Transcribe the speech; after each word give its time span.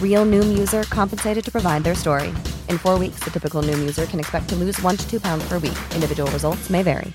Real 0.00 0.24
Noom 0.24 0.56
user 0.56 0.84
compensated 0.84 1.44
to 1.44 1.52
provide 1.52 1.84
their 1.84 1.94
story. 1.94 2.28
In 2.70 2.78
four 2.78 2.98
weeks, 2.98 3.20
the 3.20 3.30
typical 3.30 3.60
Noom 3.60 3.78
user 3.80 4.06
can 4.06 4.18
expect 4.18 4.48
to 4.48 4.56
lose 4.56 4.80
one 4.80 4.96
to 4.96 5.06
two 5.10 5.20
pounds 5.20 5.46
per 5.46 5.58
week. 5.58 5.76
Individual 5.94 6.30
results 6.30 6.70
may 6.70 6.82
vary. 6.82 7.12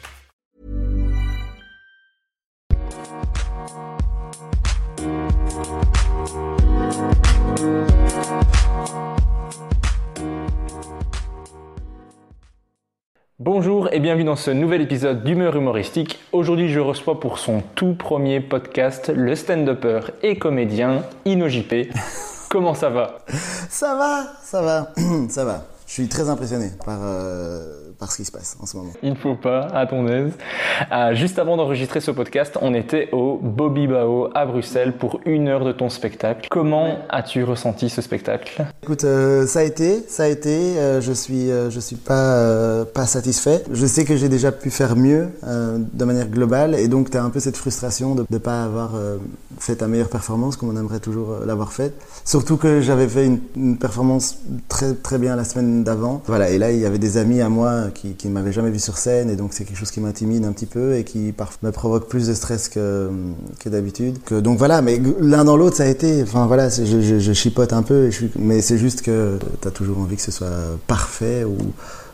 Bonjour 13.43 13.89
et 13.91 13.99
bienvenue 13.99 14.23
dans 14.23 14.35
ce 14.35 14.51
nouvel 14.51 14.81
épisode 14.81 15.23
d'Humeur 15.23 15.55
humoristique. 15.55 16.19
Aujourd'hui, 16.31 16.69
je 16.69 16.79
reçois 16.79 17.19
pour 17.19 17.39
son 17.39 17.63
tout 17.75 17.95
premier 17.95 18.39
podcast 18.39 19.11
le 19.13 19.35
stand-upper 19.35 20.01
et 20.21 20.37
comédien 20.37 21.03
Ino 21.25 21.47
JP. 21.47 21.89
Comment 22.51 22.75
ça 22.75 22.89
va? 22.89 23.19
Ça 23.69 23.95
va, 23.95 24.25
ça 24.43 24.61
va, 24.61 24.91
ça 25.29 25.45
va. 25.45 25.63
Je 25.87 25.93
suis 25.93 26.09
très 26.09 26.27
impressionné 26.27 26.69
par, 26.85 26.99
euh, 27.01 27.90
par 28.01 28.11
ce 28.11 28.17
qui 28.17 28.25
se 28.25 28.31
passe 28.31 28.57
en 28.59 28.65
ce 28.65 28.75
moment. 28.75 28.91
Il 29.03 29.11
ne 29.11 29.15
faut 29.15 29.35
pas, 29.35 29.67
à 29.73 29.85
ton 29.85 30.07
aise. 30.07 30.33
Euh, 30.91 31.13
juste 31.13 31.37
avant 31.37 31.55
d'enregistrer 31.55 32.01
ce 32.01 32.09
podcast, 32.09 32.57
on 32.59 32.73
était 32.73 33.09
au 33.11 33.39
Bobby 33.41 33.85
Bao 33.85 34.29
à 34.33 34.47
Bruxelles 34.47 34.93
pour 34.97 35.21
une 35.25 35.47
heure 35.47 35.63
de 35.63 35.71
ton 35.71 35.89
spectacle. 35.89 36.47
Comment 36.49 36.97
as-tu 37.09 37.43
ressenti 37.43 37.89
ce 37.89 38.01
spectacle? 38.01 38.65
Écoute, 38.81 39.03
euh, 39.03 39.45
ça 39.45 39.59
a 39.59 39.63
été, 39.63 40.03
ça 40.07 40.23
a 40.23 40.27
été. 40.27 40.79
euh, 40.79 40.99
je 40.99 41.13
suis, 41.13 41.51
euh, 41.51 41.69
je 41.69 41.79
suis 41.79 41.95
pas, 41.95 42.83
pas 42.85 43.05
satisfait. 43.05 43.63
Je 43.71 43.85
sais 43.85 44.03
que 44.03 44.17
j'ai 44.17 44.29
déjà 44.29 44.51
pu 44.51 44.71
faire 44.71 44.95
mieux 44.95 45.29
de 45.43 46.05
manière 46.05 46.27
globale, 46.27 46.73
et 46.73 46.87
donc 46.87 47.11
tu 47.11 47.17
as 47.17 47.23
un 47.23 47.29
peu 47.29 47.39
cette 47.39 47.57
frustration 47.57 48.15
de 48.15 48.25
ne 48.27 48.37
pas 48.39 48.63
avoir 48.63 48.93
fait 49.59 49.75
ta 49.75 49.87
meilleure 49.87 50.09
performance 50.09 50.55
comme 50.55 50.69
on 50.69 50.79
aimerait 50.79 50.99
toujours 50.99 51.35
l'avoir 51.45 51.71
faite. 51.71 51.93
Surtout 52.25 52.57
que 52.57 52.81
j'avais 52.81 53.07
fait 53.07 53.27
une, 53.27 53.39
une 53.55 53.77
performance 53.77 54.39
très 54.69 54.95
très 54.95 55.19
bien 55.19 55.35
la 55.35 55.43
semaine 55.43 55.83
d'avant. 55.83 56.23
Voilà, 56.25 56.49
et 56.49 56.57
là 56.57 56.71
il 56.71 56.79
y 56.79 56.85
avait 56.85 56.97
des 56.97 57.17
amis 57.17 57.41
à 57.41 57.49
moi 57.49 57.90
qui, 57.93 58.15
ne 58.25 58.29
m'avaient 58.31 58.51
jamais 58.51 58.71
vu 58.71 58.79
sur 58.79 58.97
scène, 58.97 59.29
et 59.29 59.35
donc 59.35 59.53
c'est 59.53 59.65
quelque 59.65 59.77
chose 59.77 59.91
qui 59.91 59.99
m'intimide 59.99 60.45
un 60.45 60.51
petit 60.51 60.65
peu 60.65 60.95
et 60.95 61.03
qui 61.03 61.31
parfois 61.31 61.69
me 61.69 61.71
provoque 61.71 62.07
plus 62.07 62.27
de 62.27 62.33
stress 62.33 62.69
que, 62.69 63.09
que 63.59 63.69
d'habitude. 63.69 64.17
Que, 64.25 64.39
donc 64.39 64.57
voilà, 64.57 64.81
mais 64.81 64.99
l'un 65.19 65.45
dans 65.45 65.57
l'autre 65.57 65.77
ça 65.77 65.83
a 65.83 65.87
été. 65.87 66.23
Enfin 66.23 66.47
voilà, 66.47 66.69
je, 66.69 67.33
chipote 67.33 67.73
un 67.73 67.83
peu, 67.83 68.09
mais 68.37 68.61
c'est 68.61 68.77
juste 68.77 69.01
que 69.01 69.39
tu 69.61 69.67
as 69.67 69.71
toujours 69.71 69.99
envie 69.99 70.15
que 70.15 70.21
ce 70.21 70.31
soit 70.31 70.49
parfait 70.87 71.45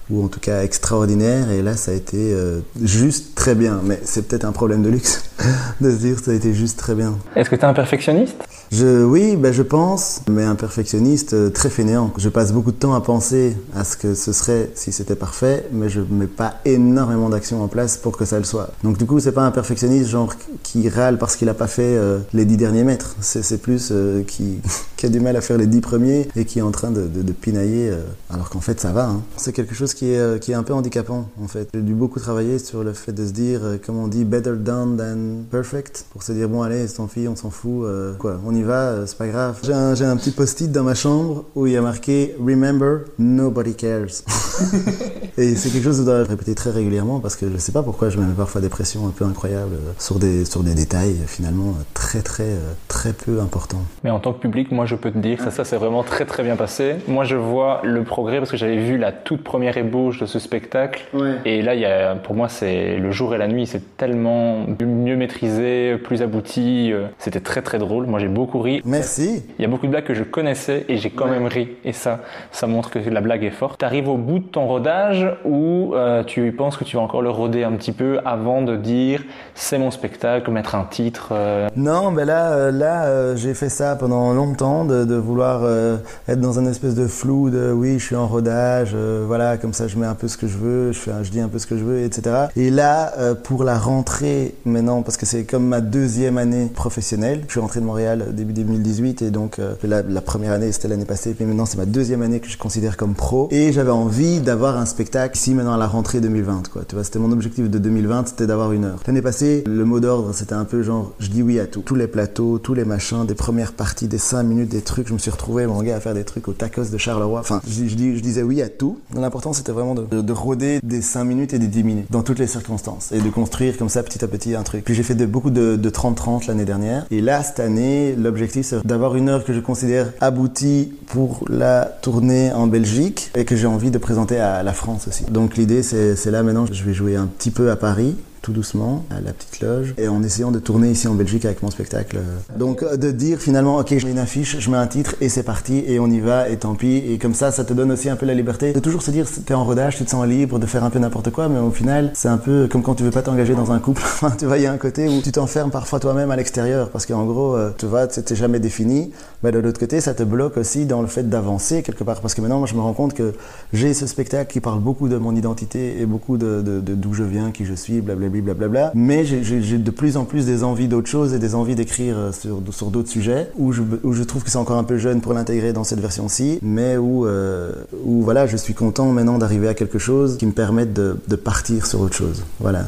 ou 0.09 0.23
en 0.23 0.27
tout 0.27 0.39
cas 0.39 0.63
extraordinaire 0.63 1.51
et 1.51 1.61
là 1.61 1.75
ça 1.75 1.91
a 1.91 1.93
été 1.93 2.33
euh, 2.33 2.61
juste 2.81 3.35
très 3.35 3.55
bien 3.55 3.81
mais 3.83 3.99
c'est 4.05 4.27
peut-être 4.27 4.45
un 4.45 4.51
problème 4.51 4.81
de 4.81 4.89
luxe 4.89 5.23
de 5.81 5.91
se 5.91 5.97
dire 5.97 6.19
ça 6.19 6.31
a 6.31 6.33
été 6.33 6.53
juste 6.53 6.79
très 6.79 6.95
bien 6.95 7.17
Est-ce 7.35 7.49
que 7.49 7.55
tu 7.55 7.61
es 7.61 7.65
un 7.65 7.73
perfectionniste? 7.73 8.37
Je, 8.71 9.03
oui, 9.03 9.37
ben 9.37 9.53
je 9.53 9.61
pense, 9.61 10.21
mais 10.29 10.43
un 10.43 10.55
perfectionniste 10.55 11.33
euh, 11.33 11.49
très 11.49 11.69
fainéant. 11.69 12.11
Je 12.17 12.27
passe 12.27 12.51
beaucoup 12.51 12.71
de 12.71 12.77
temps 12.77 12.93
à 12.93 13.01
penser 13.01 13.55
à 13.75 13.83
ce 13.83 13.95
que 13.95 14.13
ce 14.13 14.33
serait 14.33 14.71
si 14.75 14.91
c'était 14.91 15.15
parfait, 15.15 15.65
mais 15.71 15.89
je 15.89 16.01
mets 16.01 16.27
pas 16.27 16.55
énormément 16.65 17.29
d'actions 17.29 17.63
en 17.63 17.69
place 17.69 17.97
pour 17.97 18.17
que 18.17 18.25
ça 18.25 18.37
le 18.37 18.43
soit. 18.43 18.71
Donc 18.83 18.97
du 18.97 19.05
coup, 19.05 19.19
c'est 19.19 19.31
pas 19.31 19.43
un 19.43 19.51
perfectionniste 19.51 20.09
genre 20.09 20.33
qui 20.63 20.89
râle 20.89 21.17
parce 21.17 21.37
qu'il 21.37 21.47
a 21.47 21.53
pas 21.53 21.67
fait 21.67 21.95
euh, 21.95 22.19
les 22.33 22.43
dix 22.43 22.57
derniers 22.57 22.83
mètres. 22.83 23.15
C'est 23.21 23.61
plus 23.61 23.89
euh, 23.91 24.23
qui, 24.23 24.59
qui 24.97 25.05
a 25.05 25.09
du 25.09 25.19
mal 25.19 25.35
à 25.35 25.41
faire 25.41 25.57
les 25.57 25.67
dix 25.67 25.79
premiers 25.79 26.27
et 26.35 26.43
qui 26.43 26.59
est 26.59 26.63
en 26.63 26.71
train 26.71 26.89
de, 26.89 27.07
de, 27.07 27.21
de 27.21 27.31
pinailler, 27.31 27.89
euh, 27.89 28.01
alors 28.33 28.49
qu'en 28.49 28.59
fait 28.59 28.79
ça 28.79 28.91
va. 28.91 29.05
Hein. 29.05 29.21
C'est 29.37 29.53
quelque 29.53 29.75
chose 29.75 29.93
qui 29.93 30.09
est, 30.09 30.17
euh, 30.17 30.39
qui 30.39 30.51
est 30.51 30.55
un 30.55 30.63
peu 30.63 30.73
handicapant 30.73 31.29
en 31.41 31.47
fait. 31.47 31.69
J'ai 31.73 31.81
dû 31.81 31.93
beaucoup 31.93 32.19
travailler 32.19 32.57
sur 32.57 32.83
le 32.83 32.93
fait 32.93 33.11
de 33.13 33.25
se 33.25 33.31
dire, 33.31 33.61
euh, 33.63 33.77
comme 33.77 33.97
on 33.97 34.07
dit, 34.07 34.25
better 34.25 34.55
done 34.57 34.97
than 34.97 35.43
perfect, 35.49 36.05
pour 36.11 36.23
se 36.23 36.31
dire 36.31 36.49
bon 36.49 36.63
allez, 36.63 36.87
tant 36.87 37.05
pis, 37.05 37.27
on 37.27 37.35
s'en 37.35 37.51
fout, 37.51 37.85
quoi, 38.17 38.39
on 38.45 38.55
y 38.55 38.63
va, 38.63 39.05
c'est 39.05 39.17
pas 39.17 39.27
grave. 39.27 39.59
J'ai 39.63 39.73
un, 39.73 39.93
un 39.93 40.17
petit 40.17 40.31
post-it 40.31 40.71
dans 40.71 40.83
ma 40.83 40.95
chambre 40.95 41.45
où 41.55 41.67
il 41.67 41.73
y 41.73 41.77
a 41.77 41.81
marqué 41.81 42.35
Remember, 42.39 43.01
nobody 43.19 43.75
cares. 43.75 44.23
Et 45.37 45.55
c'est 45.55 45.69
quelque 45.69 45.83
chose 45.83 45.97
que 45.97 46.01
je 46.01 46.05
dois 46.05 46.23
répéter 46.23 46.55
très 46.55 46.71
régulièrement 46.71 47.19
parce 47.19 47.35
que 47.35 47.45
je 47.51 47.57
sais 47.57 47.71
pas 47.71 47.83
pourquoi 47.83 48.09
je 48.09 48.17
me 48.17 48.25
mets 48.25 48.33
parfois 48.33 48.59
des 48.61 48.69
pressions 48.69 49.07
un 49.07 49.11
peu 49.11 49.25
incroyables 49.25 49.75
sur 49.99 50.17
des, 50.17 50.45
sur 50.45 50.63
des 50.63 50.73
détails 50.73 51.17
finalement 51.27 51.75
très 51.93 52.21
très 52.21 52.57
très 52.87 53.13
peu 53.13 53.39
importants. 53.39 53.83
Mais 54.03 54.09
en 54.09 54.19
tant 54.19 54.33
que 54.33 54.39
public, 54.39 54.71
moi 54.71 54.86
je 54.87 54.95
peux 54.95 55.11
te 55.11 55.17
dire 55.17 55.37
que 55.37 55.43
ça, 55.43 55.51
ça 55.51 55.63
s'est 55.65 55.77
vraiment 55.77 56.03
très 56.03 56.25
très 56.25 56.43
bien 56.43 56.55
passé. 56.55 56.95
Moi 57.07 57.23
je 57.23 57.35
vois 57.35 57.81
le 57.83 58.03
progrès 58.03 58.37
parce 58.39 58.49
que 58.51 58.57
j'avais 58.57 58.77
vu 58.77 58.97
la 58.97 59.11
toute 59.11 59.43
première 59.43 59.77
ébauche 59.77 60.19
de 60.19 60.25
ce 60.25 60.39
spectacle. 60.39 61.05
Ouais. 61.13 61.35
Et 61.45 61.61
là, 61.61 61.75
il 61.75 61.81
y 61.81 61.85
a, 61.85 62.15
pour 62.15 62.35
moi, 62.35 62.49
c'est 62.49 62.97
le 62.97 63.11
jour 63.11 63.35
et 63.35 63.37
la 63.37 63.47
nuit, 63.47 63.67
c'est 63.67 63.97
tellement 63.97 64.65
mieux 64.79 65.15
maîtrisé, 65.17 65.97
plus 66.03 66.21
abouti. 66.21 66.91
euh, 66.93 67.07
C'était 67.19 67.39
très 67.41 67.61
très 67.61 67.77
drôle. 67.77 68.05
Moi 68.07 68.19
j'ai 68.19 68.27
beaucoup 68.27 68.59
ri. 68.59 68.81
Merci. 68.85 69.43
Il 69.59 69.61
y 69.61 69.65
a 69.65 69.67
beaucoup 69.67 69.85
de 69.85 69.91
blagues 69.91 70.05
que 70.05 70.13
je 70.13 70.23
connaissais 70.23 70.85
et 70.89 70.97
j'ai 70.97 71.09
quand 71.09 71.27
même 71.27 71.45
ri. 71.47 71.69
Et 71.83 71.93
ça, 71.93 72.19
ça 72.51 72.67
montre 72.67 72.89
que 72.89 72.99
la 73.09 73.21
blague 73.21 73.43
est 73.43 73.51
forte. 73.51 73.79
T'arrives 73.79 74.07
au 74.09 74.17
bout 74.17 74.39
de 74.39 74.45
ton 74.45 74.65
rodage 74.67 75.27
ou 75.45 75.93
euh, 75.95 76.23
tu 76.23 76.51
penses 76.51 76.77
que 76.77 76.83
tu 76.83 76.95
vas 76.97 77.03
encore 77.03 77.21
le 77.21 77.29
roder 77.29 77.63
un 77.63 77.73
petit 77.73 77.91
peu 77.91 78.19
avant 78.25 78.61
de 78.61 78.75
dire 78.75 79.23
c'est 79.53 79.77
mon 79.77 79.91
spectacle, 79.91 80.49
mettre 80.51 80.75
un 80.75 80.85
titre. 80.85 81.29
euh, 81.31 81.67
Non, 81.75 82.11
ben 82.11 82.25
là, 82.25 82.71
là, 82.71 83.35
j'ai 83.35 83.53
fait 83.53 83.69
ça 83.69 83.95
pendant 83.95 84.33
longtemps, 84.33 84.76
de, 84.85 85.15
vouloir 85.15 85.61
euh, 85.63 85.97
être 86.27 86.39
dans 86.39 86.59
un 86.59 86.65
espèce 86.65 86.95
de 86.95 87.07
flou 87.07 87.49
de 87.49 87.71
oui, 87.71 87.99
je 87.99 88.05
suis 88.05 88.15
en 88.15 88.27
rodage, 88.27 88.91
euh, 88.93 89.23
voilà, 89.25 89.57
comme 89.57 89.73
ça, 89.73 89.87
je 89.87 89.97
mets 89.97 90.05
un 90.05 90.15
peu 90.15 90.27
ce 90.27 90.37
que 90.37 90.47
je 90.47 90.57
veux, 90.57 90.91
je 90.91 90.99
fais, 90.99 91.11
je 91.23 91.31
dis 91.31 91.39
un 91.39 91.47
peu 91.47 91.59
ce 91.59 91.67
que 91.67 91.77
je 91.77 91.83
veux, 91.83 92.01
etc. 92.01 92.47
Et 92.55 92.69
là, 92.69 93.13
euh, 93.17 93.35
pour 93.35 93.63
la 93.63 93.77
rentrée 93.77 94.55
maintenant, 94.65 95.01
parce 95.01 95.17
que 95.17 95.25
c'est 95.25 95.43
comme 95.43 95.67
ma 95.67 95.81
deuxième 95.81 96.37
année 96.37 96.67
professionnelle, 96.73 97.43
je 97.47 97.51
suis 97.51 97.59
rentré 97.59 97.79
de 97.79 97.85
Montréal 97.85 98.27
début 98.33 98.53
2018 98.53 99.21
et 99.21 99.31
donc 99.31 99.59
la, 99.83 100.01
la 100.01 100.21
première 100.21 100.53
année 100.53 100.71
c'était 100.71 100.87
l'année 100.87 101.05
passée, 101.05 101.33
puis 101.33 101.45
maintenant 101.45 101.65
c'est 101.65 101.77
ma 101.77 101.85
deuxième 101.85 102.21
année 102.21 102.39
que 102.39 102.49
je 102.49 102.57
considère 102.57 102.97
comme 102.97 103.13
pro. 103.13 103.47
Et 103.51 103.71
j'avais 103.71 103.91
envie 103.91 104.39
d'avoir 104.39 104.77
un 104.77 104.85
spectacle 104.85 105.37
ici 105.37 105.53
maintenant 105.53 105.73
à 105.73 105.77
la 105.77 105.87
rentrée 105.87 106.19
2020, 106.19 106.69
quoi. 106.69 106.83
Tu 106.87 106.95
vois, 106.95 107.03
c'était 107.03 107.19
mon 107.19 107.31
objectif 107.31 107.69
de 107.69 107.77
2020, 107.77 108.27
c'était 108.27 108.47
d'avoir 108.47 108.71
une 108.71 108.85
heure. 108.85 108.99
L'année 109.07 109.21
passée, 109.21 109.63
le 109.65 109.85
mot 109.85 109.99
d'ordre, 109.99 110.33
c'était 110.33 110.53
un 110.53 110.65
peu 110.65 110.83
genre, 110.83 111.13
je 111.19 111.29
dis 111.29 111.41
oui 111.41 111.59
à 111.59 111.67
tout. 111.67 111.81
Tous 111.81 111.95
les 111.95 112.07
plateaux, 112.07 112.59
tous 112.59 112.73
les 112.73 112.85
machins, 112.85 113.25
des 113.25 113.35
premières 113.35 113.73
parties, 113.73 114.07
des 114.07 114.17
5 114.17 114.43
minutes, 114.43 114.66
des 114.67 114.81
trucs. 114.81 115.07
Je 115.07 115.13
me 115.13 115.17
suis 115.17 115.31
retrouvé, 115.31 115.65
mon 115.67 115.81
gars, 115.81 115.95
à 115.95 115.99
faire 115.99 116.13
des 116.13 116.23
trucs 116.23 116.47
au 116.47 116.53
tacos 116.53 116.85
de 116.91 116.97
Charleroi. 116.97 117.39
Enfin, 117.39 117.61
je, 117.67 117.87
je, 117.87 117.95
disais 117.95 118.43
oui 118.43 118.61
à 118.61 118.69
tout. 118.69 118.99
L'important, 119.15 119.53
c'était 119.53 119.71
vraiment 119.71 119.95
de, 119.95 120.03
de, 120.03 120.21
de, 120.21 120.33
rôder 120.33 120.79
des 120.83 121.01
5 121.01 121.23
minutes 121.23 121.53
et 121.53 121.59
des 121.59 121.67
10 121.67 121.83
minutes 121.83 122.07
dans 122.09 122.23
toutes 122.23 122.39
les 122.39 122.47
circonstances 122.47 123.11
et 123.11 123.19
de 123.19 123.29
construire 123.29 123.77
comme 123.77 123.89
ça 123.89 124.03
petit 124.03 124.23
à 124.23 124.27
petit 124.27 124.55
un 124.55 124.63
truc. 124.63 124.83
Puis 124.83 124.93
j'ai 124.93 125.03
fait 125.03 125.15
de, 125.15 125.25
beaucoup 125.25 125.49
de 125.49 125.77
30-30 125.89 126.47
l'année 126.47 126.65
dernière. 126.65 127.05
Et 127.11 127.21
là, 127.21 127.43
cette 127.43 127.59
année, 127.59 128.15
l'objectif, 128.15 128.65
c'est 128.65 128.85
d'avoir 128.85 129.15
une 129.15 129.29
heure 129.29 129.43
que 129.43 129.53
je 129.53 129.59
considère 129.59 130.11
aboutie 130.21 130.93
pour 131.07 131.45
la 131.49 131.85
tournée 132.01 132.51
en 132.51 132.67
Belgique 132.67 133.31
et 133.35 133.45
que 133.45 133.55
j'ai 133.55 133.67
envie 133.67 133.91
de 133.91 133.97
présenter 133.97 134.39
à 134.39 134.63
la 134.63 134.73
France 134.73 135.07
aussi. 135.07 135.23
Donc 135.25 135.57
l'idée, 135.57 135.83
c'est 135.83 136.31
là 136.31 136.43
maintenant, 136.43 136.65
je 136.71 136.83
vais 136.83 136.93
jouer 136.93 137.15
un 137.15 137.27
petit 137.27 137.51
peu 137.51 137.71
à 137.71 137.75
Paris 137.75 138.15
tout 138.41 138.51
doucement 138.51 139.05
à 139.09 139.21
la 139.21 139.33
petite 139.33 139.59
loge 139.61 139.93
et 139.97 140.07
en 140.07 140.23
essayant 140.23 140.51
de 140.51 140.59
tourner 140.59 140.91
ici 140.91 141.07
en 141.07 141.13
Belgique 141.13 141.45
avec 141.45 141.63
mon 141.63 141.69
spectacle. 141.69 142.17
Donc 142.57 142.83
euh, 142.83 142.97
de 142.97 143.11
dire 143.11 143.39
finalement 143.39 143.77
ok 143.77 143.97
je 143.97 144.05
mets 144.05 144.11
une 144.11 144.19
affiche, 144.19 144.59
je 144.59 144.69
mets 144.69 144.77
un 144.77 144.87
titre 144.87 145.15
et 145.21 145.29
c'est 145.29 145.43
parti 145.43 145.83
et 145.87 145.99
on 145.99 146.07
y 146.07 146.19
va 146.19 146.49
et 146.49 146.57
tant 146.57 146.75
pis 146.75 146.97
et 146.97 147.17
comme 147.17 147.33
ça 147.33 147.51
ça 147.51 147.63
te 147.63 147.73
donne 147.73 147.91
aussi 147.91 148.09
un 148.09 148.15
peu 148.15 148.25
la 148.25 148.33
liberté 148.33 148.73
de 148.73 148.79
toujours 148.79 149.01
se 149.01 149.11
dire 149.11 149.27
t'es 149.45 149.53
en 149.53 149.63
rodage, 149.63 149.97
tu 149.97 150.05
te 150.05 150.09
sens 150.09 150.25
libre 150.25 150.59
de 150.59 150.65
faire 150.65 150.83
un 150.83 150.89
peu 150.89 150.99
n'importe 150.99 151.31
quoi 151.31 151.49
mais 151.49 151.59
au 151.59 151.71
final 151.71 152.11
c'est 152.13 152.29
un 152.29 152.37
peu 152.37 152.67
comme 152.69 152.83
quand 152.83 152.95
tu 152.95 153.03
veux 153.03 153.11
pas 153.11 153.21
t'engager 153.21 153.55
dans 153.55 153.71
un 153.71 153.79
couple. 153.79 154.03
tu 154.37 154.45
vois 154.45 154.57
il 154.57 154.63
y 154.63 154.67
a 154.67 154.71
un 154.71 154.77
côté 154.77 155.07
où 155.07 155.21
tu 155.21 155.31
t'enfermes 155.31 155.71
parfois 155.71 155.99
toi-même 155.99 156.31
à 156.31 156.35
l'extérieur 156.35 156.89
parce 156.89 157.05
qu'en 157.05 157.25
gros 157.25 157.55
euh, 157.55 157.71
tu 157.77 157.85
vois 157.85 158.09
c'était 158.09 158.35
jamais 158.35 158.59
défini 158.59 159.11
mais 159.43 159.51
de 159.51 159.59
l'autre 159.59 159.79
côté 159.79 160.01
ça 160.01 160.13
te 160.13 160.23
bloque 160.23 160.57
aussi 160.57 160.85
dans 160.85 161.01
le 161.01 161.07
fait 161.07 161.29
d'avancer 161.29 161.83
quelque 161.83 162.03
part 162.03 162.21
parce 162.21 162.33
que 162.33 162.41
maintenant 162.41 162.59
moi 162.59 162.67
je 162.67 162.75
me 162.75 162.81
rends 162.81 162.93
compte 162.93 163.13
que 163.13 163.33
j'ai 163.73 163.93
ce 163.93 164.07
spectacle 164.07 164.51
qui 164.51 164.59
parle 164.59 164.79
beaucoup 164.79 165.09
de 165.09 165.17
mon 165.17 165.35
identité 165.35 166.01
et 166.01 166.05
beaucoup 166.05 166.37
de 166.37 166.61
d'où 166.61 167.13
je 167.13 167.23
viens, 167.23 167.51
qui 167.51 167.65
je 167.65 167.73
suis, 167.73 168.01
blablabla 168.01 168.41
blablabla. 168.41 168.91
Mais 168.95 169.25
j'ai 169.25 169.77
de 169.77 169.91
plus 169.91 170.17
en 170.17 170.25
plus 170.25 170.45
des 170.45 170.63
envies 170.63 170.87
d'autres 170.87 171.09
choses 171.09 171.33
et 171.33 171.39
des 171.39 171.55
envies 171.55 171.75
d'écrire 171.75 172.33
sur, 172.33 172.61
sur 172.71 172.87
d'autres 172.87 173.09
sujets 173.09 173.49
où 173.57 173.71
je, 173.71 173.81
où 174.03 174.13
je 174.13 174.23
trouve 174.23 174.43
que 174.43 174.49
c'est 174.49 174.57
encore 174.57 174.77
un 174.77 174.83
peu 174.83 174.97
jeune 174.97 175.21
pour 175.21 175.33
l'intégrer 175.33 175.73
dans 175.73 175.83
cette 175.83 175.99
version-ci, 175.99 176.59
mais 176.61 176.97
où, 176.97 177.25
euh, 177.25 177.71
où 178.05 178.21
voilà, 178.23 178.47
je 178.47 178.57
suis 178.57 178.73
content 178.73 179.11
maintenant 179.11 179.37
d'arriver 179.37 179.67
à 179.67 179.73
quelque 179.73 179.99
chose 179.99 180.37
qui 180.37 180.45
me 180.45 180.51
permette 180.51 180.93
de, 180.93 181.17
de 181.27 181.35
partir 181.35 181.85
sur 181.85 182.01
autre 182.01 182.15
chose. 182.15 182.43
Voilà. 182.59 182.83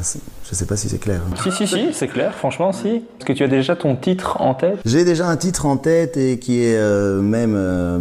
Je 0.49 0.55
sais 0.55 0.65
pas 0.65 0.75
si 0.75 0.89
c'est 0.89 0.97
clair. 0.97 1.21
Si, 1.43 1.51
si, 1.51 1.67
si, 1.67 1.93
c'est 1.93 2.07
clair, 2.07 2.33
franchement, 2.33 2.71
si. 2.71 2.87
Est-ce 2.87 3.25
que 3.25 3.33
tu 3.33 3.43
as 3.43 3.47
déjà 3.47 3.75
ton 3.75 3.95
titre 3.95 4.41
en 4.41 4.55
tête? 4.55 4.79
J'ai 4.83 5.05
déjà 5.05 5.27
un 5.27 5.37
titre 5.37 5.67
en 5.67 5.77
tête 5.77 6.17
et 6.17 6.39
qui 6.39 6.63
est 6.63 6.77
euh, 6.77 7.21
même 7.21 7.53
euh, 7.55 7.99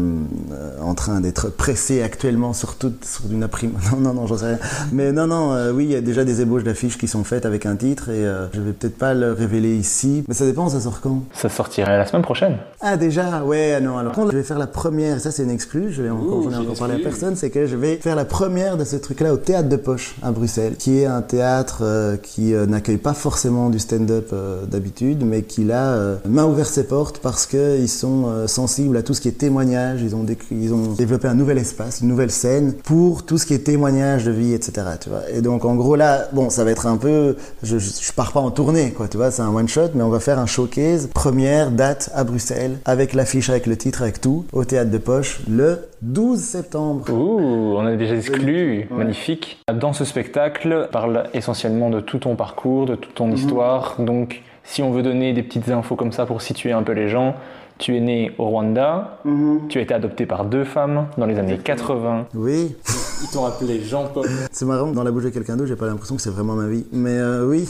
en 0.83 0.95
train 0.95 1.21
d'être 1.21 1.51
pressé 1.51 2.03
actuellement 2.03 2.55
sur, 2.55 2.77
toute, 2.77 3.05
sur 3.05 3.31
une 3.31 3.43
imprimante. 3.43 3.83
Non, 3.93 4.01
non, 4.01 4.15
non, 4.15 4.27
j'en 4.27 4.39
sais 4.39 4.47
rien. 4.47 4.59
Mais 4.93 5.13
non, 5.13 5.27
non, 5.27 5.53
euh, 5.53 5.73
oui, 5.73 5.85
il 5.85 5.91
y 5.91 5.97
a 5.97 6.01
déjà 6.01 6.25
des 6.25 6.41
ébauches 6.41 6.65
d'affiches 6.65 6.99
qui 6.99 7.09
sont 7.09 7.25
faites 7.25 7.47
avec 7.47 7.67
un 7.67 7.77
titre 7.77 8.11
et 8.11 8.27
euh, 8.27 8.47
je 8.53 8.61
vais 8.61 8.73
peut-être 8.73 8.97
pas 8.97 9.15
le 9.15 9.33
révéler 9.33 9.75
ici. 9.77 10.25
Mais 10.29 10.35
ça 10.35 10.45
dépend, 10.45 10.69
ça 10.69 10.81
sort 10.81 11.01
quand? 11.01 11.23
Ça 11.33 11.49
sortirait 11.49 11.99
la 11.99 12.07
semaine 12.07 12.23
prochaine. 12.23 12.57
Ah, 12.81 12.97
déjà? 12.97 13.43
Ouais, 13.43 13.81
non, 13.81 13.99
alors. 13.99 14.15
Je 14.15 14.37
vais 14.37 14.43
faire 14.43 14.59
la 14.59 14.67
première, 14.67 15.21
ça 15.21 15.31
c'est 15.31 15.43
une 15.43 15.51
exclue, 15.51 15.93
je 15.93 16.03
vais 16.03 16.11
encore, 16.11 16.43
j'en 16.45 16.53
ai 16.53 16.57
encore 16.57 16.79
parlé 16.79 16.95
à 16.95 16.99
personne, 16.99 17.37
c'est 17.37 17.51
que 17.51 17.67
je 17.67 17.77
vais 17.77 17.97
faire 17.97 18.17
la 18.17 18.25
première 18.25 18.77
de 18.77 18.85
ce 18.85 18.97
truc-là 18.97 19.33
au 19.33 19.37
Théâtre 19.37 19.69
de 19.69 19.77
Poche 19.77 20.17
à 20.23 20.31
Bruxelles, 20.31 20.77
qui 20.79 21.01
est 21.01 21.07
un 21.07 21.23
théâtre 21.23 21.79
euh, 21.83 22.17
qui 22.17 22.38
qui 22.39 22.55
n'accueille 22.69 22.99
pas 22.99 23.15
forcément 23.15 23.69
du 23.69 23.81
stand-up 23.81 24.31
euh, 24.33 24.65
d'habitude, 24.65 25.25
mais 25.25 25.43
qui 25.43 25.65
là 25.65 25.95
euh, 25.95 26.17
m'a 26.29 26.45
ouvert 26.45 26.67
ses 26.67 26.87
portes 26.87 27.19
parce 27.19 27.47
qu'ils 27.47 27.89
sont 27.89 28.27
euh, 28.29 28.47
sensibles 28.47 28.97
à 28.97 29.03
tout 29.03 29.15
ce 29.15 29.21
qui 29.21 29.29
est 29.29 29.33
témoignage. 29.39 30.03
Ils 30.03 30.15
ont, 30.15 30.25
ils 30.53 30.73
ont 30.73 30.93
développé 30.93 31.27
un 31.27 31.35
nouvel 31.35 31.59
espace, 31.59 32.01
une 32.01 32.09
nouvelle 32.09 32.31
scène 32.31 32.75
pour 32.75 33.25
tout 33.25 33.39
ce 33.39 33.47
qui 33.47 33.55
est 33.55 33.65
témoignage 33.65 34.25
de 34.25 34.31
vie, 34.31 34.55
etc. 34.55 34.87
Tu 35.01 35.09
vois. 35.09 35.23
Et 35.35 35.41
donc 35.41 35.65
en 35.65 35.75
gros 35.75 35.97
là, 35.97 36.29
bon, 36.33 36.49
ça 36.51 36.65
va 36.65 36.71
être 36.71 36.87
un 36.87 36.97
peu, 36.97 37.37
je, 37.63 37.79
je, 37.79 37.91
je 38.01 38.13
pars 38.13 38.33
pas 38.33 38.41
en 38.41 38.51
tournée, 38.51 38.93
quoi. 38.93 39.09
Tu 39.09 39.17
vois, 39.17 39.31
c'est 39.31 39.43
un 39.43 39.55
one 39.55 39.69
shot, 39.69 39.91
mais 39.95 40.03
on 40.03 40.11
va 40.11 40.21
faire 40.21 40.39
un 40.39 40.47
showcase 40.47 41.09
première 41.09 41.71
date 41.71 42.11
à 42.15 42.25
Bruxelles 42.25 42.79
avec 42.85 43.15
l'affiche, 43.15 43.51
avec 43.51 43.67
le 43.67 43.77
titre, 43.77 44.03
avec 44.03 44.21
tout, 44.21 44.45
au 44.53 44.65
théâtre 44.65 44.91
de 44.91 44.99
Poche 44.99 45.41
le 45.49 45.89
12 46.03 46.39
septembre. 46.39 47.11
Ouh, 47.11 47.77
on 47.77 47.89
est 47.89 47.97
déjà 47.97 48.15
exclu, 48.15 48.87
ouais. 48.91 48.97
magnifique. 48.97 49.59
Dans 49.73 49.93
ce 49.93 50.05
spectacle, 50.05 50.89
parle 50.93 51.25
essentiellement 51.35 51.91
de 51.91 52.01
tout 52.01 52.19
ton 52.19 52.28
parcours, 52.37 52.87
de 52.87 52.95
toute 52.95 53.15
ton 53.15 53.29
mmh. 53.29 53.35
histoire. 53.35 53.95
Donc, 53.99 54.43
si 54.65 54.83
on 54.83 54.91
veut 54.91 55.03
donner 55.03 55.33
des 55.33 55.43
petites 55.43 55.71
infos 55.71 55.97
comme 55.97 56.13
ça 56.13 56.27
pour 56.27 56.43
situer 56.43 56.73
un 56.73 56.83
peu 56.83 56.93
les 56.93 57.09
gens, 57.09 57.35
tu 57.79 57.97
es 57.97 58.01
né 58.01 58.33
au 58.39 58.47
Rwanda, 58.47 59.19
mmh. 59.25 59.69
tu 59.69 59.79
as 59.79 59.83
été 59.83 59.95
adopté 59.95 60.27
par 60.27 60.45
deux 60.45 60.65
femmes 60.65 61.07
dans 61.17 61.27
les 61.27 61.39
années 61.39 61.59
80. 61.59 62.27
Oui. 62.35 62.75
Ils 63.23 63.29
t'ont 63.29 63.45
appelé 63.45 63.83
Jean-Paul. 63.83 64.29
C'est 64.53 64.65
marrant, 64.65 64.93
dans 64.93 65.03
la 65.03 65.11
bouche 65.11 65.25
de 65.25 65.31
quelqu'un 65.31 65.57
d'autre, 65.57 65.69
j'ai 65.69 65.77
pas 65.77 65.87
l'impression 65.87 66.15
que 66.15 66.23
c'est 66.23 66.31
vraiment 66.31 66.55
ma 66.55 66.69
vie. 66.69 66.85
Mais 66.93 67.19
euh, 67.19 67.49
oui, 67.49 67.69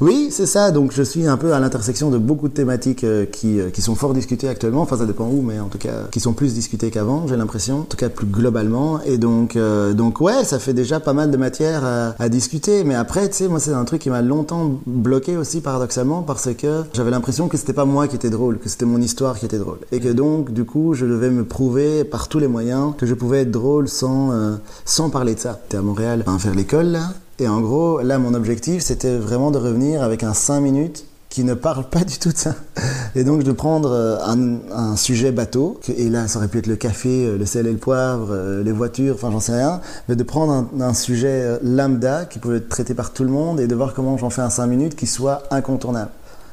oui, 0.00 0.28
c'est 0.30 0.46
ça. 0.46 0.72
Donc 0.72 0.92
je 0.92 1.02
suis 1.02 1.26
un 1.26 1.36
peu 1.36 1.52
à 1.52 1.60
l'intersection 1.60 2.10
de 2.10 2.18
beaucoup 2.18 2.48
de 2.48 2.54
thématiques 2.54 3.04
euh, 3.04 3.24
qui, 3.24 3.60
euh, 3.60 3.70
qui 3.70 3.82
sont 3.82 3.94
fort 3.94 4.14
discutées 4.14 4.48
actuellement. 4.48 4.82
Enfin, 4.82 4.96
ça 4.96 5.06
dépend 5.06 5.26
où, 5.26 5.42
mais 5.42 5.60
en 5.60 5.68
tout 5.68 5.78
cas, 5.78 6.08
qui 6.10 6.20
sont 6.20 6.32
plus 6.32 6.54
discutées 6.54 6.90
qu'avant, 6.90 7.26
j'ai 7.28 7.36
l'impression. 7.36 7.80
En 7.80 7.84
tout 7.84 7.96
cas, 7.96 8.08
plus 8.08 8.26
globalement. 8.26 9.00
Et 9.04 9.18
donc, 9.18 9.54
euh, 9.56 9.92
donc 9.92 10.20
ouais, 10.20 10.44
ça 10.44 10.58
fait 10.58 10.74
déjà 10.74 10.98
pas 10.98 11.12
mal 11.12 11.30
de 11.30 11.36
matière 11.36 11.84
à, 11.84 12.14
à 12.18 12.28
discuter. 12.28 12.82
Mais 12.84 12.94
après, 12.94 13.28
tu 13.28 13.36
sais, 13.36 13.48
moi, 13.48 13.60
c'est 13.60 13.72
un 13.72 13.84
truc 13.84 14.02
qui 14.02 14.10
m'a 14.10 14.22
longtemps 14.22 14.80
bloqué 14.86 15.36
aussi, 15.36 15.60
paradoxalement, 15.60 16.22
parce 16.22 16.52
que 16.54 16.82
j'avais 16.94 17.10
l'impression 17.10 17.48
que 17.48 17.56
c'était 17.56 17.72
pas 17.72 17.84
moi 17.84 18.08
qui 18.08 18.16
était 18.16 18.30
drôle, 18.30 18.58
que 18.58 18.68
c'était 18.68 18.86
mon 18.86 19.00
histoire 19.00 19.38
drôle. 19.48 19.78
Et 19.92 20.00
que 20.00 20.08
donc, 20.08 20.52
du 20.52 20.64
coup, 20.64 20.94
je 20.94 21.06
devais 21.06 21.30
me 21.30 21.44
prouver 21.44 22.04
par 22.04 22.28
tous 22.28 22.38
les 22.38 22.48
moyens 22.48 22.94
que 22.96 23.06
je 23.06 23.14
pouvais 23.14 23.42
être 23.42 23.50
drôle 23.50 23.88
sans, 23.88 24.32
euh, 24.32 24.56
sans 24.84 25.10
parler 25.10 25.34
de 25.34 25.40
ça. 25.40 25.60
J'étais 25.64 25.78
à 25.78 25.82
Montréal, 25.82 26.24
à 26.26 26.38
faire 26.38 26.54
l'école, 26.54 26.86
là. 26.86 27.12
Et 27.38 27.48
en 27.48 27.60
gros, 27.60 28.00
là, 28.00 28.18
mon 28.18 28.34
objectif, 28.34 28.82
c'était 28.82 29.16
vraiment 29.16 29.50
de 29.50 29.58
revenir 29.58 30.02
avec 30.02 30.22
un 30.22 30.34
5 30.34 30.60
minutes 30.60 31.06
qui 31.30 31.44
ne 31.44 31.54
parle 31.54 31.84
pas 31.84 32.04
du 32.04 32.18
tout 32.18 32.32
de 32.32 32.36
ça. 32.36 32.56
Et 33.14 33.22
donc 33.22 33.44
de 33.44 33.52
prendre 33.52 33.92
un, 33.92 34.58
un 34.72 34.96
sujet 34.96 35.30
bateau, 35.30 35.78
et 35.96 36.08
là 36.08 36.26
ça 36.26 36.38
aurait 36.38 36.48
pu 36.48 36.58
être 36.58 36.66
le 36.66 36.74
café, 36.74 37.36
le 37.36 37.46
sel 37.46 37.68
et 37.68 37.72
le 37.72 37.78
poivre, 37.78 38.36
les 38.64 38.72
voitures, 38.72 39.14
enfin 39.14 39.30
j'en 39.30 39.40
sais 39.40 39.54
rien, 39.54 39.80
mais 40.08 40.16
de 40.16 40.22
prendre 40.24 40.52
un, 40.52 40.80
un, 40.80 40.94
sujet 40.94 41.58
lambda 41.62 42.24
qui 42.24 42.40
pouvait 42.40 42.56
être 42.56 42.68
traité 42.68 42.94
par 42.94 43.12
tout 43.12 43.22
le 43.22 43.30
monde 43.30 43.60
et 43.60 43.68
de 43.68 43.74
voir 43.76 43.94
comment 43.94 44.16
j'en 44.16 44.30
fais 44.30 44.42
un 44.42 44.50
5 44.50 44.66
minutes 44.66 44.96
qui 44.96 45.06
soit 45.06 45.44
incontournable. 45.52 46.10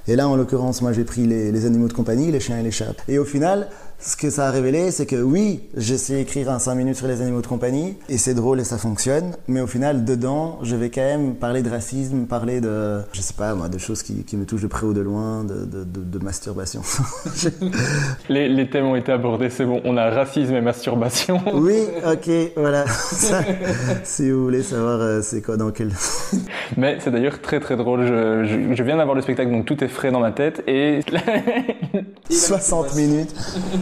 Et 0.07 0.15
là, 0.15 0.27
en 0.27 0.35
l'occurrence, 0.35 0.81
moi, 0.81 0.93
j'ai 0.93 1.03
pris 1.03 1.25
les, 1.25 1.65
animaux 1.65 1.87
de 1.87 1.93
compagnie, 1.93 2.31
les 2.31 2.39
chiens 2.39 2.59
et 2.59 2.63
les 2.63 2.71
chats. 2.71 2.93
Et 3.07 3.19
au 3.19 3.25
final, 3.25 3.67
ce 3.99 4.15
que 4.15 4.29
ça 4.29 4.47
a 4.47 4.51
révélé, 4.51 4.91
c'est 4.91 5.07
que 5.07 5.15
oui, 5.15 5.61
j'essaie 5.75 6.17
d'écrire 6.17 6.51
un 6.51 6.59
5 6.59 6.75
minutes 6.75 6.97
sur 6.97 7.07
les 7.07 7.21
animaux 7.21 7.41
de 7.41 7.47
compagnie, 7.47 7.95
et 8.09 8.17
c'est 8.17 8.35
drôle 8.35 8.59
et 8.59 8.63
ça 8.63 8.77
fonctionne, 8.77 9.35
mais 9.47 9.59
au 9.59 9.65
final, 9.65 10.05
dedans, 10.05 10.59
je 10.61 10.75
vais 10.75 10.91
quand 10.91 11.01
même 11.01 11.35
parler 11.35 11.63
de 11.63 11.69
racisme, 11.69 12.25
parler 12.27 12.61
de, 12.61 12.99
je 13.11 13.21
sais 13.21 13.33
pas, 13.33 13.55
moi, 13.55 13.69
de 13.69 13.77
choses 13.79 14.03
qui, 14.03 14.23
qui 14.23 14.37
me 14.37 14.45
touchent 14.45 14.61
de 14.61 14.67
près 14.67 14.85
ou 14.85 14.93
de 14.93 15.01
loin, 15.01 15.43
de, 15.43 15.65
de, 15.65 15.83
de, 15.83 16.03
de 16.03 16.23
masturbation. 16.23 16.81
les, 18.29 18.47
les, 18.47 18.69
thèmes 18.69 18.85
ont 18.85 18.95
été 18.95 19.11
abordés, 19.11 19.49
c'est 19.49 19.65
bon, 19.65 19.81
on 19.83 19.97
a 19.97 20.09
racisme 20.11 20.53
et 20.53 20.61
masturbation. 20.61 21.41
Oui, 21.57 21.81
ok, 22.05 22.29
voilà. 22.55 22.85
Ça, 22.87 23.41
si 24.03 24.29
vous 24.29 24.43
voulez 24.43 24.61
savoir, 24.61 25.01
euh, 25.01 25.21
c'est 25.23 25.41
quoi, 25.41 25.57
dans 25.57 25.71
quel... 25.71 25.89
mais 26.77 26.97
c'est 26.99 27.09
d'ailleurs 27.09 27.41
très 27.41 27.59
très 27.59 27.75
drôle, 27.75 28.05
je, 28.05 28.45
je, 28.45 28.75
je 28.75 28.83
viens 28.83 28.97
d'avoir 28.97 29.15
le 29.15 29.21
spectacle, 29.21 29.51
donc 29.51 29.65
tout 29.65 29.83
est 29.83 29.87
frais 29.87 30.11
dans 30.11 30.19
ma 30.19 30.31
tête, 30.31 30.63
et... 30.67 30.99
60 32.29 32.95
minutes 32.95 33.33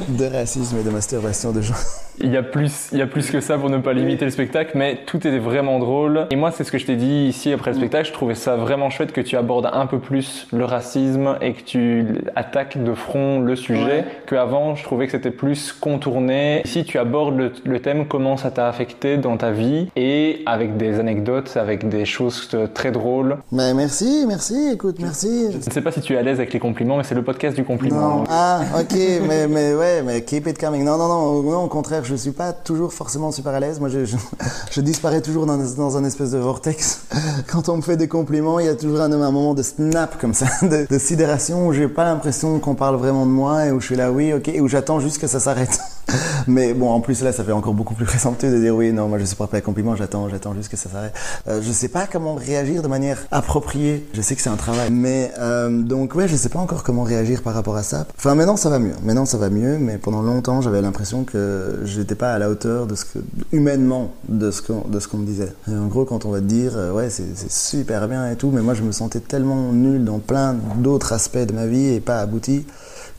de 0.07 0.25
racisme 0.25 0.77
et 0.79 0.83
de 0.83 0.89
masturbation 0.89 1.51
de 1.51 1.61
gens. 1.61 1.73
Il 2.21 2.31
y 2.31 2.37
a 2.37 2.43
plus, 2.43 2.89
il 2.93 2.99
y 2.99 3.01
a 3.01 3.07
plus 3.07 3.29
que 3.29 3.41
ça 3.41 3.57
pour 3.57 3.69
ne 3.69 3.77
pas 3.77 3.91
limiter 3.91 4.23
le 4.23 4.31
spectacle, 4.31 4.71
mais 4.75 4.99
tout 5.05 5.17
était 5.17 5.37
vraiment 5.37 5.79
drôle. 5.79 6.27
Et 6.31 6.37
moi, 6.37 6.51
c'est 6.51 6.63
ce 6.63 6.71
que 6.71 6.77
je 6.77 6.85
t'ai 6.85 6.95
dit 6.95 7.27
ici 7.27 7.51
après 7.51 7.71
le 7.71 7.77
spectacle. 7.77 8.07
Je 8.07 8.13
trouvais 8.13 8.35
ça 8.35 8.55
vraiment 8.55 8.89
chouette 8.89 9.11
que 9.11 9.19
tu 9.19 9.35
abordes 9.35 9.69
un 9.73 9.85
peu 9.85 9.99
plus 9.99 10.47
le 10.53 10.63
racisme 10.63 11.35
et 11.41 11.51
que 11.51 11.61
tu 11.63 12.05
attaques 12.37 12.81
de 12.81 12.93
front 12.93 13.41
le 13.41 13.57
sujet. 13.57 13.83
Ouais. 13.83 14.05
Qu'avant, 14.27 14.75
je 14.75 14.83
trouvais 14.85 15.07
que 15.07 15.11
c'était 15.11 15.31
plus 15.31 15.73
contourné. 15.73 16.61
Ici, 16.63 16.85
tu 16.85 16.97
abordes 16.99 17.37
le, 17.37 17.51
le 17.65 17.81
thème, 17.81 18.05
comment 18.07 18.37
ça 18.37 18.49
t'a 18.49 18.69
affecté 18.69 19.17
dans 19.17 19.35
ta 19.35 19.51
vie 19.51 19.89
et 19.97 20.41
avec 20.45 20.77
des 20.77 20.99
anecdotes, 21.01 21.57
avec 21.57 21.89
des 21.89 22.05
choses 22.05 22.49
très 22.73 22.91
drôles. 22.91 23.37
Mais 23.51 23.73
merci, 23.73 24.23
merci, 24.25 24.69
écoute, 24.73 24.97
merci. 24.99 25.51
Je 25.51 25.57
ne 25.57 25.61
sais 25.61 25.81
pas 25.81 25.91
si 25.91 25.99
tu 25.99 26.13
es 26.13 26.17
à 26.17 26.21
l'aise 26.21 26.37
avec 26.37 26.53
les 26.53 26.59
compliments, 26.59 26.95
mais 26.95 27.03
c'est 27.03 27.15
le 27.15 27.23
podcast 27.23 27.57
du 27.57 27.65
compliment. 27.65 28.19
Non. 28.19 28.23
Ah, 28.29 28.61
ok, 28.79 28.97
mais, 29.27 29.47
mais 29.49 29.73
ouais, 29.75 29.94
mais 30.03 30.23
keep 30.23 30.47
it 30.47 30.57
coming. 30.57 30.83
Non, 30.83 30.97
non, 30.97 31.07
non, 31.07 31.43
non, 31.43 31.63
au 31.63 31.67
contraire, 31.67 32.03
je 32.03 32.15
suis 32.15 32.31
pas 32.31 32.53
toujours 32.53 32.93
forcément 32.93 33.31
super 33.31 33.53
à 33.53 33.59
l'aise. 33.59 33.79
Moi, 33.79 33.89
je, 33.89 34.05
je, 34.05 34.81
disparais 34.81 35.21
toujours 35.21 35.45
dans, 35.45 35.57
dans 35.57 35.97
un 35.97 36.03
espèce 36.03 36.31
de 36.31 36.37
vortex. 36.37 37.01
Quand 37.51 37.69
on 37.69 37.77
me 37.77 37.81
fait 37.81 37.97
des 37.97 38.07
compliments, 38.07 38.59
il 38.59 38.65
y 38.65 38.69
a 38.69 38.75
toujours 38.75 39.01
un, 39.01 39.11
un 39.11 39.31
moment 39.31 39.53
de 39.53 39.63
snap 39.63 40.19
comme 40.19 40.33
ça, 40.33 40.47
de, 40.61 40.87
de 40.89 40.99
sidération 40.99 41.67
où 41.67 41.73
j'ai 41.73 41.87
pas 41.87 42.05
l'impression 42.05 42.59
qu'on 42.59 42.75
parle 42.75 42.95
vraiment 42.95 43.25
de 43.25 43.31
moi 43.31 43.65
et 43.65 43.71
où 43.71 43.79
je 43.79 43.85
suis 43.87 43.95
là, 43.95 44.11
oui, 44.11 44.33
ok, 44.33 44.47
et 44.49 44.61
où 44.61 44.67
j'attends 44.67 44.99
juste 44.99 45.19
que 45.19 45.27
ça 45.27 45.39
s'arrête. 45.39 45.79
mais 46.47 46.73
bon, 46.73 46.89
en 46.89 46.99
plus 46.99 47.21
là, 47.21 47.31
ça 47.31 47.43
fait 47.43 47.51
encore 47.51 47.73
beaucoup 47.73 47.95
plus 47.95 48.05
présomptueux 48.05 48.51
de 48.51 48.59
dire 48.59 48.75
oui, 48.75 48.91
non, 48.91 49.07
moi 49.07 49.17
je 49.17 49.25
suis 49.25 49.35
pas 49.35 49.47
prêt 49.47 49.57
à 49.57 49.61
compliment, 49.61 49.95
j'attends, 49.95 50.29
j'attends 50.29 50.53
juste 50.53 50.69
que 50.69 50.77
ça 50.77 50.89
s'arrête. 50.89 51.13
Euh, 51.47 51.61
je 51.61 51.71
sais 51.71 51.87
pas 51.87 52.07
comment 52.11 52.35
réagir 52.35 52.81
de 52.81 52.87
manière 52.87 53.25
appropriée. 53.31 54.07
Je 54.13 54.21
sais 54.21 54.35
que 54.35 54.41
c'est 54.41 54.49
un 54.49 54.55
travail, 54.55 54.89
mais 54.91 55.31
euh, 55.39 55.81
donc 55.81 56.15
ouais, 56.15 56.27
je 56.27 56.35
sais 56.35 56.49
pas 56.49 56.59
encore 56.59 56.83
comment 56.83 57.03
réagir 57.03 57.41
par 57.41 57.53
rapport 57.53 57.75
à 57.75 57.83
ça. 57.83 58.05
Enfin, 58.17 58.35
maintenant 58.35 58.57
ça 58.57 58.69
va 58.69 58.79
mieux. 58.79 58.93
Maintenant 59.03 59.25
ça 59.25 59.37
va 59.37 59.49
mieux, 59.49 59.77
mais 59.77 59.97
pendant 59.97 60.21
longtemps, 60.21 60.61
j'avais 60.61 60.81
l'impression 60.81 61.23
que 61.23 61.81
j'étais 61.85 62.15
pas 62.15 62.33
à 62.33 62.39
la 62.39 62.49
hauteur 62.49 62.87
de 62.87 62.95
ce 62.95 63.05
que 63.05 63.19
humainement 63.51 64.13
de 64.29 64.51
ce 64.51 64.61
qu'on 64.61 64.87
de 64.87 64.99
ce 64.99 65.07
qu'on 65.07 65.17
me 65.17 65.25
disait. 65.25 65.53
En 65.67 65.87
gros, 65.87 66.05
quand 66.05 66.25
on 66.25 66.31
va 66.31 66.39
te 66.39 66.45
dire 66.45 66.73
euh, 66.75 66.91
ouais, 66.91 67.09
c'est 67.09 67.51
super 67.51 68.07
bien 68.07 68.29
et 68.29 68.35
tout, 68.35 68.51
mais 68.51 68.61
moi 68.61 68.73
je 68.73 68.83
me 68.83 68.91
sentais 68.91 69.19
tellement 69.19 69.71
nul 69.71 70.03
dans 70.03 70.19
plein 70.19 70.55
d'autres 70.77 71.13
aspects 71.13 71.37
de 71.37 71.53
ma 71.53 71.65
vie 71.65 71.87
et 71.87 71.99
pas 71.99 72.19
abouti 72.19 72.65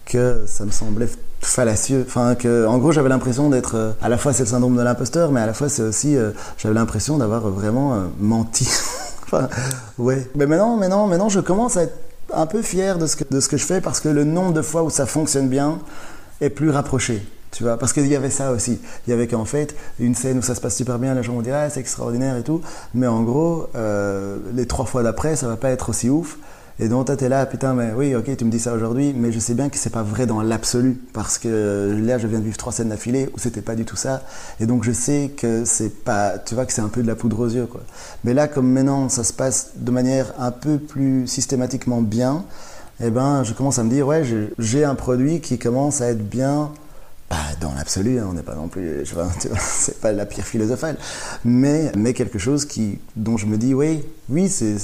que 0.04 0.44
ça 0.46 0.64
me 0.64 0.70
semblait 0.70 1.08
fallacieux. 1.46 2.04
Enfin, 2.06 2.34
que, 2.34 2.66
en 2.66 2.78
gros, 2.78 2.92
j'avais 2.92 3.08
l'impression 3.08 3.48
d'être. 3.50 3.74
euh, 3.76 3.92
à 4.02 4.08
la 4.08 4.18
fois, 4.18 4.32
c'est 4.32 4.42
le 4.42 4.48
syndrome 4.48 4.76
de 4.76 4.82
l'imposteur, 4.82 5.32
mais 5.32 5.40
à 5.40 5.46
la 5.46 5.54
fois, 5.54 5.68
c'est 5.68 5.82
aussi. 5.82 6.16
euh, 6.16 6.30
j'avais 6.58 6.74
l'impression 6.74 7.18
d'avoir 7.18 7.42
vraiment 7.48 7.94
euh, 7.94 7.98
menti. 8.18 8.68
enfin, 9.24 9.48
ouais. 9.98 10.28
Mais 10.34 10.46
maintenant, 10.46 10.76
maintenant, 10.76 11.06
maintenant, 11.06 11.28
je 11.28 11.40
commence 11.40 11.76
à 11.76 11.84
être 11.84 11.96
un 12.32 12.46
peu 12.46 12.62
fier 12.62 12.98
de 12.98 13.06
ce 13.06 13.16
que, 13.16 13.24
de 13.30 13.40
ce 13.40 13.48
que 13.48 13.56
je 13.56 13.64
fais 13.64 13.80
parce 13.80 14.00
que 14.00 14.08
le 14.08 14.24
nombre 14.24 14.52
de 14.52 14.62
fois 14.62 14.82
où 14.82 14.90
ça 14.90 15.06
fonctionne 15.06 15.48
bien 15.48 15.78
est 16.40 16.50
plus 16.50 16.70
rapproché. 16.70 17.22
Tu 17.52 17.62
vois, 17.62 17.78
parce 17.78 17.92
qu'il 17.92 18.06
y 18.08 18.16
avait 18.16 18.30
ça 18.30 18.50
aussi. 18.50 18.80
Il 19.06 19.10
y 19.10 19.12
avait 19.14 19.28
qu'en 19.28 19.44
fait, 19.46 19.74
une 19.98 20.14
scène 20.14 20.38
où 20.38 20.42
ça 20.42 20.54
se 20.54 20.60
passe 20.60 20.76
super 20.76 20.98
bien, 20.98 21.14
les 21.14 21.22
gens 21.22 21.32
vont 21.32 21.40
dire 21.40 21.54
ah, 21.56 21.70
c'est 21.70 21.80
extraordinaire 21.80 22.36
et 22.36 22.42
tout. 22.42 22.60
Mais 22.92 23.06
en 23.06 23.22
gros, 23.22 23.68
les 24.52 24.66
trois 24.66 24.84
fois 24.84 25.02
d'après, 25.02 25.36
ça 25.36 25.46
va 25.46 25.56
pas 25.56 25.70
être 25.70 25.88
aussi 25.88 26.10
ouf. 26.10 26.36
Et 26.78 26.88
donc 26.88 27.06
toi 27.06 27.16
t'es 27.16 27.30
là, 27.30 27.46
putain, 27.46 27.72
mais 27.72 27.92
oui, 27.96 28.14
ok, 28.14 28.36
tu 28.36 28.44
me 28.44 28.50
dis 28.50 28.58
ça 28.58 28.74
aujourd'hui, 28.74 29.14
mais 29.16 29.32
je 29.32 29.38
sais 29.38 29.54
bien 29.54 29.70
que 29.70 29.78
c'est 29.78 29.88
pas 29.90 30.02
vrai 30.02 30.26
dans 30.26 30.42
l'absolu, 30.42 31.00
parce 31.14 31.38
que 31.38 31.98
là, 32.04 32.18
je 32.18 32.26
viens 32.26 32.38
de 32.38 32.44
vivre 32.44 32.58
trois 32.58 32.72
scènes 32.72 32.90
d'affilée 32.90 33.30
où 33.34 33.38
c'était 33.38 33.62
pas 33.62 33.74
du 33.74 33.86
tout 33.86 33.96
ça, 33.96 34.22
et 34.60 34.66
donc 34.66 34.84
je 34.84 34.92
sais 34.92 35.30
que 35.34 35.64
c'est 35.64 35.88
pas, 36.04 36.34
tu 36.38 36.54
vois, 36.54 36.66
que 36.66 36.74
c'est 36.74 36.82
un 36.82 36.88
peu 36.88 37.02
de 37.02 37.06
la 37.06 37.14
poudre 37.14 37.40
aux 37.40 37.48
yeux, 37.48 37.64
quoi. 37.64 37.80
Mais 38.24 38.34
là, 38.34 38.46
comme 38.46 38.70
maintenant, 38.70 39.08
ça 39.08 39.24
se 39.24 39.32
passe 39.32 39.70
de 39.76 39.90
manière 39.90 40.34
un 40.38 40.50
peu 40.50 40.76
plus 40.76 41.26
systématiquement 41.26 42.02
bien, 42.02 42.44
eh 43.02 43.08
ben, 43.10 43.42
je 43.42 43.54
commence 43.54 43.78
à 43.78 43.82
me 43.84 43.88
dire, 43.90 44.06
ouais, 44.06 44.22
j'ai- 44.58 44.84
un 44.84 44.94
produit 44.94 45.40
qui 45.40 45.58
commence 45.58 46.02
à 46.02 46.08
être 46.10 46.28
bien 46.28 46.72
pas 47.30 47.36
dans 47.60 47.72
l'absolu, 47.74 48.18
hein, 48.20 48.26
on 48.30 48.34
n'est 48.34 48.42
pas 48.42 48.54
non 48.54 48.68
plus, 48.68 49.04
je 49.04 49.14
vois, 49.14 49.28
tu 49.40 49.48
c'est 49.58 49.98
pas 50.00 50.12
la 50.12 50.26
pire 50.26 50.44
philosophale, 50.44 50.96
mais, 51.44 51.90
mais 51.96 52.12
quelque 52.12 52.38
chose 52.38 52.66
qui, 52.66 52.98
dont 53.16 53.36
je 53.38 53.46
me 53.46 53.56
dis, 53.56 53.72
oui, 53.74 54.04
oui, 54.28 54.48
c'est 54.50 54.76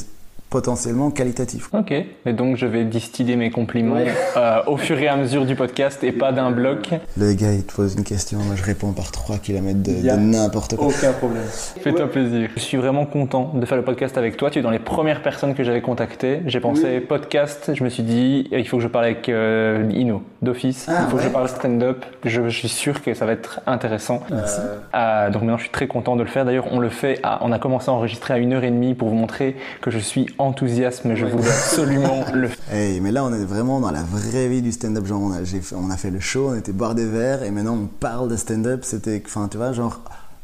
potentiellement 0.52 1.10
qualitatif. 1.10 1.70
Ok, 1.72 1.92
et 1.92 2.32
donc 2.34 2.58
je 2.58 2.66
vais 2.66 2.84
distiller 2.84 3.36
mes 3.36 3.50
compliments 3.50 3.96
euh, 4.36 4.60
au 4.66 4.76
fur 4.76 4.98
et 4.98 5.08
à 5.08 5.16
mesure 5.16 5.46
du 5.46 5.56
podcast 5.56 6.04
et 6.04 6.12
pas 6.12 6.30
d'un 6.30 6.50
bloc. 6.50 6.90
Le 7.16 7.32
gars, 7.32 7.54
il 7.54 7.64
te 7.64 7.74
pose 7.74 7.94
une 7.94 8.04
question, 8.04 8.38
moi 8.38 8.54
je 8.54 8.62
réponds 8.62 8.92
par 8.92 9.10
3 9.10 9.38
km 9.38 9.82
de, 9.82 10.10
n'importe 10.10 10.76
quoi. 10.76 10.88
Aucun 10.88 11.12
problème. 11.14 11.42
Fais-toi 11.80 12.06
plaisir. 12.10 12.50
Je 12.54 12.60
suis 12.60 12.76
vraiment 12.76 13.06
content 13.06 13.52
de 13.54 13.64
faire 13.64 13.78
le 13.78 13.84
podcast 13.84 14.18
avec 14.18 14.36
toi. 14.36 14.50
Tu 14.50 14.58
es 14.58 14.62
dans 14.62 14.70
les 14.70 14.78
premières 14.78 15.22
personnes 15.22 15.54
que 15.54 15.64
j'avais 15.64 15.80
contactées. 15.80 16.42
J'ai 16.44 16.60
pensé 16.60 17.00
podcast. 17.00 17.72
Je 17.74 17.82
me 17.82 17.88
suis 17.88 18.02
dit, 18.02 18.46
il 18.52 18.68
faut 18.68 18.76
que 18.76 18.82
je 18.82 18.88
parle 18.88 19.06
avec 19.06 19.30
euh, 19.30 19.88
Ino 19.90 20.22
d'office. 20.42 20.86
Ah, 20.86 21.04
il 21.04 21.10
faut 21.10 21.16
que 21.16 21.22
je 21.22 21.28
parle 21.30 21.48
stand-up. 21.48 22.04
Je, 22.26 22.46
je 22.46 22.58
suis 22.58 22.68
sûr 22.68 23.00
que 23.00 23.14
ça 23.14 23.24
va 23.24 23.32
être 23.32 23.60
intéressant. 23.66 24.22
Euh, 24.30 25.30
donc 25.30 25.42
maintenant, 25.42 25.56
je 25.56 25.62
suis 25.62 25.72
très 25.72 25.86
content 25.86 26.14
de 26.14 26.22
le 26.22 26.28
faire. 26.28 26.44
D'ailleurs, 26.44 26.66
on 26.70 26.78
le 26.78 26.90
fait. 26.90 27.20
À, 27.22 27.38
on 27.42 27.52
a 27.52 27.58
commencé 27.58 27.88
à 27.88 27.94
enregistrer 27.94 28.34
à 28.34 28.38
une 28.38 28.52
heure 28.52 28.64
et 28.64 28.70
demie 28.70 28.94
pour 28.94 29.08
vous 29.08 29.14
montrer 29.14 29.56
que 29.80 29.90
je 29.90 29.98
suis 29.98 30.26
mais 31.04 31.16
je 31.16 31.26
voulais 31.26 31.48
absolument 31.48 32.24
le 32.32 32.48
faire. 32.48 32.74
Hey, 32.74 33.00
mais 33.00 33.12
là, 33.12 33.24
on 33.24 33.32
est 33.32 33.44
vraiment 33.44 33.80
dans 33.80 33.90
la 33.90 34.02
vraie 34.02 34.48
vie 34.48 34.62
du 34.62 34.72
stand-up. 34.72 35.06
Genre, 35.06 35.20
on 35.20 35.32
a, 35.32 35.40
on 35.76 35.90
a 35.90 35.96
fait 35.96 36.10
le 36.10 36.20
show, 36.20 36.50
on 36.50 36.56
était 36.56 36.72
boire 36.72 36.94
des 36.94 37.06
verres, 37.06 37.42
et 37.42 37.50
maintenant 37.50 37.74
on 37.74 37.86
parle 37.86 38.28
de 38.28 38.36
stand-up. 38.36 38.84
C'était, 38.84 39.22
enfin, 39.24 39.48
tu 39.48 39.56
vois, 39.56 39.72
genre, 39.72 40.00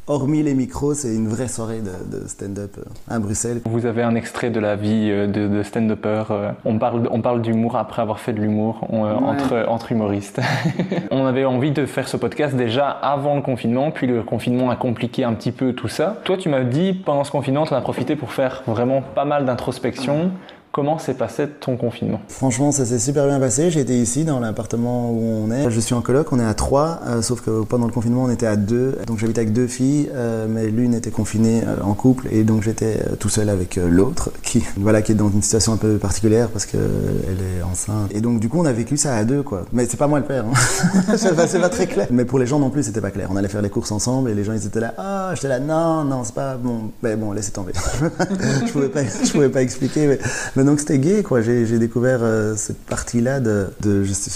hormis 0.09 0.43
les 0.43 0.55
micros, 0.55 0.95
c'est 0.95 1.15
une 1.15 1.29
vraie 1.29 1.49
soirée 1.49 1.81
de, 1.81 2.19
de 2.19 2.27
stand-up 2.27 2.77
euh, 2.79 2.83
à 3.15 3.19
Bruxelles. 3.19 3.61
Vous 3.67 3.87
avez 3.87 4.03
un 4.03 4.15
extrait 4.15 4.51
de 4.51 4.59
la 4.59 4.75
vie 4.75 5.09
euh, 5.11 5.27
de, 5.27 5.47
de 5.47 5.63
stand-upper. 5.63 6.25
euh, 6.31 6.51
On 6.65 6.79
parle, 6.79 7.09
on 7.11 7.21
parle 7.21 7.43
d'humour 7.43 7.77
après 7.77 8.03
avoir 8.03 8.19
fait 8.19 8.33
de 8.33 8.41
l'humour 8.41 8.87
entre 8.91 9.93
humoristes. 9.93 10.41
on 11.11 11.27
avait 11.27 11.45
envie 11.45 11.71
de 11.71 11.87
faire 11.87 12.09
ce 12.09 12.17
podcast 12.17 12.57
déjà 12.57 12.89
avant 12.89 13.37
le 13.37 13.43
confinement, 13.43 13.91
puis 13.91 14.07
le 14.07 14.23
confinement 14.23 14.71
a 14.71 14.77
compliqué 14.77 15.25
un 15.25 15.35
petit 15.35 15.53
peu 15.53 15.73
tout 15.73 15.89
ça. 15.89 16.19
Toi, 16.25 16.37
tu 16.37 16.49
m'as 16.49 16.65
dit 16.65 16.95
pendant 16.95 17.25
ce 17.25 17.31
confinement, 17.31 17.67
tu 17.67 17.75
en 17.75 17.77
as 17.77 17.81
profité 17.83 18.17
pour 18.17 18.33
faire 18.33 18.63
vraiment 18.67 19.03
pas 19.15 19.25
mal 19.25 19.45
d'introspection. 19.45 20.31
Comment 20.73 20.99
s'est 20.99 21.15
passé 21.15 21.49
ton 21.49 21.77
confinement? 21.77 22.21
Franchement, 22.29 22.73
ça 22.73 22.85
s'est 22.85 22.99
super 22.99 23.27
bien 23.27 23.41
passé. 23.41 23.77
Été 23.79 23.97
ici 23.97 24.25
dans 24.25 24.41
l'appartement 24.41 25.11
où 25.11 25.23
on 25.23 25.51
est. 25.51 25.71
Je 25.71 25.81
suis 25.81 25.95
en 25.95 26.03
coloc, 26.03 26.33
on 26.33 26.41
est 26.41 26.45
à 26.45 26.55
trois, 26.55 27.01
euh, 27.07 27.23
sauf 27.23 27.41
que 27.41 27.63
pendant 27.63 27.87
le 27.87 27.93
confinement, 27.93 28.25
on 28.25 28.31
était 28.31 28.47
à 28.47 28.57
deux. 28.57 28.99
Donc 29.07 29.19
j'habite 29.19 29.39
avec 29.39 29.53
deux 29.53 29.67
filles, 29.67 30.11
euh, 30.15 30.47
mais 30.49 30.67
l'une 30.69 30.95
était 30.95 31.11
confinée 31.11 31.63
euh, 31.67 31.77
en 31.83 31.95
couple 31.95 32.29
et 32.31 32.45
donc 32.45 32.63
j'étais 32.63 32.99
euh, 33.07 33.17
tout 33.17 33.29
seul 33.29 33.49
avec 33.49 33.79
euh, 33.79 33.89
l'autre, 33.89 34.31
qui 34.43 34.65
voilà, 34.77 35.03
qui 35.03 35.13
est 35.13 35.15
dans 35.15 35.31
une 35.31 35.43
situation 35.43 35.73
un 35.73 35.77
peu 35.77 35.97
particulière 35.97 36.49
parce 36.49 36.67
que 36.67 36.77
euh, 36.77 37.21
elle 37.29 37.59
est 37.59 37.63
enceinte. 37.63 38.11
Et 38.13 38.21
donc 38.21 38.41
du 38.41 38.49
coup, 38.49 38.59
on 38.61 38.65
a 38.65 38.73
vécu 38.73 38.97
ça 38.97 39.15
à 39.15 39.25
deux, 39.25 39.43
quoi. 39.43 39.65
Mais 39.73 39.87
c'est 39.87 39.97
pas 39.97 40.07
moi 40.07 40.19
le 40.19 40.25
père. 40.25 40.45
Hein. 40.45 41.13
c'est 41.17 41.35
pas, 41.35 41.47
pas 41.47 41.69
très 41.69 41.87
clair. 41.87 42.07
Mais 42.11 42.25
pour 42.25 42.39
les 42.39 42.47
gens 42.47 42.59
non 42.59 42.71
plus, 42.71 42.83
c'était 42.85 43.01
pas 43.01 43.11
clair. 43.11 43.29
On 43.31 43.37
allait 43.37 43.49
faire 43.49 43.63
les 43.63 43.71
courses 43.71 43.93
ensemble 43.93 44.31
et 44.31 44.35
les 44.35 44.45
gens 44.45 44.53
ils 44.53 44.67
étaient 44.67 44.81
là. 44.81 44.95
Ah, 44.99 45.33
j'étais 45.35 45.49
là. 45.49 45.61
Non, 45.61 46.05
non, 46.05 46.25
c'est 46.25 46.35
pas 46.35 46.57
bon. 46.57 46.91
Mais 47.03 47.17
bon, 47.17 47.33
laissez 47.33 47.53
tomber. 47.53 47.73
je 48.67 48.73
pouvais 48.73 48.89
pas, 48.89 49.03
je 49.05 49.31
pouvais 49.33 49.49
pas 49.49 49.63
expliquer. 49.63 50.19
Mais, 50.57 50.58
mais 50.59 50.65
donc 50.65 50.81
c'était 50.81 50.99
gay, 50.99 51.23
quoi. 51.23 51.41
J'ai 51.41 51.79
découvert 51.79 52.19
euh, 52.21 52.57
cette 52.57 52.79
partie-là 52.79 53.39
de, 53.39 53.69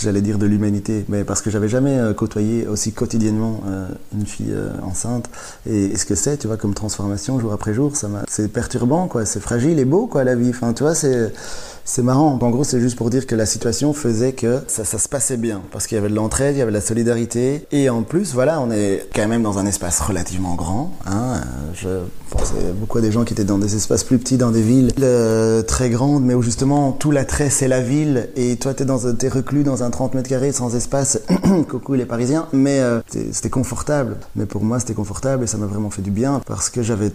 j'allais 0.00 0.20
dire 0.20 0.38
de 0.38 0.46
l'humanité, 0.46 1.04
mais 1.08 1.24
parce 1.24 1.42
que 1.42 1.50
j'avais 1.50 1.68
jamais 1.68 1.98
euh, 1.98 2.14
côtoyé 2.14 2.68
aussi 2.68 2.92
quotidiennement 2.92 3.60
euh, 3.66 3.88
une 4.14 4.24
fille 4.24 4.54
enceinte. 4.84 5.28
Et, 5.68 5.96
ce 5.96 6.06
que 6.06 6.14
c'est, 6.14 6.36
tu 6.36 6.46
vois, 6.46 6.56
comme 6.56 6.74
transformation 6.74 7.40
jour 7.40 7.52
après 7.52 7.74
jour, 7.74 7.96
ça 7.96 8.08
c'est 8.28 8.52
perturbant, 8.52 9.08
quoi. 9.08 9.26
C'est 9.26 9.40
fragile 9.40 9.80
et 9.80 9.84
beau, 9.84 10.06
quoi, 10.06 10.22
la 10.22 10.36
vie. 10.36 10.50
Enfin, 10.50 10.72
tu 10.74 10.84
vois, 10.84 10.94
c'est 10.94 11.32
c'est 11.84 12.02
marrant. 12.02 12.38
En 12.40 12.50
gros, 12.50 12.62
c'est 12.62 12.78
juste 12.78 12.96
pour 12.96 13.10
dire 13.10 13.26
que 13.26 13.34
la 13.34 13.44
situation 13.44 13.92
faisait 13.92 14.32
que 14.32 14.60
ça, 14.68 14.84
se 14.84 15.08
passait 15.08 15.36
bien. 15.36 15.60
Parce 15.72 15.88
qu'il 15.88 15.96
y 15.96 15.98
avait 15.98 16.08
de 16.08 16.14
l'entraide, 16.14 16.54
il 16.54 16.60
y 16.60 16.62
avait 16.62 16.70
de 16.70 16.76
la 16.76 16.80
solidarité. 16.80 17.66
Et 17.72 17.90
en 17.90 18.04
plus, 18.04 18.32
voilà, 18.32 18.60
on 18.60 18.70
est 18.70 19.08
quand 19.12 19.26
même 19.26 19.42
dans 19.42 19.58
un 19.58 19.66
espace 19.66 19.98
relativement 19.98 20.54
grand. 20.54 20.92
Hein. 21.04 21.40
Je 21.74 21.88
pensais 22.32 22.72
beaucoup 22.74 22.98
à 22.98 23.00
des 23.00 23.12
gens 23.12 23.24
qui 23.24 23.34
étaient 23.34 23.44
dans 23.44 23.58
des 23.58 23.76
espaces 23.76 24.04
plus 24.04 24.18
petits, 24.18 24.36
dans 24.36 24.50
des 24.50 24.62
villes 24.62 24.92
euh, 25.00 25.62
très 25.62 25.90
grandes, 25.90 26.24
mais 26.24 26.34
où 26.34 26.42
justement 26.42 26.92
tout 26.92 27.10
l'attrait 27.10 27.50
c'est 27.50 27.68
la 27.68 27.80
ville. 27.80 28.28
Et 28.36 28.56
toi, 28.56 28.74
t'es, 28.74 28.84
dans, 28.84 28.98
t'es 29.14 29.28
reclus 29.28 29.62
dans 29.62 29.82
un 29.82 29.90
30 29.90 30.14
mètres 30.14 30.28
carrés 30.28 30.52
sans 30.52 30.74
espace. 30.74 31.20
Coucou 31.68 31.94
les 31.94 32.06
Parisiens. 32.06 32.46
Mais 32.52 32.80
euh, 32.80 33.00
c'était, 33.10 33.50
confortable. 33.50 34.16
Mais 34.36 34.46
pour 34.46 34.64
moi, 34.64 34.80
c'était 34.80 34.94
confortable 34.94 35.44
et 35.44 35.46
ça 35.46 35.58
m'a 35.58 35.66
vraiment 35.66 35.90
fait 35.90 36.02
du 36.02 36.10
bien 36.10 36.40
parce 36.46 36.70
que 36.70 36.82
j'avais, 36.82 37.10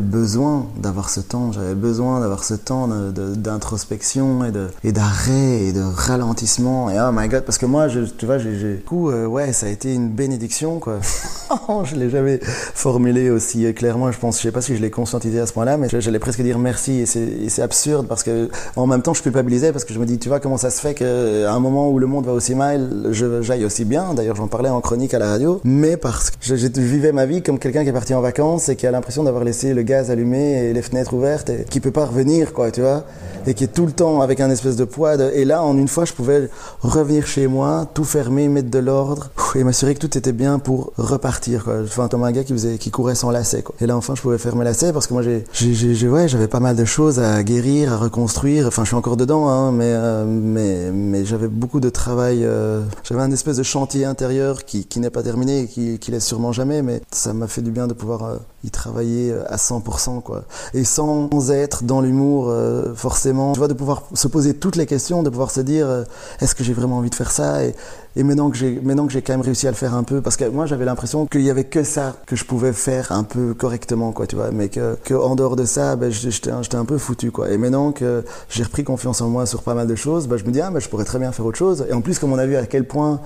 besoin 0.00 0.66
d'avoir 0.78 1.10
ce 1.10 1.20
temps. 1.20 1.52
J'avais 1.52 1.74
besoin 1.74 2.20
d'avoir 2.20 2.44
ce 2.44 2.54
temps 2.54 2.88
d'introspection 2.88 4.44
et, 4.44 4.50
de, 4.50 4.68
et 4.84 4.92
d'arrêt 4.92 5.62
et 5.62 5.72
de 5.72 5.82
ralentissement. 5.82 6.90
Et 6.90 6.98
oh 6.98 7.10
my 7.12 7.28
god, 7.28 7.44
parce 7.44 7.58
que 7.58 7.66
moi, 7.66 7.88
je, 7.88 8.00
tu 8.00 8.26
vois, 8.26 8.38
du 8.38 8.82
coup, 8.86 9.10
euh, 9.10 9.26
ouais, 9.26 9.52
ça 9.52 9.66
a 9.66 9.68
été 9.68 9.92
une 9.92 10.08
bénédiction, 10.08 10.78
quoi. 10.78 11.00
je 11.84 11.96
l'ai 11.96 12.08
jamais 12.08 12.40
formulé 12.42 13.30
aussi 13.30 13.72
clairement. 13.74 14.10
Je 14.10 14.18
pense, 14.18 14.38
je 14.38 14.42
sais 14.42 14.52
pas 14.52 14.61
si 14.62 14.76
je 14.76 14.80
l'ai 14.80 14.90
conscientisé 14.90 15.40
à 15.40 15.46
ce 15.46 15.52
point-là, 15.52 15.76
mais 15.76 15.88
j'allais 15.90 16.18
presque 16.18 16.42
dire 16.42 16.58
merci. 16.58 17.00
Et 17.00 17.06
c'est, 17.06 17.62
absurde 17.62 18.06
parce 18.08 18.22
que, 18.22 18.48
en 18.76 18.86
même 18.86 19.02
temps, 19.02 19.14
je 19.14 19.22
culpabilisais 19.22 19.72
parce 19.72 19.84
que 19.84 19.92
je 19.92 19.98
me 19.98 20.06
dis, 20.06 20.18
tu 20.18 20.28
vois, 20.28 20.40
comment 20.40 20.56
ça 20.56 20.70
se 20.70 20.80
fait 20.80 20.94
qu'à 20.94 21.52
un 21.52 21.60
moment 21.60 21.90
où 21.90 21.98
le 21.98 22.06
monde 22.06 22.24
va 22.24 22.32
aussi 22.32 22.54
mal, 22.54 23.08
j'aille 23.10 23.64
aussi 23.64 23.84
bien. 23.84 24.14
D'ailleurs, 24.14 24.36
j'en 24.36 24.48
parlais 24.48 24.70
en 24.70 24.80
chronique 24.80 25.14
à 25.14 25.18
la 25.18 25.30
radio, 25.30 25.60
mais 25.64 25.96
parce 25.96 26.30
que 26.30 26.36
je, 26.40 26.56
je 26.56 26.66
vivais 26.66 27.12
ma 27.12 27.26
vie 27.26 27.42
comme 27.42 27.58
quelqu'un 27.58 27.82
qui 27.82 27.90
est 27.90 27.92
parti 27.92 28.14
en 28.14 28.20
vacances 28.20 28.68
et 28.68 28.76
qui 28.76 28.86
a 28.86 28.90
l'impression 28.90 29.22
d'avoir 29.22 29.44
laissé 29.44 29.74
le 29.74 29.82
gaz 29.82 30.10
allumé 30.10 30.70
et 30.70 30.72
les 30.72 30.82
fenêtres 30.82 31.14
ouvertes 31.14 31.50
et 31.50 31.64
qui 31.68 31.80
peut 31.80 31.90
pas 31.90 32.06
revenir, 32.06 32.52
quoi, 32.52 32.70
tu 32.70 32.80
vois, 32.80 33.04
et 33.46 33.54
qui 33.54 33.64
est 33.64 33.72
tout 33.72 33.86
le 33.86 33.92
temps 33.92 34.20
avec 34.20 34.40
un 34.40 34.50
espèce 34.50 34.76
de 34.76 34.84
poids. 34.84 35.14
Et 35.34 35.44
là, 35.44 35.62
en 35.62 35.76
une 35.76 35.88
fois, 35.88 36.04
je 36.04 36.12
pouvais 36.12 36.48
revenir 36.80 37.26
chez 37.26 37.46
moi, 37.46 37.86
tout 37.94 38.04
fermer, 38.04 38.48
mettre 38.48 38.70
de 38.70 38.78
l'ordre 38.78 39.30
et 39.54 39.64
m'assurer 39.64 39.94
que 39.94 40.00
tout 40.00 40.16
était 40.16 40.32
bien 40.32 40.58
pour 40.58 40.92
repartir, 40.96 41.64
quoi. 41.64 41.80
Enfin, 41.82 42.08
comme 42.08 42.24
un 42.24 42.32
gars 42.32 42.44
qui 42.44 42.52
faisait, 42.52 42.78
qui 42.78 42.90
courait 42.90 43.14
sans 43.14 43.30
lacet, 43.30 43.62
quoi. 43.62 43.74
Et 43.80 43.86
là, 43.86 43.96
enfin, 43.96 44.14
je 44.14 44.22
pouvais 44.22 44.38
fermer 44.52 44.64
lacet 44.66 44.92
parce 44.92 45.06
que 45.06 45.14
moi, 45.14 45.22
j'ai, 45.22 45.44
j'ai, 45.54 46.08
ouais, 46.08 46.28
j'avais 46.28 46.46
pas 46.46 46.60
mal 46.60 46.76
de 46.76 46.84
choses 46.84 47.18
à 47.18 47.42
guérir, 47.42 47.94
à 47.94 47.96
reconstruire. 47.96 48.66
Enfin, 48.66 48.82
je 48.82 48.88
suis 48.88 48.96
encore 48.96 49.16
dedans, 49.16 49.48
hein, 49.48 49.72
mais, 49.72 49.86
euh, 49.88 50.26
mais, 50.26 50.90
mais 50.92 51.24
j'avais 51.24 51.48
beaucoup 51.48 51.80
de 51.80 51.88
travail. 51.88 52.44
euh, 52.44 52.82
j'avais 53.02 53.22
un 53.22 53.30
espèce 53.32 53.56
de 53.56 53.62
chantier 53.62 54.04
intérieur 54.04 54.66
qui, 54.66 54.84
qui 54.84 55.00
n'est 55.00 55.08
pas 55.08 55.22
terminé 55.22 55.60
et 55.60 55.66
qui, 55.68 55.98
qui 55.98 56.10
l'est 56.10 56.20
sûrement 56.20 56.52
jamais, 56.52 56.82
mais 56.82 57.00
ça 57.10 57.32
m'a 57.32 57.46
fait 57.46 57.62
du 57.62 57.70
bien 57.70 57.86
de 57.86 57.94
pouvoir 57.94 58.40
y 58.64 58.70
travailler 58.70 59.32
euh, 59.32 59.44
à 59.48 59.56
100%, 59.56 60.22
quoi. 60.22 60.44
Et 60.74 60.84
sans 60.84 61.28
être 61.50 61.84
dans 61.84 62.00
l'humour, 62.00 62.48
euh, 62.48 62.94
forcément. 62.94 63.52
Tu 63.52 63.58
vois, 63.58 63.68
de 63.68 63.74
pouvoir 63.74 64.04
se 64.14 64.28
poser 64.28 64.54
toutes 64.54 64.76
les 64.76 64.86
questions, 64.86 65.22
de 65.22 65.30
pouvoir 65.30 65.50
se 65.50 65.60
dire, 65.60 65.86
euh, 65.86 66.04
est-ce 66.40 66.54
que 66.54 66.62
j'ai 66.62 66.72
vraiment 66.72 66.98
envie 66.98 67.10
de 67.10 67.14
faire 67.14 67.30
ça? 67.30 67.64
Et, 67.64 67.74
et 68.14 68.22
maintenant 68.22 68.50
que 68.50 68.56
j'ai, 68.56 68.80
maintenant 68.82 69.06
que 69.06 69.12
j'ai 69.12 69.22
quand 69.22 69.32
même 69.32 69.40
réussi 69.40 69.66
à 69.66 69.70
le 69.70 69.76
faire 69.76 69.94
un 69.94 70.02
peu, 70.04 70.20
parce 70.20 70.36
que 70.36 70.44
moi 70.44 70.66
j'avais 70.66 70.84
l'impression 70.84 71.26
qu'il 71.26 71.40
y 71.40 71.50
avait 71.50 71.64
que 71.64 71.82
ça 71.82 72.14
que 72.26 72.36
je 72.36 72.44
pouvais 72.44 72.72
faire 72.72 73.10
un 73.10 73.24
peu 73.24 73.54
correctement, 73.54 74.12
quoi, 74.12 74.26
tu 74.26 74.36
vois, 74.36 74.50
mais 74.50 74.68
que, 74.68 74.96
que 75.02 75.14
en 75.14 75.34
dehors 75.34 75.56
de 75.56 75.64
ça, 75.64 75.96
ben, 75.96 76.10
j'étais 76.10 76.50
un 76.50 76.84
peu 76.84 76.98
foutu, 76.98 77.30
quoi. 77.30 77.50
Et 77.50 77.58
maintenant 77.58 77.92
que 77.92 78.24
j'ai 78.48 78.62
repris 78.62 78.84
confiance 78.84 79.20
en 79.22 79.28
moi 79.28 79.46
sur 79.46 79.62
pas 79.62 79.74
mal 79.74 79.86
de 79.86 79.94
choses, 79.94 80.28
ben, 80.28 80.36
je 80.36 80.44
me 80.44 80.50
dis, 80.50 80.60
ah, 80.60 80.70
ben, 80.70 80.78
je 80.78 80.88
pourrais 80.88 81.04
très 81.04 81.18
bien 81.18 81.32
faire 81.32 81.46
autre 81.46 81.58
chose. 81.58 81.84
Et 81.88 81.92
en 81.92 82.00
plus, 82.00 82.18
comme 82.18 82.32
on 82.32 82.38
a 82.38 82.46
vu 82.46 82.56
à 82.56 82.66
quel 82.66 82.86
point 82.86 83.20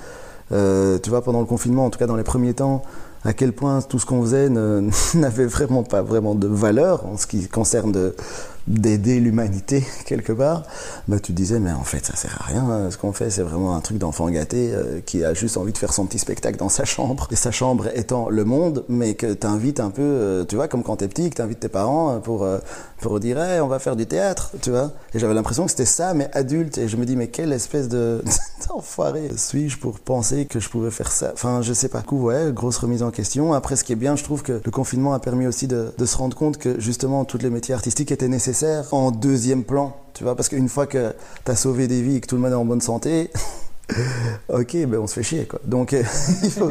euh, 0.52 0.98
tu 1.02 1.10
vois, 1.10 1.22
pendant 1.22 1.40
le 1.40 1.46
confinement, 1.46 1.86
en 1.86 1.90
tout 1.90 1.98
cas 1.98 2.06
dans 2.06 2.16
les 2.16 2.22
premiers 2.22 2.54
temps, 2.54 2.82
à 3.26 3.32
quel 3.32 3.52
point 3.52 3.82
tout 3.82 3.98
ce 3.98 4.06
qu'on 4.06 4.22
faisait 4.22 4.48
n'avait 5.14 5.46
vraiment 5.46 5.82
pas 5.82 6.02
vraiment 6.02 6.34
de 6.34 6.46
valeur 6.46 7.06
en 7.06 7.16
ce 7.16 7.26
qui 7.26 7.48
concerne 7.48 7.92
de, 7.92 8.14
d'aider 8.66 9.20
l'humanité 9.20 9.84
quelque 10.06 10.32
part, 10.32 10.64
bah 11.08 11.20
tu 11.20 11.32
disais 11.32 11.60
mais 11.60 11.72
en 11.72 11.84
fait 11.84 12.04
ça 12.04 12.16
sert 12.16 12.36
à 12.40 12.44
rien. 12.44 12.64
Hein. 12.68 12.90
Ce 12.90 12.98
qu'on 12.98 13.12
fait 13.12 13.30
c'est 13.30 13.42
vraiment 13.42 13.76
un 13.76 13.80
truc 13.80 13.98
d'enfant 13.98 14.28
gâté 14.28 14.72
euh, 14.72 15.00
qui 15.04 15.24
a 15.24 15.34
juste 15.34 15.56
envie 15.56 15.72
de 15.72 15.78
faire 15.78 15.92
son 15.92 16.06
petit 16.06 16.18
spectacle 16.18 16.58
dans 16.58 16.68
sa 16.68 16.84
chambre 16.84 17.28
et 17.30 17.36
sa 17.36 17.50
chambre 17.50 17.88
étant 17.94 18.28
le 18.28 18.44
monde, 18.44 18.84
mais 18.88 19.14
que 19.14 19.32
t'invites 19.34 19.80
un 19.80 19.90
peu, 19.90 20.02
euh, 20.02 20.44
tu 20.44 20.56
vois 20.56 20.68
comme 20.68 20.82
quand 20.82 20.96
t'es 20.96 21.08
petit, 21.08 21.30
que 21.30 21.36
t'invites 21.36 21.60
tes 21.60 21.68
parents 21.68 22.14
euh, 22.14 22.18
pour 22.18 22.46
pour 23.00 23.20
dire 23.20 23.40
hey, 23.40 23.60
on 23.60 23.68
va 23.68 23.78
faire 23.78 23.94
du 23.94 24.06
théâtre, 24.06 24.52
tu 24.62 24.70
vois. 24.70 24.90
Et 25.14 25.18
j'avais 25.18 25.34
l'impression 25.34 25.64
que 25.64 25.70
c'était 25.70 25.84
ça 25.84 26.14
mais 26.14 26.28
adulte 26.32 26.78
et 26.78 26.88
je 26.88 26.96
me 26.96 27.04
dis 27.06 27.14
mais 27.14 27.28
quelle 27.28 27.52
espèce 27.52 27.88
de 27.88 28.22
d'enfoiré 28.68 29.30
suis-je 29.36 29.78
pour 29.78 30.00
penser 30.00 30.46
que 30.46 30.58
je 30.58 30.68
pouvais 30.68 30.90
faire 30.90 31.12
ça? 31.12 31.30
Enfin 31.32 31.62
je 31.62 31.72
sais 31.72 31.88
pas. 31.88 32.02
Coup 32.02 32.24
ouais 32.24 32.52
grosse 32.52 32.78
remise 32.78 33.02
en 33.02 33.10
question. 33.10 33.52
Après 33.52 33.76
ce 33.76 33.84
qui 33.84 33.92
est 33.92 33.96
bien 33.96 34.16
je 34.16 34.24
trouve 34.24 34.42
que 34.42 34.60
le 34.64 34.70
confinement 34.70 35.14
a 35.14 35.20
permis 35.20 35.46
aussi 35.46 35.68
de, 35.68 35.92
de 35.96 36.06
se 36.06 36.16
rendre 36.16 36.36
compte 36.36 36.58
que 36.58 36.80
justement 36.80 37.24
tous 37.24 37.38
les 37.38 37.50
métiers 37.50 37.74
artistiques 37.74 38.10
étaient 38.10 38.28
nécessaires 38.28 38.55
en 38.90 39.10
deuxième 39.10 39.64
plan, 39.64 39.96
tu 40.14 40.24
vois, 40.24 40.36
parce 40.36 40.48
qu'une 40.48 40.68
fois 40.68 40.86
que 40.86 41.14
tu 41.44 41.50
as 41.50 41.56
sauvé 41.56 41.88
des 41.88 42.02
vies 42.02 42.16
et 42.16 42.20
que 42.20 42.26
tout 42.26 42.36
le 42.36 42.42
monde 42.42 42.52
est 42.52 42.56
en 42.56 42.64
bonne 42.64 42.80
santé, 42.80 43.30
ok, 44.48 44.76
ben 44.86 44.96
on 44.96 45.06
se 45.06 45.14
fait 45.14 45.22
chier, 45.22 45.46
quoi. 45.46 45.60
Donc, 45.64 45.92
il, 46.42 46.50
faut, 46.50 46.70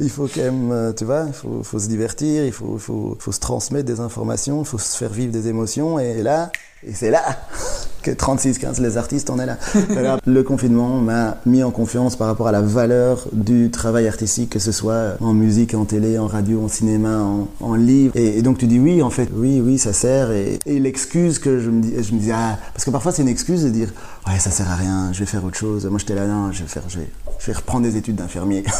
il 0.00 0.10
faut 0.10 0.28
quand 0.28 0.42
même, 0.42 0.72
euh, 0.72 0.92
tu 0.92 1.04
vois, 1.04 1.26
il 1.26 1.32
faut, 1.32 1.78
se 1.78 1.88
divertir, 1.88 2.44
il 2.44 2.52
faut, 2.52 2.78
faut, 2.78 3.16
faut 3.18 3.32
se 3.32 3.40
transmettre 3.40 3.86
des 3.86 4.00
informations, 4.00 4.60
il 4.60 4.66
faut 4.66 4.78
se 4.78 4.96
faire 4.96 5.12
vivre 5.12 5.32
des 5.32 5.48
émotions, 5.48 5.98
et 5.98 6.22
là, 6.22 6.50
et 6.82 6.94
c'est 6.94 7.10
là 7.10 7.24
36-15 8.08 8.80
les 8.82 8.96
artistes, 8.96 9.30
on 9.30 9.38
est 9.38 9.46
là. 9.46 9.58
le 10.26 10.42
confinement 10.42 10.98
m'a 11.00 11.38
mis 11.46 11.62
en 11.62 11.70
confiance 11.70 12.16
par 12.16 12.26
rapport 12.26 12.48
à 12.48 12.52
la 12.52 12.62
valeur 12.62 13.26
du 13.32 13.70
travail 13.70 14.08
artistique, 14.08 14.50
que 14.50 14.58
ce 14.58 14.72
soit 14.72 15.16
en 15.20 15.32
musique, 15.32 15.74
en 15.74 15.84
télé, 15.84 16.18
en 16.18 16.26
radio, 16.26 16.62
en 16.62 16.68
cinéma, 16.68 17.20
en, 17.60 17.74
livre. 17.74 18.12
Et, 18.16 18.42
donc 18.42 18.58
tu 18.58 18.66
dis 18.66 18.78
oui, 18.78 19.02
en 19.02 19.10
fait, 19.10 19.28
oui, 19.34 19.60
oui, 19.64 19.78
ça 19.78 19.92
sert. 19.92 20.30
Et, 20.30 20.58
l'excuse 20.66 21.38
que 21.38 21.58
je 21.58 21.70
me 21.70 21.80
dis, 21.80 21.94
je 22.02 22.14
me 22.14 22.20
dis, 22.20 22.30
ah, 22.32 22.58
parce 22.72 22.84
que 22.84 22.90
parfois 22.90 23.12
c'est 23.12 23.22
une 23.22 23.28
excuse 23.28 23.64
de 23.64 23.70
dire, 23.70 23.92
ouais, 24.26 24.38
ça 24.38 24.50
sert 24.50 24.70
à 24.70 24.76
rien, 24.76 25.10
je 25.12 25.20
vais 25.20 25.26
faire 25.26 25.44
autre 25.44 25.56
chose. 25.56 25.86
Moi 25.86 25.98
j'étais 25.98 26.14
là, 26.14 26.26
non, 26.26 26.52
je 26.52 26.62
vais 26.62 26.68
faire, 26.68 26.82
je 26.88 26.98
vais, 26.98 27.08
je 27.38 27.46
vais 27.46 27.52
reprendre 27.52 27.84
des 27.84 27.96
études 27.96 28.16
d'infirmier. 28.16 28.64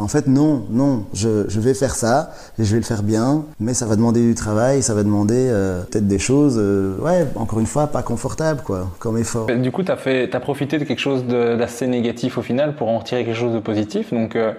En 0.00 0.08
fait, 0.08 0.26
non, 0.26 0.64
non, 0.70 1.04
je, 1.12 1.44
je, 1.48 1.60
vais 1.60 1.74
faire 1.74 1.94
ça 1.94 2.30
et 2.58 2.64
je 2.64 2.72
vais 2.72 2.78
le 2.78 2.84
faire 2.84 3.02
bien, 3.02 3.44
mais 3.60 3.74
ça 3.74 3.84
va 3.84 3.96
demander 3.96 4.22
du 4.26 4.34
travail, 4.34 4.82
ça 4.82 4.94
va 4.94 5.02
demander 5.02 5.34
euh, 5.36 5.82
peut-être 5.82 6.08
des 6.08 6.18
choses, 6.18 6.56
euh, 6.58 6.96
ouais, 7.00 7.26
encore 7.36 7.60
une 7.60 7.66
fois, 7.66 7.88
pas 7.88 8.02
confortables, 8.02 8.62
quoi, 8.62 8.88
comme 8.98 9.18
effort. 9.18 9.46
Du 9.46 9.70
coup, 9.70 9.82
tu 9.82 9.92
as, 9.92 9.96
as 9.96 10.40
profité 10.40 10.78
de 10.78 10.84
quelque 10.84 11.00
chose 11.00 11.26
d'assez 11.26 11.86
négatif 11.86 12.38
au 12.38 12.42
final 12.42 12.76
pour 12.76 12.88
en 12.88 13.00
tirer 13.00 13.26
quelque 13.26 13.36
chose 13.36 13.52
de 13.52 13.58
positif, 13.58 14.10
donc 14.14 14.36
euh, 14.36 14.52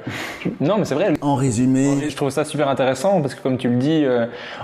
non, 0.59 0.77
mais 0.77 0.85
c'est 0.85 0.93
vrai. 0.95 1.13
En 1.21 1.33
résumé. 1.33 2.07
Je 2.07 2.15
trouve 2.15 2.29
ça 2.29 2.45
super 2.45 2.69
intéressant 2.69 3.19
parce 3.21 3.33
que, 3.33 3.41
comme 3.41 3.57
tu 3.57 3.67
le 3.67 3.77
dis, 3.77 4.05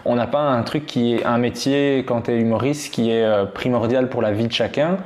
on 0.06 0.16
n'a 0.16 0.28
pas 0.28 0.42
un 0.42 0.62
truc 0.62 0.86
qui 0.86 1.16
est 1.16 1.26
un 1.26 1.40
métier, 1.40 2.06
quand 2.08 2.24
tu 2.24 2.32
es 2.32 2.40
humoriste, 2.40 2.94
qui 2.94 3.10
est 3.10 3.26
primordial 3.56 4.10
pour 4.10 4.22
la 4.22 4.32
vie 4.32 4.48
de 4.48 4.54
chacun. 4.54 4.87
now 4.88 5.04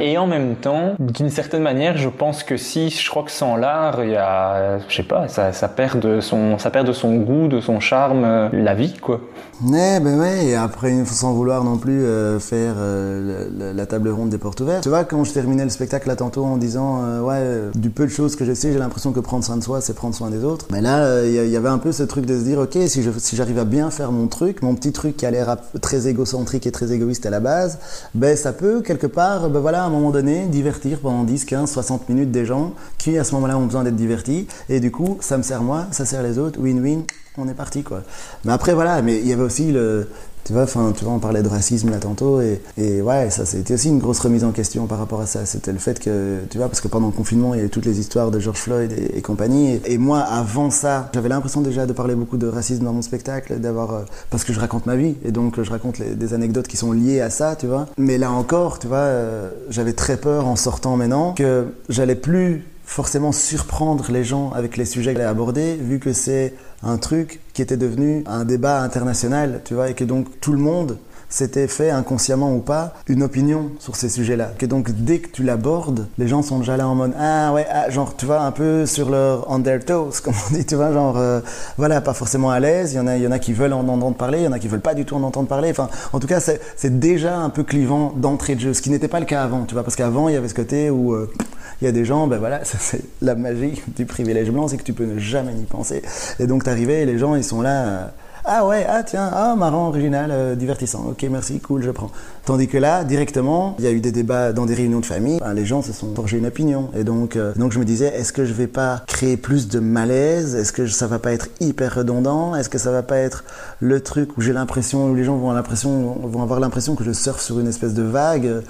Et 0.00 0.18
en 0.18 0.26
même 0.26 0.56
temps, 0.56 0.94
d'une 0.98 1.30
certaine 1.30 1.62
manière, 1.62 1.96
je 1.96 2.08
pense 2.08 2.42
que 2.42 2.56
si, 2.56 2.90
je 2.90 3.10
crois 3.10 3.22
que 3.22 3.30
sans 3.30 3.56
l'art, 3.56 4.04
il 4.04 4.10
y 4.10 4.16
a, 4.16 4.78
je 4.88 4.94
sais 4.94 5.02
pas, 5.02 5.28
ça, 5.28 5.68
perd 5.68 6.00
de 6.00 6.20
son, 6.20 6.58
ça 6.58 6.70
perd 6.70 6.86
de 6.86 6.92
son 6.92 7.16
goût, 7.16 7.48
de 7.48 7.60
son 7.60 7.80
charme, 7.80 8.24
euh, 8.24 8.48
la 8.52 8.74
vie, 8.74 8.94
quoi. 8.94 9.20
Ouais, 9.64 10.00
ben 10.00 10.18
ouais, 10.18 10.46
et 10.46 10.56
après, 10.56 11.04
sans 11.04 11.32
vouloir 11.32 11.62
non 11.62 11.78
plus 11.78 12.02
euh, 12.02 12.40
faire 12.40 12.74
euh, 12.78 13.48
la, 13.74 13.86
table 13.86 14.08
ronde 14.08 14.30
des 14.30 14.38
portes 14.38 14.60
ouvertes. 14.60 14.82
Tu 14.82 14.88
vois, 14.88 15.04
quand 15.04 15.22
je 15.22 15.32
terminais 15.32 15.62
le 15.62 15.70
spectacle 15.70 16.08
là 16.08 16.16
tantôt 16.16 16.44
en 16.44 16.56
disant, 16.56 17.20
ouais, 17.22 17.42
du 17.74 17.90
peu 17.90 18.04
de 18.04 18.10
choses 18.10 18.34
que 18.34 18.44
je 18.44 18.54
sais, 18.54 18.72
j'ai 18.72 18.78
l'impression 18.78 19.12
que 19.12 19.20
prendre 19.20 19.44
soin 19.44 19.56
de 19.56 19.62
soi, 19.62 19.80
c'est 19.80 19.94
prendre 19.94 20.14
soin 20.14 20.30
des 20.30 20.44
autres. 20.44 20.66
Mais 20.70 20.80
là, 20.80 21.24
il 21.24 21.32
y, 21.32 21.56
avait 21.56 21.68
un 21.68 21.78
peu 21.78 21.92
ce 21.92 22.02
truc 22.02 22.26
de 22.26 22.38
se 22.38 22.44
dire, 22.44 22.58
ok, 22.58 22.76
si, 22.86 23.04
si 23.18 23.36
j'arrive 23.36 23.58
à 23.58 23.64
bien 23.64 23.90
faire 23.90 24.10
mon 24.10 24.26
truc, 24.26 24.62
mon 24.62 24.74
petit 24.74 24.92
truc 24.92 25.16
qui 25.16 25.26
a 25.26 25.30
l'air 25.30 25.56
très 25.80 26.08
égocentrique 26.08 26.66
et 26.66 26.72
très 26.72 26.92
égoïste 26.92 27.26
à 27.26 27.30
la 27.30 27.40
base, 27.40 27.78
ben 28.14 28.36
ça 28.36 28.52
peut, 28.52 28.80
quelque 28.80 29.06
part, 29.06 29.48
ben 29.48 29.60
voilà, 29.60 29.71
à 29.80 29.84
un 29.84 29.90
moment 29.90 30.10
donné, 30.10 30.46
divertir 30.46 30.98
pendant 31.00 31.24
10, 31.24 31.44
15, 31.44 31.70
60 31.70 32.08
minutes 32.08 32.30
des 32.30 32.44
gens 32.44 32.74
qui, 32.98 33.18
à 33.18 33.24
ce 33.24 33.34
moment-là, 33.34 33.58
ont 33.58 33.66
besoin 33.66 33.84
d'être 33.84 33.96
divertis. 33.96 34.46
Et 34.68 34.80
du 34.80 34.90
coup, 34.90 35.18
ça 35.20 35.36
me 35.38 35.42
sert 35.42 35.62
moi, 35.62 35.86
ça 35.90 36.04
sert 36.04 36.22
les 36.22 36.38
autres, 36.38 36.60
win-win, 36.60 37.02
on 37.38 37.48
est 37.48 37.54
parti 37.54 37.82
quoi. 37.82 38.02
Mais 38.44 38.52
après 38.52 38.74
voilà, 38.74 39.00
mais 39.02 39.18
il 39.18 39.26
y 39.26 39.32
avait 39.32 39.42
aussi 39.42 39.72
le, 39.72 40.08
tu 40.44 40.52
vois, 40.52 40.62
enfin, 40.62 40.92
tu 40.96 41.04
vois, 41.04 41.14
on 41.14 41.18
parlait 41.18 41.42
de 41.42 41.48
racisme 41.48 41.90
là 41.90 41.98
tantôt 41.98 42.40
et, 42.40 42.60
et 42.76 43.00
ouais, 43.00 43.30
ça 43.30 43.46
c'était 43.46 43.74
aussi 43.74 43.88
une 43.88 43.98
grosse 43.98 44.20
remise 44.20 44.44
en 44.44 44.52
question 44.52 44.86
par 44.86 44.98
rapport 44.98 45.20
à 45.20 45.26
ça. 45.26 45.46
C'était 45.46 45.72
le 45.72 45.78
fait 45.78 45.98
que, 45.98 46.40
tu 46.50 46.58
vois, 46.58 46.68
parce 46.68 46.80
que 46.80 46.88
pendant 46.88 47.06
le 47.06 47.12
confinement, 47.12 47.54
il 47.54 47.58
y 47.58 47.60
avait 47.60 47.68
toutes 47.68 47.86
les 47.86 48.00
histoires 48.00 48.30
de 48.30 48.38
George 48.38 48.58
Floyd 48.58 48.92
et, 48.92 49.20
compagnie. 49.22 49.80
Et, 49.84 49.98
moi, 49.98 50.20
avant 50.20 50.70
ça, 50.70 51.10
j'avais 51.14 51.28
l'impression 51.28 51.60
déjà 51.60 51.86
de 51.86 51.92
parler 51.92 52.14
beaucoup 52.14 52.36
de 52.36 52.46
racisme 52.46 52.84
dans 52.84 52.92
mon 52.92 53.02
spectacle, 53.02 53.60
d'avoir, 53.60 53.92
euh, 53.92 54.02
parce 54.30 54.44
que 54.44 54.52
je 54.52 54.60
raconte 54.60 54.86
ma 54.86 54.96
vie 54.96 55.16
et 55.24 55.30
donc 55.30 55.62
je 55.62 55.70
raconte 55.70 56.00
des 56.00 56.34
anecdotes 56.34 56.66
qui 56.66 56.76
sont 56.76 56.92
liées 56.92 57.20
à 57.20 57.30
ça, 57.30 57.56
tu 57.56 57.66
vois. 57.66 57.86
Mais 57.96 58.18
là 58.18 58.30
encore, 58.30 58.78
tu 58.78 58.86
vois, 58.86 58.98
euh, 58.98 59.50
j'avais 59.70 59.92
très 59.92 60.16
peur 60.16 60.46
en 60.46 60.56
sortant 60.56 60.96
maintenant 60.96 61.34
que 61.34 61.66
j'allais 61.88 62.16
plus 62.16 62.64
forcément 62.84 63.32
surprendre 63.32 64.10
les 64.10 64.24
gens 64.24 64.50
avec 64.50 64.76
les 64.76 64.84
sujets 64.84 65.14
qu'elle 65.14 65.22
a 65.22 65.30
abordés, 65.30 65.76
vu 65.76 65.98
que 65.98 66.12
c'est 66.12 66.54
un 66.82 66.96
truc 66.98 67.40
qui 67.52 67.62
était 67.62 67.76
devenu 67.76 68.24
un 68.26 68.44
débat 68.44 68.80
international, 68.82 69.62
tu 69.64 69.74
vois, 69.74 69.90
et 69.90 69.94
que 69.94 70.04
donc 70.04 70.40
tout 70.40 70.52
le 70.52 70.58
monde 70.58 70.98
s'était 71.32 71.66
fait 71.66 71.90
inconsciemment 71.90 72.54
ou 72.54 72.60
pas 72.60 72.94
une 73.08 73.22
opinion 73.22 73.70
sur 73.78 73.96
ces 73.96 74.08
sujets-là. 74.08 74.52
Que 74.58 74.66
donc 74.66 74.90
dès 74.90 75.18
que 75.18 75.28
tu 75.28 75.42
l'abordes, 75.42 76.06
les 76.18 76.28
gens 76.28 76.42
sont 76.42 76.58
déjà 76.58 76.76
là 76.76 76.86
en 76.86 76.94
mode 76.94 77.14
ah 77.18 77.52
ouais, 77.52 77.66
ah, 77.70 77.88
genre 77.90 78.16
tu 78.16 78.26
vois 78.26 78.40
un 78.40 78.52
peu 78.52 78.86
sur 78.86 79.10
leur 79.10 79.50
on 79.50 79.60
their 79.60 79.84
toes, 79.84 80.20
comme 80.22 80.34
on 80.50 80.54
dit, 80.54 80.66
tu 80.66 80.74
vois, 80.74 80.92
genre 80.92 81.16
euh, 81.16 81.40
voilà, 81.78 82.00
pas 82.00 82.14
forcément 82.14 82.50
à 82.50 82.60
l'aise. 82.60 82.92
Il 82.92 82.96
y 82.96 83.00
en 83.00 83.06
a, 83.06 83.16
il 83.16 83.22
y 83.22 83.26
en 83.26 83.32
a 83.32 83.38
qui 83.38 83.52
veulent 83.52 83.72
en 83.72 83.88
entendre 83.88 84.16
parler, 84.16 84.38
il 84.40 84.44
y 84.44 84.48
en 84.48 84.52
a 84.52 84.58
qui 84.58 84.68
veulent 84.68 84.80
pas 84.80 84.94
du 84.94 85.04
tout 85.04 85.16
en 85.16 85.22
entendre 85.22 85.48
parler. 85.48 85.70
Enfin, 85.70 85.88
en 86.12 86.20
tout 86.20 86.26
cas, 86.26 86.40
c'est 86.40 87.00
déjà 87.00 87.36
un 87.36 87.50
peu 87.50 87.62
clivant 87.62 88.12
d'entrée 88.16 88.54
de 88.54 88.60
jeu, 88.60 88.74
ce 88.74 88.82
qui 88.82 88.90
n'était 88.90 89.08
pas 89.08 89.20
le 89.20 89.26
cas 89.26 89.42
avant, 89.42 89.64
tu 89.64 89.74
vois, 89.74 89.82
parce 89.82 89.96
qu'avant 89.96 90.28
il 90.28 90.34
y 90.34 90.36
avait 90.36 90.48
ce 90.48 90.54
côté 90.54 90.90
où 90.90 91.14
euh, 91.14 91.32
il 91.80 91.86
y 91.86 91.88
a 91.88 91.92
des 91.92 92.04
gens, 92.04 92.26
ben 92.26 92.38
voilà, 92.38 92.60
c'est 92.64 93.02
la 93.22 93.34
magie 93.34 93.82
du 93.96 94.04
privilège 94.04 94.50
blanc, 94.50 94.68
c'est 94.68 94.76
que 94.76 94.84
tu 94.84 94.92
peux 94.92 95.04
ne 95.04 95.18
jamais 95.18 95.54
y 95.54 95.64
penser. 95.64 96.02
Et 96.38 96.46
donc 96.46 96.64
t'arrivais 96.64 97.02
et 97.02 97.06
les 97.06 97.18
gens 97.18 97.34
ils 97.34 97.44
sont 97.44 97.62
là. 97.62 98.12
Ah 98.44 98.66
ouais, 98.66 98.84
ah 98.88 99.04
tiens, 99.04 99.30
ah 99.32 99.54
marrant, 99.56 99.86
original, 99.86 100.30
euh, 100.32 100.56
divertissant. 100.56 101.04
Ok, 101.10 101.24
merci, 101.30 101.60
cool, 101.60 101.80
je 101.84 101.92
prends. 101.92 102.10
Tandis 102.44 102.66
que 102.66 102.76
là, 102.76 103.04
directement, 103.04 103.76
il 103.78 103.84
y 103.84 103.86
a 103.86 103.92
eu 103.92 104.00
des 104.00 104.10
débats 104.10 104.52
dans 104.52 104.66
des 104.66 104.74
réunions 104.74 104.98
de 104.98 105.06
famille. 105.06 105.38
les 105.54 105.64
gens 105.64 105.80
se 105.80 105.92
sont 105.92 106.12
forgés 106.12 106.38
une 106.38 106.46
opinion. 106.46 106.90
Et 106.96 107.04
donc, 107.04 107.36
euh, 107.36 107.52
donc 107.54 107.70
je 107.70 107.78
me 107.78 107.84
disais, 107.84 108.06
est-ce 108.06 108.32
que 108.32 108.44
je 108.44 108.52
vais 108.52 108.66
pas 108.66 109.04
créer 109.06 109.36
plus 109.36 109.68
de 109.68 109.78
malaise? 109.78 110.56
Est-ce 110.56 110.72
que 110.72 110.88
ça 110.88 111.06
va 111.06 111.20
pas 111.20 111.32
être 111.32 111.50
hyper 111.60 111.94
redondant? 111.94 112.56
Est-ce 112.56 112.68
que 112.68 112.78
ça 112.78 112.90
va 112.90 113.04
pas 113.04 113.18
être 113.18 113.44
le 113.78 114.00
truc 114.00 114.36
où 114.36 114.40
j'ai 114.40 114.52
l'impression, 114.52 115.06
où 115.10 115.14
les 115.14 115.22
gens 115.22 115.36
vont 115.36 115.52
l'impression, 115.52 116.18
vont 116.24 116.42
avoir 116.42 116.58
l'impression 116.58 116.96
que 116.96 117.04
je 117.04 117.12
surfe 117.12 117.40
sur 117.40 117.60
une 117.60 117.68
espèce 117.68 117.94
de 117.94 118.02
vague? 118.02 118.62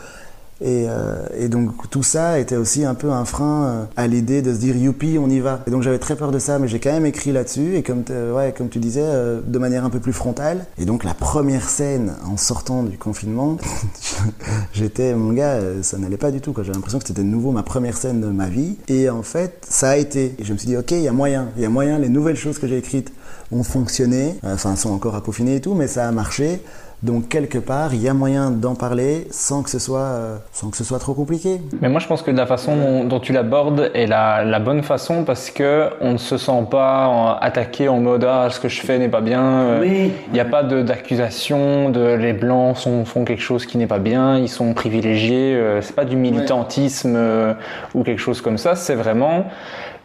Euh, 0.64 1.26
et, 1.36 1.48
donc 1.48 1.90
tout 1.90 2.02
ça 2.02 2.38
était 2.38 2.56
aussi 2.56 2.84
un 2.84 2.94
peu 2.94 3.10
un 3.10 3.24
frein 3.24 3.64
euh, 3.64 3.84
à 3.96 4.06
l'idée 4.06 4.42
de 4.42 4.52
se 4.52 4.58
dire 4.58 4.76
youpi, 4.76 5.18
on 5.18 5.28
y 5.28 5.40
va. 5.40 5.60
Et 5.66 5.70
donc 5.70 5.82
j'avais 5.82 5.98
très 5.98 6.16
peur 6.16 6.30
de 6.30 6.38
ça, 6.38 6.58
mais 6.58 6.68
j'ai 6.68 6.78
quand 6.78 6.92
même 6.92 7.06
écrit 7.06 7.32
là-dessus 7.32 7.76
et 7.76 7.82
comme, 7.82 8.04
ouais, 8.34 8.54
comme 8.56 8.68
tu 8.68 8.78
disais, 8.78 9.02
euh, 9.02 9.40
de 9.44 9.58
manière 9.58 9.84
un 9.84 9.90
peu 9.90 9.98
plus 9.98 10.12
frontale. 10.12 10.66
Et 10.78 10.84
donc 10.84 11.04
la 11.04 11.14
première 11.14 11.68
scène 11.68 12.14
en 12.24 12.36
sortant 12.36 12.82
du 12.82 12.98
confinement, 12.98 13.56
j'étais, 14.72 15.14
mon 15.14 15.32
gars, 15.32 15.58
ça 15.82 15.98
n'allait 15.98 16.16
pas 16.16 16.30
du 16.30 16.40
tout. 16.40 16.52
J'avais 16.56 16.72
l'impression 16.72 16.98
que 16.98 17.06
c'était 17.06 17.22
de 17.22 17.26
nouveau 17.26 17.50
ma 17.50 17.62
première 17.62 17.96
scène 17.96 18.20
de 18.20 18.26
ma 18.26 18.48
vie. 18.48 18.76
Et 18.88 19.10
en 19.10 19.22
fait, 19.22 19.66
ça 19.68 19.90
a 19.90 19.96
été. 19.96 20.34
Et 20.38 20.44
je 20.44 20.52
me 20.52 20.58
suis 20.58 20.68
dit, 20.68 20.76
ok, 20.76 20.92
il 20.92 21.02
y 21.02 21.08
a 21.08 21.12
moyen, 21.12 21.48
il 21.56 21.62
y 21.62 21.66
a 21.66 21.70
moyen, 21.70 21.98
les 21.98 22.08
nouvelles 22.08 22.36
choses 22.36 22.58
que 22.58 22.66
j'ai 22.66 22.78
écrites 22.78 23.12
ont 23.50 23.64
fonctionné, 23.64 24.36
enfin 24.42 24.76
sont 24.76 24.90
encore 24.90 25.14
à 25.14 25.22
peaufiner 25.22 25.56
et 25.56 25.60
tout, 25.60 25.74
mais 25.74 25.86
ça 25.86 26.08
a 26.08 26.12
marché. 26.12 26.60
Donc 27.02 27.28
quelque 27.28 27.58
part, 27.58 27.94
il 27.94 28.02
y 28.02 28.08
a 28.08 28.14
moyen 28.14 28.52
d'en 28.52 28.76
parler 28.76 29.26
sans 29.32 29.64
que 29.64 29.70
ce 29.70 29.80
soit 29.80 29.98
euh, 29.98 30.36
sans 30.52 30.70
que 30.70 30.76
ce 30.76 30.84
soit 30.84 31.00
trop 31.00 31.14
compliqué. 31.14 31.60
Mais 31.80 31.88
moi, 31.88 31.98
je 31.98 32.06
pense 32.06 32.22
que 32.22 32.30
la 32.30 32.46
façon 32.46 33.04
dont, 33.04 33.18
tu 33.18 33.32
l'abordes 33.32 33.90
est 33.92 34.06
la, 34.06 34.44
la, 34.44 34.60
bonne 34.60 34.84
façon 34.84 35.24
parce 35.24 35.50
que 35.50 35.88
on 36.00 36.12
ne 36.12 36.16
se 36.16 36.36
sent 36.36 36.66
pas 36.70 37.38
attaqué 37.40 37.88
en 37.88 37.98
mode 37.98 38.24
ah 38.24 38.48
ce 38.50 38.60
que 38.60 38.68
je 38.68 38.80
fais 38.82 39.00
n'est 39.00 39.08
pas 39.08 39.20
bien. 39.20 39.42
Euh, 39.42 40.10
il 40.28 40.32
n'y 40.32 40.38
a 40.38 40.44
pas 40.44 40.62
d'accusation 40.62 41.90
de, 41.90 42.14
les 42.14 42.32
blancs 42.32 42.76
sont, 42.76 43.04
font 43.04 43.24
quelque 43.24 43.42
chose 43.42 43.66
qui 43.66 43.78
n'est 43.78 43.88
pas 43.88 43.98
bien, 43.98 44.38
ils 44.38 44.48
sont 44.48 44.72
privilégiés. 44.72 45.56
Euh, 45.56 45.82
c'est 45.82 45.96
pas 45.96 46.04
du 46.04 46.16
militantisme 46.16 47.18
ou 47.94 48.04
quelque 48.04 48.20
chose 48.20 48.40
comme 48.40 48.58
ça. 48.58 48.76
C'est 48.76 48.94
vraiment 48.94 49.46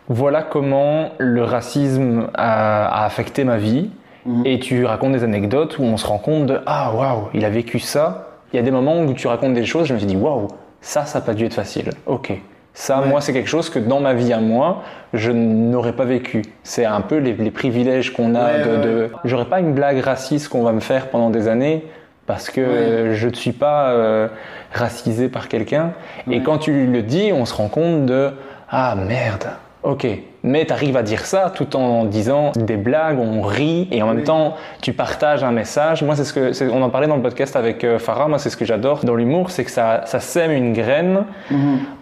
voilà 0.09 0.41
comment 0.41 1.11
le 1.19 1.43
racisme 1.43 2.29
a 2.33 3.05
affecté 3.05 3.43
ma 3.43 3.57
vie 3.57 3.91
Mhm. 4.27 4.45
Et 4.45 4.59
tu 4.59 4.85
racontes 4.85 5.13
des 5.13 5.23
anecdotes 5.23 5.79
où 5.79 5.83
on 5.83 5.97
se 5.97 6.05
rend 6.05 6.17
compte 6.17 6.45
de 6.45 6.59
Ah, 6.65 6.93
waouh, 6.93 7.29
il 7.33 7.45
a 7.45 7.49
vécu 7.49 7.79
ça. 7.79 8.27
Il 8.53 8.57
y 8.57 8.59
a 8.59 8.61
des 8.61 8.71
moments 8.71 9.01
où 9.01 9.13
tu 9.13 9.27
racontes 9.27 9.53
des 9.53 9.65
choses, 9.65 9.87
je 9.87 9.93
me 9.93 9.99
suis 9.99 10.07
dit 10.07 10.15
Waouh, 10.15 10.47
ça, 10.81 11.05
ça 11.05 11.19
n'a 11.19 11.25
pas 11.25 11.33
dû 11.33 11.45
être 11.45 11.53
facile. 11.53 11.89
Ok. 12.05 12.33
Ça, 12.73 13.01
moi, 13.07 13.21
c'est 13.21 13.33
quelque 13.33 13.49
chose 13.49 13.71
que 13.71 13.79
dans 13.79 13.99
ma 13.99 14.13
vie 14.13 14.31
à 14.33 14.39
moi, 14.39 14.83
je 15.11 15.31
n'aurais 15.31 15.93
pas 15.93 16.05
vécu. 16.05 16.43
C'est 16.61 16.85
un 16.85 17.01
peu 17.01 17.17
les, 17.17 17.33
privilèges 17.49 18.13
qu'on 18.13 18.35
a 18.35 18.59
de. 18.59 18.77
de... 18.83 19.11
J'aurais 19.25 19.45
pas 19.45 19.59
une 19.59 19.73
blague 19.73 19.99
raciste 19.99 20.49
qu'on 20.49 20.61
va 20.61 20.73
me 20.73 20.79
faire 20.79 21.07
pendant 21.07 21.31
des 21.31 21.47
années 21.47 21.87
parce 22.27 22.51
que 22.51 23.13
je 23.13 23.27
ne 23.27 23.33
suis 23.33 23.53
pas 23.53 23.89
euh, 23.89 24.27
racisé 24.73 25.27
par 25.27 25.47
quelqu'un. 25.47 25.93
Et 26.29 26.43
quand 26.43 26.59
tu 26.59 26.85
le 26.85 27.01
dis, 27.01 27.31
on 27.33 27.45
se 27.45 27.55
rend 27.55 27.69
compte 27.69 28.05
de 28.05 28.31
ah 28.69 28.95
merde, 28.95 29.47
Ok, 29.83 30.05
mais 30.47 30.65
tu 30.65 30.73
arrives 30.73 30.97
à 30.97 31.03
dire 31.03 31.25
ça 31.25 31.51
tout 31.53 31.75
en 31.75 32.05
disant 32.05 32.51
des 32.55 32.77
blagues, 32.77 33.19
on 33.19 33.41
rit 33.41 33.87
et 33.91 34.01
en 34.01 34.07
même 34.07 34.23
temps 34.23 34.55
tu 34.81 34.93
partages 34.93 35.43
un 35.43 35.51
message. 35.51 36.01
Moi, 36.03 36.15
c'est 36.15 36.23
ce 36.23 36.33
que 36.33 36.53
c'est- 36.53 36.69
on 36.69 36.81
en 36.81 36.89
parlait 36.89 37.07
dans 37.07 37.15
le 37.17 37.21
podcast 37.21 37.55
avec 37.55 37.83
euh, 37.83 37.99
Farah. 37.99 38.27
Moi, 38.27 38.39
c'est 38.39 38.49
ce 38.49 38.57
que 38.57 38.65
j'adore 38.65 39.03
dans 39.03 39.15
l'humour, 39.15 39.51
c'est 39.51 39.63
que 39.65 39.71
ça, 39.71 40.01
ça 40.05 40.19
sème 40.19 40.51
une 40.51 40.73
graine, 40.73 41.25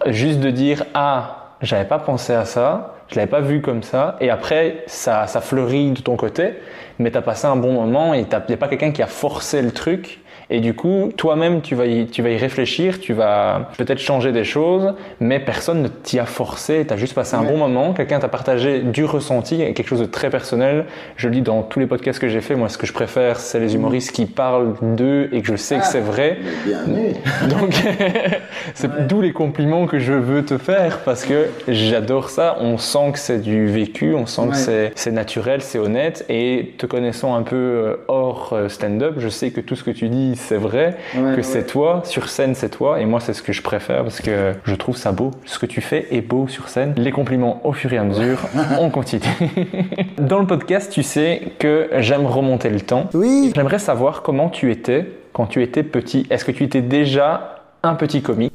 juste 0.06 0.40
de 0.40 0.50
dire 0.50 0.84
ah, 0.94 1.52
j'avais 1.62 1.84
pas 1.84 1.98
pensé 1.98 2.32
à 2.32 2.44
ça, 2.44 2.94
je 3.08 3.16
l'avais 3.16 3.30
pas 3.30 3.40
vu 3.40 3.60
comme 3.60 3.82
ça, 3.82 4.16
et 4.20 4.30
après 4.30 4.84
ça, 4.86 5.26
ça 5.26 5.40
fleurit 5.40 5.90
de 5.92 6.00
ton 6.00 6.16
côté, 6.16 6.54
mais 6.98 7.10
t'as 7.10 7.22
passé 7.22 7.46
un 7.46 7.56
bon 7.56 7.72
moment 7.72 8.14
et 8.14 8.20
il 8.20 8.26
n'y 8.48 8.54
a 8.54 8.56
pas 8.56 8.68
quelqu'un 8.68 8.90
qui 8.90 9.02
a 9.02 9.06
forcé 9.06 9.62
le 9.62 9.70
truc. 9.70 10.20
Et 10.48 10.60
du 10.60 10.74
coup, 10.74 11.10
toi-même, 11.16 11.60
tu 11.60 11.74
vas, 11.74 11.86
y, 11.86 12.06
tu 12.06 12.22
vas 12.22 12.30
y 12.30 12.36
réfléchir, 12.36 13.00
tu 13.00 13.12
vas 13.12 13.70
peut-être 13.78 13.98
changer 13.98 14.30
des 14.30 14.44
choses, 14.44 14.94
mais 15.18 15.40
personne 15.40 15.82
ne 15.82 15.88
t'y 15.88 16.20
a 16.20 16.24
forcé, 16.26 16.84
tu 16.86 16.94
as 16.94 16.96
juste 16.96 17.14
passé 17.14 17.34
un 17.34 17.42
bon 17.42 17.56
moment, 17.56 17.92
quelqu'un 17.94 18.20
t'a 18.20 18.28
partagé 18.28 18.78
du 18.80 19.04
ressenti, 19.04 19.58
quelque 19.58 19.88
chose 19.88 20.00
de 20.00 20.06
très 20.06 20.30
personnel. 20.30 20.84
Je 21.16 21.26
le 21.28 21.34
dis 21.34 21.42
dans 21.42 21.62
tous 21.62 21.80
les 21.80 21.86
podcasts 21.86 22.20
que 22.20 22.28
j'ai 22.28 22.40
fait, 22.40 22.54
moi 22.54 22.68
ce 22.68 22.78
que 22.78 22.86
je 22.86 22.92
préfère, 22.92 23.40
c'est 23.40 23.58
les 23.58 23.74
humoristes 23.74 24.12
qui 24.12 24.26
parlent 24.26 24.74
d'eux 24.82 25.28
et 25.32 25.40
que 25.42 25.48
je 25.48 25.56
sais 25.56 25.78
que 25.78 25.86
c'est 25.86 26.00
vrai. 26.00 26.38
Donc, 27.48 27.74
c'est 28.74 29.06
d'où 29.08 29.20
les 29.20 29.32
compliments 29.32 29.86
que 29.86 29.98
je 29.98 30.12
veux 30.12 30.44
te 30.44 30.58
faire 30.58 31.00
parce 31.00 31.24
que 31.24 31.46
j'adore 31.68 32.30
ça. 32.30 32.56
On 32.60 32.78
sent 32.78 33.12
que 33.14 33.18
c'est 33.18 33.40
du 33.40 33.66
vécu, 33.66 34.14
on 34.14 34.26
sent 34.26 34.42
que 34.42 34.56
c'est- 34.56 34.92
c'est 34.94 35.10
naturel, 35.12 35.60
c'est 35.60 35.78
honnête. 35.78 36.24
Et 36.28 36.74
te 36.78 36.86
connaissant 36.86 37.34
un 37.34 37.42
peu 37.42 37.56
euh, 37.56 37.96
hors 38.08 38.50
euh, 38.52 38.68
stand-up, 38.68 39.14
je 39.18 39.28
sais 39.28 39.50
que 39.50 39.60
tout 39.60 39.74
ce 39.76 39.82
que 39.84 39.90
tu 39.90 40.08
dis, 40.08 40.35
c'est 40.36 40.56
vrai, 40.56 40.96
que 41.14 41.42
c'est 41.42 41.66
toi. 41.66 42.02
Sur 42.04 42.28
scène, 42.28 42.54
c'est 42.54 42.68
toi. 42.68 43.00
Et 43.00 43.06
moi, 43.06 43.20
c'est 43.20 43.32
ce 43.32 43.42
que 43.42 43.52
je 43.52 43.62
préfère 43.62 44.02
parce 44.02 44.20
que 44.20 44.52
je 44.64 44.74
trouve 44.74 44.96
ça 44.96 45.12
beau. 45.12 45.30
Ce 45.44 45.58
que 45.58 45.66
tu 45.66 45.80
fais 45.80 46.06
est 46.10 46.20
beau 46.20 46.48
sur 46.48 46.68
scène. 46.68 46.94
Les 46.96 47.10
compliments 47.10 47.60
au 47.64 47.72
fur 47.72 47.92
et 47.92 47.98
à 47.98 48.04
mesure. 48.04 48.38
on 48.80 48.90
continue. 48.90 49.22
Dans 50.18 50.38
le 50.38 50.46
podcast, 50.46 50.92
tu 50.92 51.02
sais 51.02 51.52
que 51.58 51.88
j'aime 51.98 52.26
remonter 52.26 52.70
le 52.70 52.80
temps. 52.80 53.08
Oui. 53.14 53.52
J'aimerais 53.54 53.78
savoir 53.78 54.22
comment 54.22 54.48
tu 54.48 54.70
étais 54.70 55.06
quand 55.32 55.46
tu 55.46 55.62
étais 55.62 55.82
petit. 55.82 56.26
Est-ce 56.30 56.44
que 56.44 56.52
tu 56.52 56.64
étais 56.64 56.82
déjà 56.82 57.62
un 57.82 57.94
petit 57.94 58.22
comique? 58.22 58.52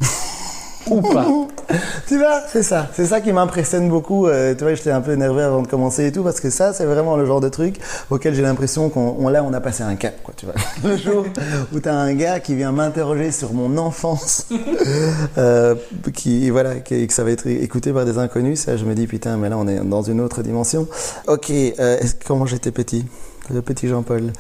Ou 0.87 1.01
pas 1.01 1.25
Tu 2.07 2.17
vois, 2.17 2.41
c'est 2.51 2.63
ça. 2.63 2.87
C'est 2.93 3.05
ça 3.05 3.21
qui 3.21 3.31
m'impressionne 3.31 3.87
beaucoup. 3.89 4.27
Euh, 4.27 4.53
tu 4.55 4.63
vois, 4.63 4.73
j'étais 4.73 4.91
un 4.91 5.01
peu 5.01 5.11
énervé 5.13 5.41
avant 5.43 5.61
de 5.61 5.67
commencer 5.67 6.05
et 6.07 6.11
tout, 6.11 6.23
parce 6.23 6.39
que 6.39 6.49
ça, 6.49 6.73
c'est 6.73 6.85
vraiment 6.85 7.15
le 7.15 7.25
genre 7.25 7.39
de 7.39 7.49
truc 7.49 7.77
auquel 8.09 8.33
j'ai 8.35 8.41
l'impression 8.41 8.89
qu'on 8.89 9.15
on- 9.19 9.29
là, 9.29 9.43
on 9.43 9.53
a 9.53 9.61
passé 9.61 9.83
un 9.83 9.95
cap, 9.95 10.15
quoi, 10.23 10.33
tu 10.35 10.45
vois. 10.45 10.55
Le 10.89 10.97
jour 10.97 11.25
où 11.73 11.79
t'as 11.79 11.93
un 11.93 12.13
gars 12.13 12.39
qui 12.39 12.55
vient 12.55 12.71
m'interroger 12.71 13.31
sur 13.31 13.53
mon 13.53 13.77
enfance, 13.77 14.47
euh, 15.37 15.75
qui, 16.13 16.49
voilà, 16.49 16.75
que 16.75 17.11
ça 17.11 17.23
va 17.23 17.31
être 17.31 17.47
écouté 17.47 17.93
par 17.93 18.05
des 18.05 18.17
inconnus, 18.17 18.59
ça, 18.59 18.77
je 18.77 18.85
me 18.85 18.93
dis, 18.95 19.07
putain, 19.07 19.37
mais 19.37 19.49
là, 19.49 19.57
on 19.57 19.67
est 19.67 19.79
dans 19.79 20.01
une 20.01 20.19
autre 20.21 20.41
dimension. 20.41 20.87
Ok, 21.27 21.49
euh, 21.51 21.97
comment 22.27 22.45
j'étais 22.45 22.71
petit? 22.71 23.05
Le 23.53 23.61
petit 23.61 23.87
Jean-Paul. 23.87 24.31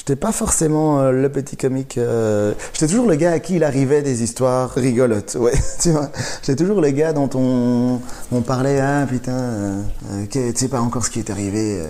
J'étais 0.00 0.16
pas 0.16 0.32
forcément 0.32 0.98
euh, 1.00 1.12
le 1.12 1.28
petit 1.28 1.58
comique. 1.58 1.98
euh, 1.98 2.54
J'étais 2.72 2.86
toujours 2.86 3.06
le 3.06 3.16
gars 3.16 3.32
à 3.32 3.38
qui 3.38 3.56
il 3.56 3.64
arrivait 3.64 4.00
des 4.00 4.22
histoires 4.22 4.70
rigolotes. 4.70 5.36
Ouais, 5.38 5.52
tu 5.80 5.90
vois. 5.90 6.08
J'étais 6.42 6.56
toujours 6.56 6.80
le 6.80 6.90
gars 6.90 7.12
dont 7.12 7.28
on, 7.34 8.00
on 8.32 8.40
parlait. 8.40 8.80
Ah 8.80 9.04
putain, 9.06 9.32
euh, 9.32 9.82
euh, 10.12 10.24
tu 10.30 10.40
sais 10.54 10.68
pas 10.68 10.80
encore 10.80 11.04
ce 11.04 11.10
qui 11.10 11.18
est 11.18 11.28
arrivé 11.28 11.80
euh, 11.80 11.86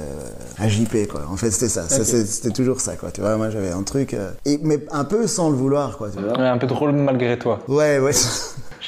à 0.58 0.68
JP 0.68 1.06
quoi. 1.08 1.22
En 1.30 1.36
fait, 1.36 1.52
c'était 1.52 1.68
ça. 1.68 1.88
C'était 1.88 2.50
toujours 2.50 2.80
ça 2.80 2.96
quoi. 2.96 3.12
Tu 3.12 3.20
vois, 3.20 3.36
moi 3.36 3.48
j'avais 3.48 3.70
un 3.70 3.84
truc, 3.84 4.12
euh, 4.14 4.32
et, 4.44 4.58
mais 4.62 4.80
un 4.90 5.04
peu 5.04 5.28
sans 5.28 5.48
le 5.48 5.54
vouloir 5.56 5.96
quoi. 5.96 6.10
Tu 6.10 6.20
vois. 6.20 6.36
Ouais, 6.36 6.48
Un 6.48 6.58
peu 6.58 6.66
drôle 6.66 6.90
malgré 6.92 7.38
toi. 7.38 7.60
Ouais, 7.68 8.00
ouais. 8.00 8.10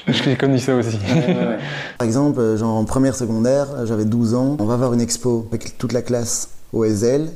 J'ai 0.09 0.37
connu 0.37 0.59
ça 0.59 0.75
aussi. 0.75 0.99
Par 1.97 2.05
exemple, 2.07 2.57
genre 2.57 2.75
en 2.75 2.85
première 2.85 3.15
secondaire, 3.15 3.69
j'avais 3.87 4.05
12 4.05 4.35
ans, 4.35 4.57
on 4.59 4.65
va 4.65 4.75
voir 4.77 4.93
une 4.95 5.01
expo 5.01 5.47
avec 5.51 5.79
toute 5.79 5.93
la 5.93 6.03
classe 6.03 6.49
Au 6.73 6.87
ESL, 6.87 7.29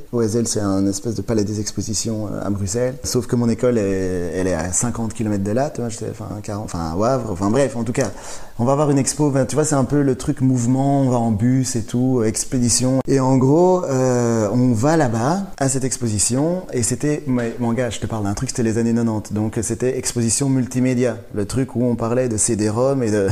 c'est 0.47 0.59
un 0.59 0.87
espèce 0.87 1.13
de 1.13 1.21
palais 1.21 1.43
des 1.43 1.59
expositions 1.59 2.27
euh, 2.27 2.41
à 2.43 2.49
Bruxelles. 2.49 2.95
Sauf 3.03 3.27
que 3.27 3.35
mon 3.35 3.47
école, 3.49 3.77
est, 3.77 4.31
elle 4.33 4.47
est 4.47 4.55
à 4.55 4.71
50 4.71 5.13
km 5.13 5.43
de 5.43 5.51
là, 5.51 5.69
tu 5.69 5.81
vois, 5.81 5.89
j'étais, 5.89 6.09
enfin, 6.09 6.27
40, 6.41 6.65
enfin, 6.65 6.91
à 6.91 6.95
Wavre, 6.95 7.31
enfin 7.31 7.51
bref, 7.51 7.75
en 7.75 7.83
tout 7.83 7.93
cas. 7.93 8.11
On 8.59 8.65
va 8.65 8.73
voir 8.73 8.89
une 8.89 8.97
expo, 8.97 9.29
ben, 9.29 9.45
tu 9.45 9.53
vois, 9.53 9.65
c'est 9.65 9.75
un 9.75 9.83
peu 9.83 10.01
le 10.01 10.15
truc 10.15 10.41
mouvement, 10.41 11.01
on 11.01 11.09
va 11.11 11.17
en 11.17 11.29
bus 11.29 11.75
et 11.75 11.83
tout, 11.83 12.23
expédition. 12.23 13.01
Et 13.07 13.19
en 13.19 13.37
gros, 13.37 13.85
euh, 13.85 14.49
on 14.51 14.73
va 14.73 14.97
là-bas, 14.97 15.43
à 15.59 15.69
cette 15.69 15.83
exposition, 15.83 16.63
et 16.73 16.81
c'était, 16.81 17.21
mon 17.27 17.73
gars, 17.73 17.91
je 17.91 17.99
te 17.99 18.07
parle 18.07 18.23
d'un 18.23 18.33
truc, 18.33 18.49
c'était 18.49 18.63
les 18.63 18.79
années 18.79 18.95
90. 18.95 19.33
Donc 19.33 19.59
c'était 19.61 19.99
exposition 19.99 20.49
multimédia, 20.49 21.17
le 21.35 21.45
truc 21.45 21.75
où 21.75 21.83
on 21.83 21.95
parlait 21.95 22.29
de 22.29 22.37
CD-ROM 22.37 23.03
et 23.03 23.11
de, 23.11 23.27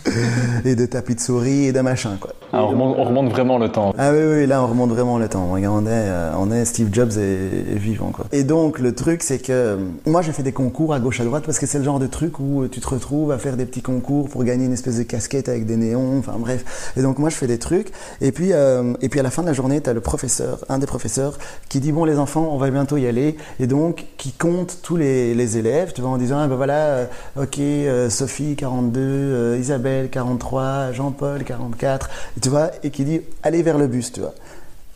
et 0.66 0.74
de 0.74 0.84
tapis 0.84 1.14
de 1.14 1.20
souris 1.20 1.64
et 1.64 1.72
de 1.72 1.80
machin, 1.80 2.18
quoi. 2.20 2.34
Ah, 2.52 2.64
on, 2.64 2.68
remonte, 2.68 2.96
on 2.98 3.04
remonte 3.04 3.30
vraiment 3.30 3.58
le 3.58 3.70
temps. 3.70 3.94
Ah 3.98 4.10
oui, 4.12 4.20
oui, 4.22 4.46
là 4.46 4.62
on 4.62 4.66
remonte 4.66 4.90
vraiment 4.90 5.18
le 5.18 5.28
temps. 5.28 5.52
Regarde, 5.52 5.82
on 5.82 5.86
est, 5.86 5.90
euh, 5.92 6.32
on 6.38 6.50
est 6.50 6.64
Steve 6.64 6.88
Jobs 6.92 7.12
est, 7.18 7.74
est 7.74 7.78
vivant 7.78 8.10
quoi. 8.10 8.24
Et 8.32 8.42
donc 8.42 8.78
le 8.78 8.94
truc 8.94 9.22
c'est 9.22 9.38
que 9.38 9.52
euh, 9.52 9.76
moi 10.06 10.22
j'ai 10.22 10.32
fait 10.32 10.42
des 10.42 10.52
concours 10.52 10.94
à 10.94 11.00
gauche 11.00 11.20
à 11.20 11.24
droite 11.24 11.44
parce 11.44 11.58
que 11.58 11.66
c'est 11.66 11.76
le 11.76 11.84
genre 11.84 11.98
de 11.98 12.06
truc 12.06 12.40
où 12.40 12.66
tu 12.68 12.80
te 12.80 12.88
retrouves 12.88 13.32
à 13.32 13.38
faire 13.38 13.58
des 13.58 13.66
petits 13.66 13.82
concours 13.82 14.30
pour 14.30 14.44
gagner 14.44 14.57
une 14.64 14.72
espèce 14.72 14.98
de 14.98 15.02
casquette 15.02 15.48
avec 15.48 15.66
des 15.66 15.76
néons, 15.76 16.18
enfin 16.18 16.36
bref. 16.38 16.92
Et 16.96 17.02
donc 17.02 17.18
moi 17.18 17.30
je 17.30 17.36
fais 17.36 17.46
des 17.46 17.58
trucs 17.58 17.92
et 18.20 18.32
puis 18.32 18.52
euh, 18.52 18.94
et 19.00 19.08
puis 19.08 19.20
à 19.20 19.22
la 19.22 19.30
fin 19.30 19.42
de 19.42 19.48
la 19.48 19.52
journée 19.52 19.80
tu 19.80 19.90
as 19.90 19.92
le 19.92 20.00
professeur, 20.00 20.64
un 20.68 20.78
des 20.78 20.86
professeurs 20.86 21.38
qui 21.68 21.80
dit 21.80 21.92
bon 21.92 22.04
les 22.04 22.18
enfants 22.18 22.48
on 22.52 22.58
va 22.58 22.70
bientôt 22.70 22.96
y 22.96 23.06
aller 23.06 23.36
et 23.60 23.66
donc 23.66 24.06
qui 24.16 24.32
compte 24.32 24.78
tous 24.82 24.96
les, 24.96 25.34
les 25.34 25.58
élèves, 25.58 25.92
tu 25.92 26.00
vois 26.00 26.10
en 26.10 26.18
disant 26.18 26.38
ah 26.38 26.48
ben 26.48 26.56
voilà 26.56 26.74
euh, 26.74 27.06
ok 27.36 27.58
euh, 27.58 28.10
Sophie 28.10 28.56
42, 28.56 29.00
euh, 29.00 29.58
Isabelle 29.58 30.08
43, 30.10 30.92
Jean-Paul 30.92 31.44
44, 31.44 32.10
et 32.36 32.40
tu 32.40 32.48
vois 32.48 32.70
et 32.82 32.90
qui 32.90 33.04
dit 33.04 33.20
allez 33.42 33.62
vers 33.62 33.78
le 33.78 33.86
bus, 33.86 34.12
tu 34.12 34.20
vois. 34.20 34.34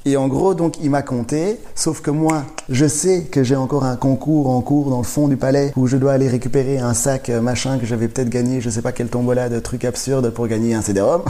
Et 0.05 0.17
en 0.17 0.27
gros, 0.27 0.55
donc, 0.55 0.75
il 0.83 0.91
m'a 0.91 1.03
compté, 1.03 1.59
sauf 1.77 2.01
que 2.01 2.11
moi, 2.11 2.45
je 2.69 2.87
sais 2.87 3.23
que 3.31 3.45
j'ai 3.45 3.55
encore 3.55 3.85
un 3.85 3.95
concours 3.97 4.51
en 4.51 4.61
cours 4.61 4.91
dans 4.91 4.99
le 4.99 5.05
fond 5.05 5.29
du 5.29 5.37
palais 5.37 5.73
où 5.77 5.87
je 5.87 5.97
dois 5.97 6.13
aller 6.13 6.29
récupérer 6.29 6.79
un 6.79 6.93
sac 6.95 7.29
euh, 7.31 7.41
machin 7.41 7.79
que 7.79 7.87
j'avais 7.87 8.09
peut-être 8.09 8.29
gagné, 8.29 8.61
je 8.61 8.69
sais 8.69 8.83
pas 8.83 8.91
quel 8.93 9.09
tombola 9.09 9.49
de 9.49 9.61
trucs 9.61 9.85
absurdes 9.85 10.31
pour 10.31 10.49
gagner 10.49 10.75
un 10.75 10.83
CD-ROM. 10.83 11.23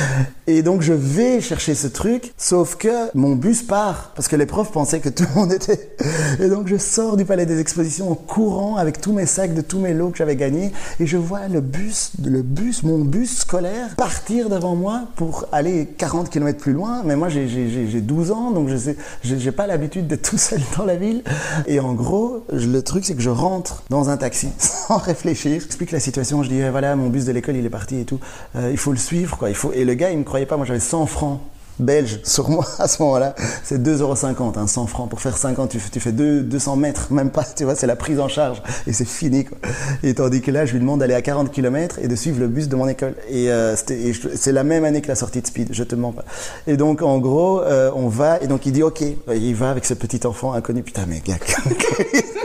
Et 0.46 0.62
donc, 0.62 0.82
je 0.82 0.92
vais 0.92 1.40
chercher 1.40 1.74
ce 1.74 1.86
truc, 1.88 2.32
sauf 2.36 2.76
que 2.76 2.88
mon 3.14 3.34
bus 3.34 3.62
part, 3.62 4.12
parce 4.14 4.28
que 4.28 4.36
les 4.36 4.46
profs 4.46 4.72
pensaient 4.72 5.00
que 5.00 5.08
tout 5.08 5.24
le 5.34 5.40
monde 5.40 5.52
était. 5.52 5.90
Et 6.40 6.48
donc, 6.48 6.68
je 6.68 6.76
sors 6.76 7.16
du 7.16 7.24
palais 7.24 7.46
des 7.46 7.58
expositions 7.60 8.10
en 8.10 8.14
courant 8.14 8.76
avec 8.76 9.00
tous 9.00 9.12
mes 9.12 9.26
sacs 9.26 9.54
de 9.54 9.60
tous 9.60 9.78
mes 9.80 9.92
lots 9.94 10.10
que 10.10 10.18
j'avais 10.18 10.36
gagnés, 10.36 10.72
et 11.00 11.06
je 11.06 11.16
vois 11.16 11.48
le 11.48 11.60
bus, 11.60 12.12
le 12.24 12.42
bus, 12.42 12.82
mon 12.84 12.98
bus 13.00 13.38
scolaire 13.40 13.94
partir 13.96 14.48
devant 14.48 14.76
moi 14.76 15.02
pour 15.16 15.46
aller 15.52 15.86
40 15.98 16.30
km 16.30 16.58
plus 16.58 16.72
loin. 16.72 17.02
Mais 17.04 17.16
moi, 17.16 17.28
j'ai- 17.28 17.48
j'ai 17.48 17.68
j'ai- 17.70 17.88
j'ai 17.88 18.00
12 18.20 18.32
ans, 18.32 18.50
donc 18.50 18.68
je 18.68 18.92
j'ai 19.22 19.52
pas 19.52 19.66
l'habitude 19.66 20.06
d'être 20.06 20.28
tout 20.28 20.36
seul 20.36 20.60
dans 20.76 20.84
la 20.84 20.96
ville. 20.96 21.22
Et 21.66 21.80
en 21.80 21.94
gros, 21.94 22.44
le 22.52 22.80
truc, 22.80 23.04
c'est 23.06 23.14
que 23.14 23.22
je 23.22 23.30
rentre 23.30 23.82
dans 23.88 24.10
un 24.10 24.18
taxi 24.18 24.48
sans 24.58 24.98
réfléchir. 24.98 25.58
J'explique 25.60 25.90
la 25.90 26.00
situation, 26.00 26.42
je 26.42 26.50
dis, 26.50 26.60
eh, 26.60 26.68
voilà, 26.68 26.96
mon 26.96 27.08
bus 27.08 27.24
de 27.24 27.32
l'école, 27.32 27.56
il 27.56 27.64
est 27.64 27.70
parti 27.70 28.00
et 28.00 28.04
tout. 28.04 28.20
Euh, 28.56 28.68
il 28.70 28.76
faut 28.76 28.92
le 28.92 28.98
suivre, 28.98 29.38
quoi. 29.38 29.48
Il 29.48 29.54
faut... 29.54 29.72
Et 29.72 29.86
le 29.86 29.94
gars, 29.94 30.10
il 30.10 30.18
me 30.18 30.24
croyait 30.24 30.44
pas. 30.44 30.58
Moi, 30.58 30.66
j'avais 30.66 30.80
100 30.80 31.06
francs 31.06 31.40
belge 31.80 32.20
sur 32.24 32.48
moi 32.50 32.66
à 32.78 32.88
ce 32.88 33.02
moment-là, 33.02 33.34
c'est 33.64 33.80
2,50€, 33.82 34.58
hein, 34.58 34.66
100 34.66 34.86
francs. 34.86 35.08
Pour 35.10 35.20
faire 35.20 35.36
50, 35.36 35.70
tu, 35.70 35.78
fais- 35.80 35.90
tu 35.90 36.00
fais 36.00 36.12
deux- 36.12 36.42
200 36.42 36.76
mètres, 36.76 37.06
même 37.12 37.30
pas, 37.30 37.44
tu 37.44 37.64
vois, 37.64 37.74
c'est 37.74 37.86
la 37.86 37.96
prise 37.96 38.20
en 38.20 38.28
charge 38.28 38.62
et 38.86 38.92
c'est 38.92 39.04
fini. 39.06 39.44
Quoi. 39.44 39.58
Et 40.02 40.14
tandis 40.14 40.40
que 40.40 40.50
là, 40.50 40.64
je 40.66 40.72
lui 40.72 40.80
demande 40.80 41.00
d'aller 41.00 41.14
à 41.14 41.22
40 41.22 41.50
km 41.50 41.98
et 42.00 42.08
de 42.08 42.14
suivre 42.16 42.40
le 42.40 42.48
bus 42.48 42.68
de 42.68 42.76
mon 42.76 42.88
école. 42.88 43.14
Et, 43.28 43.50
euh, 43.50 43.74
c'est 43.76 44.52
la 44.52 44.64
même 44.64 44.84
année 44.84 45.00
que 45.02 45.08
la 45.08 45.14
sortie 45.14 45.40
de 45.40 45.46
Speed, 45.46 45.68
je 45.72 45.84
te 45.84 45.94
mens 45.94 46.12
pas. 46.12 46.24
Et 46.66 46.76
donc, 46.76 47.02
en 47.02 47.18
gros, 47.18 47.60
euh, 47.60 47.90
on 47.94 48.08
va, 48.08 48.40
et 48.42 48.46
donc 48.46 48.66
il 48.66 48.72
dit, 48.72 48.82
ok, 48.82 49.02
il 49.34 49.54
va 49.54 49.70
avec 49.70 49.84
ce 49.84 49.94
petit 49.94 50.26
enfant 50.26 50.52
inconnu, 50.52 50.82
putain, 50.82 51.02
mais 51.08 51.20
gars. 51.24 51.36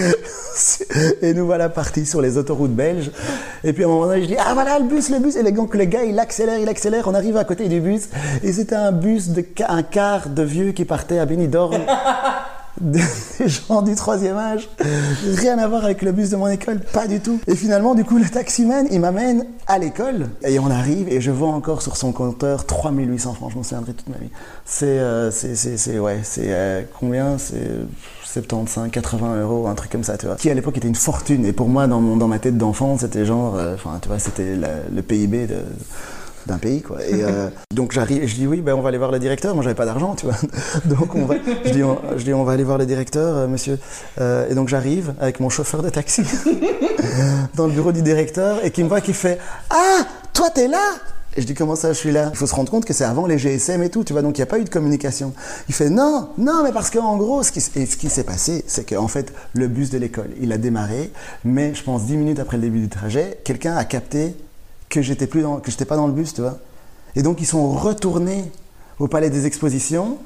Et 1.22 1.34
nous 1.34 1.46
voilà 1.46 1.68
partis 1.68 2.06
sur 2.06 2.20
les 2.20 2.36
autoroutes 2.38 2.74
belges. 2.74 3.10
Et 3.64 3.72
puis 3.72 3.84
à 3.84 3.86
un 3.86 3.90
moment 3.90 4.06
donné, 4.06 4.22
je 4.22 4.26
dis 4.26 4.36
Ah 4.38 4.54
voilà 4.54 4.78
le 4.78 4.86
bus, 4.86 5.10
le 5.10 5.18
bus. 5.18 5.36
Et 5.36 5.52
donc 5.52 5.74
le 5.74 5.84
gars, 5.84 6.04
il 6.04 6.18
accélère, 6.18 6.58
il 6.58 6.68
accélère. 6.68 7.06
On 7.06 7.14
arrive 7.14 7.36
à 7.36 7.44
côté 7.44 7.68
du 7.68 7.80
bus. 7.80 8.08
Et 8.42 8.52
c'était 8.52 8.76
un 8.76 8.92
bus 8.92 9.28
de 9.28 9.44
un 9.68 9.82
quart 9.82 10.28
de 10.28 10.42
vieux 10.42 10.72
qui 10.72 10.84
partait 10.84 11.18
à 11.18 11.26
Benidorm. 11.26 11.80
Des 12.80 13.02
gens 13.46 13.82
du 13.82 13.94
troisième 13.94 14.38
âge. 14.38 14.70
Rien 15.36 15.58
à 15.58 15.68
voir 15.68 15.84
avec 15.84 16.00
le 16.00 16.12
bus 16.12 16.30
de 16.30 16.36
mon 16.36 16.48
école, 16.48 16.80
pas 16.80 17.06
du 17.06 17.20
tout. 17.20 17.38
Et 17.46 17.54
finalement, 17.54 17.94
du 17.94 18.04
coup, 18.04 18.16
le 18.16 18.26
taximan, 18.26 18.86
il 18.90 19.00
m'amène 19.00 19.44
à 19.66 19.78
l'école. 19.78 20.28
Et 20.42 20.58
on 20.58 20.70
arrive 20.70 21.08
et 21.08 21.20
je 21.20 21.30
vois 21.30 21.50
encore 21.50 21.82
sur 21.82 21.96
son 21.96 22.12
compteur 22.12 22.64
3800 22.64 23.34
francs. 23.34 23.50
Je 23.50 23.56
m'en 23.56 23.62
souviendrai 23.64 23.92
toute 23.92 24.08
ma 24.08 24.16
vie. 24.16 24.30
C'est, 24.64 24.86
euh, 24.86 25.30
c'est, 25.30 25.98
ouais, 25.98 26.20
c'est 26.22 26.46
euh, 26.46 26.82
combien? 26.98 27.36
C'est 27.36 27.68
75, 28.32 28.90
80 28.90 29.40
euros, 29.42 29.66
un 29.66 29.74
truc 29.74 29.90
comme 29.90 30.04
ça, 30.04 30.16
tu 30.16 30.26
vois. 30.26 30.36
Qui 30.36 30.50
à 30.50 30.54
l'époque 30.54 30.76
était 30.76 30.88
une 30.88 30.94
fortune. 30.94 31.44
Et 31.44 31.52
pour 31.52 31.68
moi, 31.68 31.86
dans, 31.86 32.00
mon, 32.00 32.16
dans 32.16 32.28
ma 32.28 32.38
tête 32.38 32.56
d'enfant, 32.56 32.96
c'était 32.98 33.24
genre, 33.24 33.56
euh, 33.56 33.74
enfin, 33.74 33.98
tu 34.00 34.08
vois, 34.08 34.18
c'était 34.18 34.56
le 34.56 35.02
PIB 35.02 35.46
de 35.46 35.64
d'un 36.46 36.58
pays 36.58 36.82
quoi. 36.82 37.04
Et 37.04 37.22
euh, 37.22 37.48
donc 37.74 37.92
j'arrive 37.92 38.26
je 38.26 38.34
dis 38.34 38.46
oui 38.46 38.60
ben 38.60 38.74
on 38.74 38.80
va 38.80 38.88
aller 38.88 38.98
voir 38.98 39.10
le 39.10 39.18
directeur. 39.18 39.54
Moi 39.54 39.62
j'avais 39.62 39.74
pas 39.74 39.86
d'argent 39.86 40.14
tu 40.14 40.26
vois. 40.26 40.36
Donc 40.86 41.14
on 41.14 41.24
va 41.26 41.36
je 41.64 41.70
dis 41.70 41.82
on, 41.82 41.98
je 42.16 42.24
dis 42.24 42.34
on 42.34 42.44
va 42.44 42.52
aller 42.52 42.64
voir 42.64 42.78
le 42.78 42.86
directeur 42.86 43.36
euh, 43.36 43.46
monsieur. 43.46 43.78
Euh, 44.20 44.48
et 44.48 44.54
donc 44.54 44.68
j'arrive 44.68 45.14
avec 45.20 45.40
mon 45.40 45.48
chauffeur 45.48 45.82
de 45.82 45.90
taxi 45.90 46.22
dans 47.54 47.66
le 47.66 47.72
bureau 47.72 47.92
du 47.92 48.02
directeur 48.02 48.64
et 48.64 48.70
qui 48.70 48.82
me 48.82 48.88
voit 48.88 49.00
qui 49.00 49.12
fait 49.12 49.38
ah 49.70 50.06
toi 50.32 50.50
t'es 50.50 50.68
là 50.68 50.94
Et 51.36 51.42
je 51.42 51.46
dis 51.46 51.54
comment 51.54 51.76
ça, 51.76 51.92
je 51.92 51.98
suis 51.98 52.10
là? 52.10 52.30
Il 52.32 52.36
faut 52.36 52.46
se 52.46 52.54
rendre 52.54 52.70
compte 52.70 52.84
que 52.84 52.92
c'est 52.92 53.04
avant 53.04 53.26
les 53.26 53.38
GSM 53.38 53.82
et 53.84 53.90
tout, 53.90 54.02
tu 54.02 54.12
vois, 54.12 54.22
donc 54.22 54.36
il 54.36 54.40
n'y 54.40 54.44
a 54.44 54.46
pas 54.46 54.58
eu 54.58 54.64
de 54.64 54.68
communication. 54.68 55.32
Il 55.68 55.74
fait 55.74 55.88
non, 55.88 56.30
non, 56.38 56.64
mais 56.64 56.72
parce 56.72 56.90
qu'en 56.90 57.16
gros, 57.16 57.44
ce 57.44 57.52
qui, 57.52 57.60
s'est 57.60 58.24
passé, 58.24 58.64
c'est 58.66 58.88
qu'en 58.88 59.06
fait, 59.06 59.32
le 59.52 59.68
bus 59.68 59.90
de 59.90 59.98
l'école, 59.98 60.30
il 60.40 60.52
a 60.52 60.58
démarré, 60.58 61.12
mais 61.44 61.72
je 61.74 61.84
pense 61.84 62.04
dix 62.04 62.16
minutes 62.16 62.40
après 62.40 62.56
le 62.56 62.64
début 62.64 62.80
du 62.80 62.88
trajet, 62.88 63.38
quelqu'un 63.44 63.76
a 63.76 63.84
capté 63.84 64.34
que 64.88 65.02
j'étais 65.02 65.28
plus 65.28 65.44
que 65.62 65.70
j'étais 65.70 65.84
pas 65.84 65.96
dans 65.96 66.08
le 66.08 66.12
bus, 66.12 66.34
tu 66.34 66.40
vois. 66.40 66.58
Et 67.14 67.22
donc 67.22 67.40
ils 67.40 67.46
sont 67.46 67.70
retournés 67.72 68.50
au 68.98 69.06
palais 69.06 69.30
des 69.30 69.46
expositions 69.46 70.18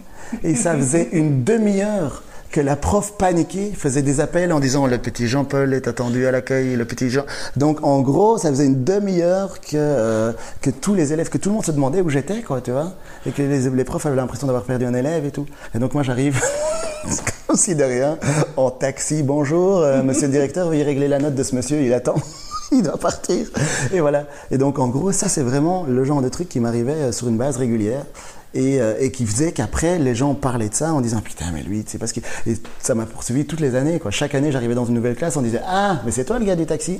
et 0.42 0.54
ça 0.54 0.74
faisait 0.74 1.10
une 1.12 1.44
demi-heure 1.44 2.22
que 2.54 2.60
la 2.60 2.76
prof 2.76 3.14
paniquée 3.18 3.72
faisait 3.76 4.02
des 4.02 4.20
appels 4.20 4.52
en 4.52 4.60
disant 4.60 4.86
le 4.86 4.98
petit 4.98 5.26
Jean-Paul 5.26 5.74
est 5.74 5.88
attendu 5.88 6.24
à 6.24 6.30
l'accueil, 6.30 6.76
le 6.76 6.84
petit 6.84 7.10
Jean. 7.10 7.24
Donc 7.56 7.82
en 7.82 8.00
gros, 8.00 8.38
ça 8.38 8.48
faisait 8.50 8.66
une 8.66 8.84
demi-heure 8.84 9.60
que 9.60 9.70
euh, 9.74 10.32
tous 10.80 10.94
les 10.94 11.12
élèves, 11.12 11.30
que 11.30 11.38
tout 11.38 11.48
le 11.48 11.56
monde 11.56 11.64
se 11.64 11.72
demandait 11.72 12.00
où 12.00 12.10
j'étais, 12.10 12.42
quoi, 12.42 12.60
tu 12.60 12.70
vois, 12.70 12.92
et 13.26 13.32
que 13.32 13.42
les, 13.42 13.68
les 13.68 13.84
profs 13.84 14.06
avaient 14.06 14.14
l'impression 14.14 14.46
d'avoir 14.46 14.62
perdu 14.62 14.84
un 14.84 14.94
élève 14.94 15.24
et 15.24 15.32
tout. 15.32 15.46
Et 15.74 15.80
donc 15.80 15.94
moi 15.94 16.04
j'arrive. 16.04 16.40
comme 17.48 17.56
si 17.56 17.74
de 17.74 17.82
rien, 17.82 18.18
en 18.56 18.70
taxi, 18.70 19.24
bonjour, 19.24 19.78
euh, 19.78 20.04
monsieur 20.04 20.28
le 20.28 20.32
directeur, 20.32 20.68
veuillez 20.68 20.84
régler 20.84 21.08
la 21.08 21.18
note 21.18 21.34
de 21.34 21.42
ce 21.42 21.56
monsieur, 21.56 21.82
il 21.82 21.92
attend. 21.92 22.14
il 22.72 22.82
doit 22.82 22.98
partir. 22.98 23.48
Et 23.92 23.98
voilà. 24.00 24.26
Et 24.52 24.58
donc, 24.58 24.78
en 24.78 24.88
gros, 24.88 25.12
ça, 25.12 25.28
c'est 25.28 25.42
vraiment 25.42 25.84
le 25.88 26.04
genre 26.04 26.22
de 26.22 26.28
truc 26.28 26.48
qui 26.48 26.60
m'arrivait 26.60 26.92
euh, 26.92 27.12
sur 27.12 27.28
une 27.28 27.36
base 27.36 27.56
régulière. 27.56 28.04
Et, 28.54 28.80
euh, 28.80 28.94
et, 29.00 29.10
qui 29.10 29.26
faisait 29.26 29.50
qu'après 29.50 29.98
les 29.98 30.14
gens 30.14 30.34
parlaient 30.34 30.68
de 30.68 30.74
ça 30.74 30.92
en 30.92 31.00
disant 31.00 31.20
putain 31.20 31.46
mais 31.52 31.62
lui 31.62 31.82
c'est 31.86 31.98
parce 31.98 32.12
que 32.12 32.20
et 32.46 32.56
ça 32.78 32.94
m'a 32.94 33.04
poursuivi 33.04 33.46
toutes 33.46 33.60
les 33.60 33.74
années 33.74 33.98
quoi. 33.98 34.10
Chaque 34.10 34.34
année 34.34 34.52
j'arrivais 34.52 34.74
dans 34.76 34.84
une 34.84 34.94
nouvelle 34.94 35.16
classe 35.16 35.36
on 35.36 35.42
disait 35.42 35.60
ah 35.66 36.00
mais 36.04 36.12
c'est 36.12 36.24
toi 36.24 36.38
le 36.38 36.44
gars 36.44 36.54
du 36.54 36.64
taxi 36.64 36.96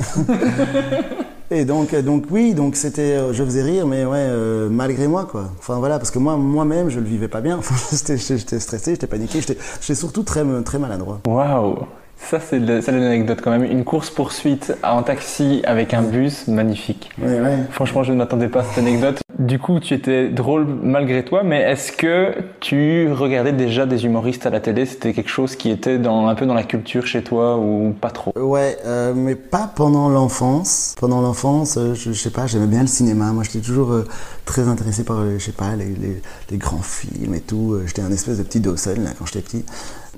et 1.53 1.64
donc 1.64 1.95
donc 1.95 2.25
oui 2.31 2.55
donc 2.55 2.75
c'était 2.75 3.33
je 3.33 3.45
faisais 3.45 3.62
rire 3.62 3.87
mais 3.87 4.05
ouais 4.05 4.19
euh, 4.19 4.69
malgré 4.69 5.07
moi 5.07 5.27
quoi. 5.31 5.51
Enfin 5.59 5.79
voilà 5.79 5.99
parce 5.99 6.11
que 6.11 6.19
moi 6.19 6.37
moi-même 6.37 6.90
je 6.90 6.99
le 6.99 7.07
vivais 7.07 7.29
pas 7.29 7.40
bien. 7.40 7.61
J'étais 7.93 8.59
stressé 8.59 8.93
j'étais 8.93 9.07
paniqué 9.07 9.40
j'étais 9.40 9.95
surtout 9.95 10.25
très 10.25 10.43
très 10.64 10.79
maladroit. 10.79 11.21
Waouh 11.27 11.87
ça, 12.16 12.40
c'est 12.40 12.59
l'anecdote 12.59 13.40
quand 13.42 13.50
même. 13.50 13.64
Une 13.64 13.85
course-poursuite 13.85 14.74
en 14.83 15.03
taxi 15.03 15.62
avec 15.64 15.94
un 15.94 16.03
bus, 16.03 16.48
magnifique. 16.48 17.11
Ouais, 17.20 17.40
ouais. 17.40 17.59
Franchement, 17.70 18.03
je 18.03 18.12
ne 18.12 18.18
m'attendais 18.18 18.48
pas 18.48 18.61
à 18.61 18.64
cette 18.64 18.79
anecdote. 18.79 19.20
Du 19.38 19.59
coup, 19.59 19.81
tu 19.81 19.94
étais 19.94 20.29
drôle 20.29 20.64
malgré 20.83 21.24
toi, 21.24 21.42
mais 21.42 21.61
est-ce 21.61 21.90
que 21.90 22.35
tu 22.61 23.11
regardais 23.12 23.53
déjà 23.53 23.85
des 23.85 24.05
humoristes 24.05 24.46
à 24.46 24.50
la 24.50 24.61
télé? 24.61 24.87
C'était 24.87 25.12
quelque 25.12 25.29
chose 25.29 25.57
qui 25.57 25.70
était 25.70 25.98
dans, 25.98 26.29
un 26.29 26.35
peu 26.37 26.46
dans 26.46 26.55
la 26.55 26.62
culture 26.62 27.07
chez 27.07 27.22
toi 27.24 27.59
ou 27.59 27.94
pas 28.00 28.11
trop? 28.11 28.33
Ouais, 28.37 28.79
euh, 28.87 29.12
mais 29.14 29.35
pas 29.35 29.70
pendant 29.74 30.09
l'enfance. 30.09 30.94
Pendant 30.98 31.20
l'enfance, 31.20 31.77
euh, 31.77 31.94
je, 31.94 32.12
je, 32.12 32.18
sais 32.18 32.31
pas, 32.31 32.46
j'aimais 32.46 32.68
bien 32.68 32.83
le 32.83 32.87
cinéma. 32.87 33.33
Moi, 33.33 33.42
j'étais 33.42 33.61
toujours 33.61 33.92
euh, 33.92 34.07
très 34.44 34.68
intéressé 34.68 35.03
par, 35.05 35.18
je 35.29 35.44
sais 35.44 35.53
pas, 35.53 35.74
les, 35.77 35.87
les, 35.87 36.22
les, 36.50 36.57
grands 36.57 36.83
films 36.83 37.35
et 37.35 37.40
tout. 37.40 37.77
J'étais 37.87 38.03
un 38.03 38.12
espèce 38.12 38.38
de 38.38 38.44
petit 38.44 38.61
Dawson 38.61 38.94
là, 38.98 39.11
quand 39.18 39.27
j'étais 39.27 39.40
petit. 39.40 39.64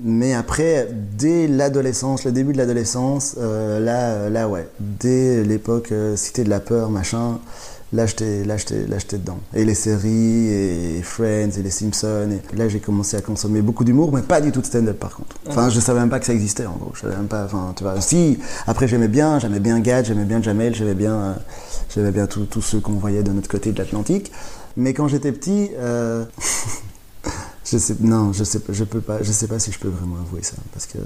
Mais 0.03 0.33
après, 0.33 0.89
dès 1.17 1.47
l'adolescence, 1.47 2.25
le 2.25 2.31
début 2.31 2.53
de 2.53 2.57
l'adolescence, 2.57 3.35
euh, 3.39 3.79
là, 3.79 4.29
là, 4.29 4.47
ouais, 4.47 4.67
dès 4.79 5.43
l'époque 5.43 5.91
euh, 5.91 6.15
Cité 6.15 6.43
de 6.43 6.49
la 6.49 6.59
peur, 6.59 6.89
machin, 6.89 7.39
j'étais, 7.93 8.43
là, 8.43 8.57
j'étais 8.57 9.17
dedans. 9.17 9.39
Et 9.53 9.65
les 9.65 9.73
séries, 9.73 10.47
et 10.47 11.01
Friends, 11.01 11.51
et 11.57 11.63
les 11.63 11.71
Simpsons. 11.71 12.29
Et 12.53 12.55
là, 12.55 12.67
j'ai 12.67 12.79
commencé 12.79 13.17
à 13.17 13.21
consommer 13.21 13.61
beaucoup 13.61 13.83
d'humour, 13.83 14.11
mais 14.13 14.21
pas 14.21 14.41
du 14.41 14.51
tout 14.51 14.61
de 14.61 14.65
stand-up, 14.65 14.99
par 14.99 15.15
contre. 15.15 15.35
Enfin, 15.47 15.69
je 15.69 15.79
savais 15.79 15.99
même 15.99 16.09
pas 16.09 16.19
que 16.19 16.25
ça 16.25 16.33
existait, 16.33 16.65
en 16.65 16.75
gros. 16.75 16.91
Je 16.93 17.01
savais 17.01 17.15
même 17.15 17.27
pas. 17.27 17.45
Enfin, 17.45 17.73
tu 17.75 17.83
vois. 17.83 17.99
Si, 18.01 18.37
après, 18.67 18.87
j'aimais 18.87 19.07
bien, 19.07 19.39
j'aimais 19.39 19.59
bien 19.59 19.79
Gad, 19.79 20.05
j'aimais 20.05 20.25
bien 20.25 20.41
Jamel, 20.41 20.75
j'aimais 20.75 20.95
bien, 20.95 21.13
euh, 21.13 21.33
j'aimais 21.93 22.11
bien 22.11 22.27
tous 22.27 22.61
ceux 22.61 22.79
qu'on 22.79 22.93
voyait 22.93 23.23
de 23.23 23.31
notre 23.31 23.49
côté 23.49 23.71
de 23.71 23.77
l'Atlantique. 23.77 24.31
Mais 24.75 24.93
quand 24.93 25.07
j'étais 25.07 25.31
petit. 25.31 25.71
Je 27.69 27.77
sais, 27.77 27.95
non, 27.99 28.31
je 28.31 28.45
sais, 28.45 28.61
je 28.69 28.83
peux 28.85 29.01
pas, 29.01 29.21
je 29.21 29.29
sais 29.29 29.47
pas 29.47 29.59
si 29.59 29.73
je 29.73 29.79
peux 29.79 29.89
vraiment 29.89 30.15
avouer 30.15 30.41
ça, 30.41 30.55
parce 30.71 30.85
que. 30.85 30.99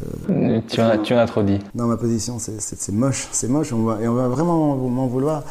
Tu 0.68 0.80
en 0.80 0.90
as, 0.90 0.98
tu 1.00 1.14
en 1.16 1.18
as 1.18 1.26
trop 1.26 1.42
dit. 1.42 1.58
Non, 1.74 1.88
ma 1.88 1.98
position, 1.98 2.38
c'est 2.38 2.92
moche, 2.92 3.28
c'est 3.32 3.48
moche, 3.48 3.74
on 3.74 3.82
va, 3.84 4.00
et 4.00 4.08
on 4.08 4.14
va 4.14 4.28
vraiment 4.28 4.76
m'en 4.76 5.08
vouloir. 5.08 5.44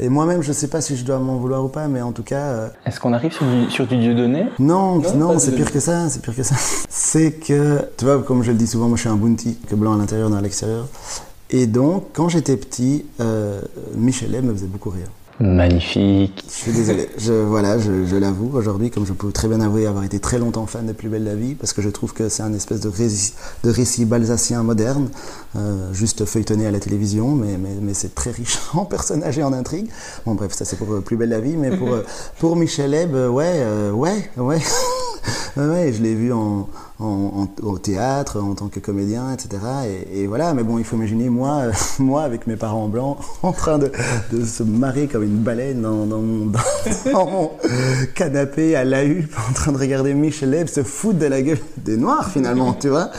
Et 0.00 0.08
moi-même, 0.08 0.42
je 0.42 0.52
sais 0.52 0.66
pas 0.66 0.80
si 0.80 0.96
je 0.96 1.04
dois 1.04 1.20
m'en 1.20 1.36
vouloir 1.36 1.64
ou 1.64 1.68
pas, 1.68 1.86
mais 1.86 2.02
en 2.02 2.10
tout 2.10 2.24
cas. 2.24 2.40
Euh... 2.40 2.68
Est-ce 2.84 2.98
qu'on 2.98 3.12
arrive 3.12 3.32
sur 3.32 3.46
du, 3.46 3.70
sur 3.70 3.86
du 3.86 3.96
Dieu 3.96 4.16
donné 4.16 4.46
Non, 4.58 4.96
non, 4.96 5.14
non 5.14 5.38
c'est 5.38 5.52
pire 5.52 5.70
que 5.70 5.78
ça, 5.78 6.08
c'est 6.08 6.20
pire 6.20 6.34
que 6.34 6.42
ça. 6.42 6.56
C'est 6.88 7.32
que, 7.32 7.88
tu 7.96 8.04
vois, 8.04 8.22
comme 8.22 8.42
je 8.42 8.50
le 8.50 8.56
dis 8.56 8.66
souvent, 8.66 8.88
moi, 8.88 8.96
je 8.96 9.02
suis 9.02 9.10
un 9.10 9.16
bounty, 9.16 9.58
que 9.68 9.74
blanc 9.74 9.94
à 9.94 9.96
l'intérieur, 9.96 10.30
dans 10.30 10.36
à 10.36 10.40
l'extérieur. 10.40 10.88
Et 11.50 11.66
donc, 11.66 12.08
quand 12.12 12.28
j'étais 12.28 12.56
petit, 12.56 13.04
euh, 13.20 13.60
Michelet 13.94 14.42
me 14.42 14.52
faisait 14.52 14.66
beaucoup 14.66 14.90
rire. 14.90 15.08
Magnifique. 15.38 16.44
Je 16.48 16.52
suis 16.52 16.72
désolé. 16.72 17.10
Je, 17.18 17.32
voilà, 17.32 17.78
je, 17.78 18.16
l'avoue 18.16 18.56
aujourd'hui, 18.56 18.90
comme 18.90 19.04
je 19.04 19.12
peux 19.12 19.30
très 19.32 19.48
bien 19.48 19.60
avouer 19.60 19.86
avoir 19.86 20.02
été 20.02 20.18
très 20.18 20.38
longtemps 20.38 20.66
fan 20.66 20.86
de 20.86 20.92
Plus 20.92 21.10
belle 21.10 21.24
la 21.24 21.34
vie, 21.34 21.54
parce 21.54 21.74
que 21.74 21.82
je 21.82 21.90
trouve 21.90 22.14
que 22.14 22.30
c'est 22.30 22.42
un 22.42 22.54
espèce 22.54 22.80
de 22.80 22.88
récit, 22.88 23.34
de 23.62 24.04
balsacien 24.06 24.62
moderne, 24.62 25.10
euh, 25.56 25.92
juste 25.92 26.24
feuilletonné 26.24 26.66
à 26.66 26.70
la 26.70 26.80
télévision, 26.80 27.32
mais, 27.32 27.58
mais, 27.58 27.92
c'est 27.92 28.14
très 28.14 28.30
riche 28.30 28.58
en 28.74 28.86
personnages 28.86 29.38
et 29.38 29.42
en 29.42 29.52
intrigues. 29.52 29.90
Bon, 30.24 30.34
bref, 30.34 30.52
ça 30.52 30.64
c'est 30.64 30.76
pour 30.76 30.90
euh, 30.92 31.00
Plus 31.00 31.18
belle 31.18 31.28
la 31.28 31.40
vie, 31.40 31.56
mais 31.56 31.76
pour, 31.76 31.92
euh, 31.92 32.02
pour 32.38 32.56
Michel 32.56 32.94
Eb, 32.94 33.14
ouais, 33.14 33.62
ouais, 33.92 34.30
ouais. 34.38 34.58
ouais, 35.56 35.92
je 35.92 36.02
l'ai 36.02 36.14
vu 36.14 36.32
au 37.00 37.78
théâtre, 37.78 38.40
en 38.40 38.54
tant 38.54 38.68
que 38.68 38.80
comédien, 38.80 39.32
etc. 39.32 39.62
Et, 40.12 40.26
voilà, 40.26 40.54
mais 40.54 40.62
bon, 40.62 40.78
il 40.78 40.84
faut 40.84 40.96
imaginer 40.96 41.28
moi, 41.28 41.62
euh, 41.64 41.72
moi 41.98 42.22
avec 42.22 42.46
mes 42.46 42.56
parents 42.56 42.88
blancs, 42.88 43.18
en 43.42 43.52
train 43.52 43.78
de, 43.78 43.90
se 44.44 44.62
marrer 44.62 45.06
comme 45.06 45.22
une 45.22 45.38
baleine 45.38 45.82
dans, 45.82 46.06
mon, 46.06 47.50
canapé 48.14 48.76
à 48.76 48.84
la 48.84 49.04
huppe, 49.04 49.34
en 49.48 49.52
train 49.52 49.72
de 49.72 49.78
regarder 49.78 50.14
Michel 50.14 50.68
se 50.68 50.82
foutre 50.82 51.18
de 51.18 51.26
la 51.26 51.42
gueule 51.42 51.58
des 51.78 51.96
Noirs 51.96 52.30
finalement, 52.30 52.72
tu 52.72 52.88
vois, 52.88 53.10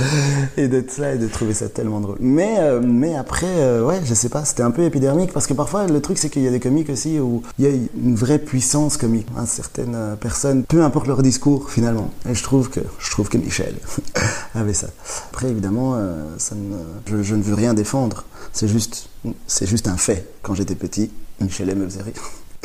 et 0.56 0.68
de 0.68 0.84
ça 0.88 1.14
et 1.14 1.18
de 1.18 1.28
trouver 1.28 1.54
ça 1.54 1.70
tellement 1.70 2.00
drôle. 2.00 2.18
Mais, 2.20 2.58
euh, 2.60 2.82
après, 3.20 3.48
euh, 3.48 3.86
ouais, 3.86 4.02
je 4.04 4.14
sais 4.14 4.30
pas, 4.30 4.46
c'était 4.46 4.64
un 4.64 4.72
peu 4.72 4.84
épidermique 4.84 5.34
parce 5.34 5.48
que 5.48 5.54
parfois 5.54 5.88
le 5.88 6.02
truc 6.02 6.18
c'est 6.18 6.30
qu'il 6.30 6.44
y 6.44 6.48
a 6.48 6.52
des 6.52 6.60
comiques 6.60 6.90
aussi 6.90 7.20
où 7.20 7.42
il 7.58 7.66
y 7.66 7.68
a 7.68 7.72
une 7.72 8.16
vraie 8.16 8.40
puissance 8.40 8.98
comique. 8.98 9.28
Hein, 9.38 9.46
certaines 9.46 9.98
personnes, 10.20 10.64
peu 10.64 10.84
importe 10.84 11.08
leur 11.08 11.22
discours 11.22 11.70
finalement. 11.70 12.10
Et 12.30 12.36
je 12.36 12.44
trouve 12.44 12.70
que, 12.70 12.82
je 13.00 13.12
trouve 13.12 13.30
que 13.30 13.38
Michel 13.38 13.76
avait 14.56 14.74
ça. 14.74 14.88
Après, 15.30 15.50
évidemment, 15.50 15.96
euh, 15.96 16.26
ça 16.38 16.56
ne, 16.56 16.78
je, 17.08 17.24
je, 17.24 17.36
ne 17.36 17.42
veux 17.42 17.54
rien 17.54 17.74
défendre. 17.74 18.26
C'est 18.52 18.68
juste, 18.68 19.10
c'est 19.48 19.68
juste 19.68 19.88
un 19.88 19.98
fait. 19.98 20.28
Quand 20.42 20.54
j'étais 20.54 20.76
petit, 20.76 21.12
Michel 21.40 21.74
me 21.76 21.86
faisait 21.86 22.04
rire. 22.04 22.22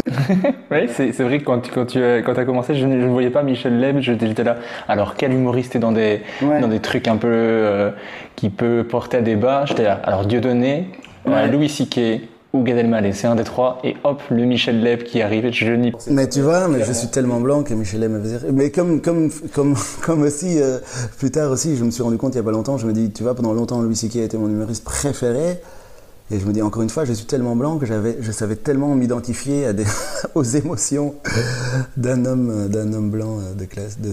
oui, 0.70 0.88
c'est 0.88 1.12
vrai 1.20 1.38
que 1.38 1.44
quand 1.44 1.60
tu, 1.60 1.70
quand 1.70 1.86
tu 1.86 2.00
quand 2.24 2.38
as 2.38 2.44
commencé, 2.44 2.74
je 2.74 2.86
ne, 2.86 3.00
je 3.00 3.06
ne, 3.06 3.10
voyais 3.10 3.30
pas 3.30 3.42
Michel 3.42 3.78
Leb, 3.78 4.00
j'étais 4.00 4.44
là. 4.44 4.56
Alors, 4.88 5.14
quel 5.16 5.32
humoriste 5.32 5.76
est 5.76 5.78
dans 5.78 5.92
des, 5.92 6.22
ouais. 6.40 6.60
dans 6.60 6.68
des 6.68 6.80
trucs 6.80 7.08
un 7.08 7.16
peu 7.16 7.28
euh, 7.30 7.90
qui 8.34 8.50
peut 8.50 8.86
porter 8.88 9.18
à 9.18 9.20
débat? 9.20 9.64
J'étais 9.66 9.84
là. 9.84 10.00
Alors, 10.04 10.24
Dieudonné, 10.24 10.88
ouais. 11.26 11.32
euh, 11.32 11.46
Louis 11.46 11.68
Siquet, 11.68 12.22
ou 12.52 12.62
Gad 12.62 12.76
Elmaleh, 12.76 13.12
c'est 13.12 13.26
un 13.26 13.34
des 13.34 13.44
trois, 13.44 13.78
et 13.82 13.96
hop, 14.04 14.20
le 14.30 14.44
Michel 14.44 14.82
Leb 14.82 15.04
qui 15.04 15.22
arrive, 15.22 15.50
je 15.50 15.72
n'y 15.72 15.92
Mais 16.10 16.28
tu 16.28 16.42
vois, 16.42 16.68
mais 16.68 16.84
je 16.84 16.92
suis 16.92 17.08
tellement 17.08 17.40
blanc 17.40 17.62
que 17.62 17.72
Michel 17.72 18.00
Leb 18.00 18.12
Mais 18.52 18.70
comme, 18.70 19.00
comme, 19.00 19.30
comme, 19.54 19.74
comme 20.02 20.22
aussi, 20.22 20.60
euh, 20.60 20.78
plus 21.18 21.30
tard 21.30 21.50
aussi, 21.50 21.76
je 21.76 21.84
me 21.84 21.90
suis 21.90 22.02
rendu 22.02 22.18
compte 22.18 22.34
il 22.34 22.36
y 22.36 22.40
a 22.40 22.42
pas 22.42 22.50
longtemps, 22.50 22.76
je 22.76 22.86
me 22.86 22.92
dis, 22.92 23.10
tu 23.10 23.22
vois, 23.22 23.34
pendant 23.34 23.54
longtemps, 23.54 23.80
Louis 23.80 23.96
C.K. 23.96 24.16
a 24.16 24.22
été 24.24 24.36
mon 24.36 24.48
humoriste 24.48 24.84
préféré, 24.84 25.60
et 26.30 26.38
je 26.38 26.44
me 26.44 26.52
dis, 26.52 26.60
encore 26.60 26.82
une 26.82 26.90
fois, 26.90 27.06
je 27.06 27.14
suis 27.14 27.24
tellement 27.24 27.56
blanc 27.56 27.78
que 27.78 27.86
j'avais, 27.86 28.18
je 28.20 28.32
savais 28.32 28.56
tellement 28.56 28.94
m'identifier 28.94 29.66
à 29.66 29.72
des, 29.72 29.84
aux 30.34 30.44
émotions 30.44 31.14
d'un 31.96 32.26
homme, 32.26 32.68
d'un 32.68 32.92
homme 32.92 33.10
blanc 33.10 33.38
de 33.56 33.64
classe, 33.64 33.98
de, 33.98 34.10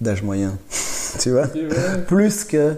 d'âge 0.00 0.22
moyen. 0.22 0.56
tu 1.18 1.30
vois? 1.32 1.48
Plus 2.06 2.44
que 2.44 2.76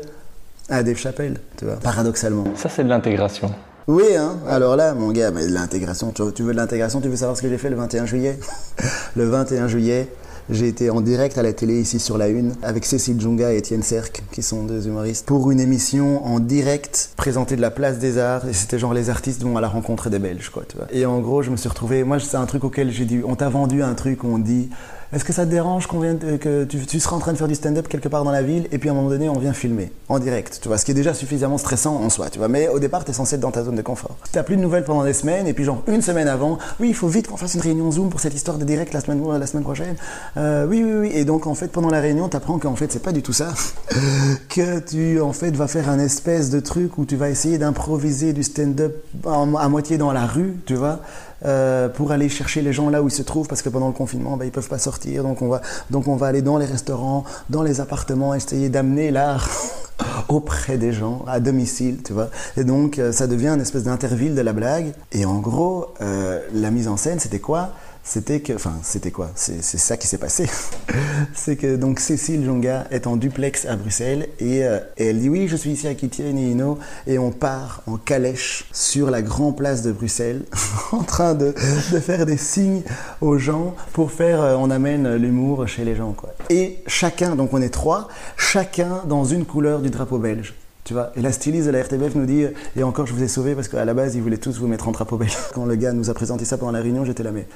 à 0.70 0.82
Dave 0.82 0.96
Chappelle, 0.96 1.40
tu 1.58 1.66
vois, 1.66 1.74
paradoxalement. 1.74 2.44
Ça, 2.56 2.70
c'est 2.70 2.84
de 2.84 2.88
l'intégration. 2.88 3.50
Oui, 3.86 4.16
hein. 4.16 4.38
alors 4.48 4.76
là, 4.76 4.94
mon 4.94 5.12
gars, 5.12 5.30
mais 5.30 5.46
l'intégration, 5.46 6.10
tu, 6.10 6.22
veux 6.42 6.52
de 6.52 6.56
l'intégration, 6.56 7.02
tu 7.02 7.08
veux 7.08 7.16
savoir 7.16 7.36
ce 7.36 7.42
que 7.42 7.50
j'ai 7.50 7.58
fait 7.58 7.68
le 7.68 7.76
21 7.76 8.06
juillet? 8.06 8.38
Le 9.16 9.26
21 9.26 9.68
juillet, 9.68 10.08
j'ai 10.48 10.68
été 10.68 10.88
en 10.88 11.02
direct 11.02 11.36
à 11.36 11.42
la 11.42 11.52
télé 11.52 11.80
ici 11.80 12.00
sur 12.00 12.16
la 12.16 12.28
Une 12.28 12.54
avec 12.62 12.86
Cécile 12.86 13.20
Djunga 13.20 13.52
et 13.52 13.58
Étienne 13.58 13.82
Serc, 13.82 14.22
qui 14.32 14.42
sont 14.42 14.64
deux 14.64 14.86
humoristes, 14.86 15.26
pour 15.26 15.50
une 15.50 15.60
émission 15.60 16.24
en 16.24 16.40
direct 16.40 17.10
présentée 17.16 17.56
de 17.56 17.60
la 17.60 17.70
place 17.70 17.98
des 17.98 18.16
arts. 18.16 18.48
Et 18.48 18.54
c'était 18.54 18.78
genre 18.78 18.94
les 18.94 19.10
artistes 19.10 19.42
vont 19.42 19.58
à 19.58 19.60
la 19.60 19.68
rencontre 19.68 20.08
des 20.08 20.18
Belges, 20.18 20.48
quoi, 20.48 20.62
tu 20.66 20.78
vois. 20.78 20.86
Et 20.90 21.04
en 21.04 21.20
gros, 21.20 21.42
je 21.42 21.50
me 21.50 21.56
suis 21.56 21.68
retrouvé, 21.68 22.04
moi, 22.04 22.18
c'est 22.18 22.38
un 22.38 22.46
truc 22.46 22.64
auquel 22.64 22.90
j'ai 22.90 23.04
dit, 23.04 23.20
on 23.26 23.36
t'a 23.36 23.50
vendu 23.50 23.82
un 23.82 23.94
truc, 23.94 24.24
on 24.24 24.38
dit, 24.38 24.70
est-ce 25.14 25.24
que 25.24 25.32
ça 25.32 25.44
te 25.44 25.50
dérange 25.50 25.86
qu'on 25.86 26.00
vienne, 26.00 26.18
que 26.18 26.64
tu, 26.64 27.00
seras 27.00 27.16
en 27.16 27.20
train 27.20 27.32
de 27.32 27.38
faire 27.38 27.48
du 27.48 27.54
stand-up 27.54 27.88
quelque 27.88 28.08
part 28.08 28.24
dans 28.24 28.30
la 28.30 28.42
ville 28.42 28.66
et 28.72 28.78
puis 28.78 28.88
à 28.88 28.92
un 28.92 28.94
moment 28.94 29.08
donné 29.08 29.28
on 29.28 29.38
vient 29.38 29.52
filmer 29.52 29.92
en 30.08 30.18
direct, 30.18 30.58
tu 30.60 30.68
vois, 30.68 30.76
ce 30.78 30.84
qui 30.84 30.90
est 30.90 30.94
déjà 30.94 31.14
suffisamment 31.14 31.56
stressant 31.56 31.96
en 31.96 32.10
soi, 32.10 32.30
tu 32.30 32.38
vois. 32.38 32.48
Mais 32.48 32.68
au 32.68 32.78
départ, 32.78 33.04
tu 33.04 33.10
es 33.10 33.14
censé 33.14 33.36
être 33.36 33.40
dans 33.40 33.50
ta 33.50 33.64
zone 33.64 33.76
de 33.76 33.82
confort. 33.82 34.16
Tu 34.30 34.36
n'as 34.36 34.42
plus 34.42 34.56
de 34.56 34.60
nouvelles 34.60 34.84
pendant 34.84 35.04
des 35.04 35.12
semaines 35.12 35.46
et 35.46 35.54
puis 35.54 35.64
genre 35.64 35.82
une 35.86 36.02
semaine 36.02 36.28
avant, 36.28 36.58
oui, 36.80 36.88
il 36.88 36.94
faut 36.94 37.08
vite 37.08 37.28
qu'on 37.28 37.36
fasse 37.36 37.54
une 37.54 37.60
réunion 37.60 37.90
Zoom 37.90 38.10
pour 38.10 38.20
cette 38.20 38.34
histoire 38.34 38.58
de 38.58 38.64
direct 38.64 38.92
la 38.92 39.00
semaine, 39.00 39.22
la 39.38 39.46
semaine 39.46 39.62
prochaine. 39.62 39.96
Euh, 40.36 40.66
oui, 40.66 40.82
oui, 40.84 40.92
oui. 40.94 41.10
Et 41.14 41.24
donc 41.24 41.46
en 41.46 41.54
fait, 41.54 41.68
pendant 41.68 41.90
la 41.90 42.00
réunion, 42.00 42.28
tu 42.28 42.36
apprends 42.36 42.58
qu'en 42.58 42.76
fait, 42.76 42.90
c'est 42.92 43.02
pas 43.02 43.12
du 43.12 43.22
tout 43.22 43.32
ça. 43.32 43.54
que 44.48 44.80
tu 44.80 45.20
en 45.20 45.32
fait 45.32 45.52
vas 45.52 45.68
faire 45.68 45.88
un 45.88 45.98
espèce 45.98 46.50
de 46.50 46.60
truc 46.60 46.98
où 46.98 47.04
tu 47.04 47.16
vas 47.16 47.30
essayer 47.30 47.58
d'improviser 47.58 48.32
du 48.32 48.42
stand-up 48.42 48.94
à 49.26 49.68
moitié 49.68 49.96
dans 49.96 50.12
la 50.12 50.26
rue, 50.26 50.56
tu 50.66 50.74
vois. 50.74 51.00
Euh, 51.44 51.88
pour 51.88 52.12
aller 52.12 52.28
chercher 52.28 52.62
les 52.62 52.72
gens 52.72 52.88
là 52.88 53.02
où 53.02 53.08
ils 53.08 53.12
se 53.12 53.22
trouvent 53.22 53.48
parce 53.48 53.62
que 53.62 53.68
pendant 53.68 53.88
le 53.88 53.92
confinement, 53.92 54.36
ben, 54.36 54.44
ils 54.44 54.50
peuvent 54.50 54.68
pas 54.68 54.78
sortir. 54.78 55.22
Donc 55.22 55.42
on 55.42 55.48
va, 55.48 55.60
donc 55.90 56.08
on 56.08 56.16
va 56.16 56.26
aller 56.26 56.42
dans 56.42 56.58
les 56.58 56.66
restaurants, 56.66 57.24
dans 57.50 57.62
les 57.62 57.80
appartements, 57.80 58.34
essayer 58.34 58.68
d'amener 58.68 59.10
l'art 59.10 59.48
auprès 60.28 60.78
des 60.78 60.92
gens, 60.92 61.24
à 61.26 61.40
domicile, 61.40 61.98
tu 62.04 62.12
vois. 62.12 62.28
Et 62.56 62.64
donc 62.64 62.98
euh, 62.98 63.12
ça 63.12 63.26
devient 63.26 63.48
une 63.48 63.60
espèce 63.60 63.84
d'interville 63.84 64.34
de 64.34 64.40
la 64.40 64.52
blague. 64.52 64.92
Et 65.12 65.24
en 65.24 65.38
gros, 65.38 65.94
euh, 66.00 66.40
la 66.52 66.70
mise 66.70 66.88
en 66.88 66.96
scène, 66.96 67.20
c'était 67.20 67.40
quoi? 67.40 67.70
C'était 68.06 68.40
que, 68.40 68.52
enfin, 68.52 68.74
c'était 68.82 69.10
quoi? 69.10 69.30
C'est 69.34 69.62
ça 69.62 69.96
qui 69.96 70.06
s'est 70.06 70.18
passé. 70.18 70.46
c'est 71.34 71.56
que 71.56 71.74
donc 71.76 72.00
Cécile 72.00 72.44
Jonga 72.44 72.86
est 72.90 73.06
en 73.06 73.16
duplex 73.16 73.64
à 73.64 73.76
Bruxelles 73.76 74.28
euh, 74.42 74.80
et, 74.98 75.06
elle 75.06 75.20
dit 75.20 75.30
oui, 75.30 75.48
je 75.48 75.56
suis 75.56 75.70
ici 75.70 75.88
à 75.88 75.94
Kitty 75.94 76.22
Nino 76.22 76.78
et 77.06 77.18
on 77.18 77.30
part 77.30 77.82
en 77.86 77.96
calèche 77.96 78.66
sur 78.72 79.10
la 79.10 79.22
grande 79.22 79.56
place 79.56 79.80
de 79.80 79.90
Bruxelles 79.90 80.42
en 80.92 81.02
train 81.02 81.34
de, 81.34 81.54
de, 81.92 81.98
faire 81.98 82.26
des 82.26 82.36
signes 82.36 82.82
aux 83.22 83.38
gens 83.38 83.74
pour 83.94 84.12
faire, 84.12 84.42
euh, 84.42 84.56
on 84.58 84.70
amène 84.70 85.16
l'humour 85.16 85.66
chez 85.66 85.84
les 85.84 85.96
gens 85.96 86.12
quoi. 86.12 86.34
Et 86.50 86.82
chacun, 86.86 87.36
donc 87.36 87.54
on 87.54 87.62
est 87.62 87.70
trois, 87.70 88.08
chacun 88.36 89.02
dans 89.08 89.24
une 89.24 89.46
couleur 89.46 89.80
du 89.80 89.88
drapeau 89.88 90.18
belge. 90.18 90.54
Tu 90.84 90.92
vois, 90.92 91.12
et 91.16 91.22
la 91.22 91.32
styliste 91.32 91.66
de 91.66 91.70
la 91.70 91.82
RTBF 91.82 92.14
nous 92.14 92.26
dit, 92.26 92.44
et 92.76 92.82
encore 92.82 93.06
je 93.06 93.14
vous 93.14 93.22
ai 93.22 93.28
sauvé 93.28 93.54
parce 93.54 93.68
qu'à 93.68 93.86
la 93.86 93.94
base 93.94 94.14
ils 94.14 94.20
voulaient 94.20 94.36
tous 94.36 94.58
vous 94.58 94.66
mettre 94.66 94.88
en 94.88 94.92
drapeau 94.92 95.16
belge. 95.16 95.34
Quand 95.54 95.64
le 95.64 95.76
gars 95.76 95.94
nous 95.94 96.10
a 96.10 96.14
présenté 96.14 96.44
ça 96.44 96.58
pendant 96.58 96.72
la 96.72 96.82
réunion, 96.82 97.06
j'étais 97.06 97.22
là, 97.22 97.32
mais 97.32 97.46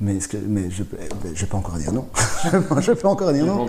mais, 0.00 0.16
que, 0.18 0.36
mais 0.36 0.70
je, 0.70 0.82
je 1.34 1.44
peux 1.46 1.56
encore 1.56 1.76
dire 1.76 1.92
non. 1.92 2.06
je 2.80 2.92
peux 2.92 3.08
encore 3.08 3.32
dire 3.32 3.44
non. 3.44 3.66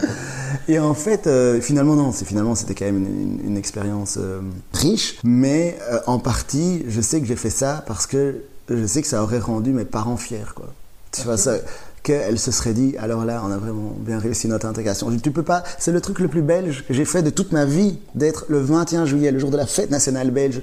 Et 0.68 0.80
en 0.80 0.94
fait, 0.94 1.28
euh, 1.28 1.60
finalement, 1.60 1.96
non. 1.96 2.12
Finalement, 2.12 2.56
c'était 2.56 2.74
quand 2.74 2.86
même 2.86 2.98
une, 2.98 3.40
une, 3.46 3.58
expérience 3.58 4.18
euh, 4.18 4.40
riche. 4.74 5.20
Mais 5.24 5.78
euh, 5.92 6.00
en 6.08 6.20
partie, 6.20 6.84
je 6.88 7.02
sais 7.02 7.20
que 7.20 7.28
j'ai 7.28 7.36
fait 7.36 7.50
ça 7.50 7.84
parce 7.86 8.08
que 8.08 8.44
je 8.70 8.86
sais 8.86 9.02
que 9.02 9.08
ça 9.08 9.22
aurait 9.24 9.40
rendu 9.40 9.72
mes 9.72 9.86
parents 9.86 10.18
fiers. 10.18 10.54
Quoi. 10.56 10.74
Tu 11.12 11.24
vois, 11.24 11.38
ça, 11.38 11.56
qu'elle 12.04 12.40
se 12.40 12.52
serait 12.52 12.74
dit, 12.74 12.96
alors 12.98 13.26
là, 13.26 13.44
on 13.46 13.52
a 13.52 13.58
vraiment 13.58 13.96
bien 14.00 14.18
réussi 14.18 14.48
notre 14.48 14.66
intégration. 14.66 15.16
Tu 15.18 15.32
peux 15.32 15.44
pas, 15.44 15.64
c'est 15.78 15.92
le 15.92 16.02
truc 16.02 16.20
le 16.20 16.28
plus 16.28 16.42
belge 16.42 16.84
que 16.88 16.94
j'ai 16.94 17.06
fait 17.06 17.22
de 17.22 17.30
toute 17.30 17.52
ma 17.52 17.66
vie, 17.66 18.00
d'être 18.16 18.46
le 18.50 18.60
21 18.60 19.06
juillet, 19.06 19.32
le 19.32 19.40
jour 19.40 19.52
de 19.52 19.58
la 19.58 19.68
fête 19.68 19.92
nationale 19.92 20.32
belge, 20.32 20.62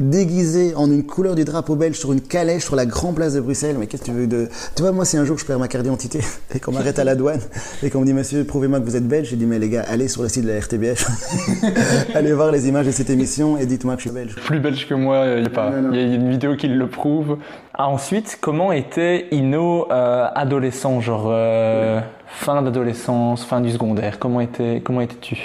déguisé 0.00 0.74
en 0.74 0.90
une 0.90 1.04
couleur 1.04 1.34
du 1.34 1.44
drapeau 1.44 1.74
belge 1.74 1.96
sur 1.96 2.12
une 2.12 2.20
calèche 2.20 2.64
sur 2.64 2.76
la 2.76 2.86
grande 2.86 3.16
place 3.16 3.34
de 3.34 3.40
Bruxelles. 3.40 3.76
Mais 3.78 3.86
qu'est-ce 3.86 4.02
que 4.02 4.06
tu 4.06 4.12
veux 4.12 4.26
de. 4.26 4.48
Tu 4.74 4.82
vois, 4.82 4.92
moi, 4.92 5.04
si 5.04 5.16
un 5.16 5.24
jour 5.24 5.38
je 5.38 5.44
perds 5.44 5.58
ma 5.58 5.68
carte 5.68 5.84
d'identité 5.84 6.20
et 6.54 6.60
qu'on 6.60 6.72
m'arrête 6.72 6.98
à 6.98 7.04
la 7.04 7.14
douane 7.14 7.40
et 7.82 7.90
qu'on 7.90 8.00
me 8.00 8.06
dit, 8.06 8.12
monsieur, 8.12 8.44
prouvez-moi 8.44 8.80
que 8.80 8.84
vous 8.84 8.96
êtes 8.96 9.06
belge, 9.06 9.28
j'ai 9.28 9.36
dit, 9.36 9.46
mais 9.46 9.58
les 9.58 9.68
gars, 9.68 9.84
allez 9.88 10.08
sur 10.08 10.22
le 10.22 10.28
site 10.28 10.44
de 10.44 10.48
la 10.48 10.60
RTBF, 10.60 11.08
allez 12.14 12.32
voir 12.32 12.52
les 12.52 12.68
images 12.68 12.86
de 12.86 12.92
cette 12.92 13.10
émission 13.10 13.58
et 13.58 13.66
dites-moi 13.66 13.96
que 13.96 14.02
je 14.02 14.08
suis 14.08 14.14
belge. 14.14 14.34
Plus 14.36 14.60
belge 14.60 14.86
que 14.88 14.94
moi, 14.94 15.26
il 15.26 15.40
n'y 15.40 15.46
a 15.46 15.50
pas. 15.50 15.72
Il 15.92 15.96
y 15.96 16.00
a 16.00 16.14
une 16.14 16.30
vidéo 16.30 16.56
qui 16.56 16.68
le 16.68 16.86
prouve. 16.88 17.38
Ah, 17.74 17.88
ensuite, 17.88 18.38
comment 18.40 18.72
était 18.72 19.26
Ino 19.30 19.90
euh, 19.90 20.26
adolescent, 20.34 21.00
genre 21.00 21.26
euh, 21.28 22.00
fin 22.26 22.60
d'adolescence, 22.62 23.44
fin 23.44 23.60
du 23.60 23.70
secondaire? 23.70 24.18
Comment 24.18 24.40
était, 24.40 24.82
comment 24.84 25.00
étais-tu? 25.00 25.38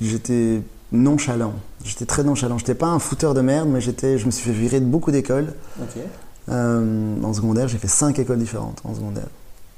J'étais 0.00 0.60
nonchalant. 0.92 1.54
J'étais 1.84 2.06
très 2.06 2.24
nonchalant. 2.24 2.58
J'étais 2.58 2.74
pas 2.74 2.86
un 2.86 2.98
fouteur 2.98 3.34
de 3.34 3.40
merde, 3.40 3.68
mais 3.68 3.80
j'étais, 3.80 4.18
je 4.18 4.26
me 4.26 4.30
suis 4.30 4.44
fait 4.44 4.56
virer 4.56 4.80
de 4.80 4.86
beaucoup 4.86 5.10
d'écoles. 5.10 5.52
Euh, 6.50 7.22
en 7.22 7.32
secondaire, 7.32 7.68
j'ai 7.68 7.78
fait 7.78 7.88
cinq 7.88 8.18
écoles 8.18 8.38
différentes 8.38 8.80
en 8.84 8.94
secondaire. 8.94 9.28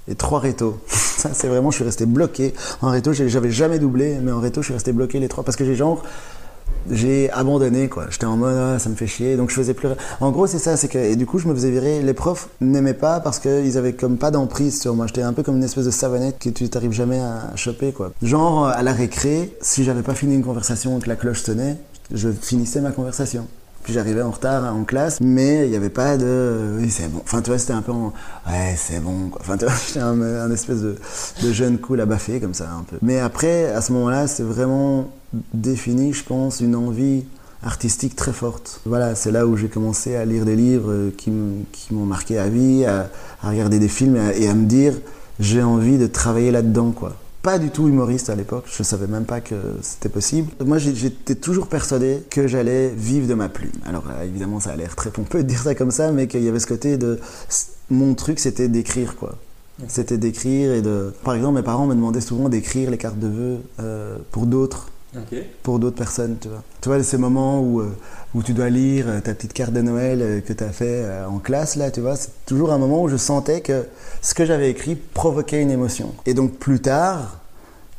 Et 0.08 0.14
trois 0.14 0.38
rétos. 0.38 0.78
Ça, 0.86 1.30
c'est 1.32 1.48
vraiment, 1.48 1.70
je 1.70 1.76
suis 1.76 1.84
resté 1.84 2.06
bloqué. 2.06 2.54
En 2.80 2.90
réto, 2.90 3.12
j'avais 3.12 3.50
jamais 3.50 3.78
doublé, 3.78 4.18
mais 4.22 4.30
en 4.30 4.40
réto, 4.40 4.62
je 4.62 4.66
suis 4.66 4.74
resté 4.74 4.92
bloqué 4.92 5.18
les 5.18 5.28
trois. 5.28 5.42
Parce 5.42 5.56
que 5.56 5.64
j'ai 5.64 5.74
genre, 5.74 6.02
j'ai 6.90 7.30
abandonné 7.30 7.88
quoi. 7.88 8.06
J'étais 8.10 8.26
en 8.26 8.36
mode 8.36 8.56
ah, 8.56 8.78
ça 8.78 8.88
me 8.88 8.94
fait 8.94 9.06
chier, 9.06 9.36
donc 9.36 9.50
je 9.50 9.54
faisais 9.54 9.74
plus. 9.74 9.88
En 10.20 10.30
gros 10.30 10.46
c'est 10.46 10.58
ça, 10.58 10.76
c'est 10.76 10.88
que 10.88 10.98
et 10.98 11.16
du 11.16 11.26
coup 11.26 11.38
je 11.38 11.48
me 11.48 11.54
faisais 11.54 11.70
virer. 11.70 12.02
Les 12.02 12.14
profs 12.14 12.48
n'aimaient 12.60 12.94
pas 12.94 13.20
parce 13.20 13.38
qu'ils 13.38 13.76
avaient 13.76 13.94
comme 13.94 14.18
pas 14.18 14.30
d'emprise 14.30 14.80
sur 14.80 14.94
moi. 14.94 15.06
J'étais 15.06 15.22
un 15.22 15.32
peu 15.32 15.42
comme 15.42 15.56
une 15.56 15.64
espèce 15.64 15.84
de 15.86 15.90
savonnette 15.90 16.38
que 16.38 16.48
tu 16.48 16.68
t'arrives 16.68 16.92
jamais 16.92 17.18
à 17.18 17.54
choper 17.56 17.92
quoi. 17.92 18.12
Genre 18.22 18.66
à 18.66 18.82
la 18.82 18.92
récré, 18.92 19.56
si 19.60 19.84
j'avais 19.84 20.02
pas 20.02 20.14
fini 20.14 20.34
une 20.34 20.44
conversation 20.44 20.98
et 20.98 21.00
que 21.00 21.08
la 21.08 21.16
cloche 21.16 21.42
sonnait, 21.42 21.76
je 22.12 22.28
finissais 22.30 22.80
ma 22.80 22.90
conversation. 22.90 23.46
Puis 23.82 23.92
j'arrivais 23.92 24.22
en 24.22 24.32
retard 24.32 24.74
en 24.74 24.82
classe, 24.82 25.20
mais 25.20 25.66
il 25.66 25.70
n'y 25.70 25.76
avait 25.76 25.90
pas 25.90 26.16
de 26.16 26.76
oui 26.76 26.90
c'est 26.90 27.08
bon. 27.08 27.20
Enfin 27.22 27.40
tu 27.40 27.50
vois 27.50 27.58
c'était 27.58 27.72
un 27.72 27.82
peu 27.82 27.92
en 27.92 28.12
ouais 28.48 28.74
c'est 28.76 28.98
bon 28.98 29.28
quoi. 29.28 29.40
Enfin 29.42 29.56
tu 29.56 29.64
vois 29.64 29.74
j'étais 29.86 30.00
un, 30.00 30.50
espèce 30.50 30.80
de, 30.80 30.96
jeune 31.52 31.78
cool 31.78 32.00
à 32.00 32.06
baffer 32.06 32.40
comme 32.40 32.54
ça 32.54 32.68
un 32.68 32.82
peu. 32.82 32.96
Mais 33.00 33.20
après 33.20 33.66
à 33.66 33.80
ce 33.80 33.92
moment-là 33.92 34.26
c'est 34.26 34.42
vraiment 34.42 35.12
défini 35.54 36.12
je 36.12 36.24
pense 36.24 36.60
une 36.60 36.74
envie 36.74 37.26
artistique 37.62 38.16
très 38.16 38.32
forte. 38.32 38.80
Voilà, 38.86 39.14
c'est 39.14 39.30
là 39.30 39.46
où 39.46 39.56
j'ai 39.56 39.68
commencé 39.68 40.16
à 40.16 40.24
lire 40.24 40.44
des 40.44 40.56
livres 40.56 41.10
qui 41.16 41.30
m'ont 41.30 42.06
marqué 42.06 42.38
à 42.38 42.48
vie, 42.48 42.84
à, 42.84 43.08
regarder 43.44 43.78
des 43.78 43.88
films 43.88 44.16
et 44.34 44.48
à 44.48 44.54
me 44.54 44.66
dire 44.66 44.94
j'ai 45.38 45.62
envie 45.62 45.96
de 45.96 46.08
travailler 46.08 46.50
là-dedans 46.50 46.90
quoi 46.90 47.14
pas 47.46 47.60
du 47.60 47.70
tout 47.70 47.86
humoriste 47.86 48.28
à 48.28 48.34
l'époque, 48.34 48.64
je 48.76 48.82
savais 48.82 49.06
même 49.06 49.24
pas 49.24 49.40
que 49.40 49.54
c'était 49.80 50.08
possible. 50.08 50.50
Moi 50.64 50.78
j'étais 50.78 51.36
toujours 51.36 51.68
persuadé 51.68 52.24
que 52.28 52.48
j'allais 52.48 52.88
vivre 52.88 53.28
de 53.28 53.34
ma 53.34 53.48
plume. 53.48 53.70
Alors 53.86 54.02
évidemment 54.24 54.58
ça 54.58 54.70
a 54.70 54.76
l'air 54.76 54.96
très 54.96 55.10
pompeux 55.10 55.44
de 55.44 55.48
dire 55.48 55.60
ça 55.60 55.76
comme 55.76 55.92
ça, 55.92 56.10
mais 56.10 56.26
qu'il 56.26 56.42
y 56.42 56.48
avait 56.48 56.58
ce 56.58 56.66
côté 56.66 56.96
de... 56.96 57.20
Mon 57.88 58.14
truc 58.14 58.40
c'était 58.40 58.66
d'écrire 58.66 59.14
quoi. 59.14 59.36
C'était 59.86 60.18
d'écrire 60.18 60.72
et 60.72 60.82
de... 60.82 61.14
Par 61.22 61.36
exemple 61.36 61.54
mes 61.54 61.62
parents 61.62 61.86
me 61.86 61.94
demandaient 61.94 62.20
souvent 62.20 62.48
d'écrire 62.48 62.90
les 62.90 62.98
cartes 62.98 63.20
de 63.20 63.28
vœux 63.28 63.58
euh, 63.78 64.16
pour 64.32 64.46
d'autres. 64.46 64.90
Pour 65.62 65.78
d'autres 65.78 65.96
personnes, 65.96 66.36
tu 66.40 66.48
vois. 66.48 66.62
Tu 66.80 66.88
vois, 66.88 67.02
ces 67.02 67.18
moments 67.18 67.60
où, 67.60 67.80
euh, 67.80 67.96
où 68.34 68.42
tu 68.42 68.52
dois 68.52 68.70
lire 68.70 69.06
euh, 69.08 69.20
ta 69.20 69.34
petite 69.34 69.52
carte 69.52 69.72
de 69.72 69.82
Noël 69.82 70.42
que 70.46 70.52
tu 70.52 70.64
as 70.64 70.70
fait 70.70 71.04
en 71.28 71.38
classe, 71.38 71.76
là, 71.76 71.90
tu 71.90 72.00
vois, 72.00 72.16
c'est 72.16 72.30
toujours 72.46 72.72
un 72.72 72.78
moment 72.78 73.02
où 73.02 73.08
je 73.08 73.16
sentais 73.16 73.60
que 73.60 73.86
ce 74.22 74.34
que 74.34 74.44
j'avais 74.44 74.70
écrit 74.70 74.94
provoquait 74.96 75.62
une 75.62 75.70
émotion. 75.70 76.14
Et 76.26 76.34
donc 76.34 76.52
plus 76.52 76.80
tard, 76.80 77.40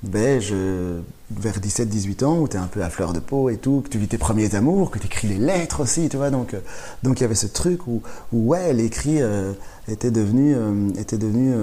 ben, 0.04 0.40
je, 0.40 1.00
vers 1.32 1.60
17-18 1.60 2.24
ans, 2.24 2.40
où 2.40 2.48
tu 2.48 2.56
es 2.56 2.60
un 2.60 2.68
peu 2.68 2.84
à 2.84 2.90
fleur 2.90 3.14
de 3.14 3.20
peau 3.20 3.50
et 3.50 3.58
tout, 3.58 3.82
que 3.84 3.90
tu 3.90 3.98
vis 3.98 4.08
tes 4.08 4.18
premiers 4.18 4.56
amours, 4.56 4.92
que 4.92 5.00
tu 5.00 5.08
écris 5.08 5.28
les 5.28 5.38
lettres 5.38 5.82
aussi, 5.82 6.08
tu 6.10 6.18
vois. 6.18 6.30
Donc, 6.30 6.54
euh, 6.54 6.60
donc 7.04 7.20
il 7.20 7.24
y 7.24 7.26
avait 7.26 7.36
ce 7.36 7.48
truc 7.48 7.88
où, 7.88 8.02
ouais, 8.32 8.74
l'écrit 8.74 9.22
euh, 9.22 9.54
était 9.88 10.12
devenu, 10.12 10.56
euh, 10.56 10.90
était 10.98 11.18
devenu 11.18 11.54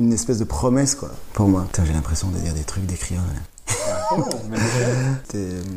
une 0.00 0.12
espèce 0.12 0.38
de 0.38 0.44
promesse, 0.44 0.94
quoi, 0.94 1.10
pour 1.32 1.48
moi. 1.48 1.66
J'ai 1.84 1.92
l'impression 1.92 2.28
de 2.28 2.38
dire 2.38 2.54
des 2.54 2.64
trucs 2.64 2.86
d'écrire. 2.86 3.20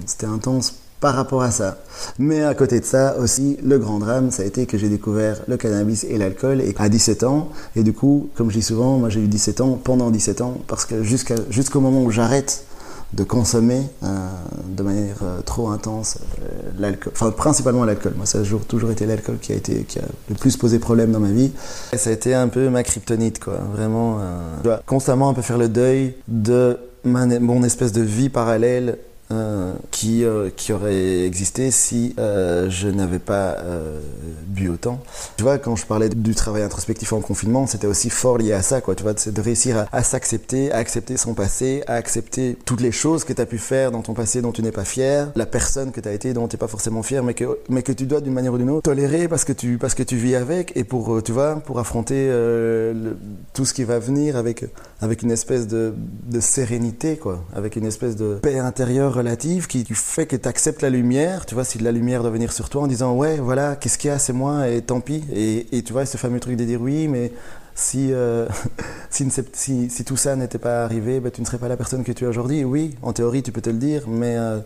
C'était 0.08 0.26
intense 0.26 0.76
par 1.00 1.16
rapport 1.16 1.44
à 1.44 1.52
ça. 1.52 1.78
Mais 2.18 2.44
à 2.44 2.56
côté 2.56 2.80
de 2.80 2.86
ça 2.86 3.18
aussi, 3.20 3.58
le 3.64 3.78
grand 3.78 4.00
drame, 4.00 4.32
ça 4.32 4.44
a 4.44 4.46
été 4.46 4.66
que 4.66 4.78
j'ai 4.78 4.90
découvert 4.90 5.42
le 5.48 5.58
cannabis 5.58 6.04
et 6.04 6.18
l'alcool 6.18 6.64
à 6.78 6.90
17 6.90 7.24
ans. 7.24 7.50
Et 7.76 7.84
du 7.84 7.94
coup, 7.94 8.30
comme 8.36 8.50
je 8.50 8.58
dis 8.58 8.64
souvent, 8.64 8.98
moi 8.98 9.10
j'ai 9.10 9.20
eu 9.20 9.28
17 9.28 9.62
ans 9.62 9.80
pendant 9.84 10.10
17 10.10 10.42
ans 10.42 10.58
parce 10.68 10.86
que 10.86 11.04
jusqu'au 11.04 11.80
moment 11.80 12.04
où 12.04 12.12
j'arrête 12.12 12.66
de 13.14 13.24
consommer 13.24 13.84
euh, 14.04 14.08
de 14.68 14.84
manière 14.84 15.18
euh, 15.24 15.42
trop 15.42 15.70
intense 15.70 16.18
euh, 16.42 16.48
l'alcool, 16.80 17.14
enfin 17.16 17.32
principalement 17.32 17.86
l'alcool. 17.86 18.14
Moi, 18.18 18.26
ça 18.26 18.40
a 18.40 18.44
toujours, 18.68 18.92
été 18.92 19.06
l'alcool 19.06 19.38
qui 19.40 19.54
a 19.54 19.60
qui 19.60 20.00
a 20.00 20.04
le 20.30 20.36
plus 20.36 20.58
posé 20.58 20.80
problème 20.80 21.12
dans 21.12 21.20
ma 21.20 21.32
vie. 21.32 21.52
Ça 21.96 22.10
a 22.10 22.14
été 22.14 22.34
un 22.34 22.48
peu 22.48 22.70
ma 22.70 22.84
kryptonite, 22.84 23.40
quoi. 23.40 23.60
Vraiment, 23.74 24.20
constamment 24.86 25.30
un 25.30 25.34
peu 25.34 25.42
faire 25.42 25.58
le 25.58 25.70
deuil 25.70 26.16
de 26.28 26.78
mon 27.06 27.64
espèce 27.64 27.92
de 27.92 28.02
vie 28.02 28.30
parallèle 28.30 28.98
euh, 29.32 29.74
qui, 29.90 30.24
euh, 30.24 30.52
qui 30.56 30.72
aurait 30.72 31.24
existé 31.26 31.72
si 31.72 32.14
euh, 32.20 32.70
je 32.70 32.88
n'avais 32.88 33.18
pas 33.18 33.58
bu 34.46 34.70
autant. 34.70 35.00
Tu 35.36 35.44
vois, 35.44 35.58
quand 35.58 35.76
je 35.76 35.86
parlais 35.88 36.10
du 36.10 36.36
travail 36.36 36.62
introspectif 36.62 37.12
en 37.12 37.22
confinement, 37.22 37.66
c'était 37.66 37.88
aussi 37.88 38.12
fort 38.12 38.38
lié 38.38 38.54
à 38.54 38.62
ça, 38.62 38.82
quoi. 38.82 38.94
Tu 38.94 39.02
vois, 39.02 39.14
de 39.14 39.42
réussir 39.42 39.88
à, 39.92 40.04
s'accepter, 40.04 40.72
à 40.72 40.78
accepter 40.78 41.18
son 41.18 41.34
passé, 41.34 41.84
à 41.88 41.96
accepter 41.96 42.56
toutes 42.66 42.82
les 42.82 42.92
choses 42.92 43.24
que 43.24 43.34
tu 43.34 43.42
as 43.42 43.48
pu 43.48 43.58
faire 43.58 43.92
dans 43.92 44.04
ton 44.04 44.14
passé 44.14 44.44
dont 44.44 44.52
tu 44.52 44.62
n'es 44.62 44.72
pas 44.72 44.86
fier, 44.86 45.32
la 45.36 45.48
personne 45.48 45.92
que 45.92 46.02
tu 46.02 46.08
as 46.08 46.14
été 46.14 46.34
dont 46.34 46.48
tu 46.48 46.56
n'es 46.56 46.60
pas 46.60 46.68
forcément 46.68 47.02
fier, 47.02 47.24
mais 47.24 47.34
que, 47.34 47.58
mais 47.68 47.82
que 47.82 47.92
tu 47.92 48.06
dois 48.06 48.22
d'une 48.22 48.34
manière 48.34 48.54
ou 48.54 48.60
d'une 48.60 48.70
autre 48.70 48.84
tolérer 48.84 49.28
parce 49.28 49.44
que 49.44 49.54
tu, 49.54 49.80
parce 49.80 49.96
que 49.96 50.04
tu 50.04 50.18
vis 50.18 50.36
avec 50.36 50.72
et 50.78 50.84
pour, 50.84 51.24
tu 51.24 51.32
vois, 51.32 51.56
pour 51.56 51.80
affronter 51.80 52.30
tout 53.54 53.66
ce 53.66 53.74
qui 53.74 53.86
va 53.86 53.98
venir 53.98 54.38
avec, 54.38 54.66
avec 55.02 55.24
une 55.24 55.32
espèce 55.32 55.66
de, 55.66 55.96
de 56.28 56.40
sérénité, 56.40 57.18
quoi, 57.18 57.44
avec 57.56 57.76
une 57.76 57.86
espèce 57.86 58.16
de 58.16 58.36
paix 58.36 58.60
intérieure 58.60 59.15
relative 59.16 59.68
qui 59.68 59.86
fait 59.94 60.26
que 60.26 60.36
tu 60.36 60.48
acceptes 60.48 60.82
la 60.82 60.90
lumière, 60.90 61.46
tu 61.46 61.56
vois, 61.56 61.64
si 61.64 61.80
la 61.80 61.92
lumière 61.92 62.22
doit 62.22 62.32
venir 62.32 62.52
sur 62.52 62.70
toi 62.70 62.84
en 62.84 62.88
disant 62.88 63.16
ouais, 63.16 63.38
voilà, 63.38 63.76
qu'est-ce 63.76 63.98
qu'il 63.98 64.10
y 64.10 64.14
a, 64.14 64.20
c'est 64.20 64.34
moi 64.34 64.70
et 64.70 64.82
tant 64.82 65.00
pis. 65.00 65.24
Et, 65.34 65.82
tu 65.84 65.94
vois, 65.94 66.06
ce 66.06 66.18
fameux 66.18 66.40
truc 66.40 66.58
de 66.58 66.64
dire 66.64 66.82
oui, 66.82 67.08
mais 67.08 67.32
si, 67.74 68.12
euh, 68.12 68.48
si, 69.10 69.30
si, 69.90 70.06
tout 70.06 70.18
ça 70.18 70.36
n'était 70.36 70.58
pas 70.58 70.84
arrivé, 70.84 71.20
ben, 71.20 71.32
tu 71.32 71.42
ne 71.42 71.46
serais 71.46 71.58
pas 71.58 71.68
la 71.68 71.78
personne 71.78 72.04
que 72.04 72.12
tu 72.12 72.26
es 72.26 72.28
aujourd'hui. 72.28 72.64
Oui, 72.64 72.96
en 73.02 73.14
théorie, 73.14 73.44
tu 73.44 73.52
peux 73.52 73.62
te 73.62 73.70
le 73.70 73.78
dire, 73.78 74.04
mais, 74.08 74.38
euh, 74.38 74.60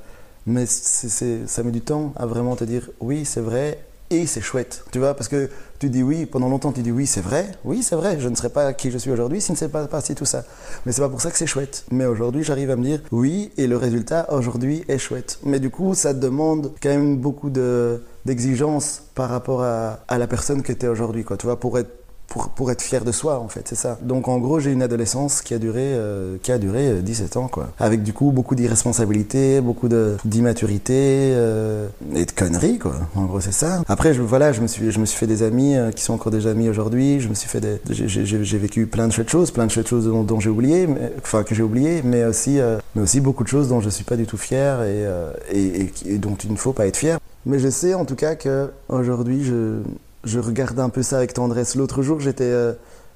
mais 0.45 0.65
ça 0.65 1.63
met 1.63 1.71
du 1.71 1.81
temps 1.81 2.13
à 2.15 2.25
vraiment 2.25 2.55
te 2.55 2.63
dire 2.63 2.89
oui, 2.99 3.25
c'est 3.25 3.41
vrai, 3.41 3.79
et 4.09 4.25
c'est 4.25 4.41
chouette, 4.41 4.83
tu 4.91 4.99
vois, 4.99 5.13
parce 5.13 5.27
que 5.27 5.49
tu 5.79 5.89
dis 5.89 6.03
oui, 6.03 6.25
pendant 6.25 6.49
longtemps 6.49 6.71
tu 6.71 6.81
dis 6.81 6.91
oui, 6.91 7.05
c'est 7.05 7.21
vrai, 7.21 7.47
oui, 7.63 7.83
c'est 7.83 7.95
vrai, 7.95 8.19
je 8.19 8.27
ne 8.27 8.35
serais 8.35 8.49
pas 8.49 8.73
qui 8.73 8.91
je 8.91 8.97
suis 8.97 9.12
aujourd'hui 9.12 9.39
si 9.39 9.51
ne 9.51 9.57
sais 9.57 9.69
pas 9.69 9.85
passé 9.87 10.15
tout 10.15 10.25
ça. 10.25 10.43
Mais 10.85 10.91
c'est 10.91 11.01
pas 11.01 11.10
pour 11.10 11.21
ça 11.21 11.31
que 11.31 11.37
c'est 11.37 11.47
chouette. 11.47 11.85
Mais 11.91 12.05
aujourd'hui, 12.05 12.43
j'arrive 12.43 12.71
à 12.71 12.75
me 12.75 12.83
dire 12.83 13.01
oui, 13.12 13.51
et 13.57 13.67
le 13.67 13.77
résultat 13.77 14.31
aujourd'hui 14.33 14.83
est 14.87 14.97
chouette. 14.97 15.39
Mais 15.43 15.60
du 15.60 15.69
coup, 15.69 15.93
ça 15.93 16.13
demande 16.13 16.73
quand 16.81 16.89
même 16.89 17.17
beaucoup 17.17 17.49
de 17.49 18.01
d'exigence 18.25 19.03
par 19.15 19.29
rapport 19.29 19.63
à, 19.63 19.99
à 20.07 20.17
la 20.17 20.27
personne 20.27 20.62
que 20.62 20.73
tu 20.73 20.85
es 20.85 20.89
aujourd'hui, 20.89 21.23
quoi. 21.23 21.37
Tu 21.37 21.45
vois, 21.45 21.60
pour 21.60 21.79
être 21.79 21.98
pour, 22.30 22.50
pour, 22.50 22.71
être 22.71 22.82
fier 22.82 23.04
de 23.04 23.12
soi, 23.12 23.40
en 23.40 23.48
fait, 23.48 23.67
c'est 23.67 23.75
ça. 23.75 23.98
Donc, 24.02 24.27
en 24.27 24.38
gros, 24.38 24.60
j'ai 24.60 24.71
une 24.71 24.82
adolescence 24.82 25.42
qui 25.42 25.54
a 25.54 25.60
duré, 25.60 25.82
euh, 25.84 26.38
qui 26.42 26.52
a 26.52 26.58
duré 26.58 27.02
17 27.02 27.38
ans, 27.38 27.48
quoi. 27.48 27.69
Avec 27.80 28.04
du 28.04 28.13
coup 28.13 28.32
beaucoup 28.32 28.56
d'irresponsabilité, 28.56 29.62
beaucoup 29.62 29.90
d'immaturité 30.25 30.94
euh, 31.34 31.88
et 32.15 32.25
de 32.25 32.32
conneries, 32.32 32.80
quoi. 32.80 32.96
En 33.15 33.25
gros, 33.25 33.40
c'est 33.40 33.52
ça. 33.52 33.82
Après, 33.88 34.13
je, 34.13 34.21
voilà, 34.21 34.52
je 34.52 34.62
me 34.62 34.67
suis, 34.67 34.92
je 34.92 35.00
me 35.00 35.06
suis 35.06 35.17
fait 35.17 35.27
des 35.27 35.44
amis 35.44 35.75
euh, 35.75 35.92
qui 35.92 36.04
sont 36.04 36.13
encore 36.13 36.32
des 36.32 36.48
amis 36.48 36.69
aujourd'hui. 36.69 37.19
Je 37.19 37.30
me 37.30 37.34
suis 37.34 37.50
fait 37.50 37.62
des, 37.62 37.80
j'ai 37.90 38.58
vécu 38.58 38.86
plein 38.88 39.08
de 39.08 39.13
choses, 39.13 39.52
plein 39.52 39.65
de 39.65 39.71
choses 39.71 40.06
dont, 40.06 40.23
dont 40.23 40.40
j'ai 40.40 40.50
oublié, 40.50 40.88
mais, 40.88 41.12
enfin 41.21 41.44
que 41.44 41.56
j'ai 41.56 41.63
oublié, 41.63 42.02
mais 42.04 42.25
aussi, 42.25 42.60
euh, 42.60 42.77
mais 42.96 43.02
aussi 43.02 43.21
beaucoup 43.21 43.44
de 43.44 43.50
choses 43.50 43.69
dont 43.69 43.82
je 43.82 43.90
suis 43.90 44.04
pas 44.04 44.15
du 44.15 44.25
tout 44.25 44.38
fier 44.38 44.82
et, 44.82 45.06
euh, 45.06 45.32
et, 45.52 45.82
et, 45.82 45.92
et 46.06 46.17
dont 46.17 46.36
il 46.36 46.52
ne 46.52 46.58
faut 46.58 46.73
pas 46.73 46.88
être 46.88 46.98
fier. 46.98 47.19
Mais 47.46 47.60
je 47.60 47.69
sais 47.69 47.94
en 47.94 48.06
tout 48.06 48.15
cas 48.15 48.36
que 48.36 48.69
aujourd'hui, 48.90 49.44
je 49.44 49.80
je 50.23 50.39
regarde 50.39 50.79
un 50.79 50.89
peu 50.89 51.03
ça 51.03 51.17
avec 51.17 51.33
tendresse. 51.33 51.75
L'autre 51.75 52.01
jour, 52.01 52.19
j'étais 52.19 52.43
euh, 52.43 52.73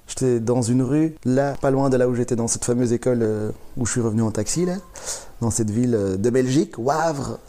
j'étais 0.08 0.40
dans 0.40 0.62
une 0.62 0.82
rue, 0.82 1.16
là, 1.26 1.56
pas 1.62 1.72
loin 1.72 1.90
de 1.90 1.98
là 1.98 2.08
où 2.08 2.16
j'étais, 2.16 2.36
dans 2.36 2.48
cette 2.48 2.66
fameuse 2.66 2.94
école 2.94 3.20
euh, 3.22 3.52
où 3.78 3.86
je 3.86 3.92
suis 3.92 4.02
revenu 4.02 4.22
en 4.22 4.32
taxi, 4.32 4.66
là, 4.66 4.76
dans 5.42 5.52
cette 5.52 5.70
ville 5.70 5.96
euh, 5.96 6.18
de 6.18 6.30
Belgique, 6.30 6.76
Wavre. 6.78 7.40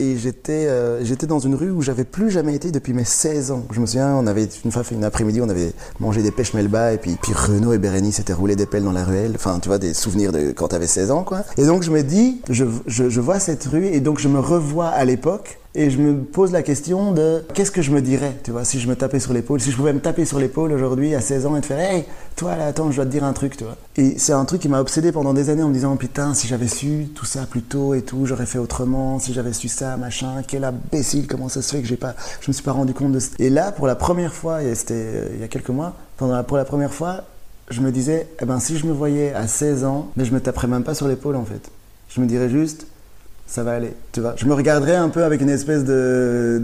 Et 0.00 0.16
j'étais 0.16 0.66
dans 1.28 1.38
une 1.38 1.54
rue 1.54 1.70
où 1.70 1.80
j'avais 1.80 2.02
plus 2.02 2.28
jamais 2.28 2.56
été 2.56 2.72
depuis 2.72 2.92
mes 2.92 3.04
16 3.04 3.52
ans. 3.52 3.64
Je 3.70 3.78
me 3.78 3.86
souviens, 3.86 4.12
on 4.16 4.26
avait 4.26 4.48
une 4.64 4.72
fois 4.72 4.82
fait 4.82 4.96
une 4.96 5.04
après-midi, 5.04 5.40
on 5.40 5.48
avait 5.48 5.72
mangé 6.00 6.20
des 6.20 6.32
pêches 6.32 6.52
melba 6.52 6.92
et 6.92 6.98
puis, 6.98 7.16
puis 7.22 7.32
Renaud 7.32 7.72
et 7.72 7.78
Bérénice 7.78 8.16
s'étaient 8.16 8.32
roulés 8.32 8.56
des 8.56 8.66
pelles 8.66 8.82
dans 8.82 8.90
la 8.90 9.04
ruelle. 9.04 9.32
Enfin, 9.36 9.60
tu 9.60 9.68
vois, 9.68 9.78
des 9.78 9.94
souvenirs 9.94 10.32
de 10.32 10.50
quand 10.50 10.66
t'avais 10.66 10.88
16 10.88 11.12
ans, 11.12 11.22
quoi. 11.22 11.42
Et 11.58 11.64
donc 11.64 11.84
je 11.84 11.92
me 11.92 12.02
dis, 12.02 12.40
je, 12.50 12.64
je 12.88 13.20
vois 13.20 13.38
cette 13.38 13.64
rue 13.66 13.86
et 13.86 14.00
donc 14.00 14.18
je 14.18 14.26
me 14.26 14.40
revois 14.40 14.88
à 14.88 15.04
l'époque 15.04 15.60
et 15.76 15.90
je 15.90 15.98
me 15.98 16.22
pose 16.22 16.52
la 16.52 16.62
question 16.62 17.12
de 17.12 17.44
qu'est-ce 17.52 17.72
que 17.72 17.82
je 17.82 17.90
me 17.90 18.00
dirais, 18.00 18.36
tu 18.44 18.52
vois, 18.52 18.64
si 18.64 18.78
je 18.78 18.88
me 18.88 18.94
tapais 18.94 19.18
sur 19.18 19.32
l'épaule, 19.32 19.60
si 19.60 19.72
je 19.72 19.76
pouvais 19.76 19.92
me 19.92 20.00
taper 20.00 20.24
sur 20.24 20.38
l'épaule 20.38 20.70
aujourd'hui 20.70 21.16
à 21.16 21.20
16 21.20 21.46
ans 21.46 21.56
et 21.56 21.60
te 21.60 21.66
faire 21.66 21.80
Hey, 21.80 22.04
toi 22.36 22.54
là, 22.56 22.66
attends, 22.66 22.92
je 22.92 22.96
dois 22.96 23.06
te 23.06 23.10
dire 23.10 23.24
un 23.24 23.32
truc, 23.32 23.56
tu 23.56 23.64
vois. 23.64 23.76
Et 23.96 24.16
c'est 24.16 24.32
un 24.32 24.44
truc 24.44 24.62
qui 24.62 24.68
m'a 24.68 24.80
obsédé 24.80 25.10
pendant 25.10 25.34
des 25.34 25.50
années 25.50 25.64
en 25.64 25.68
me 25.68 25.74
disant 25.74 25.96
Putain, 25.96 26.32
si 26.32 26.46
j'avais 26.46 26.68
su 26.68 27.08
tout 27.14 27.24
ça 27.24 27.46
plus 27.46 27.62
tôt 27.62 27.94
et 27.94 28.02
tout, 28.02 28.24
j'aurais 28.24 28.46
fait 28.46 28.58
autrement, 28.58 29.18
si 29.18 29.32
j'avais 29.32 29.52
su 29.52 29.68
ça, 29.68 29.96
machin, 29.96 30.42
quel 30.46 30.62
imbécile, 30.62 31.26
comment 31.26 31.48
ça 31.48 31.60
se 31.60 31.74
fait 31.74 31.82
que 31.82 31.88
j'ai 31.88 31.96
pas, 31.96 32.14
je 32.40 32.50
me 32.50 32.52
suis 32.52 32.62
pas 32.62 32.72
rendu 32.72 32.94
compte 32.94 33.12
de 33.12 33.18
ça. 33.18 33.30
Et 33.40 33.50
là, 33.50 33.72
pour 33.72 33.88
la 33.88 33.96
première 33.96 34.32
fois, 34.32 34.62
et 34.62 34.76
c'était 34.76 34.94
euh, 34.94 35.28
il 35.34 35.40
y 35.40 35.44
a 35.44 35.48
quelques 35.48 35.70
mois, 35.70 35.94
pour 36.16 36.56
la 36.56 36.64
première 36.64 36.94
fois, 36.94 37.24
je 37.70 37.80
me 37.80 37.90
disais 37.90 38.28
Eh 38.40 38.44
ben, 38.44 38.60
si 38.60 38.78
je 38.78 38.86
me 38.86 38.92
voyais 38.92 39.32
à 39.34 39.48
16 39.48 39.84
ans, 39.84 40.10
mais 40.16 40.24
je 40.24 40.32
me 40.32 40.40
taperais 40.40 40.68
même 40.68 40.84
pas 40.84 40.94
sur 40.94 41.08
l'épaule 41.08 41.34
en 41.34 41.44
fait. 41.44 41.68
Je 42.10 42.20
me 42.20 42.26
dirais 42.26 42.48
juste 42.48 42.86
ça 43.46 43.62
va 43.62 43.72
aller, 43.72 43.92
tu 44.12 44.20
vois. 44.20 44.34
Je 44.36 44.46
me 44.46 44.54
regarderais 44.54 44.96
un 44.96 45.08
peu 45.08 45.22
avec 45.22 45.40
une 45.40 45.50
espèce 45.50 45.84
de, 45.84 46.62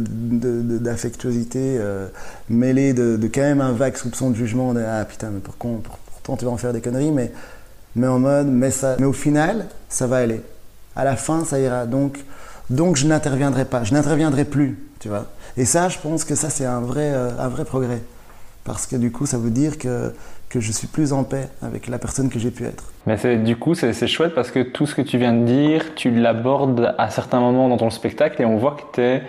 d'affectuosité 0.80 1.76
euh, 1.78 2.08
mêlée 2.48 2.92
de, 2.94 3.18
quand 3.32 3.42
même 3.42 3.60
un 3.60 3.72
vague 3.72 3.96
soupçon 3.96 4.30
de 4.30 4.36
jugement 4.36 4.72
de 4.74 4.80
ah 4.80 5.04
putain 5.04 5.30
mais 5.30 5.40
pourquoi, 5.40 5.70
pourtant 6.06 6.36
tu 6.36 6.44
vas 6.44 6.50
en 6.50 6.56
faire 6.56 6.72
des 6.72 6.80
conneries 6.80 7.12
mais 7.12 7.32
mais 7.96 8.06
en 8.06 8.18
mode 8.18 8.46
mais 8.46 8.70
ça 8.70 8.96
mais 8.98 9.06
au 9.06 9.12
final 9.12 9.66
ça 9.88 10.06
va 10.06 10.16
aller. 10.16 10.40
À 10.96 11.04
la 11.04 11.16
fin 11.16 11.44
ça 11.44 11.58
ira 11.58 11.86
donc 11.86 12.18
donc 12.70 12.96
je 12.96 13.06
n'interviendrai 13.06 13.64
pas, 13.64 13.84
je 13.84 13.92
n'interviendrai 13.92 14.44
plus, 14.44 14.78
tu 15.00 15.08
vois. 15.08 15.26
Et 15.56 15.64
ça 15.66 15.88
je 15.88 15.98
pense 15.98 16.24
que 16.24 16.34
ça 16.34 16.50
c'est 16.50 16.64
un 16.64 16.80
vrai 16.80 17.12
euh, 17.12 17.30
un 17.38 17.48
vrai 17.48 17.64
progrès 17.64 18.00
parce 18.64 18.86
que 18.86 18.96
du 18.96 19.10
coup 19.10 19.26
ça 19.26 19.38
veut 19.38 19.50
dire 19.50 19.78
que 19.78 20.12
que 20.50 20.60
je 20.60 20.72
suis 20.72 20.88
plus 20.88 21.12
en 21.12 21.22
paix 21.22 21.48
avec 21.62 21.86
la 21.86 21.98
personne 21.98 22.28
que 22.28 22.38
j'ai 22.38 22.50
pu 22.50 22.64
être. 22.64 22.92
Mais 23.06 23.36
du 23.36 23.56
coup, 23.56 23.74
c'est, 23.74 24.06
chouette 24.08 24.34
parce 24.34 24.50
que 24.50 24.60
tout 24.60 24.84
ce 24.84 24.94
que 24.94 25.02
tu 25.02 25.16
viens 25.16 25.32
de 25.32 25.44
dire, 25.44 25.94
tu 25.94 26.10
l'abordes 26.10 26.92
à 26.98 27.08
certains 27.08 27.40
moments 27.40 27.68
dans 27.68 27.76
ton 27.76 27.88
spectacle 27.88 28.42
et 28.42 28.44
on 28.44 28.56
voit 28.56 28.76
que 28.76 28.82
tu 28.92 29.00
es, 29.00 29.22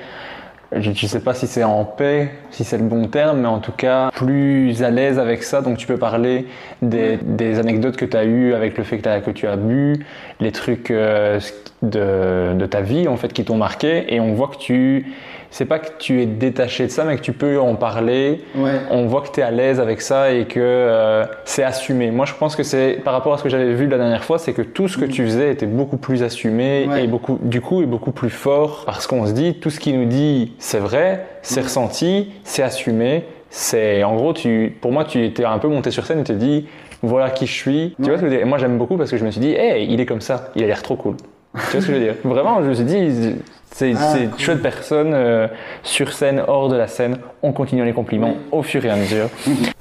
je 0.73 0.89
ne 0.89 0.95
sais 0.95 1.19
pas 1.19 1.35
si 1.35 1.45
c'est 1.45 1.63
en 1.63 1.85
paix, 1.85 2.31
si 2.49 2.63
c'est 2.63 2.79
le 2.79 2.85
bon 2.85 3.07
terme, 3.07 3.41
mais 3.41 3.47
en 3.47 3.59
tout 3.59 3.71
cas 3.71 4.09
plus 4.11 4.81
à 4.81 4.89
l'aise 4.89 5.19
avec 5.19 5.43
ça. 5.43 5.61
Donc 5.61 5.77
tu 5.77 5.85
peux 5.85 5.97
parler 5.97 6.47
des, 6.81 7.59
anecdotes 7.59 7.97
que 7.97 8.05
tu 8.05 8.17
as 8.17 8.25
eues 8.25 8.55
avec 8.55 8.77
le 8.77 8.83
fait 8.83 8.97
que, 8.97 9.19
que, 9.19 9.31
tu 9.31 9.45
as 9.45 9.57
bu, 9.57 10.03
les 10.39 10.51
trucs 10.51 10.89
euh, 10.89 11.39
de, 11.81 12.53
de 12.53 12.65
ta 12.65 12.81
vie 12.81 13.07
en 13.07 13.17
fait 13.17 13.33
qui 13.33 13.43
t'ont 13.43 13.57
marqué 13.57 14.13
et 14.13 14.19
on 14.19 14.33
voit 14.33 14.47
que 14.49 14.57
tu 14.57 15.07
c'est 15.53 15.65
pas 15.65 15.79
que 15.79 15.89
tu 15.99 16.21
es 16.21 16.25
détaché 16.25 16.85
de 16.85 16.91
ça, 16.91 17.03
mais 17.03 17.17
que 17.17 17.21
tu 17.21 17.33
peux 17.33 17.59
en 17.59 17.75
parler. 17.75 18.39
Ouais. 18.55 18.71
On 18.89 19.05
voit 19.07 19.19
que 19.19 19.31
tu 19.33 19.41
es 19.41 19.43
à 19.43 19.51
l'aise 19.51 19.81
avec 19.81 19.99
ça 19.99 20.31
et 20.31 20.45
que 20.45 20.61
euh, 20.61 21.25
c'est 21.43 21.63
assumé. 21.63 22.09
Moi, 22.09 22.25
je 22.25 22.33
pense 22.35 22.55
que 22.55 22.63
c'est 22.63 23.01
par 23.03 23.11
rapport 23.11 23.33
à 23.33 23.37
ce 23.37 23.43
que 23.43 23.49
j'avais 23.49 23.73
vu 23.73 23.85
la 23.87 23.97
dernière 23.97 24.23
fois, 24.23 24.39
c'est 24.39 24.53
que 24.53 24.61
tout 24.61 24.87
ce 24.87 24.97
que 24.97 25.03
tu 25.03 25.25
faisais 25.25 25.51
était 25.51 25.65
beaucoup 25.65 25.97
plus 25.97 26.23
assumé 26.23 26.87
Ouais. 26.87 27.03
et 27.03 27.07
beaucoup, 27.07 27.37
du 27.41 27.59
coup, 27.59 27.81
est 27.81 27.85
beaucoup 27.85 28.13
plus 28.13 28.29
fort 28.29 28.83
parce 28.85 29.07
qu'on 29.07 29.25
se 29.25 29.33
dit 29.33 29.55
tout 29.55 29.69
ce 29.69 29.81
qu'il 29.81 29.99
nous 29.99 30.05
dit, 30.05 30.53
c'est 30.57 30.79
vrai, 30.79 31.25
c'est 31.41 31.59
ressenti, 31.61 32.31
c'est 32.45 32.63
assumé. 32.63 33.25
C'est 33.49 34.05
en 34.05 34.15
gros, 34.15 34.31
tu, 34.31 34.77
pour 34.79 34.93
moi, 34.93 35.03
tu 35.03 35.25
étais 35.25 35.43
un 35.43 35.57
peu 35.59 35.67
monté 35.67 35.91
sur 35.91 36.05
scène 36.05 36.19
et 36.21 36.23
tu 36.23 36.31
t'es 36.31 36.37
dit 36.39 36.65
voilà 37.03 37.29
qui 37.29 37.45
je 37.45 37.51
suis. 37.53 37.93
Tu 38.01 38.07
vois 38.07 38.15
ce 38.17 38.21
que 38.21 38.27
je 38.27 38.31
veux 38.31 38.37
dire? 38.37 38.39
Et 38.39 38.45
moi, 38.49 38.57
j'aime 38.57 38.77
beaucoup 38.77 38.95
parce 38.95 39.11
que 39.11 39.17
je 39.17 39.25
me 39.25 39.31
suis 39.31 39.41
dit, 39.41 39.51
hey, 39.51 39.85
il 39.91 39.99
est 39.99 40.05
comme 40.05 40.21
ça, 40.21 40.51
il 40.55 40.63
a 40.63 40.67
l'air 40.67 40.81
trop 40.81 40.95
cool. 40.95 41.17
Tu 41.53 41.59
vois 41.59 41.69
ce 41.69 41.75
que 41.75 41.81
je 41.81 41.91
veux 41.91 41.99
dire? 41.99 42.15
Vraiment, 42.23 42.61
je 42.63 42.69
me 42.69 42.73
suis 42.73 42.85
dit, 42.85 43.35
c'est 43.71 43.93
Ah, 43.97 44.13
cool. 44.31 44.39
chouette 44.39 44.61
personne 44.61 45.11
euh, 45.13 45.47
sur 45.83 46.11
scène, 46.13 46.41
hors 46.47 46.69
de 46.69 46.75
la 46.75 46.87
scène. 46.87 47.17
On 47.43 47.51
continue 47.51 47.83
les 47.85 47.93
compliments 47.93 48.35
au 48.51 48.63
fur 48.63 48.83
et 48.85 48.89
à 48.89 48.95
mesure. 48.95 49.29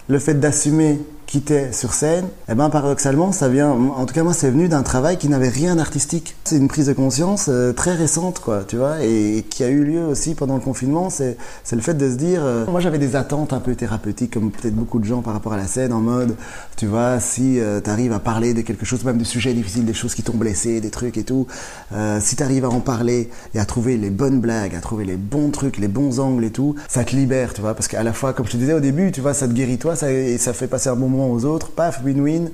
le 0.08 0.18
fait 0.18 0.34
d'assumer 0.34 0.98
qui 1.31 1.41
t'es 1.41 1.72
sur 1.72 1.95
scène, 1.95 2.26
eh 2.49 2.57
ben 2.57 2.70
paradoxalement, 2.70 3.31
ça 3.31 3.49
vient, 3.49 3.70
en 3.70 4.05
tout 4.05 4.12
cas 4.12 4.24
moi, 4.24 4.35
c'est 4.35 4.51
venu 4.51 4.68
d'un 4.68 4.83
travail 4.83 5.16
qui 5.16 5.28
n'avait 5.28 5.49
rien 5.49 5.76
d'artistique. 5.76 6.35
C'est 6.43 6.57
une 6.57 6.66
prise 6.66 6.87
de 6.87 6.93
conscience 6.93 7.47
euh, 7.49 7.72
très 7.72 7.95
récente, 7.95 8.41
quoi, 8.41 8.64
tu 8.66 8.76
vois, 8.76 9.05
et, 9.05 9.39
et 9.39 9.43
qui 9.45 9.62
a 9.62 9.68
eu 9.68 9.85
lieu 9.85 10.05
aussi 10.05 10.35
pendant 10.35 10.57
le 10.57 10.61
confinement. 10.61 11.09
C'est, 11.09 11.37
c'est 11.62 11.76
le 11.76 11.83
fait 11.83 11.95
de 11.95 12.11
se 12.11 12.16
dire, 12.16 12.41
euh, 12.45 12.66
moi 12.66 12.81
j'avais 12.81 12.99
des 12.99 13.14
attentes 13.14 13.53
un 13.53 13.61
peu 13.61 13.76
thérapeutiques, 13.76 14.33
comme 14.35 14.51
peut-être 14.51 14.74
beaucoup 14.74 14.99
de 14.99 15.05
gens 15.05 15.22
par 15.22 15.33
rapport 15.33 15.53
à 15.53 15.57
la 15.57 15.68
scène, 15.68 15.93
en 15.93 16.01
mode, 16.01 16.35
tu 16.76 16.87
vois, 16.87 17.20
si 17.20 17.61
euh, 17.61 17.81
tu 17.81 17.89
arrives 17.91 18.12
à 18.12 18.18
parler 18.18 18.53
de 18.53 18.62
quelque 18.62 18.85
chose, 18.85 19.05
même 19.05 19.18
de 19.18 19.24
sujets 19.24 19.55
difficiles, 19.55 19.85
des 19.85 19.95
choses 19.95 20.16
qui 20.16 20.24
t'ont 20.24 20.37
blessé, 20.37 20.81
des 20.81 20.91
trucs 20.91 21.16
et 21.16 21.22
tout, 21.22 21.47
euh, 21.93 22.18
si 22.20 22.35
tu 22.35 22.43
arrives 22.43 22.64
à 22.64 22.70
en 22.70 22.81
parler 22.81 23.31
et 23.55 23.61
à 23.61 23.64
trouver 23.64 23.97
les 23.99 24.11
bonnes 24.11 24.41
blagues, 24.41 24.74
à 24.74 24.81
trouver 24.81 25.05
les 25.05 25.16
bons 25.16 25.51
trucs, 25.51 25.78
les 25.78 25.87
bons 25.87 26.18
angles 26.18 26.45
et 26.45 26.51
tout, 26.51 26.74
ça 26.89 27.05
te 27.05 27.14
libère, 27.14 27.55
tu 27.55 27.61
vois, 27.61 27.74
parce 27.74 27.87
qu'à 27.87 28.03
la 28.03 28.12
fois, 28.12 28.33
comme 28.33 28.47
je 28.47 28.51
te 28.53 28.57
disais 28.57 28.74
au 28.74 28.81
début, 28.81 29.12
tu 29.12 29.20
vois, 29.20 29.33
ça 29.33 29.47
te 29.47 29.53
guérit 29.53 29.78
toi, 29.78 29.95
ça, 29.95 30.11
et 30.11 30.37
ça 30.37 30.53
fait 30.53 30.66
passer 30.66 30.89
un 30.89 30.97
bon 30.97 31.09
moment 31.09 31.19
aux 31.28 31.44
autres, 31.44 31.70
paf, 31.70 32.00
win-win, 32.04 32.50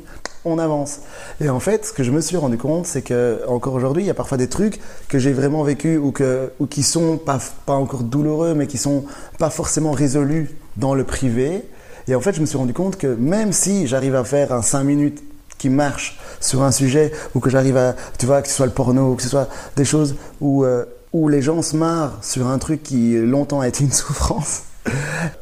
on 0.46 0.58
avance. 0.58 1.00
Et 1.40 1.48
en 1.48 1.60
fait, 1.60 1.86
ce 1.86 1.92
que 1.92 2.02
je 2.02 2.10
me 2.10 2.20
suis 2.20 2.36
rendu 2.36 2.56
compte, 2.56 2.86
c'est 2.86 3.02
que 3.02 3.40
encore 3.48 3.74
aujourd'hui, 3.74 4.04
il 4.04 4.06
y 4.06 4.10
a 4.10 4.14
parfois 4.14 4.38
des 4.38 4.48
trucs 4.48 4.80
que 5.08 5.18
j'ai 5.18 5.32
vraiment 5.32 5.62
vécu 5.62 5.98
ou 5.98 6.12
que 6.12 6.52
ou 6.60 6.66
qui 6.66 6.82
sont 6.82 7.18
pas 7.18 7.38
pas 7.66 7.74
encore 7.74 8.02
douloureux, 8.02 8.54
mais 8.54 8.66
qui 8.66 8.78
sont 8.78 9.04
pas 9.38 9.50
forcément 9.50 9.92
résolus 9.92 10.56
dans 10.76 10.94
le 10.94 11.04
privé. 11.04 11.62
Et 12.08 12.14
en 12.14 12.20
fait, 12.20 12.34
je 12.34 12.40
me 12.40 12.46
suis 12.46 12.56
rendu 12.56 12.72
compte 12.72 12.96
que 12.96 13.08
même 13.08 13.52
si 13.52 13.86
j'arrive 13.86 14.14
à 14.14 14.24
faire 14.24 14.52
un 14.52 14.62
5 14.62 14.84
minutes 14.84 15.22
qui 15.58 15.68
marche 15.70 16.18
sur 16.40 16.62
un 16.62 16.70
sujet 16.70 17.12
ou 17.34 17.40
que 17.40 17.50
j'arrive 17.50 17.76
à, 17.76 17.96
tu 18.18 18.26
vois, 18.26 18.42
que 18.42 18.48
ce 18.48 18.54
soit 18.54 18.66
le 18.66 18.72
porno 18.72 19.12
ou 19.12 19.14
que 19.16 19.22
ce 19.22 19.28
soit 19.28 19.48
des 19.76 19.84
choses 19.84 20.14
où, 20.40 20.64
euh, 20.64 20.84
où 21.12 21.28
les 21.28 21.42
gens 21.42 21.62
se 21.62 21.76
marrent 21.76 22.18
sur 22.22 22.46
un 22.46 22.58
truc 22.58 22.82
qui 22.82 23.16
longtemps 23.16 23.60
a 23.60 23.68
été 23.68 23.82
une 23.84 23.92
souffrance, 23.92 24.62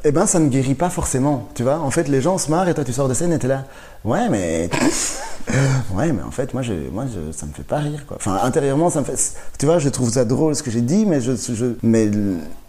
eh 0.05 0.13
ben 0.13 0.27
ça 0.27 0.39
ne 0.39 0.49
guérit 0.49 0.75
pas 0.75 0.91
forcément, 0.91 1.49
tu 1.55 1.63
vois. 1.63 1.79
En 1.79 1.91
fait, 1.91 2.09
les 2.09 2.21
gens 2.21 2.39
se 2.39 2.51
marrent 2.51 2.69
et 2.69 2.75
toi 2.75 2.85
tu 2.85 2.93
sors 2.93 3.09
de 3.09 3.15
scène 3.15 3.33
et 3.33 3.39
t'es 3.39 3.49
là, 3.49 3.65
ouais 4.05 4.29
mais, 4.29 4.71
ouais 5.95 6.13
mais 6.13 6.23
en 6.23 6.31
fait 6.31 6.53
moi 6.55 6.63
je, 6.63 6.73
moi 6.93 7.05
je, 7.07 7.33
ça 7.33 7.47
me 7.47 7.53
fait 7.53 7.63
pas 7.63 7.79
rire 7.79 8.05
quoi. 8.07 8.17
Enfin 8.19 8.39
intérieurement 8.43 8.91
ça 8.91 9.01
me 9.01 9.05
fait, 9.05 9.35
tu 9.59 9.67
vois, 9.67 9.79
je 9.79 9.89
trouve 9.89 10.11
ça 10.11 10.25
drôle 10.25 10.55
ce 10.55 10.63
que 10.63 10.71
j'ai 10.71 10.81
dit, 10.81 11.07
mais 11.07 11.21
je, 11.21 11.33
je 11.33 11.67
mais 11.83 12.11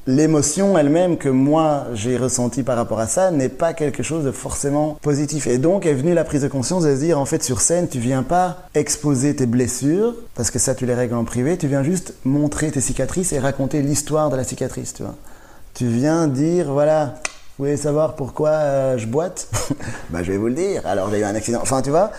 l'émotion 0.07 0.77
elle-même 0.77 1.17
que 1.17 1.29
moi 1.29 1.87
j'ai 1.93 2.17
ressentie 2.17 2.63
par 2.63 2.77
rapport 2.77 2.99
à 2.99 3.07
ça 3.07 3.31
n'est 3.31 3.49
pas 3.49 3.73
quelque 3.73 4.03
chose 4.03 4.23
de 4.23 4.31
forcément 4.31 4.97
positif. 5.01 5.47
Et 5.47 5.57
donc 5.57 5.85
est 5.85 5.93
venue 5.93 6.13
la 6.13 6.23
prise 6.23 6.43
de 6.43 6.47
conscience 6.47 6.83
de 6.83 6.93
se 6.93 6.99
dire 6.99 7.19
en 7.19 7.25
fait 7.25 7.43
sur 7.43 7.61
scène 7.61 7.87
tu 7.87 7.99
viens 7.99 8.23
pas 8.23 8.67
exposer 8.75 9.35
tes 9.35 9.45
blessures 9.45 10.13
parce 10.35 10.51
que 10.51 10.59
ça 10.59 10.75
tu 10.75 10.85
les 10.85 10.93
règles 10.93 11.15
en 11.15 11.23
privé, 11.23 11.57
tu 11.57 11.67
viens 11.67 11.83
juste 11.83 12.13
montrer 12.23 12.71
tes 12.71 12.81
cicatrices 12.81 13.33
et 13.33 13.39
raconter 13.39 13.81
l'histoire 13.81 14.29
de 14.29 14.35
la 14.35 14.43
cicatrice, 14.43 14.93
tu 14.93 15.03
vois. 15.03 15.15
Tu 15.75 15.87
viens 15.87 16.29
dire 16.29 16.71
voilà. 16.71 17.15
Vous 17.57 17.65
voulez 17.65 17.75
savoir 17.75 18.15
pourquoi 18.15 18.49
euh, 18.49 18.97
je 18.97 19.07
boite 19.07 19.49
Bah 20.09 20.23
je 20.23 20.31
vais 20.31 20.37
vous 20.37 20.47
le 20.47 20.53
dire. 20.53 20.81
Alors 20.85 21.09
j'ai 21.11 21.19
eu 21.19 21.23
un 21.25 21.35
accident. 21.35 21.59
Enfin 21.61 21.81
tu 21.81 21.89
vois. 21.89 22.11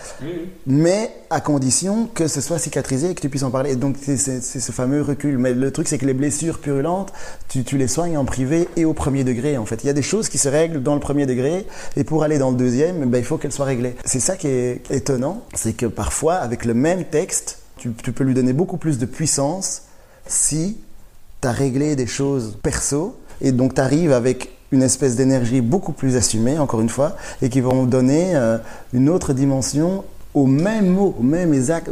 Mais 0.67 1.11
à 1.31 1.41
condition 1.41 2.07
que 2.13 2.27
ce 2.27 2.39
soit 2.39 2.59
cicatrisé 2.59 3.09
et 3.09 3.15
que 3.15 3.21
tu 3.21 3.29
puisses 3.29 3.41
en 3.41 3.49
parler. 3.49 3.71
Et 3.71 3.75
donc 3.75 3.95
c'est 3.99 4.17
ce 4.17 4.71
fameux 4.71 5.01
recul. 5.01 5.39
Mais 5.39 5.55
le 5.55 5.71
truc 5.71 5.87
c'est 5.87 5.97
que 5.97 6.05
les 6.05 6.13
blessures 6.13 6.59
purulentes, 6.59 7.11
tu, 7.49 7.63
tu 7.63 7.79
les 7.79 7.87
soignes 7.87 8.15
en 8.15 8.25
privé 8.25 8.67
et 8.75 8.85
au 8.85 8.93
premier 8.93 9.23
degré 9.23 9.57
en 9.57 9.65
fait. 9.65 9.83
Il 9.83 9.87
y 9.87 9.89
a 9.89 9.93
des 9.93 10.03
choses 10.03 10.29
qui 10.29 10.37
se 10.37 10.49
règlent 10.49 10.83
dans 10.83 10.93
le 10.93 10.99
premier 10.99 11.25
degré 11.25 11.65
et 11.95 12.03
pour 12.03 12.23
aller 12.23 12.37
dans 12.37 12.51
le 12.51 12.57
deuxième, 12.57 13.09
ben, 13.09 13.17
il 13.17 13.25
faut 13.25 13.39
qu'elles 13.39 13.51
soient 13.51 13.65
réglées. 13.65 13.95
C'est 14.05 14.19
ça 14.19 14.37
qui 14.37 14.47
est 14.47 14.91
étonnant, 14.91 15.41
c'est 15.55 15.73
que 15.73 15.87
parfois 15.87 16.35
avec 16.35 16.63
le 16.63 16.75
même 16.75 17.05
texte, 17.05 17.57
tu, 17.77 17.91
tu 17.91 18.11
peux 18.11 18.23
lui 18.23 18.35
donner 18.35 18.53
beaucoup 18.53 18.77
plus 18.77 18.99
de 18.99 19.07
puissance 19.07 19.83
si 20.27 20.77
tu 21.41 21.47
as 21.47 21.51
réglé 21.51 21.95
des 21.95 22.07
choses 22.07 22.55
perso 22.61 23.15
et 23.41 23.51
donc 23.51 23.75
tu 23.75 23.81
arrives 23.81 24.11
avec 24.11 24.49
une 24.71 24.83
espèce 24.83 25.15
d'énergie 25.15 25.61
beaucoup 25.61 25.93
plus 25.93 26.15
assumée, 26.15 26.59
encore 26.59 26.81
une 26.81 26.89
fois, 26.89 27.15
et 27.41 27.49
qui 27.49 27.61
vont 27.61 27.85
donner 27.85 28.35
euh, 28.35 28.57
une 28.93 29.09
autre 29.09 29.33
dimension 29.33 30.03
au 30.33 30.45
même 30.45 30.87
mot, 30.87 31.15
au 31.17 31.23
même 31.23 31.53
exact, 31.53 31.89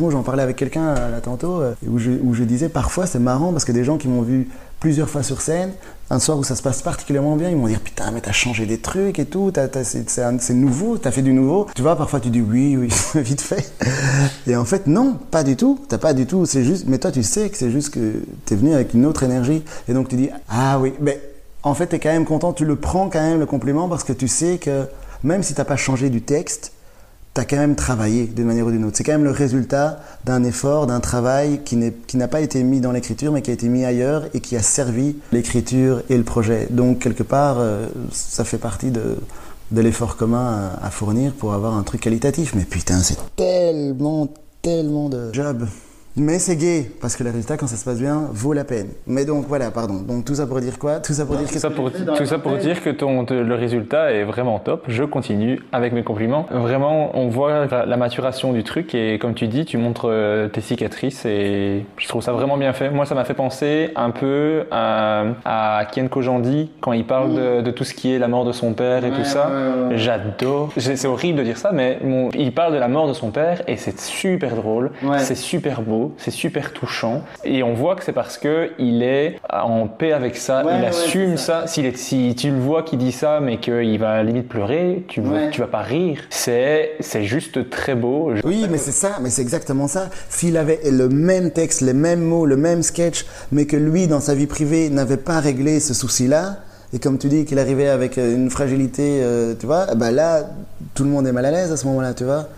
mot. 0.00 0.10
J'en 0.10 0.22
parlais 0.22 0.42
avec 0.42 0.56
quelqu'un 0.56 0.94
euh, 0.96 1.10
là 1.10 1.20
tantôt, 1.20 1.60
euh, 1.60 1.74
où 1.86 1.98
je 1.98 2.44
disais 2.44 2.68
parfois 2.68 3.06
c'est 3.06 3.18
marrant 3.18 3.52
parce 3.52 3.64
que 3.64 3.72
des 3.72 3.84
gens 3.84 3.98
qui 3.98 4.08
m'ont 4.08 4.22
vu 4.22 4.48
plusieurs 4.82 5.08
fois 5.08 5.22
sur 5.22 5.40
scène, 5.40 5.70
un 6.10 6.18
soir 6.18 6.36
où 6.36 6.42
ça 6.42 6.56
se 6.56 6.62
passe 6.62 6.82
particulièrement 6.82 7.36
bien, 7.36 7.48
ils 7.48 7.56
m'ont 7.56 7.68
dit 7.68 7.76
putain 7.76 8.10
mais 8.10 8.20
t'as 8.20 8.32
changé 8.32 8.66
des 8.66 8.78
trucs 8.78 9.20
et 9.20 9.26
tout, 9.26 9.52
c'est 9.84 10.54
nouveau, 10.54 10.98
t'as 10.98 11.12
fait 11.12 11.22
du 11.22 11.32
nouveau. 11.32 11.68
Tu 11.76 11.82
vois, 11.82 11.94
parfois 11.94 12.18
tu 12.18 12.30
dis 12.30 12.40
oui, 12.40 12.76
oui, 12.76 12.88
vite 13.22 13.42
fait. 13.42 13.72
Et 14.48 14.56
en 14.56 14.64
fait 14.64 14.88
non, 14.88 15.16
pas 15.30 15.44
du 15.44 15.54
tout, 15.54 15.78
t'as 15.88 15.98
pas 15.98 16.14
du 16.14 16.26
tout, 16.26 16.46
c'est 16.46 16.64
juste, 16.64 16.86
mais 16.88 16.98
toi 16.98 17.12
tu 17.12 17.22
sais 17.22 17.48
que 17.48 17.56
c'est 17.56 17.70
juste 17.70 17.90
que 17.90 18.24
t'es 18.44 18.56
venu 18.56 18.74
avec 18.74 18.92
une 18.92 19.06
autre 19.06 19.22
énergie. 19.22 19.62
Et 19.86 19.94
donc 19.94 20.08
tu 20.08 20.16
dis 20.16 20.30
ah 20.48 20.80
oui, 20.80 20.94
mais 20.98 21.22
en 21.62 21.74
fait 21.74 21.86
t'es 21.86 22.00
quand 22.00 22.12
même 22.12 22.26
content, 22.26 22.52
tu 22.52 22.64
le 22.64 22.74
prends 22.74 23.08
quand 23.08 23.22
même 23.22 23.38
le 23.38 23.46
compliment 23.46 23.88
parce 23.88 24.02
que 24.02 24.12
tu 24.12 24.26
sais 24.26 24.58
que 24.58 24.88
même 25.22 25.44
si 25.44 25.54
t'as 25.54 25.64
pas 25.64 25.76
changé 25.76 26.10
du 26.10 26.22
texte, 26.22 26.72
tu 27.34 27.40
as 27.40 27.44
quand 27.44 27.56
même 27.56 27.76
travaillé 27.76 28.26
d'une 28.26 28.46
manière 28.46 28.66
ou 28.66 28.70
d'une 28.70 28.84
autre. 28.84 28.96
C'est 28.96 29.04
quand 29.04 29.12
même 29.12 29.24
le 29.24 29.30
résultat 29.30 30.00
d'un 30.24 30.44
effort, 30.44 30.86
d'un 30.86 31.00
travail 31.00 31.60
qui 31.64 31.76
n'a 31.76 32.28
pas 32.28 32.40
été 32.40 32.62
mis 32.62 32.80
dans 32.80 32.92
l'écriture, 32.92 33.32
mais 33.32 33.42
qui 33.42 33.50
a 33.50 33.54
été 33.54 33.68
mis 33.68 33.84
ailleurs 33.84 34.26
et 34.34 34.40
qui 34.40 34.56
a 34.56 34.62
servi 34.62 35.16
l'écriture 35.32 36.02
et 36.10 36.16
le 36.16 36.24
projet. 36.24 36.66
Donc, 36.70 36.98
quelque 36.98 37.22
part, 37.22 37.56
euh, 37.58 37.86
ça 38.10 38.44
fait 38.44 38.58
partie 38.58 38.90
de, 38.90 39.16
de 39.70 39.80
l'effort 39.80 40.16
commun 40.16 40.72
à, 40.80 40.86
à, 40.86 40.90
fournir 40.90 41.32
pour 41.32 41.54
avoir 41.54 41.74
un 41.74 41.82
truc 41.82 42.02
qualitatif. 42.02 42.54
Mais 42.54 42.64
putain, 42.64 42.98
c'est 43.00 43.18
tellement, 43.36 44.28
tellement 44.60 45.08
de 45.08 45.32
job. 45.32 45.66
Mais 46.16 46.38
c'est 46.38 46.56
gay, 46.56 46.90
parce 47.00 47.16
que 47.16 47.24
le 47.24 47.30
résultat, 47.30 47.56
quand 47.56 47.66
ça 47.66 47.76
se 47.76 47.84
passe 47.86 47.98
bien, 47.98 48.28
vaut 48.32 48.52
la 48.52 48.64
peine. 48.64 48.88
Mais 49.06 49.24
donc 49.24 49.46
voilà, 49.48 49.70
pardon. 49.70 49.94
Donc 49.94 50.26
tout 50.26 50.34
ça 50.34 50.46
pour 50.46 50.60
dire 50.60 50.78
quoi? 50.78 51.00
Tout 51.00 51.14
ça 51.14 51.24
pour 51.24 51.36
dire 51.36 51.48
tout 51.48 51.58
ça 51.58 51.70
pour, 51.70 51.90
tout 51.90 52.26
ça 52.26 52.38
pour 52.38 52.56
dire 52.56 52.82
que 52.82 52.90
ton, 52.90 53.24
le 53.30 53.54
résultat 53.54 54.12
est 54.12 54.24
vraiment 54.24 54.58
top. 54.58 54.84
Je 54.88 55.04
continue 55.04 55.60
avec 55.72 55.94
mes 55.94 56.02
compliments. 56.02 56.46
Vraiment, 56.50 57.16
on 57.16 57.28
voit 57.28 57.66
la, 57.66 57.96
maturation 57.96 58.52
du 58.52 58.62
truc 58.62 58.94
et 58.94 59.18
comme 59.18 59.32
tu 59.32 59.46
dis, 59.46 59.64
tu 59.64 59.78
montres 59.78 60.08
euh, 60.10 60.48
tes 60.48 60.60
cicatrices 60.60 61.24
et 61.24 61.86
je 61.96 62.08
trouve 62.08 62.20
ça 62.20 62.32
vraiment 62.32 62.58
bien 62.58 62.72
fait. 62.74 62.90
Moi, 62.90 63.06
ça 63.06 63.14
m'a 63.14 63.24
fait 63.24 63.34
penser 63.34 63.90
un 63.96 64.10
peu 64.10 64.64
à, 64.70 65.24
à 65.44 65.84
Ken 65.86 66.08
Kojandi 66.08 66.70
quand 66.80 66.92
il 66.92 67.06
parle 67.06 67.34
de, 67.34 67.60
de, 67.62 67.70
tout 67.70 67.84
ce 67.84 67.94
qui 67.94 68.12
est 68.12 68.18
la 68.18 68.28
mort 68.28 68.44
de 68.44 68.52
son 68.52 68.74
père 68.74 69.04
et 69.04 69.12
tout 69.12 69.24
ça. 69.24 69.50
J'adore. 69.92 70.72
C'est 70.76 71.06
horrible 71.06 71.38
de 71.38 71.44
dire 71.44 71.56
ça, 71.56 71.70
mais 71.72 71.98
il 72.34 72.52
parle 72.52 72.74
de 72.74 72.78
la 72.78 72.88
mort 72.88 73.08
de 73.08 73.14
son 73.14 73.30
père 73.30 73.62
et 73.66 73.78
c'est 73.78 73.98
super 73.98 74.56
drôle. 74.56 74.90
C'est 75.18 75.36
super 75.36 75.80
beau 75.80 76.01
c'est 76.16 76.30
super 76.30 76.72
touchant. 76.72 77.22
Et 77.44 77.62
on 77.62 77.74
voit 77.74 77.96
que 77.96 78.04
c'est 78.04 78.12
parce 78.12 78.38
que 78.38 78.70
il 78.78 79.02
est 79.02 79.36
en 79.50 79.86
paix 79.86 80.12
avec 80.12 80.36
ça, 80.36 80.62
il 80.78 80.84
assume 80.84 81.36
ça. 81.36 81.64
Est, 81.64 81.96
si 81.96 82.34
tu 82.36 82.50
le 82.50 82.58
vois 82.58 82.82
qui 82.82 82.96
dit 82.96 83.12
ça, 83.12 83.40
mais 83.40 83.58
qu'il 83.58 83.98
va 83.98 84.22
limite 84.22 84.48
pleurer, 84.48 85.04
tu, 85.08 85.20
vas, 85.20 85.48
tu 85.48 85.60
vas 85.60 85.66
pas 85.66 85.82
rire. 85.82 86.20
C'est, 86.30 86.96
juste 87.22 87.70
très 87.70 87.94
beau. 87.94 88.32
Oui, 88.44 88.66
mais 88.70 88.78
c'est 88.78 88.92
ça, 88.92 89.18
mais 89.20 89.30
c'est 89.30 89.42
exactement 89.42 89.86
ça. 89.86 90.08
S'il 90.28 90.56
avait 90.56 90.80
le 90.90 91.08
même 91.08 91.50
texte, 91.50 91.80
les 91.80 91.92
mêmes 91.92 92.22
mots, 92.22 92.46
le 92.46 92.56
même 92.56 92.82
sketch, 92.82 93.24
mais 93.52 93.66
que 93.66 93.76
lui, 93.76 94.06
dans 94.06 94.20
sa 94.20 94.34
vie 94.34 94.46
privée, 94.46 94.90
n'avait 94.90 95.16
pas 95.16 95.40
réglé 95.40 95.80
ce 95.80 95.94
souci-là, 95.94 96.58
et 96.94 96.98
comme 96.98 97.18
tu 97.18 97.28
dis 97.28 97.46
qu'il 97.46 97.58
arrivait 97.58 97.88
avec 97.88 98.18
une 98.18 98.50
fragilité, 98.50 99.20
euh, 99.22 99.54
tu 99.58 99.64
vois, 99.64 99.94
bah 99.94 100.10
là, 100.10 100.50
tout 100.94 101.04
le 101.04 101.10
monde 101.10 101.26
est 101.26 101.32
mal 101.32 101.46
à 101.46 101.50
l'aise 101.50 101.72
à 101.72 101.76
ce 101.78 101.86
moment-là, 101.86 102.12
tu 102.12 102.24
vois. 102.24 102.48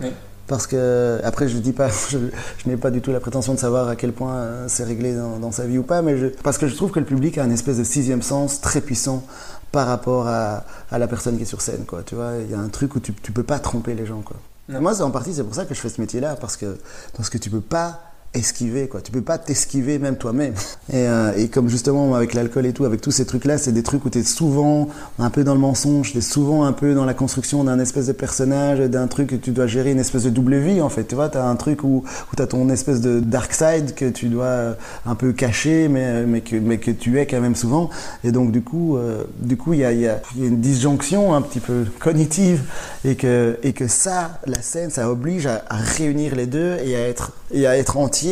Parce 0.47 0.67
que, 0.67 1.19
après, 1.23 1.47
je 1.47 1.57
dis 1.57 1.71
pas, 1.71 1.89
je, 2.09 2.17
n'ai 2.65 2.77
pas 2.77 2.91
du 2.91 3.01
tout 3.01 3.11
la 3.11 3.19
prétention 3.19 3.53
de 3.53 3.59
savoir 3.59 3.87
à 3.87 3.95
quel 3.95 4.13
point 4.13 4.35
euh, 4.35 4.65
c'est 4.67 4.83
réglé 4.83 5.15
dans, 5.15 5.51
sa 5.51 5.65
vie 5.65 5.77
ou 5.77 5.83
pas, 5.83 6.01
mais 6.01 6.17
je, 6.17 6.27
parce 6.27 6.57
que 6.57 6.67
je 6.67 6.75
trouve 6.75 6.91
que 6.91 6.99
le 6.99 7.05
public 7.05 7.37
a 7.37 7.43
un 7.43 7.51
espèce 7.51 7.77
de 7.77 7.83
sixième 7.83 8.21
sens 8.21 8.61
très 8.61 8.81
puissant 8.81 9.23
par 9.71 9.87
rapport 9.87 10.27
à, 10.27 10.63
à 10.91 10.99
la 10.99 11.07
personne 11.07 11.37
qui 11.37 11.43
est 11.43 11.47
sur 11.47 11.61
scène, 11.61 11.85
quoi. 11.85 12.03
Tu 12.05 12.15
vois, 12.15 12.33
il 12.39 12.51
y 12.51 12.53
a 12.53 12.59
un 12.59 12.69
truc 12.69 12.95
où 12.95 12.99
tu, 12.99 13.13
tu 13.13 13.31
peux 13.31 13.43
pas 13.43 13.59
tromper 13.59 13.93
les 13.93 14.05
gens, 14.05 14.21
quoi. 14.21 14.37
Moi, 14.67 14.99
en 15.01 15.11
partie, 15.11 15.33
c'est 15.33 15.43
pour 15.43 15.53
ça 15.53 15.65
que 15.65 15.75
je 15.75 15.79
fais 15.79 15.89
ce 15.89 16.01
métier-là, 16.01 16.35
parce 16.35 16.57
que, 16.57 16.77
parce 17.15 17.29
que 17.29 17.37
tu 17.37 17.49
peux 17.49 17.61
pas 17.61 18.01
esquiver 18.35 18.87
quoi. 18.87 19.01
Tu 19.01 19.11
peux 19.11 19.21
pas 19.21 19.37
t'esquiver 19.37 19.99
même 19.99 20.17
toi-même. 20.17 20.53
Et, 20.91 21.07
euh, 21.07 21.31
et, 21.35 21.47
comme 21.47 21.69
justement 21.69 22.15
avec 22.15 22.33
l'alcool 22.33 22.65
et 22.65 22.73
tout 22.73 22.85
avec 22.85 23.01
tous 23.01 23.11
ces 23.11 23.25
trucs 23.25 23.45
là 23.45 23.57
c'est 23.57 23.71
des 23.71 23.83
trucs 23.83 24.05
où 24.05 24.09
tu 24.09 24.19
es 24.19 24.23
souvent 24.23 24.89
un 25.19 25.29
peu 25.29 25.43
dans 25.43 25.53
le 25.53 25.59
mensonge 25.59 26.11
tu 26.11 26.17
es 26.17 26.21
souvent 26.21 26.63
un 26.65 26.73
peu 26.73 26.93
dans 26.93 27.05
la 27.05 27.13
construction 27.13 27.63
d'un 27.63 27.79
espèce 27.79 28.07
de 28.07 28.11
personnage 28.11 28.79
d'un 28.79 29.07
truc 29.07 29.29
que 29.29 29.35
tu 29.35 29.51
dois 29.51 29.67
gérer 29.67 29.91
une 29.91 29.99
espèce 29.99 30.23
de 30.23 30.29
double 30.29 30.57
vie 30.57 30.81
en 30.81 30.89
fait. 30.89 31.05
Tu 31.05 31.15
vois 31.15 31.29
tu 31.29 31.37
as 31.37 31.45
un 31.45 31.55
truc 31.55 31.83
où, 31.83 32.03
où 32.31 32.35
tu 32.35 32.41
as 32.41 32.47
ton 32.47 32.69
espèce 32.69 33.01
de 33.01 33.19
dark 33.19 33.53
side 33.53 33.95
que 33.95 34.09
tu 34.09 34.27
dois 34.27 34.45
euh, 34.45 34.73
un 35.05 35.15
peu 35.15 35.33
cacher 35.33 35.87
mais, 35.87 36.23
mais, 36.25 36.41
que, 36.41 36.55
mais 36.55 36.77
que 36.77 36.91
tu 36.91 37.19
es 37.19 37.25
quand 37.25 37.41
même 37.41 37.55
souvent. 37.55 37.89
Et 38.23 38.31
donc 38.31 38.51
du 38.51 38.61
coup 38.61 38.97
euh, 38.97 39.23
du 39.39 39.57
coup 39.57 39.73
il 39.73 39.79
y 39.79 39.85
a, 39.85 39.93
y 39.93 40.07
a, 40.07 40.21
une 40.37 40.61
disjonction 40.61 41.33
un 41.33 41.41
petit 41.41 41.59
peu 41.59 41.85
cognitive 41.99 42.61
et 43.03 43.15
que, 43.15 43.57
et 43.63 43.73
que 43.73 43.87
ça 43.87 44.39
la 44.45 44.61
scène 44.61 44.89
ça 44.89 45.09
oblige 45.09 45.45
à, 45.47 45.63
à 45.69 45.77
réunir 45.77 46.35
les 46.35 46.45
deux 46.45 46.77
et 46.83 46.95
à 46.95 47.07
être, 47.07 47.31
et 47.51 47.67
à 47.67 47.77
être 47.77 47.97
entier 47.97 48.24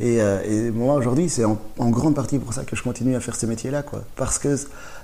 Euh, 0.00 0.40
et 0.44 0.70
moi, 0.70 0.94
aujourd'hui, 0.94 1.28
c'est 1.28 1.44
en, 1.44 1.58
grande 1.90 2.14
partie 2.14 2.38
pour 2.38 2.52
ça 2.52 2.64
que 2.64 2.76
je 2.76 2.82
continue 2.82 3.16
à 3.16 3.20
faire 3.20 3.36
ce 3.36 3.46
métier-là. 3.46 3.82
Quoi. 3.82 4.02
Parce, 4.16 4.38
que, 4.38 4.56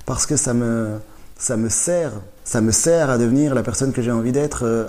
parce 0.04 0.26
que 0.26 0.36
ça 0.36 0.54
me, 0.54 0.98
ça 1.38 1.56
me 1.56 1.68
sert 1.68 2.12
ça 2.50 2.60
me 2.60 2.72
sert 2.72 3.10
à 3.10 3.16
devenir 3.16 3.54
la 3.54 3.62
personne 3.62 3.92
que 3.92 4.02
j'ai 4.02 4.10
envie 4.10 4.32
d'être 4.32 4.64
euh, 4.64 4.86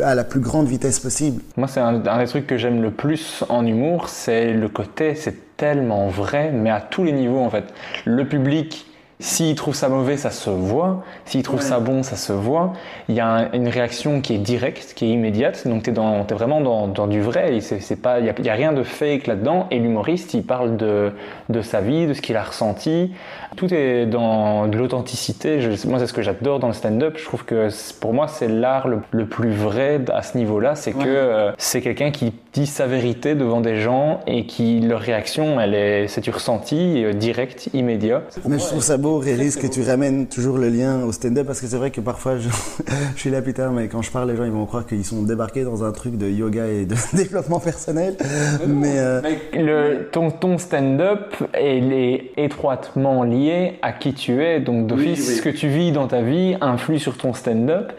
à, 0.00 0.14
la 0.14 0.22
plus 0.22 0.38
grande 0.38 0.68
vitesse 0.68 1.00
possible. 1.00 1.42
Moi, 1.56 1.66
c'est 1.66 1.80
un, 1.80 1.98
des 1.98 2.26
trucs 2.26 2.46
que 2.46 2.56
j'aime 2.56 2.82
le 2.82 2.92
plus 2.92 3.42
en 3.48 3.66
humour, 3.66 4.08
c'est 4.08 4.52
le 4.52 4.68
côté, 4.68 5.16
c'est 5.16 5.56
tellement 5.56 6.06
vrai, 6.06 6.52
mais 6.52 6.70
à 6.70 6.80
tous 6.80 7.02
les 7.02 7.10
niveaux 7.10 7.40
en 7.40 7.50
fait. 7.50 7.64
Le 8.04 8.28
public 8.28 8.86
s'il 9.20 9.54
trouve 9.54 9.74
ça 9.74 9.88
mauvais, 9.88 10.16
ça 10.16 10.30
se 10.30 10.50
voit. 10.50 11.04
S'il 11.24 11.42
trouve 11.42 11.60
ça 11.60 11.78
bon, 11.78 12.02
ça 12.02 12.16
se 12.16 12.32
voit. 12.32 12.72
Il 13.08 13.14
y 13.14 13.20
a 13.20 13.48
une 13.52 13.68
réaction 13.68 14.20
qui 14.20 14.34
est 14.34 14.38
directe, 14.38 14.92
qui 14.94 15.06
est 15.06 15.10
immédiate. 15.10 15.68
Donc 15.68 15.84
tu 15.84 15.90
es, 15.90 15.92
es, 15.92 16.34
vraiment 16.34 16.60
dans, 16.60 16.88
dans, 16.88 17.06
du 17.06 17.20
vrai. 17.20 17.56
Il 17.56 17.96
pas, 17.96 18.20
n'y 18.20 18.28
a, 18.28 18.34
y 18.42 18.48
a, 18.48 18.54
rien 18.54 18.72
de 18.72 18.82
fake 18.82 19.28
là-dedans. 19.28 19.68
Et 19.70 19.78
l'humoriste, 19.78 20.34
il 20.34 20.42
parle 20.42 20.76
de, 20.76 21.12
de, 21.48 21.62
sa 21.62 21.80
vie, 21.80 22.06
de 22.06 22.14
ce 22.14 22.20
qu'il 22.20 22.36
a 22.36 22.42
ressenti. 22.42 23.12
Tout 23.56 23.72
est 23.72 24.06
dans 24.06 24.66
de 24.66 24.76
l'authenticité. 24.76 25.60
Moi, 25.86 26.00
c'est 26.00 26.08
ce 26.08 26.12
que 26.12 26.22
j'adore 26.22 26.58
dans 26.58 26.66
le 26.66 26.72
stand-up. 26.72 27.16
Je 27.16 27.24
trouve 27.24 27.44
que 27.44 27.68
pour 28.00 28.14
moi, 28.14 28.26
c'est 28.26 28.48
l'art 28.48 28.88
le, 28.88 29.26
plus 29.26 29.52
vrai 29.52 30.00
à 30.12 30.22
ce 30.22 30.36
niveau-là. 30.36 30.74
C'est 30.74 30.92
que 30.92 31.06
euh, 31.06 31.52
c'est 31.56 31.80
quelqu'un 31.80 32.10
qui 32.10 32.32
dit 32.52 32.66
sa 32.66 32.86
vérité 32.86 33.34
devant 33.34 33.60
des 33.60 33.80
gens 33.80 34.20
et 34.26 34.46
qui 34.46 34.80
leur 34.80 35.00
réaction, 35.00 35.60
elle 35.60 35.74
est, 35.74 36.08
c'est 36.08 36.20
du 36.20 36.30
ressenti, 36.30 37.04
euh, 37.04 37.12
direct, 37.12 37.70
immédiat. 37.74 38.22
Mais 38.46 38.58
je 38.58 38.64
trouve 38.64 38.82
ça 38.82 38.98
beau, 39.04 39.18
réalise 39.18 39.56
que 39.56 39.66
tu 39.66 39.82
ramènes 39.82 40.26
toujours 40.26 40.56
le 40.56 40.70
lien 40.70 41.04
au 41.04 41.12
stand-up 41.12 41.46
parce 41.46 41.60
que 41.60 41.66
c'est 41.66 41.76
vrai 41.76 41.90
que 41.90 42.00
parfois, 42.00 42.38
je, 42.38 42.48
je 43.14 43.20
suis 43.20 43.28
là 43.28 43.42
putain, 43.42 43.70
mais 43.70 43.88
quand 43.88 44.00
je 44.00 44.10
parle, 44.10 44.30
les 44.30 44.36
gens 44.36 44.44
ils 44.44 44.50
vont 44.50 44.64
croire 44.64 44.86
qu'ils 44.86 45.04
sont 45.04 45.22
débarqués 45.22 45.62
dans 45.62 45.84
un 45.84 45.92
truc 45.92 46.16
de 46.16 46.26
yoga 46.26 46.66
et 46.66 46.86
de 46.86 46.94
développement 47.16 47.60
personnel. 47.60 48.16
Mais, 48.66 48.98
euh... 48.98 49.20
le, 49.52 50.08
ton, 50.10 50.30
ton 50.30 50.56
stand-up, 50.56 51.34
il 51.60 51.92
est 51.92 52.32
étroitement 52.38 53.24
lié 53.24 53.78
à 53.82 53.92
qui 53.92 54.14
tu 54.14 54.42
es, 54.42 54.60
donc 54.60 54.86
d'office, 54.86 55.36
ce 55.36 55.42
que 55.42 55.50
tu 55.50 55.68
vis 55.68 55.92
dans 55.92 56.06
ta 56.06 56.22
vie 56.22 56.56
influe 56.62 56.98
sur 56.98 57.18
ton 57.18 57.34
stand-up. 57.34 57.92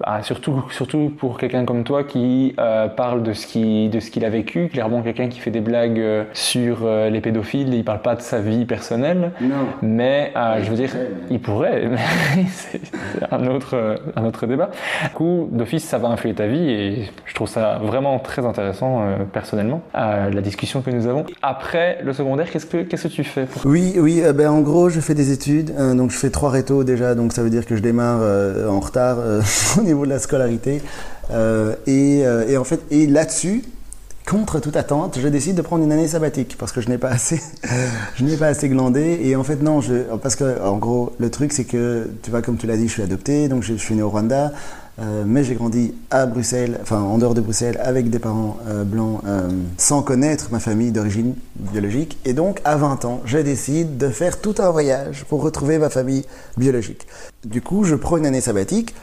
Bah, 0.00 0.22
surtout, 0.22 0.64
surtout 0.70 1.12
pour 1.16 1.38
quelqu'un 1.38 1.64
comme 1.64 1.84
toi 1.84 2.04
qui 2.04 2.54
euh, 2.58 2.88
parle 2.88 3.22
de 3.22 3.32
ce 3.32 3.46
qu'il 3.46 3.90
de 3.90 4.00
ce 4.00 4.10
qu'il 4.10 4.24
a 4.24 4.30
vécu, 4.30 4.68
clairement 4.68 5.02
quelqu'un 5.02 5.28
qui 5.28 5.38
fait 5.38 5.50
des 5.50 5.60
blagues 5.60 5.98
euh, 5.98 6.24
sur 6.32 6.80
euh, 6.82 7.10
les 7.10 7.20
pédophiles, 7.20 7.72
il 7.72 7.84
parle 7.84 8.02
pas 8.02 8.16
de 8.16 8.20
sa 8.20 8.40
vie 8.40 8.64
personnelle, 8.64 9.32
non. 9.40 9.66
mais 9.82 10.32
euh, 10.36 10.62
je 10.62 10.70
veux 10.70 10.76
dire, 10.76 10.90
il 11.30 11.40
pourrait, 11.40 11.88
mais 11.90 12.44
c'est 12.50 12.80
un 13.30 13.46
autre 13.46 13.96
un 14.16 14.24
autre 14.24 14.46
débat. 14.46 14.70
Du 15.04 15.10
coup, 15.10 15.48
d'office, 15.52 15.84
ça 15.84 15.98
va 15.98 16.08
influer 16.08 16.34
ta 16.34 16.46
vie 16.46 16.70
et 16.70 17.10
je 17.24 17.34
trouve 17.34 17.48
ça 17.48 17.78
vraiment 17.82 18.18
très 18.18 18.44
intéressant 18.44 19.04
personnellement 19.32 19.82
la 19.94 20.40
discussion 20.40 20.82
que 20.82 20.90
nous 20.90 21.06
avons. 21.06 21.24
Après 21.42 21.98
le 22.02 22.12
secondaire, 22.12 22.50
qu'est-ce 22.50 22.66
que 22.66 22.78
qu'est-ce 22.78 23.08
que 23.08 23.12
tu 23.12 23.24
fais 23.24 23.44
pour... 23.44 23.64
Oui, 23.66 23.94
oui, 23.98 24.22
ben 24.34 24.48
en 24.50 24.60
gros, 24.60 24.88
je 24.88 25.00
fais 25.00 25.14
des 25.14 25.32
études, 25.32 25.72
donc 25.96 26.10
je 26.10 26.16
fais 26.16 26.30
trois 26.30 26.50
rétos 26.50 26.84
déjà, 26.84 27.14
donc 27.14 27.32
ça 27.32 27.42
veut 27.42 27.50
dire 27.50 27.66
que 27.66 27.76
je 27.76 27.82
démarre 27.82 28.20
en 28.68 28.80
retard. 28.80 29.18
niveau 29.84 30.04
de 30.04 30.10
la 30.10 30.18
scolarité. 30.18 30.82
Euh, 31.30 31.74
et, 31.86 32.22
euh, 32.24 32.48
et, 32.48 32.56
en 32.56 32.64
fait, 32.64 32.80
et 32.90 33.06
là-dessus, 33.06 33.64
contre 34.26 34.60
toute 34.60 34.76
attente, 34.76 35.18
je 35.20 35.28
décide 35.28 35.56
de 35.56 35.62
prendre 35.62 35.84
une 35.84 35.92
année 35.92 36.08
sabbatique 36.08 36.56
parce 36.58 36.72
que 36.72 36.80
je 36.80 36.88
n'ai 36.88 36.98
pas 36.98 37.10
assez, 37.10 37.40
je 38.14 38.24
n'ai 38.24 38.36
pas 38.36 38.48
assez 38.48 38.68
glandé. 38.68 39.20
Et 39.22 39.36
en 39.36 39.44
fait, 39.44 39.62
non, 39.62 39.80
je, 39.80 39.94
parce 40.22 40.36
que 40.36 40.60
en 40.62 40.76
gros, 40.76 41.12
le 41.18 41.30
truc, 41.30 41.52
c'est 41.52 41.64
que 41.64 42.08
tu 42.22 42.30
vois, 42.30 42.42
comme 42.42 42.56
tu 42.56 42.66
l'as 42.66 42.76
dit, 42.76 42.88
je 42.88 42.92
suis 42.92 43.02
adopté, 43.02 43.48
donc 43.48 43.62
je, 43.62 43.74
suis 43.74 43.94
né 43.94 44.02
au 44.02 44.10
Rwanda. 44.10 44.52
Euh, 45.00 45.24
mais 45.26 45.42
j'ai 45.42 45.56
grandi 45.56 45.92
à 46.08 46.24
Bruxelles, 46.24 46.78
enfin 46.80 47.00
en 47.00 47.18
dehors 47.18 47.34
de 47.34 47.40
Bruxelles, 47.40 47.80
avec 47.82 48.10
des 48.10 48.20
parents 48.20 48.58
blancs, 48.86 49.22
sans 49.76 50.02
connaître 50.02 50.50
ma 50.52 50.60
famille 50.60 50.92
d'origine 50.92 51.34
biologique. 51.56 52.16
Et 52.24 52.32
donc, 52.32 52.60
à 52.64 52.76
20 52.76 53.04
ans, 53.04 53.20
je 53.24 53.38
décide 53.38 53.96
de 53.96 54.08
faire 54.08 54.40
tout 54.40 54.54
un 54.58 54.70
voyage 54.70 55.24
pour 55.24 55.42
retrouver 55.42 55.78
ma 55.78 55.90
famille 55.90 56.24
biologique. 56.56 57.08
Du 57.44 57.60
coup, 57.60 57.82
je 57.82 57.96
prends 57.96 58.18
une 58.18 58.26
année 58.26 58.40
sabbatique 58.40 58.94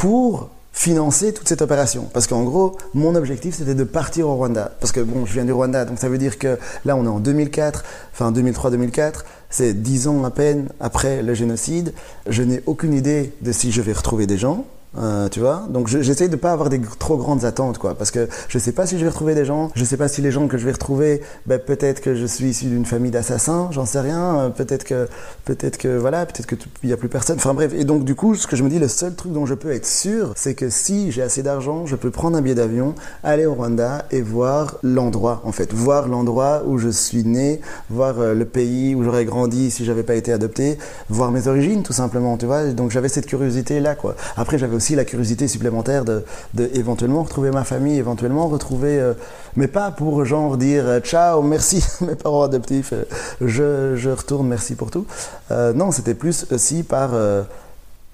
pour 0.00 0.48
financer 0.72 1.34
toute 1.34 1.46
cette 1.46 1.60
opération. 1.60 2.08
Parce 2.14 2.26
qu'en 2.26 2.42
gros, 2.42 2.78
mon 2.94 3.14
objectif, 3.14 3.54
c'était 3.54 3.74
de 3.74 3.84
partir 3.84 4.28
au 4.28 4.34
Rwanda. 4.34 4.72
Parce 4.80 4.92
que 4.92 5.00
bon, 5.00 5.26
je 5.26 5.34
viens 5.34 5.44
du 5.44 5.52
Rwanda, 5.52 5.84
donc 5.84 5.98
ça 5.98 6.08
veut 6.08 6.16
dire 6.16 6.38
que 6.38 6.58
là, 6.86 6.96
on 6.96 7.04
est 7.04 7.08
en 7.08 7.20
2004, 7.20 7.84
enfin 8.14 8.32
2003-2004, 8.32 9.24
c'est 9.50 9.74
10 9.74 10.08
ans 10.08 10.24
à 10.24 10.30
peine 10.30 10.70
après 10.80 11.22
le 11.22 11.34
génocide. 11.34 11.92
Je 12.26 12.42
n'ai 12.42 12.62
aucune 12.64 12.94
idée 12.94 13.34
de 13.42 13.52
si 13.52 13.72
je 13.72 13.82
vais 13.82 13.92
retrouver 13.92 14.26
des 14.26 14.38
gens. 14.38 14.64
Euh, 14.98 15.28
tu 15.28 15.38
vois? 15.38 15.66
Donc 15.70 15.86
j'essaye 15.86 16.28
de 16.28 16.36
pas 16.36 16.50
avoir 16.50 16.68
des 16.68 16.80
trop 16.98 17.16
grandes 17.16 17.44
attentes 17.44 17.78
quoi. 17.78 17.94
Parce 17.94 18.10
que 18.10 18.28
je 18.48 18.58
sais 18.58 18.72
pas 18.72 18.86
si 18.86 18.98
je 18.98 19.04
vais 19.04 19.10
retrouver 19.10 19.36
des 19.36 19.44
gens. 19.44 19.70
Je 19.76 19.84
sais 19.84 19.96
pas 19.96 20.08
si 20.08 20.20
les 20.20 20.32
gens 20.32 20.48
que 20.48 20.58
je 20.58 20.64
vais 20.64 20.72
retrouver 20.72 21.22
ben, 21.46 21.60
peut-être 21.60 22.00
que 22.00 22.16
je 22.16 22.26
suis 22.26 22.46
issu 22.46 22.66
d'une 22.66 22.84
famille 22.84 23.12
d'assassins. 23.12 23.68
J'en 23.70 23.86
sais 23.86 24.00
rien. 24.00 24.38
Euh, 24.38 24.48
peut-être 24.48 24.82
que 24.84 25.08
peut-être 25.44 25.78
que 25.78 25.96
voilà 25.96 26.26
peut-être 26.26 26.46
que 26.46 26.56
il 26.82 26.90
y 26.90 26.92
a 26.92 26.96
plus 26.96 27.08
personne. 27.08 27.36
Enfin 27.36 27.54
bref. 27.54 27.72
Et 27.72 27.84
donc 27.84 28.04
du 28.04 28.16
coup 28.16 28.34
ce 28.34 28.48
que 28.48 28.56
je 28.56 28.64
me 28.64 28.68
dis 28.68 28.80
le 28.80 28.88
seul 28.88 29.14
truc 29.14 29.32
dont 29.32 29.46
je 29.46 29.54
peux 29.54 29.70
être 29.70 29.86
sûr 29.86 30.32
c'est 30.34 30.54
que 30.54 30.70
si 30.70 31.12
j'ai 31.12 31.22
assez 31.22 31.44
d'argent 31.44 31.86
je 31.86 31.94
peux 31.94 32.10
prendre 32.10 32.36
un 32.36 32.42
billet 32.42 32.56
d'avion 32.56 32.96
aller 33.22 33.46
au 33.46 33.54
Rwanda 33.54 34.06
et 34.10 34.22
voir 34.22 34.78
l'endroit 34.82 35.40
en 35.44 35.52
fait. 35.52 35.72
Voir 35.72 36.08
l'endroit 36.08 36.62
où 36.66 36.78
je 36.78 36.88
suis 36.88 37.22
né 37.22 37.60
voir 37.90 38.18
euh, 38.18 38.34
le 38.34 38.44
pays 38.44 38.96
où 38.96 39.04
j'aurais 39.04 39.24
grandi 39.24 39.70
si 39.70 39.84
j'avais 39.84 40.02
pas 40.02 40.16
été 40.16 40.32
adopté 40.32 40.78
voir 41.08 41.30
mes 41.30 41.46
origines 41.46 41.84
tout 41.84 41.92
simplement 41.92 42.36
tu 42.36 42.46
vois. 42.46 42.64
Donc 42.72 42.90
j'avais 42.90 43.08
cette 43.08 43.26
curiosité 43.26 43.78
là 43.78 43.94
quoi. 43.94 44.16
Après 44.36 44.58
j'avais 44.58 44.79
aussi 44.80 44.94
la 44.94 45.04
curiosité 45.04 45.46
supplémentaire 45.46 46.06
de, 46.06 46.24
éventuellement 46.72 47.22
retrouver 47.22 47.50
ma 47.50 47.64
famille, 47.64 47.98
éventuellement 47.98 48.48
retrouver, 48.48 48.98
euh, 48.98 49.12
mais 49.54 49.68
pas 49.68 49.90
pour 49.90 50.24
genre 50.24 50.56
dire 50.56 50.84
euh, 50.86 51.00
ciao, 51.00 51.42
merci 51.42 51.84
mes 52.00 52.14
parents 52.14 52.44
adoptifs, 52.44 52.94
euh, 52.94 53.04
je, 53.42 53.94
je, 53.96 54.08
retourne, 54.08 54.48
merci 54.48 54.74
pour 54.74 54.90
tout. 54.90 55.04
non, 55.50 55.92
c'était 55.92 56.14
plus 56.14 56.46
aussi 56.50 56.82
par 56.82 57.10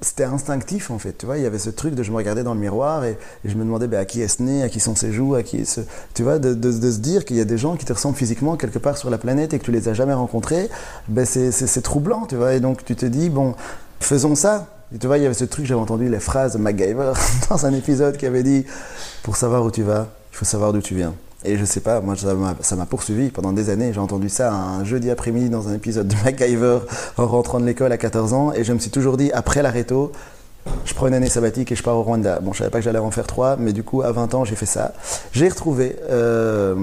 c'était 0.00 0.24
instinctif 0.24 0.90
en 0.90 0.98
fait, 0.98 1.16
tu 1.16 1.24
vois, 1.24 1.38
il 1.38 1.44
y 1.44 1.46
avait 1.46 1.60
ce 1.60 1.70
truc 1.70 1.94
de 1.94 2.02
je 2.02 2.10
me 2.10 2.16
regardais 2.16 2.42
dans 2.42 2.52
le 2.52 2.60
miroir 2.60 3.04
et, 3.04 3.16
je 3.44 3.54
me 3.54 3.64
demandais 3.64 3.86
ben, 3.86 4.00
à 4.00 4.04
qui 4.04 4.20
est-ce 4.20 4.42
né, 4.42 4.64
à 4.64 4.68
qui 4.68 4.80
sont 4.80 4.96
ses 4.96 5.12
joues, 5.12 5.36
à 5.36 5.44
qui 5.44 5.64
ce, 5.64 5.82
tu 6.14 6.24
vois, 6.24 6.40
de 6.40 6.72
se 6.72 6.98
dire 6.98 7.24
qu'il 7.24 7.36
y 7.36 7.40
a 7.40 7.44
des 7.44 7.58
gens 7.58 7.76
qui 7.76 7.84
te 7.84 7.92
ressemblent 7.92 8.18
physiquement 8.18 8.56
quelque 8.56 8.80
part 8.80 8.98
sur 8.98 9.08
la 9.08 9.18
planète 9.18 9.54
et 9.54 9.60
que 9.60 9.64
tu 9.64 9.72
les 9.72 9.88
as 9.88 9.94
jamais 9.94 10.14
rencontrés, 10.14 10.68
ben 11.08 11.24
c'est 11.24 11.82
troublant, 11.82 12.26
tu 12.26 12.34
vois, 12.34 12.54
et 12.54 12.60
donc 12.60 12.84
tu 12.84 12.96
te 12.96 13.06
dis 13.06 13.30
bon, 13.30 13.54
faisons 14.00 14.34
ça, 14.34 14.75
tu 15.00 15.06
vois, 15.06 15.18
il 15.18 15.22
y 15.22 15.26
avait 15.26 15.34
ce 15.34 15.44
truc, 15.44 15.66
j'avais 15.66 15.80
entendu 15.80 16.08
les 16.08 16.20
phrases 16.20 16.54
de 16.54 16.58
MacGyver 16.58 17.12
dans 17.50 17.66
un 17.66 17.72
épisode 17.72 18.16
qui 18.16 18.26
avait 18.26 18.42
dit 18.42 18.64
Pour 19.22 19.36
savoir 19.36 19.64
où 19.64 19.70
tu 19.70 19.82
vas, 19.82 20.08
il 20.32 20.36
faut 20.36 20.44
savoir 20.44 20.72
d'où 20.72 20.80
tu 20.80 20.94
viens. 20.94 21.14
Et 21.44 21.56
je 21.58 21.64
sais 21.64 21.80
pas, 21.80 22.00
moi 22.00 22.14
ça 22.16 22.76
m'a 22.76 22.86
poursuivi 22.86 23.30
pendant 23.30 23.52
des 23.52 23.70
années. 23.70 23.92
J'ai 23.92 24.00
entendu 24.00 24.28
ça 24.28 24.52
un 24.52 24.84
jeudi 24.84 25.10
après-midi 25.10 25.48
dans 25.48 25.68
un 25.68 25.74
épisode 25.74 26.08
de 26.08 26.14
MacGyver 26.24 26.78
en 27.16 27.26
rentrant 27.26 27.60
de 27.60 27.66
l'école 27.66 27.92
à 27.92 27.98
14 27.98 28.32
ans. 28.32 28.52
Et 28.52 28.64
je 28.64 28.72
me 28.72 28.78
suis 28.78 28.90
toujours 28.90 29.16
dit, 29.16 29.30
après 29.32 29.62
la 29.62 29.70
réto, 29.70 30.12
je 30.84 30.94
prends 30.94 31.08
une 31.08 31.14
année 31.14 31.28
sabbatique 31.28 31.72
et 31.72 31.76
je 31.76 31.82
pars 31.82 31.96
au 31.96 32.02
Rwanda. 32.02 32.38
Bon, 32.40 32.52
je 32.52 32.58
savais 32.58 32.70
pas 32.70 32.78
que 32.78 32.84
j'allais 32.84 32.98
en 32.98 33.10
faire 33.10 33.26
trois, 33.26 33.56
mais 33.56 33.72
du 33.72 33.82
coup, 33.82 34.02
à 34.02 34.12
20 34.12 34.34
ans, 34.34 34.44
j'ai 34.44 34.56
fait 34.56 34.66
ça. 34.66 34.94
J'ai 35.32 35.48
retrouvé, 35.48 35.96
euh, 36.10 36.74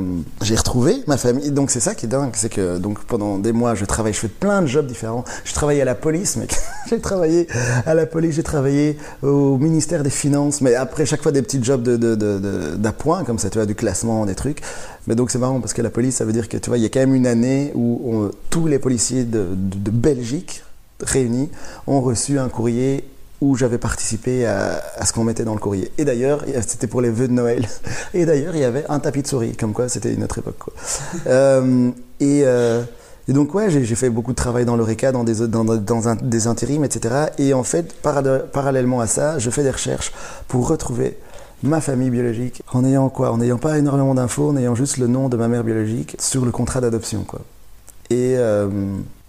j'ai 0.41 0.55
retrouvé 0.55 1.03
ma 1.07 1.17
famille. 1.17 1.51
Donc 1.51 1.71
c'est 1.71 1.79
ça 1.79 1.95
qui 1.95 2.05
est 2.05 2.09
dingue, 2.09 2.31
c'est 2.33 2.49
que 2.49 2.77
donc 2.77 3.03
pendant 3.05 3.37
des 3.37 3.51
mois, 3.51 3.75
je 3.75 3.85
travaille, 3.85 4.13
je 4.13 4.19
fais 4.19 4.27
plein 4.27 4.61
de 4.61 4.67
jobs 4.67 4.85
différents. 4.85 5.23
Je 5.45 5.53
travaillais 5.53 5.81
à 5.81 5.85
la 5.85 5.95
police, 5.95 6.35
mec. 6.35 6.55
j'ai 6.89 6.99
travaillé 6.99 7.47
à 7.85 7.93
la 7.93 8.05
police, 8.05 8.35
j'ai 8.35 8.43
travaillé 8.43 8.97
au 9.21 9.57
ministère 9.57 10.03
des 10.03 10.09
Finances, 10.09 10.61
mais 10.61 10.75
après 10.75 11.05
chaque 11.05 11.21
fois 11.21 11.31
des 11.31 11.41
petits 11.41 11.63
jobs 11.63 11.83
d'appoint 11.83 13.23
comme 13.23 13.39
ça, 13.39 13.49
tu 13.49 13.57
vois, 13.57 13.65
du 13.65 13.75
classement, 13.75 14.25
des 14.25 14.35
trucs. 14.35 14.61
Mais 15.07 15.15
donc 15.15 15.31
c'est 15.31 15.39
marrant 15.39 15.59
parce 15.59 15.73
que 15.73 15.81
la 15.81 15.89
police, 15.89 16.15
ça 16.15 16.25
veut 16.25 16.33
dire 16.33 16.49
que 16.49 16.57
tu 16.57 16.69
vois, 16.69 16.77
il 16.77 16.83
y 16.83 16.85
a 16.85 16.89
quand 16.89 16.99
même 16.99 17.15
une 17.15 17.27
année 17.27 17.71
où 17.75 18.29
tous 18.49 18.67
les 18.67 18.79
policiers 18.79 19.23
de 19.23 19.47
Belgique 19.91 20.63
réunis 21.01 21.49
ont 21.87 22.01
reçu 22.01 22.39
un 22.39 22.49
courrier 22.49 23.03
où 23.43 23.57
j'avais 23.57 23.77
participé 23.77 24.45
à, 24.45 24.81
ce 25.05 25.11
qu'on 25.11 25.25
mettait 25.25 25.43
dans 25.43 25.53
le 25.53 25.59
courrier. 25.59 25.91
Et 25.97 26.05
d'ailleurs, 26.05 26.45
c'était 26.65 26.87
pour 26.87 27.01
les 27.01 27.09
vœux 27.09 27.27
de 27.27 27.33
Noël. 27.33 27.67
Et 28.13 28.25
d'ailleurs, 28.25 28.55
il 28.55 28.61
y 28.61 28.63
avait 28.63 28.85
un 28.87 28.99
tapis 28.99 29.21
de 29.21 29.27
souris, 29.27 29.57
comme 29.57 29.73
quoi 29.73 29.89
c'était 29.89 30.13
une 30.13 30.23
autre 30.23 30.39
époque. 30.39 30.57
Quoi. 30.57 30.73
Euh, 31.27 31.89
euh, 32.21 32.83
et, 33.27 33.33
donc, 33.33 33.53
ouais, 33.55 33.69
j'ai 33.69 33.95
fait 33.95 34.09
beaucoup 34.09 34.31
de 34.31 34.35
travail 34.37 34.65
dans 34.65 34.75
l'ORECA, 34.75 35.11
dans 35.11 35.23
des, 35.23 35.47
dans, 35.47 35.63
dans 35.63 36.15
des 36.15 36.47
intérims, 36.47 36.83
etc. 36.83 37.15
Et 37.37 37.53
en 37.53 37.63
fait, 37.63 37.93
parallèlement 38.01 38.99
à 38.99 39.07
ça, 39.07 39.39
je 39.39 39.49
fais 39.49 39.63
des 39.63 39.71
recherches 39.71 40.11
pour 40.47 40.67
retrouver 40.67 41.17
ma 41.63 41.81
famille 41.81 42.09
biologique 42.09 42.61
en 42.71 42.85
ayant 42.85 43.09
quoi? 43.09 43.31
En 43.31 43.37
n'ayant 43.37 43.57
pas 43.57 43.77
énormément 43.77 44.15
d'infos, 44.15 44.49
en 44.49 44.57
ayant 44.57 44.75
juste 44.75 44.97
le 44.97 45.07
nom 45.07 45.29
de 45.29 45.37
ma 45.37 45.47
mère 45.47 45.63
biologique 45.63 46.15
sur 46.19 46.45
le 46.45 46.51
contrat 46.51 46.81
d'adoption, 46.81 47.23
quoi. 47.23 47.41
Et, 48.09 48.35
euh, 48.37 48.69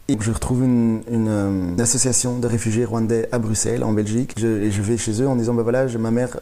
et 0.09 0.17
je 0.21 0.31
retrouve 0.31 0.65
une, 0.65 1.03
une, 1.11 1.81
association 1.81 2.39
de 2.39 2.47
réfugiés 2.47 2.85
rwandais 2.85 3.29
à 3.33 3.39
Bruxelles, 3.39 3.83
en 3.83 3.93
Belgique. 3.93 4.35
Je, 4.39 4.47
et 4.47 4.71
je 4.71 4.83
vais 4.83 4.99
chez 4.99 5.23
eux 5.23 5.29
en 5.29 5.37
disant, 5.37 5.55
ben 5.55 5.63
voilà, 5.63 5.87
ma 5.99 6.11
mère, 6.11 6.41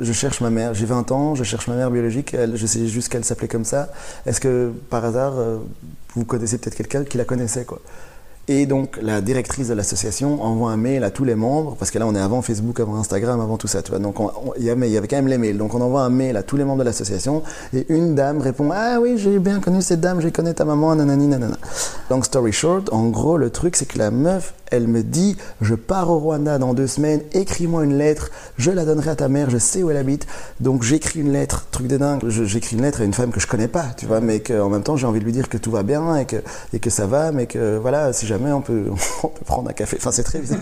je 0.00 0.12
cherche 0.12 0.40
ma 0.40 0.50
mère. 0.50 0.72
J'ai 0.72 0.86
20 0.86 1.12
ans, 1.12 1.34
je 1.34 1.44
cherche 1.44 1.68
ma 1.68 1.74
mère 1.74 1.90
biologique. 1.90 2.32
Elle, 2.32 2.56
je 2.56 2.66
sais 2.66 2.86
juste 2.86 3.10
qu'elle 3.10 3.24
s'appelait 3.24 3.48
comme 3.48 3.66
ça. 3.66 3.90
Est-ce 4.24 4.40
que 4.40 4.72
par 4.88 5.04
hasard, 5.04 5.34
euh, 5.36 5.58
vous 6.14 6.24
connaissez 6.24 6.56
peut-être 6.56 6.74
quelqu'un 6.74 7.04
qui 7.04 7.18
la 7.18 7.24
connaissait, 7.24 7.64
quoi? 7.64 7.80
Et 8.48 8.66
donc, 8.66 8.98
la 9.00 9.20
directrice 9.20 9.68
de 9.68 9.74
l'association 9.74 10.42
envoie 10.42 10.72
un 10.72 10.76
mail 10.76 11.04
à 11.04 11.10
tous 11.10 11.24
les 11.24 11.36
membres, 11.36 11.76
parce 11.78 11.92
que 11.92 11.98
là, 12.00 12.06
on 12.08 12.14
est 12.14 12.20
avant 12.20 12.42
Facebook, 12.42 12.80
avant 12.80 12.96
Instagram, 12.96 13.40
avant 13.40 13.56
tout 13.56 13.68
ça, 13.68 13.82
tu 13.82 13.90
vois. 13.90 14.00
Donc, 14.00 14.16
il 14.58 14.64
y, 14.64 14.70
avait 14.70 15.08
quand 15.08 15.16
même 15.16 15.28
les 15.28 15.38
mails. 15.38 15.56
Donc, 15.56 15.74
on 15.74 15.80
envoie 15.80 16.02
un 16.02 16.10
mail 16.10 16.36
à 16.36 16.42
tous 16.42 16.56
les 16.56 16.64
membres 16.64 16.80
de 16.80 16.84
l'association, 16.84 17.42
et 17.72 17.86
une 17.88 18.16
dame 18.16 18.40
répond 18.40 18.70
Ah 18.72 18.98
oui, 19.00 19.14
j'ai 19.16 19.38
bien 19.38 19.60
connu 19.60 19.80
cette 19.80 20.00
dame, 20.00 20.20
j'ai 20.20 20.32
connu 20.32 20.52
ta 20.54 20.64
maman, 20.64 20.96
nanani, 20.96 21.28
nanana. 21.28 21.56
Long 22.10 22.22
story 22.22 22.52
short, 22.52 22.92
en 22.92 23.08
gros, 23.10 23.36
le 23.36 23.50
truc, 23.50 23.76
c'est 23.76 23.86
que 23.86 23.98
la 23.98 24.10
meuf, 24.10 24.54
elle 24.72 24.88
me 24.88 25.02
dit 25.02 25.36
Je 25.60 25.74
pars 25.74 26.10
au 26.10 26.18
Rwanda 26.18 26.58
dans 26.58 26.74
deux 26.74 26.86
semaines, 26.86 27.20
écris-moi 27.32 27.84
une 27.84 27.96
lettre, 27.96 28.30
je 28.56 28.70
la 28.70 28.84
donnerai 28.84 29.10
à 29.10 29.16
ta 29.16 29.28
mère, 29.28 29.50
je 29.50 29.58
sais 29.58 29.82
où 29.82 29.90
elle 29.90 29.96
habite. 29.96 30.26
Donc 30.60 30.82
j'écris 30.82 31.20
une 31.20 31.32
lettre, 31.32 31.66
truc 31.70 31.86
de 31.86 31.96
dingue. 31.96 32.28
J'écris 32.28 32.76
une 32.76 32.82
lettre 32.82 33.02
à 33.02 33.04
une 33.04 33.12
femme 33.12 33.30
que 33.30 33.40
je 33.40 33.46
connais 33.46 33.68
pas, 33.68 33.86
tu 33.96 34.06
vois, 34.06 34.20
mais 34.20 34.40
qu'en 34.40 34.68
même 34.68 34.82
temps 34.82 34.96
j'ai 34.96 35.06
envie 35.06 35.20
de 35.20 35.24
lui 35.24 35.32
dire 35.32 35.48
que 35.48 35.58
tout 35.58 35.70
va 35.70 35.82
bien 35.82 36.16
et 36.16 36.24
que, 36.24 36.90
ça 36.90 37.06
va, 37.06 37.32
mais 37.32 37.46
que 37.46 37.76
voilà, 37.76 38.12
si 38.12 38.26
jamais 38.26 38.50
on 38.52 38.60
peut, 38.60 38.86
on 39.22 39.28
peut 39.28 39.44
prendre 39.44 39.70
un 39.70 39.72
café. 39.72 39.96
Enfin, 40.00 40.10
c'est 40.10 40.24
très 40.24 40.38
bizarre. 40.38 40.60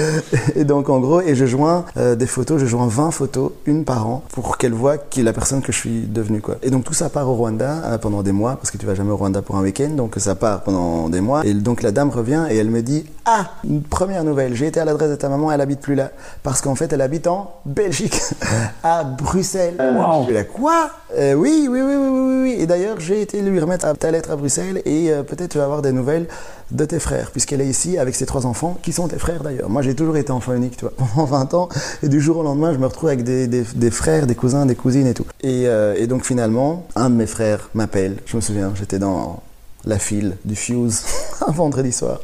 et 0.56 0.64
donc 0.64 0.88
en 0.88 1.00
gros, 1.00 1.20
et 1.20 1.34
je 1.34 1.46
joins 1.46 1.84
euh, 1.96 2.14
des 2.14 2.26
photos, 2.26 2.60
je 2.60 2.66
joins 2.66 2.88
20 2.88 3.10
photos, 3.12 3.52
une 3.66 3.84
par 3.84 4.06
an, 4.06 4.24
pour 4.32 4.58
qu'elle 4.58 4.74
voit 4.74 4.98
qui 4.98 5.20
est 5.20 5.24
la 5.24 5.32
personne 5.32 5.62
que 5.62 5.72
je 5.72 5.78
suis 5.78 6.00
devenue, 6.02 6.40
quoi. 6.40 6.56
Et 6.62 6.70
donc 6.70 6.84
tout 6.84 6.94
ça 6.94 7.08
part 7.08 7.28
au 7.28 7.34
Rwanda 7.34 7.82
euh, 7.84 7.98
pendant 7.98 8.22
des 8.22 8.32
mois, 8.32 8.56
parce 8.56 8.70
que 8.70 8.78
tu 8.78 8.86
vas 8.86 8.94
jamais 8.94 9.12
au 9.12 9.16
Rwanda 9.16 9.42
pour 9.42 9.56
un 9.56 9.62
week-end, 9.62 9.90
donc 9.90 10.14
ça 10.18 10.34
part 10.34 10.62
pendant 10.62 11.08
des 11.08 11.20
mois. 11.20 11.44
Et 11.44 11.54
donc 11.54 11.82
la 11.82 11.92
dame 11.92 12.10
revient 12.10 12.46
et 12.50 12.56
elle 12.56 12.70
me 12.70 12.82
dit 12.82 13.04
Ah, 13.24 13.51
une 13.64 13.82
première 13.82 14.24
nouvelle, 14.24 14.54
j'ai 14.54 14.66
été 14.66 14.80
à 14.80 14.84
l'adresse 14.84 15.10
de 15.10 15.16
ta 15.16 15.28
maman, 15.28 15.52
elle 15.52 15.60
habite 15.60 15.80
plus 15.80 15.94
là. 15.94 16.10
Parce 16.42 16.60
qu'en 16.60 16.74
fait, 16.74 16.92
elle 16.92 17.00
habite 17.00 17.26
en 17.26 17.54
Belgique, 17.64 18.20
à 18.82 19.04
Bruxelles. 19.04 19.76
Wow. 19.78 20.26
Je 20.28 20.42
quoi 20.42 20.90
euh, 21.16 21.34
oui, 21.34 21.68
oui, 21.70 21.80
oui, 21.80 21.94
oui, 21.96 22.08
oui, 22.08 22.42
oui. 22.42 22.56
Et 22.58 22.66
d'ailleurs, 22.66 22.98
j'ai 22.98 23.20
été 23.20 23.42
lui 23.42 23.60
remettre 23.60 23.92
ta 23.98 24.10
lettre 24.10 24.30
à 24.30 24.36
Bruxelles 24.36 24.80
et 24.84 25.10
euh, 25.10 25.22
peut-être 25.22 25.50
tu 25.50 25.58
vas 25.58 25.64
avoir 25.64 25.82
des 25.82 25.92
nouvelles 25.92 26.26
de 26.70 26.84
tes 26.84 26.98
frères, 26.98 27.30
puisqu'elle 27.30 27.60
est 27.60 27.66
ici 27.66 27.98
avec 27.98 28.14
ses 28.14 28.24
trois 28.24 28.46
enfants, 28.46 28.78
qui 28.82 28.92
sont 28.92 29.08
tes 29.08 29.18
frères 29.18 29.42
d'ailleurs. 29.42 29.68
Moi, 29.68 29.82
j'ai 29.82 29.94
toujours 29.94 30.16
été 30.16 30.32
enfant 30.32 30.54
unique, 30.54 30.76
tu 30.76 30.86
vois, 30.86 30.94
pendant 31.14 31.26
20 31.26 31.54
ans. 31.54 31.68
Et 32.02 32.08
du 32.08 32.20
jour 32.20 32.38
au 32.38 32.42
lendemain, 32.42 32.72
je 32.72 32.78
me 32.78 32.86
retrouve 32.86 33.10
avec 33.10 33.24
des, 33.24 33.46
des, 33.46 33.90
frères, 33.90 34.26
des 34.26 34.34
cousins, 34.34 34.66
des 34.66 34.74
cousines 34.74 35.06
et 35.06 35.14
tout. 35.14 35.26
Et, 35.42 35.66
euh, 35.66 35.94
et 35.96 36.06
donc 36.06 36.24
finalement, 36.24 36.86
un 36.96 37.10
de 37.10 37.14
mes 37.14 37.26
frères 37.26 37.68
m'appelle. 37.74 38.16
Je 38.26 38.36
me 38.36 38.40
souviens, 38.40 38.72
j'étais 38.74 38.98
dans 38.98 39.42
la 39.84 39.98
file 39.98 40.36
du 40.44 40.56
Fuse 40.56 41.02
un 41.46 41.52
vendredi 41.52 41.92
soir. 41.92 42.20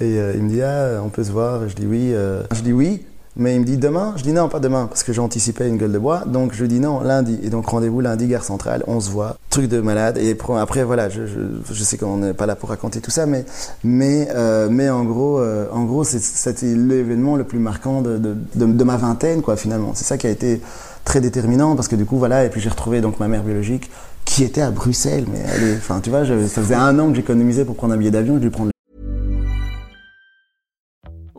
Et 0.00 0.18
euh, 0.18 0.32
il 0.34 0.42
me 0.42 0.48
dit, 0.48 0.62
ah, 0.62 1.00
on 1.04 1.08
peut 1.08 1.24
se 1.24 1.30
voir. 1.30 1.68
Je 1.68 1.74
dis 1.74 1.86
oui. 1.86 2.10
Euh. 2.12 2.42
Je 2.52 2.62
dis 2.62 2.72
oui. 2.72 3.04
Mais 3.36 3.54
il 3.54 3.60
me 3.60 3.64
dit 3.64 3.76
demain, 3.76 4.12
je 4.16 4.24
dis 4.24 4.32
non, 4.32 4.48
pas 4.48 4.58
demain, 4.58 4.86
parce 4.88 5.04
que 5.04 5.12
j'ai 5.12 5.20
anticipé 5.20 5.66
une 5.68 5.76
gueule 5.76 5.92
de 5.92 5.98
bois. 5.98 6.24
Donc 6.26 6.52
je 6.52 6.64
dis 6.64 6.80
non, 6.80 7.00
lundi. 7.00 7.38
Et 7.44 7.48
donc 7.48 7.64
rendez-vous 7.66 8.00
lundi, 8.00 8.26
gare 8.26 8.42
centrale, 8.42 8.82
on 8.88 8.98
se 8.98 9.08
voit. 9.08 9.36
Truc 9.50 9.68
de 9.68 9.80
malade. 9.80 10.18
Et 10.18 10.36
après, 10.58 10.82
voilà, 10.82 11.08
je, 11.08 11.22
je, 11.26 11.84
sais 11.84 11.96
qu'on 11.96 12.18
n'est 12.18 12.34
pas 12.34 12.46
là 12.46 12.56
pour 12.56 12.70
raconter 12.70 13.00
tout 13.00 13.12
ça, 13.12 13.26
mais, 13.26 13.44
mais, 13.84 14.28
euh, 14.34 14.68
mais 14.68 14.90
en 14.90 15.04
gros, 15.04 15.40
en 15.40 15.84
gros 15.84 16.02
c'était 16.02 16.74
l'événement 16.74 17.36
le 17.36 17.44
plus 17.44 17.60
marquant 17.60 18.02
de, 18.02 18.18
de, 18.18 18.34
de, 18.56 18.84
ma 18.84 18.96
vingtaine, 18.96 19.42
quoi, 19.42 19.56
finalement. 19.56 19.92
C'est 19.94 20.04
ça 20.04 20.18
qui 20.18 20.26
a 20.26 20.30
été 20.30 20.60
très 21.04 21.20
déterminant, 21.20 21.76
parce 21.76 21.86
que 21.86 21.96
du 21.96 22.06
coup, 22.06 22.18
voilà, 22.18 22.44
et 22.44 22.50
puis 22.50 22.60
j'ai 22.60 22.68
retrouvé 22.68 23.00
donc 23.00 23.20
ma 23.20 23.28
mère 23.28 23.44
biologique, 23.44 23.92
qui 24.24 24.42
était 24.42 24.60
à 24.60 24.72
Bruxelles. 24.72 25.26
Mais 25.32 25.40
elle 25.54 25.76
enfin, 25.76 26.00
tu 26.00 26.10
vois, 26.10 26.26
ça 26.26 26.62
faisait 26.62 26.74
un 26.74 26.98
an 26.98 27.08
que 27.10 27.14
j'économisais 27.14 27.64
pour 27.64 27.76
prendre 27.76 27.94
un 27.94 27.96
billet 27.96 28.10
d'avion, 28.10 28.34
je 28.38 28.42
lui 28.42 28.50
prendre 28.50 28.69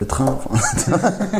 Le 0.00 0.06
train. 0.06 0.38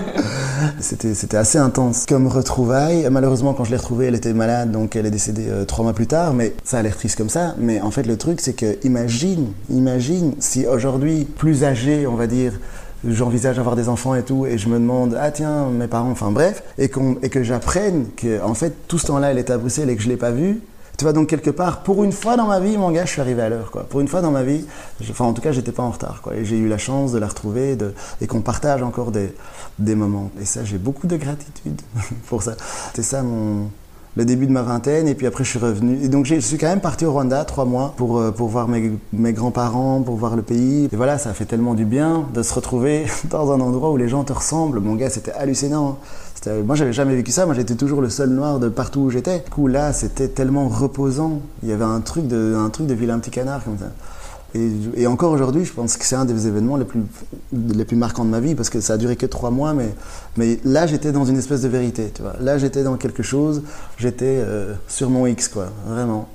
c'était, 0.80 1.36
assez 1.36 1.58
intense 1.58 2.06
comme 2.06 2.26
retrouvaille. 2.26 3.06
Malheureusement, 3.08 3.54
quand 3.54 3.62
je 3.62 3.70
l'ai 3.70 3.76
retrouvée, 3.76 4.06
elle 4.06 4.16
était 4.16 4.32
malade, 4.32 4.72
donc 4.72 4.96
elle 4.96 5.06
est 5.06 5.12
décédée 5.12 5.46
euh, 5.48 5.64
trois 5.64 5.84
mois 5.84 5.92
plus 5.92 6.08
tard. 6.08 6.34
Mais 6.34 6.54
ça 6.64 6.78
a 6.78 6.82
l'air 6.82 6.96
triste 6.96 7.16
comme 7.16 7.28
ça. 7.28 7.54
Mais 7.58 7.80
en 7.80 7.92
fait, 7.92 8.02
le 8.02 8.16
truc, 8.16 8.40
c'est 8.40 8.54
que 8.54 8.76
imagine, 8.84 9.52
imagine 9.70 10.34
si 10.40 10.66
aujourd'hui, 10.66 11.24
plus 11.24 11.62
âgé, 11.62 12.08
on 12.08 12.16
va 12.16 12.26
dire, 12.26 12.58
j'envisage 13.06 13.58
d'avoir 13.58 13.76
des 13.76 13.88
enfants 13.88 14.16
et 14.16 14.24
tout, 14.24 14.44
et 14.44 14.58
je 14.58 14.68
me 14.68 14.74
demande, 14.74 15.16
ah 15.20 15.30
tiens, 15.30 15.68
mes 15.68 15.86
parents, 15.86 16.10
enfin 16.10 16.32
bref, 16.32 16.64
et 16.78 16.88
que 16.88 17.42
j'apprenne 17.44 18.06
que, 18.16 18.42
en 18.42 18.54
fait, 18.54 18.74
tout 18.88 18.98
ce 18.98 19.06
temps-là, 19.06 19.30
elle 19.30 19.38
était 19.38 19.52
à 19.52 19.58
Bruxelles 19.58 19.88
et 19.88 19.94
que 19.94 20.02
je 20.02 20.08
l'ai 20.08 20.16
pas 20.16 20.32
vue, 20.32 20.60
tu 20.98 21.04
vois, 21.04 21.12
donc 21.12 21.28
quelque 21.28 21.50
part, 21.50 21.84
pour 21.84 22.02
une 22.02 22.10
fois 22.10 22.36
dans 22.36 22.48
ma 22.48 22.58
vie, 22.58 22.76
mon 22.76 22.90
gars, 22.90 23.04
je 23.04 23.12
suis 23.12 23.20
arrivé 23.20 23.40
à 23.40 23.48
l'heure, 23.48 23.70
quoi. 23.70 23.84
Pour 23.84 24.00
une 24.00 24.08
fois 24.08 24.20
dans 24.20 24.32
ma 24.32 24.42
vie, 24.42 24.64
enfin, 25.08 25.26
en 25.26 25.32
tout 25.32 25.40
cas, 25.40 25.52
j'étais 25.52 25.70
pas 25.70 25.84
en 25.84 25.92
retard, 25.92 26.20
quoi. 26.22 26.34
Et 26.34 26.44
j'ai 26.44 26.56
eu 26.56 26.66
la 26.66 26.76
chance 26.76 27.12
de 27.12 27.18
la 27.18 27.28
retrouver 27.28 27.76
de, 27.76 27.94
et 28.20 28.26
qu'on 28.26 28.40
partage 28.40 28.82
encore 28.82 29.12
des, 29.12 29.32
des 29.78 29.94
moments. 29.94 30.32
Et 30.40 30.44
ça, 30.44 30.64
j'ai 30.64 30.76
beaucoup 30.76 31.06
de 31.06 31.16
gratitude 31.16 31.80
pour 32.26 32.42
ça. 32.42 32.56
C'est 32.94 33.04
ça 33.04 33.22
mon, 33.22 33.70
le 34.18 34.24
début 34.24 34.48
de 34.48 34.52
ma 34.52 34.62
vingtaine 34.62 35.06
et 35.06 35.14
puis 35.14 35.28
après 35.28 35.44
je 35.44 35.50
suis 35.50 35.60
revenu. 35.60 35.96
Et 36.02 36.08
donc 36.08 36.26
je 36.26 36.40
suis 36.40 36.58
quand 36.58 36.66
même 36.66 36.80
parti 36.80 37.04
au 37.04 37.12
Rwanda 37.12 37.44
trois 37.44 37.64
mois 37.64 37.94
pour, 37.96 38.18
euh, 38.18 38.32
pour 38.32 38.48
voir 38.48 38.66
mes, 38.66 38.90
mes 39.12 39.32
grands-parents, 39.32 40.02
pour 40.02 40.16
voir 40.16 40.34
le 40.34 40.42
pays. 40.42 40.88
Et 40.92 40.96
voilà, 40.96 41.18
ça 41.18 41.30
a 41.30 41.32
fait 41.32 41.44
tellement 41.44 41.74
du 41.74 41.84
bien 41.84 42.26
de 42.34 42.42
se 42.42 42.52
retrouver 42.52 43.06
dans 43.30 43.52
un 43.52 43.60
endroit 43.60 43.92
où 43.92 43.96
les 43.96 44.08
gens 44.08 44.24
te 44.24 44.32
ressemblent. 44.32 44.80
Mon 44.80 44.96
gars, 44.96 45.08
c'était 45.08 45.30
hallucinant. 45.30 45.90
Hein. 45.90 45.96
Moi, 46.64 46.76
j'avais 46.76 46.92
jamais 46.92 47.14
vécu 47.14 47.30
ça. 47.30 47.46
Moi, 47.46 47.54
j'étais 47.54 47.74
toujours 47.74 48.00
le 48.00 48.10
seul 48.10 48.30
noir 48.30 48.58
de 48.58 48.68
partout 48.68 49.00
où 49.00 49.10
j'étais. 49.10 49.40
Du 49.40 49.50
coup, 49.50 49.66
là, 49.66 49.92
c'était 49.92 50.28
tellement 50.28 50.68
reposant. 50.68 51.40
Il 51.62 51.68
y 51.68 51.72
avait 51.72 51.84
un 51.84 52.00
truc 52.00 52.26
de, 52.26 52.54
un 52.56 52.70
truc 52.70 52.86
de 52.86 52.94
vilain 52.94 53.18
petit 53.18 53.30
canard 53.30 53.64
comme 53.64 53.78
ça. 53.78 53.90
Et, 54.54 55.06
encore 55.06 55.32
aujourd'hui, 55.32 55.64
je 55.64 55.72
pense 55.72 55.96
que 55.98 56.06
c'est 56.06 56.16
un 56.16 56.24
des 56.24 56.46
événements 56.46 56.76
les 56.76 56.86
plus, 56.86 57.00
les 57.52 57.84
plus 57.84 57.96
marquants 57.96 58.24
de 58.24 58.30
ma 58.30 58.40
vie 58.40 58.54
parce 58.54 58.70
que 58.70 58.80
ça 58.80 58.94
a 58.94 58.96
duré 58.96 59.14
que 59.16 59.26
trois 59.26 59.50
mois, 59.50 59.74
mais, 59.74 59.90
mais 60.38 60.58
là, 60.64 60.86
j'étais 60.86 61.12
dans 61.12 61.26
une 61.26 61.36
espèce 61.36 61.60
de 61.62 61.68
vérité, 61.68 62.10
tu 62.14 62.22
vois. 62.22 62.34
Là, 62.40 62.56
j'étais 62.56 62.82
dans 62.82 62.96
quelque 62.96 63.22
chose, 63.22 63.62
j'étais 63.98 64.24
euh, 64.38 64.72
sur 64.88 65.10
mon 65.10 65.26
X, 65.26 65.48
quoi, 65.48 65.66
vraiment. 65.86 66.28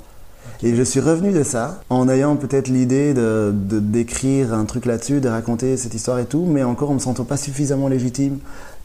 Et 0.61 0.75
je 0.75 0.83
suis 0.83 0.99
revenu 0.99 1.31
de 1.33 1.43
ça 1.43 1.81
en 1.89 2.07
ayant 2.07 2.37
peut-être 2.37 2.69
l'idée 2.69 3.13
de 3.13 3.53
d'écrire 3.53 4.53
un 4.53 4.63
truc 4.63 4.85
là-dessus, 4.85 5.19
de 5.19 5.27
raconter 5.27 5.75
cette 5.75 5.93
histoire 5.93 6.19
et 6.19 6.25
tout, 6.25 6.45
mais 6.47 6.63
encore 6.63 6.91
en 6.91 6.93
me 6.93 6.99
sentant 6.99 7.25
pas 7.25 7.35
suffisamment 7.35 7.89
légitime 7.89 8.37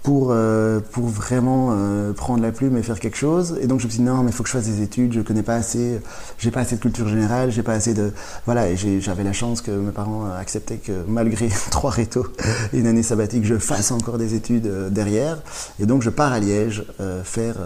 pour, 0.02 0.28
euh, 0.30 0.80
pour 0.92 1.06
vraiment 1.06 1.70
euh, 1.72 2.12
prendre 2.12 2.42
la 2.42 2.52
plume 2.52 2.76
et 2.76 2.82
faire 2.82 3.00
quelque 3.00 3.16
chose. 3.16 3.58
Et 3.60 3.66
donc 3.66 3.80
je 3.80 3.86
me 3.86 3.90
suis 3.90 4.00
dit 4.00 4.04
non, 4.04 4.22
mais 4.22 4.30
il 4.30 4.32
faut 4.32 4.42
que 4.42 4.48
je 4.48 4.54
fasse 4.54 4.66
des 4.66 4.82
études, 4.82 5.12
je 5.12 5.20
connais 5.20 5.42
pas 5.42 5.54
assez, 5.54 6.00
j'ai 6.38 6.50
pas 6.50 6.60
assez 6.60 6.76
de 6.76 6.80
culture 6.80 7.08
générale, 7.08 7.50
j'ai 7.50 7.62
pas 7.62 7.72
assez 7.72 7.94
de. 7.94 8.12
Voilà, 8.46 8.68
et 8.68 8.76
j'avais 8.76 9.24
la 9.24 9.32
chance 9.32 9.60
que 9.60 9.70
mes 9.70 9.90
parents 9.90 10.26
acceptaient 10.38 10.76
que 10.76 10.92
malgré 11.06 11.48
trois 11.70 11.90
rétos 11.90 12.26
et 12.72 12.78
une 12.78 12.86
année 12.86 13.02
sabbatique, 13.02 13.44
je 13.44 13.56
fasse 13.56 13.90
encore 13.90 14.18
des 14.18 14.34
études 14.34 14.66
euh, 14.66 14.88
derrière. 14.88 15.38
Et 15.80 15.86
donc 15.86 16.02
je 16.02 16.10
pars 16.10 16.32
à 16.32 16.38
Liège 16.38 16.84
faire 17.24 17.56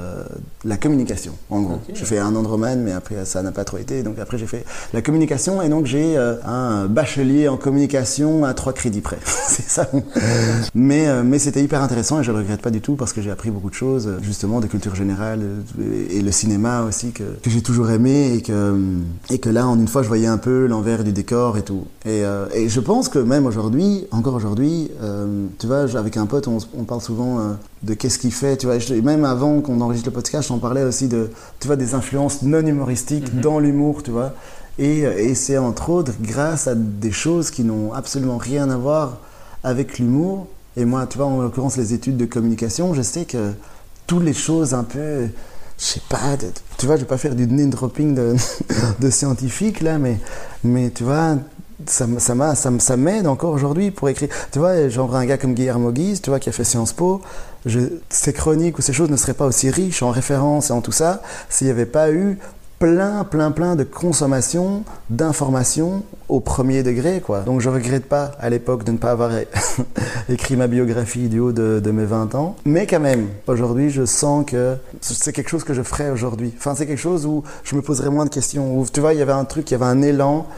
la 0.64 0.76
communication, 0.76 1.33
en 1.51 1.61
gros. 1.62 1.74
Okay. 1.74 1.95
Je 1.95 2.05
fais 2.05 2.18
un 2.18 2.35
an 2.35 2.43
de 2.43 2.49
romane, 2.49 2.83
mais 2.83 2.93
après 2.93 3.24
ça 3.24 3.43
n'a 3.43 3.53
pas 3.53 3.64
trop 3.64 3.78
été. 3.78 4.03
Donc 4.03 4.18
après 4.18 4.39
j'ai 4.39 4.47
fait 4.47 4.64
la 4.93 5.03
communication 5.03 5.62
et 5.62 5.68
donc 5.68 5.87
j'ai 5.87 6.16
un 6.16 6.87
bachelier 6.87 7.49
en 7.49 7.57
communication 7.57 8.45
à 8.45 8.55
trois 8.55 8.72
crédits 8.72 9.01
près. 9.01 9.18
C'est 9.49 9.68
ça. 9.68 9.89
mais 10.74 11.22
mais 11.22 11.39
c'était 11.39 11.62
hyper 11.62 11.83
intéressant 11.83 12.22
je 12.22 12.32
le 12.33 12.39
regrette 12.39 12.62
pas 12.62 12.70
du 12.70 12.80
tout 12.80 12.97
parce 12.97 13.12
que 13.12 13.22
j'ai 13.22 13.30
appris 13.30 13.51
beaucoup 13.51 13.70
de 13.70 13.74
choses, 13.74 14.11
justement, 14.22 14.61
de 14.61 14.66
culture 14.66 14.95
générale 14.95 15.41
et, 16.11 16.22
le 16.22 16.33
cinéma 16.33 16.85
aussi 16.85 17.11
que, 17.12 17.24
que 17.43 17.51
j'ai 17.51 17.62
toujours 17.62 17.91
aimé 17.91 18.35
et 18.35 18.43
que, 18.43 18.78
et 19.30 19.39
que 19.39 19.49
là, 19.49 19.66
en 19.66 19.78
une 19.78 19.89
fois, 19.89 20.03
je 20.03 20.09
voyais 20.09 20.26
un 20.26 20.39
peu 20.39 20.66
l'envers 20.66 21.05
du 21.05 21.12
décor 21.12 21.59
et 21.59 21.62
tout. 21.62 21.87
Et, 22.05 22.24
euh, 22.24 22.47
et 22.55 22.68
je 22.68 22.80
pense 22.80 23.09
que 23.09 23.18
même 23.18 23.47
aujourd'hui, 23.47 24.07
encore 24.11 24.35
aujourd'hui, 24.35 24.91
euh, 25.03 25.47
tu 25.59 25.66
vois, 25.66 25.85
avec 25.99 26.16
un 26.16 26.26
pote, 26.26 26.49
on, 26.49 26.59
on 26.78 26.85
parle 26.85 27.01
souvent 27.01 27.39
euh, 27.39 27.53
de 27.83 27.95
qu'est-ce 27.95 28.18
qu'il 28.18 28.33
fait, 28.33 28.57
tu 28.57 28.66
vois. 28.66 28.78
Je, 28.78 28.95
même 28.95 29.24
avant 29.24 29.61
qu'on 29.61 29.80
enregistre 29.80 30.09
le 30.09 30.14
podcast, 30.14 30.51
on 30.51 30.59
parlait 30.59 30.85
aussi 30.85 31.09
de, 31.09 31.30
tu 31.61 31.66
vois, 31.66 31.76
des 31.76 31.95
influences 31.95 32.43
non 32.43 32.64
humoristiques 32.66 33.33
mm 33.33 33.39
-hmm. 33.39 33.43
dans 33.43 33.59
l'humour, 33.59 34.03
tu 34.03 34.11
vois. 34.11 34.33
Et, 34.78 35.01
et 35.01 35.35
c'est 35.35 35.59
entre 35.59 35.91
autres 35.91 36.12
grâce 36.20 36.66
à 36.66 36.74
des 36.74 37.12
choses 37.12 37.51
qui 37.51 37.62
n'ont 37.62 37.93
absolument 37.93 38.39
rien 38.39 38.70
à 38.70 38.76
voir 38.76 39.18
avec 39.62 39.99
l'humour 39.99 40.47
et 40.76 40.84
moi, 40.84 41.06
tu 41.06 41.18
vois, 41.18 41.26
en 41.26 41.40
l'occurrence, 41.40 41.76
les 41.76 41.94
études 41.94 42.16
de 42.16 42.24
communication, 42.24 42.94
je 42.94 43.02
sais 43.02 43.24
que 43.24 43.52
toutes 44.06 44.24
les 44.24 44.32
choses 44.32 44.74
un 44.74 44.84
peu, 44.84 45.28
je 45.78 45.84
sais 45.84 46.02
pas, 46.08 46.36
tu 46.78 46.86
vois, 46.86 46.96
je 46.96 47.02
vais 47.02 47.06
pas 47.06 47.18
faire 47.18 47.34
du 47.34 47.46
name 47.46 47.70
dropping 47.70 48.14
de, 48.14 48.34
de 49.00 49.10
scientifique 49.10 49.80
là, 49.80 49.98
mais, 49.98 50.18
mais 50.64 50.90
tu 50.90 51.04
vois, 51.04 51.36
ça, 51.86 52.06
ça, 52.18 52.54
ça, 52.78 52.96
m'aide 52.96 53.26
encore 53.26 53.52
aujourd'hui 53.52 53.90
pour 53.90 54.08
écrire. 54.08 54.28
Tu 54.52 54.58
vois, 54.58 54.88
genre 54.88 55.14
un 55.16 55.26
gars 55.26 55.38
comme 55.38 55.54
Guillermo 55.54 55.90
Guise, 55.90 56.22
tu 56.22 56.30
vois, 56.30 56.38
qui 56.38 56.48
a 56.48 56.52
fait 56.52 56.64
Sciences 56.64 56.92
Po, 56.92 57.20
ces 58.08 58.32
chroniques 58.32 58.78
ou 58.78 58.82
ces 58.82 58.92
choses 58.92 59.10
ne 59.10 59.16
seraient 59.16 59.34
pas 59.34 59.46
aussi 59.46 59.70
riches 59.70 60.02
en 60.02 60.10
références 60.10 60.70
et 60.70 60.72
en 60.72 60.80
tout 60.80 60.92
ça 60.92 61.22
s'il 61.48 61.66
n'y 61.66 61.70
avait 61.70 61.86
pas 61.86 62.10
eu 62.10 62.38
plein, 62.83 63.22
plein, 63.22 63.53
plein 63.53 63.76
de 63.76 63.85
consommation 63.85 64.83
d'informations 65.09 66.03
au 66.28 66.41
premier 66.41 66.83
degré, 66.83 67.20
quoi. 67.24 67.43
Donc 67.43 67.61
je 67.61 67.68
regrette 67.68 68.07
pas 68.07 68.33
à 68.41 68.51
l'époque 68.51 68.83
de 68.83 68.91
ne 68.91 68.97
pas 68.97 69.12
avoir 69.12 69.30
écrit 70.28 70.57
ma 70.57 70.66
biographie 70.66 71.28
du 71.28 71.39
haut 71.39 71.53
de, 71.53 71.91
mes 71.93 72.05
20 72.05 72.35
ans. 72.35 72.57
Mais 72.64 72.89
quand 72.89 72.99
même, 72.99 73.28
aujourd'hui, 73.47 73.91
je 73.91 74.05
sens 74.05 74.45
que 74.45 74.74
c'est 75.01 75.33
quelque 75.33 75.49
chose 75.49 75.62
que 75.62 75.74
je 75.74 75.83
ferais 75.83 76.11
aujourd'hui. 76.11 76.53
Enfin, 76.57 76.74
c'est 76.74 76.87
quelque 76.87 76.99
chose 76.99 77.24
où 77.24 77.45
je 77.62 77.76
me 77.76 77.83
poserais 77.83 78.11
moins 78.11 78.24
de 78.24 78.30
questions. 78.30 78.76
Où, 78.76 78.85
tu 78.93 78.99
vois, 78.99 79.14
il 79.14 79.20
y 79.20 79.22
avait 79.22 79.30
un 79.30 79.45
truc, 79.45 79.70
il 79.70 79.74
y 79.74 79.76
avait 79.76 79.85
un 79.85 80.03
élan 80.03 80.49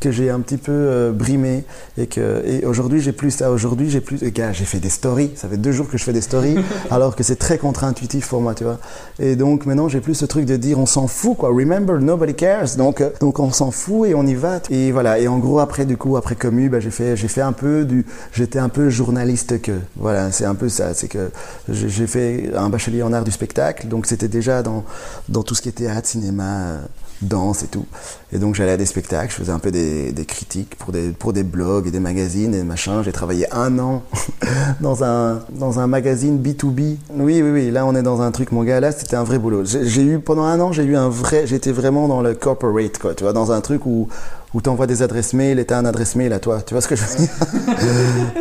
que 0.00 0.10
j'ai 0.10 0.30
un 0.30 0.40
petit 0.40 0.56
peu 0.56 0.72
euh, 0.72 1.12
brimé 1.12 1.64
et 1.98 2.06
que 2.06 2.42
et 2.46 2.64
aujourd'hui 2.64 3.00
j'ai 3.00 3.12
plus 3.12 3.30
ça. 3.30 3.50
Aujourd'hui 3.50 3.90
j'ai 3.90 4.00
plus 4.00 4.22
gars 4.32 4.52
j'ai 4.52 4.64
fait 4.64 4.80
des 4.80 4.88
stories. 4.88 5.32
Ça 5.34 5.48
fait 5.48 5.56
deux 5.56 5.72
jours 5.72 5.88
que 5.88 5.98
je 5.98 6.04
fais 6.04 6.12
des 6.12 6.20
stories 6.20 6.56
alors 6.90 7.16
que 7.16 7.22
c'est 7.22 7.36
très 7.36 7.58
contre-intuitif 7.58 8.28
pour 8.28 8.40
moi 8.40 8.54
tu 8.54 8.64
vois. 8.64 8.78
Et 9.18 9.36
donc 9.36 9.66
maintenant 9.66 9.88
j'ai 9.88 10.00
plus 10.00 10.14
ce 10.14 10.24
truc 10.24 10.46
de 10.46 10.56
dire 10.56 10.78
on 10.78 10.86
s'en 10.86 11.06
fout 11.06 11.36
quoi. 11.36 11.50
Remember 11.50 12.00
nobody 12.00 12.34
cares. 12.34 12.76
Donc 12.76 13.00
euh, 13.00 13.10
donc 13.20 13.38
on 13.38 13.52
s'en 13.52 13.70
fout 13.70 14.08
et 14.08 14.14
on 14.14 14.26
y 14.26 14.34
va. 14.34 14.60
Et 14.70 14.92
voilà. 14.92 15.18
Et 15.18 15.28
en 15.28 15.38
gros 15.38 15.58
après 15.58 15.84
du 15.84 15.96
coup 15.96 16.16
après 16.16 16.36
commu 16.36 16.68
bah, 16.68 16.80
j'ai 16.80 16.90
fait 16.90 17.16
j'ai 17.16 17.28
fait 17.28 17.42
un 17.42 17.52
peu 17.52 17.84
du 17.84 18.06
j'étais 18.32 18.58
un 18.58 18.70
peu 18.70 18.88
journaliste 18.88 19.60
que 19.60 19.72
voilà 19.96 20.32
c'est 20.32 20.46
un 20.46 20.54
peu 20.54 20.68
ça. 20.68 20.94
C'est 20.94 21.08
que 21.08 21.30
j'ai 21.68 22.06
fait 22.06 22.50
un 22.56 22.70
bachelier 22.70 23.02
en 23.02 23.12
art 23.12 23.24
du 23.24 23.32
spectacle. 23.32 23.88
Donc 23.88 24.06
c'était 24.06 24.28
déjà 24.28 24.62
dans 24.62 24.84
dans 25.28 25.42
tout 25.42 25.54
ce 25.54 25.60
qui 25.60 25.68
était 25.68 25.80
théâtre 25.80 26.08
cinéma 26.08 26.78
danse 27.22 27.62
et 27.62 27.66
tout. 27.66 27.86
Et 28.32 28.38
donc 28.38 28.54
j'allais 28.54 28.72
à 28.72 28.76
des 28.76 28.86
spectacles, 28.86 29.30
je 29.30 29.36
faisais 29.36 29.52
un 29.52 29.58
peu 29.58 29.70
des, 29.70 30.12
des, 30.12 30.24
critiques 30.24 30.76
pour 30.76 30.92
des, 30.92 31.10
pour 31.10 31.32
des 31.32 31.42
blogs 31.42 31.86
et 31.86 31.90
des 31.90 32.00
magazines 32.00 32.54
et 32.54 32.62
machin. 32.62 33.02
J'ai 33.02 33.12
travaillé 33.12 33.52
un 33.52 33.78
an 33.78 34.02
dans 34.80 35.04
un, 35.04 35.40
dans 35.50 35.80
un 35.80 35.86
magazine 35.86 36.40
B2B. 36.40 36.96
Oui, 37.14 37.42
oui, 37.42 37.50
oui, 37.50 37.70
là 37.70 37.86
on 37.86 37.94
est 37.94 38.02
dans 38.02 38.22
un 38.22 38.30
truc, 38.30 38.52
mon 38.52 38.62
gars, 38.62 38.80
là 38.80 38.92
c'était 38.92 39.16
un 39.16 39.24
vrai 39.24 39.38
boulot. 39.38 39.64
J'ai 39.64 40.02
eu, 40.02 40.18
pendant 40.18 40.44
un 40.44 40.60
an, 40.60 40.72
j'ai 40.72 40.84
eu 40.84 40.96
un 40.96 41.08
vrai, 41.08 41.46
j'étais 41.46 41.72
vraiment 41.72 42.08
dans 42.08 42.22
le 42.22 42.34
corporate, 42.34 42.98
quoi, 42.98 43.14
tu 43.14 43.24
vois, 43.24 43.32
dans 43.32 43.52
un 43.52 43.60
truc 43.60 43.86
où, 43.86 44.08
où 44.54 44.60
tu 44.60 44.68
envoies 44.68 44.86
des 44.86 45.02
adresses 45.02 45.32
mail 45.32 45.58
et 45.58 45.64
tu 45.64 45.74
as 45.74 45.78
un 45.78 45.84
adresse 45.84 46.16
mail 46.16 46.32
à 46.32 46.40
toi. 46.40 46.60
Tu 46.64 46.74
vois 46.74 46.80
ce 46.80 46.88
que 46.88 46.96
je 46.96 47.04
veux 47.04 47.16
dire? 47.16 47.28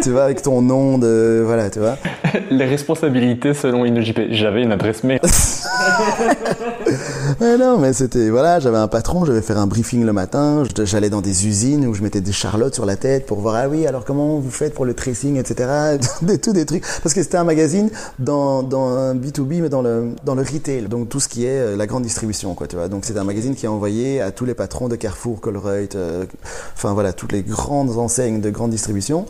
Tu 0.02 0.12
vois, 0.12 0.24
avec 0.24 0.42
ton 0.42 0.62
nom 0.62 0.98
de. 0.98 1.44
Voilà, 1.46 1.70
tu 1.70 1.80
vois. 1.80 1.98
Les 2.52 2.66
responsabilités 2.66 3.54
selon 3.54 3.84
InnoJP. 3.84 4.32
J'avais 4.32 4.64
une 4.64 4.72
adresse 4.72 5.04
mail. 5.04 5.20
mais 7.40 7.58
non, 7.58 7.78
mais 7.78 7.94
c'était. 7.94 8.30
Voilà, 8.30 8.60
j'avais 8.60 8.78
un 8.78 8.88
patron, 8.88 9.26
je 9.26 9.32
devais 9.32 9.42
faire 9.42 9.58
un 9.58 9.68
briefing 9.68 10.06
le 10.06 10.14
matin. 10.14 10.64
J'allais 10.84 11.10
dans 11.10 11.22
des 11.22 11.48
usines 11.48 11.86
où 11.86 11.94
je 11.94 12.02
mettais 12.02 12.22
des 12.22 12.32
charlottes 12.32 12.76
sur 12.76 12.86
la 12.86 12.96
tête 12.96 13.26
pour 13.26 13.40
voir, 13.40 13.56
ah 13.56 13.68
oui, 13.68 13.86
alors 13.88 14.06
comment 14.06 14.40
vous 14.40 14.52
faites 14.52 14.74
pour 14.74 14.86
le 14.86 14.94
tracing, 14.94 15.38
etc. 15.38 15.98
des, 16.22 16.38
tout 16.38 16.54
des 16.54 16.66
trucs. 16.66 16.86
Parce 17.04 17.14
que 17.14 17.22
c'était 17.22 17.38
un 17.38 17.44
magazine 17.44 17.90
dans, 18.20 18.64
dans 18.64 18.88
un 18.88 19.16
B2B, 19.16 19.62
mais 19.62 19.70
dans 19.70 19.82
le, 19.82 20.12
dans 20.24 20.36
le 20.36 20.42
retail. 20.42 20.84
Donc 20.84 21.10
tout 21.10 21.20
ce 21.20 21.28
qui 21.28 21.46
est 21.46 21.76
la 21.76 21.88
grande 21.88 22.04
distribution, 22.04 22.56
quoi, 22.56 22.68
tu 22.68 22.78
vois. 22.78 22.88
Donc 22.88 23.06
c'était 23.06 23.20
un 23.20 23.26
magazine 23.26 23.56
qui 23.56 23.66
est 23.66 23.70
envoyé 23.70 24.22
à 24.22 24.32
tous 24.32 24.46
les 24.46 24.54
patrons 24.54 24.88
de 24.88 24.96
Carrefour, 24.96 25.42
Colruyt, 25.42 25.96
euh, 26.00 26.26
enfin 26.76 26.94
voilà, 26.94 27.14
toutes 27.14 27.32
les 27.32 27.44
grandes 27.44 27.98
enseignes 27.98 28.42
de 28.42 28.50
grande 28.50 28.72
distribution. 28.72 29.26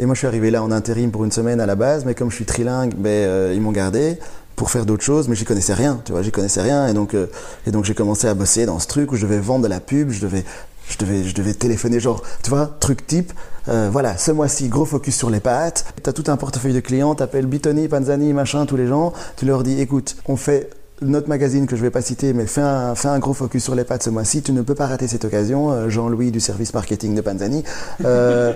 Et 0.00 0.06
moi, 0.06 0.14
je 0.14 0.18
suis 0.18 0.26
arrivé 0.26 0.50
là 0.50 0.62
en 0.62 0.70
intérim 0.70 1.10
pour 1.10 1.24
une 1.24 1.32
semaine 1.32 1.60
à 1.60 1.66
la 1.66 1.74
base, 1.74 2.04
mais 2.04 2.14
comme 2.14 2.30
je 2.30 2.36
suis 2.36 2.44
trilingue, 2.44 2.94
ben, 2.96 3.10
euh, 3.10 3.52
ils 3.54 3.60
m'ont 3.60 3.72
gardé 3.72 4.18
pour 4.56 4.70
faire 4.70 4.84
d'autres 4.84 5.04
choses, 5.04 5.28
mais 5.28 5.34
j'y 5.34 5.44
connaissais 5.44 5.74
rien, 5.74 6.00
tu 6.04 6.12
vois, 6.12 6.22
j'y 6.22 6.30
connaissais 6.30 6.60
rien, 6.60 6.86
et 6.88 6.92
donc, 6.92 7.14
euh, 7.14 7.26
donc 7.66 7.84
j'ai 7.84 7.94
commencé 7.94 8.26
à 8.26 8.34
bosser 8.34 8.66
dans 8.66 8.78
ce 8.78 8.86
truc 8.86 9.12
où 9.12 9.16
je 9.16 9.22
devais 9.22 9.38
vendre 9.38 9.64
de 9.64 9.68
la 9.68 9.80
pub, 9.80 10.10
je 10.10 10.20
devais, 10.20 10.44
je 10.88 10.98
devais, 10.98 11.24
je 11.24 11.34
devais 11.34 11.54
téléphoner, 11.54 12.00
genre, 12.00 12.22
tu 12.42 12.50
vois, 12.50 12.70
truc 12.80 13.06
type, 13.06 13.32
voilà, 13.66 14.18
ce 14.18 14.30
mois-ci, 14.32 14.68
gros 14.68 14.84
focus 14.84 15.16
sur 15.16 15.30
les 15.30 15.40
pâtes, 15.40 15.86
t'as 16.02 16.12
tout 16.12 16.24
un 16.26 16.36
portefeuille 16.36 16.74
de 16.74 16.80
clients, 16.80 17.14
t'appelles 17.14 17.46
Bitoni, 17.46 17.88
Panzani, 17.88 18.32
machin, 18.32 18.66
tous 18.66 18.76
les 18.76 18.86
gens, 18.86 19.12
tu 19.36 19.46
leur 19.46 19.62
dis, 19.62 19.80
écoute, 19.80 20.16
on 20.26 20.36
fait 20.36 20.70
notre 21.02 21.28
magazine 21.28 21.66
que 21.66 21.76
je 21.76 21.82
vais 21.82 21.90
pas 21.90 22.02
citer, 22.02 22.32
mais 22.32 22.46
fais 22.46 22.60
un, 22.60 23.18
gros 23.18 23.34
focus 23.34 23.64
sur 23.64 23.74
les 23.74 23.84
pattes 23.84 24.02
ce 24.02 24.10
mois-ci. 24.10 24.42
Tu 24.42 24.52
ne 24.52 24.62
peux 24.62 24.74
pas 24.74 24.86
rater 24.86 25.08
cette 25.08 25.24
occasion, 25.24 25.88
Jean-Louis 25.88 26.30
du 26.30 26.40
service 26.40 26.74
marketing 26.74 27.14
de 27.14 27.20
Panzani. 27.20 27.64
Euh, 28.04 28.52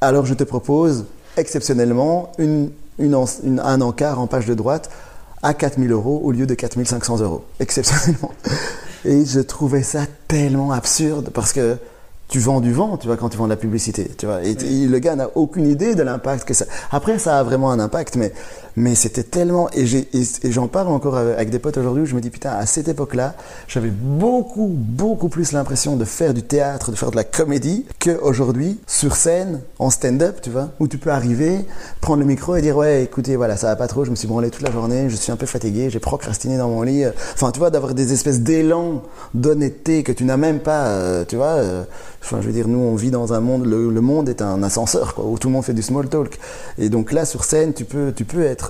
alors 0.00 0.26
je 0.26 0.34
te 0.34 0.44
propose 0.44 1.06
exceptionnellement 1.36 2.32
un 2.38 3.80
encart 3.80 4.20
en 4.20 4.26
page 4.26 4.46
de 4.46 4.54
droite 4.54 4.90
à 5.42 5.54
4000 5.54 5.92
euros 5.92 6.20
au 6.22 6.32
lieu 6.32 6.46
de 6.46 6.54
4500 6.54 7.20
euros. 7.20 7.44
Exceptionnellement. 7.60 8.32
Et 9.04 9.24
je 9.24 9.40
trouvais 9.40 9.82
ça 9.82 10.00
tellement 10.26 10.72
absurde 10.72 11.30
parce 11.32 11.52
que 11.52 11.76
tu 12.28 12.40
vends 12.40 12.60
du 12.60 12.72
vent, 12.72 12.98
tu 12.98 13.06
vois, 13.06 13.16
quand 13.16 13.30
tu 13.30 13.38
vends 13.38 13.44
de 13.44 13.50
la 13.50 13.56
publicité, 13.56 14.10
tu 14.18 14.26
vois. 14.26 14.42
Et, 14.44 14.54
le 14.54 14.98
gars 14.98 15.16
n'a 15.16 15.30
aucune 15.34 15.66
idée 15.66 15.94
de 15.94 16.02
l'impact 16.02 16.46
que 16.46 16.52
ça. 16.52 16.66
Après, 16.90 17.18
ça 17.18 17.38
a 17.38 17.42
vraiment 17.42 17.70
un 17.70 17.80
impact, 17.80 18.16
mais 18.16 18.32
mais 18.78 18.94
c'était 18.94 19.24
tellement 19.24 19.68
et 19.74 19.86
j'en 20.50 20.68
parle 20.68 20.88
encore 20.88 21.16
avec 21.16 21.50
des 21.50 21.58
potes 21.58 21.76
aujourd'hui 21.76 22.04
où 22.04 22.06
je 22.06 22.14
me 22.14 22.20
dis 22.20 22.30
putain, 22.30 22.52
à 22.52 22.64
cette 22.64 22.88
époque-là, 22.88 23.34
j'avais 23.66 23.90
beaucoup 23.90 24.68
beaucoup 24.68 25.28
plus 25.28 25.52
l'impression 25.52 25.96
de 25.96 26.04
faire 26.04 26.32
du 26.32 26.42
théâtre, 26.42 26.92
de 26.92 26.96
faire 26.96 27.10
de 27.10 27.16
la 27.16 27.24
comédie 27.24 27.84
que 27.98 28.18
aujourd'hui 28.20 28.78
sur 28.86 29.16
scène 29.16 29.60
en 29.78 29.90
stand-up, 29.90 30.38
tu 30.42 30.50
vois, 30.50 30.70
où 30.78 30.86
tu 30.86 30.98
peux 30.98 31.10
arriver, 31.10 31.64
prendre 32.00 32.20
le 32.20 32.26
micro 32.26 32.54
et 32.56 32.62
dire 32.62 32.76
ouais, 32.76 33.02
écoutez, 33.02 33.36
voilà, 33.36 33.56
ça 33.56 33.66
va 33.66 33.76
pas 33.76 33.88
trop, 33.88 34.04
je 34.04 34.10
me 34.10 34.16
suis 34.16 34.28
branlé 34.28 34.50
toute 34.50 34.62
la 34.62 34.70
journée, 34.70 35.10
je 35.10 35.16
suis 35.16 35.32
un 35.32 35.36
peu 35.36 35.46
fatigué, 35.46 35.90
j'ai 35.90 35.98
procrastiné 35.98 36.56
dans 36.56 36.68
mon 36.68 36.82
lit. 36.82 37.04
Enfin, 37.34 37.50
tu 37.50 37.58
vois, 37.58 37.70
d'avoir 37.70 37.94
des 37.94 38.12
espèces 38.12 38.40
d'élan 38.40 39.02
d'honnêteté 39.34 40.04
que 40.04 40.12
tu 40.12 40.24
n'as 40.24 40.36
même 40.36 40.60
pas, 40.60 40.86
euh, 40.86 41.24
tu 41.26 41.36
vois. 41.36 41.56
Euh, 41.56 41.84
Enfin, 42.22 42.40
je 42.40 42.46
veux 42.46 42.52
dire, 42.52 42.68
nous, 42.68 42.78
on 42.78 42.94
vit 42.94 43.10
dans 43.10 43.32
un 43.32 43.40
monde, 43.40 43.64
le, 43.64 44.00
monde 44.00 44.28
est 44.28 44.42
un 44.42 44.62
ascenseur, 44.62 45.14
quoi, 45.14 45.24
où 45.24 45.38
tout 45.38 45.48
le 45.48 45.54
monde 45.54 45.64
fait 45.64 45.72
du 45.72 45.82
small 45.82 46.08
talk. 46.08 46.38
Et 46.76 46.88
donc 46.88 47.12
là, 47.12 47.24
sur 47.24 47.44
scène, 47.44 47.72
tu 47.72 47.84
peux, 47.84 48.12
tu 48.14 48.24
peux 48.24 48.42
être 48.42 48.67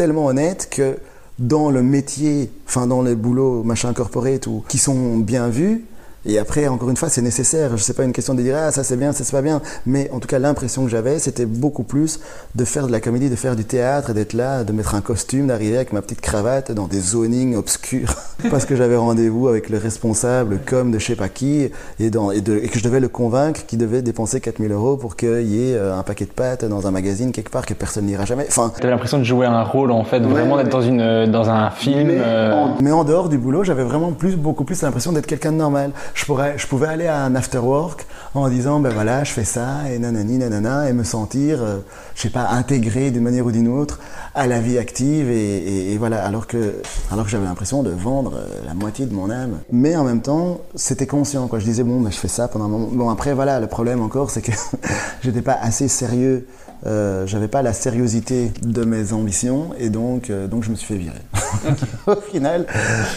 tellement 0.00 0.24
honnête 0.24 0.68
que 0.70 0.96
dans 1.38 1.70
le 1.70 1.82
métier, 1.82 2.50
enfin 2.66 2.86
dans 2.86 3.02
les 3.02 3.14
boulots 3.14 3.62
machin 3.64 3.92
corporate 3.92 4.46
ou 4.46 4.64
qui 4.66 4.78
sont 4.78 5.18
bien 5.18 5.48
vus, 5.48 5.84
et 6.26 6.38
après, 6.38 6.68
encore 6.68 6.90
une 6.90 6.96
fois, 6.96 7.08
c'est 7.08 7.22
nécessaire. 7.22 7.76
Je 7.76 7.82
sais 7.82 7.94
pas 7.94 8.04
une 8.04 8.12
question 8.12 8.34
de 8.34 8.42
dire 8.42 8.56
ah 8.58 8.70
ça 8.72 8.84
c'est 8.84 8.96
bien, 8.96 9.12
ça 9.12 9.24
c'est 9.24 9.32
pas 9.32 9.42
bien, 9.42 9.62
mais 9.86 10.10
en 10.12 10.20
tout 10.20 10.28
cas 10.28 10.38
l'impression 10.38 10.84
que 10.84 10.90
j'avais, 10.90 11.18
c'était 11.18 11.46
beaucoup 11.46 11.82
plus 11.82 12.20
de 12.54 12.64
faire 12.64 12.86
de 12.86 12.92
la 12.92 13.00
comédie, 13.00 13.30
de 13.30 13.36
faire 13.36 13.56
du 13.56 13.64
théâtre, 13.64 14.12
d'être 14.12 14.34
là, 14.34 14.64
de 14.64 14.72
mettre 14.72 14.94
un 14.94 15.00
costume, 15.00 15.46
d'arriver 15.46 15.76
avec 15.76 15.92
ma 15.92 16.02
petite 16.02 16.20
cravate 16.20 16.72
dans 16.72 16.86
des 16.86 17.00
zonings 17.00 17.56
obscurs, 17.56 18.14
parce 18.50 18.66
que 18.66 18.76
j'avais 18.76 18.96
rendez-vous 18.96 19.48
avec 19.48 19.70
le 19.70 19.78
responsable 19.78 20.60
comme 20.66 20.90
de 20.90 20.98
je 20.98 21.06
sais 21.06 21.16
pas 21.16 21.28
qui, 21.28 21.70
et, 21.98 22.10
dans, 22.10 22.30
et, 22.30 22.40
de, 22.40 22.56
et 22.56 22.68
que 22.68 22.78
je 22.78 22.84
devais 22.84 23.00
le 23.00 23.08
convaincre 23.08 23.64
qu'il 23.66 23.78
devait 23.78 24.02
dépenser 24.02 24.40
4000 24.40 24.72
euros 24.72 24.96
pour 24.96 25.16
qu'il 25.16 25.46
y 25.46 25.70
ait 25.70 25.74
euh, 25.74 25.98
un 25.98 26.02
paquet 26.02 26.26
de 26.26 26.30
pâtes 26.30 26.64
dans 26.64 26.86
un 26.86 26.90
magazine 26.90 27.32
quelque 27.32 27.50
part 27.50 27.64
que 27.64 27.74
personne 27.74 28.04
n'ira 28.04 28.26
jamais. 28.26 28.44
Enfin, 28.48 28.72
avais 28.78 28.90
l'impression 28.90 29.18
de 29.18 29.24
jouer 29.24 29.46
un 29.46 29.62
rôle 29.62 29.90
en 29.90 30.04
fait, 30.04 30.20
vraiment 30.20 30.56
d'être 30.58 30.68
dans 30.68 30.82
une 30.82 31.30
dans 31.30 31.48
un 31.48 31.70
film. 31.70 32.08
Mais, 32.08 32.18
euh. 32.18 32.52
en, 32.52 32.76
mais 32.82 32.92
en 32.92 33.04
dehors 33.04 33.28
du 33.28 33.38
boulot, 33.38 33.64
j'avais 33.64 33.84
vraiment 33.84 34.12
plus, 34.12 34.36
beaucoup 34.36 34.64
plus 34.64 34.82
l'impression 34.82 35.12
d'être 35.12 35.26
quelqu'un 35.26 35.52
de 35.52 35.56
normal 35.56 35.92
je, 36.14 36.24
pourrais, 36.24 36.58
je 36.58 36.66
pouvais 36.66 36.88
aller 36.88 37.06
à 37.06 37.22
un 37.22 37.34
after 37.34 37.58
work 37.58 38.06
en 38.34 38.48
disant, 38.48 38.80
ben 38.80 38.90
voilà, 38.90 39.24
je 39.24 39.32
fais 39.32 39.44
ça, 39.44 39.90
et 39.90 39.98
nanani, 39.98 40.38
nanana, 40.38 40.88
et 40.88 40.92
me 40.92 41.02
sentir, 41.02 41.62
euh, 41.62 41.78
je 42.14 42.22
sais 42.22 42.30
pas, 42.30 42.48
intégré 42.50 43.10
d'une 43.10 43.22
manière 43.22 43.46
ou 43.46 43.52
d'une 43.52 43.68
autre 43.68 43.98
à 44.34 44.46
la 44.46 44.60
vie 44.60 44.78
active, 44.78 45.28
et, 45.28 45.96
voilà, 45.98 46.24
alors 46.24 46.46
que, 46.46 46.80
alors 47.10 47.24
que 47.24 47.30
j'avais 47.30 47.46
l'impression 47.46 47.82
de 47.82 47.90
vendre 47.90 48.34
euh, 48.36 48.46
la 48.64 48.74
moitié 48.74 49.06
de 49.06 49.12
mon 49.12 49.28
âme. 49.28 49.58
Mais 49.72 49.96
en 49.96 50.04
même 50.04 50.22
temps, 50.22 50.60
c'était 50.76 51.08
conscient, 51.08 51.48
quoi. 51.48 51.58
Je 51.58 51.64
disais, 51.64 51.82
bon, 51.82 52.00
ben, 52.00 52.12
je 52.12 52.16
fais 52.16 52.28
ça 52.28 52.46
pendant 52.46 52.66
un 52.66 52.68
moment. 52.68 52.88
Bon, 52.92 53.10
après, 53.10 53.34
voilà, 53.34 53.58
le 53.58 53.66
problème 53.66 54.00
encore, 54.00 54.30
c'est 54.30 54.42
que 54.42 54.52
j'étais 55.22 55.42
pas 55.42 55.58
assez 55.60 55.88
sérieux 55.88 56.46
euh, 56.86 57.26
j'avais 57.26 57.48
pas 57.48 57.60
la 57.60 57.74
sériosité 57.74 58.52
de 58.62 58.84
mes 58.84 59.12
ambitions 59.12 59.70
et 59.78 59.90
donc, 59.90 60.30
euh, 60.30 60.46
donc 60.46 60.64
je 60.64 60.70
me 60.70 60.76
suis 60.76 60.86
fait 60.86 60.96
virer. 60.96 61.20
Au 62.06 62.16
final, 62.16 62.66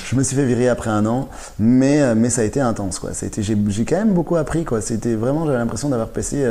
je 0.06 0.16
me 0.16 0.24
suis 0.24 0.36
fait 0.36 0.46
virer 0.46 0.68
après 0.68 0.90
un 0.90 1.06
an, 1.06 1.30
mais, 1.60 2.02
euh, 2.02 2.14
mais 2.16 2.30
ça 2.30 2.42
a 2.42 2.44
été 2.44 2.60
intense. 2.60 3.00
Quoi. 3.00 3.12
j'ai, 3.14 3.58
j'ai 3.68 3.86
quand 3.86 3.96
même 3.96 4.14
beaucoup 4.14 4.36
appris. 4.36 4.66
Quoi. 4.66 4.82
C'était 4.82 5.16
vraiment, 5.16 5.46
j'avais 5.46 5.60
l'impression 5.60 5.90
d'avoir 5.90 6.10
passé, 6.10 6.46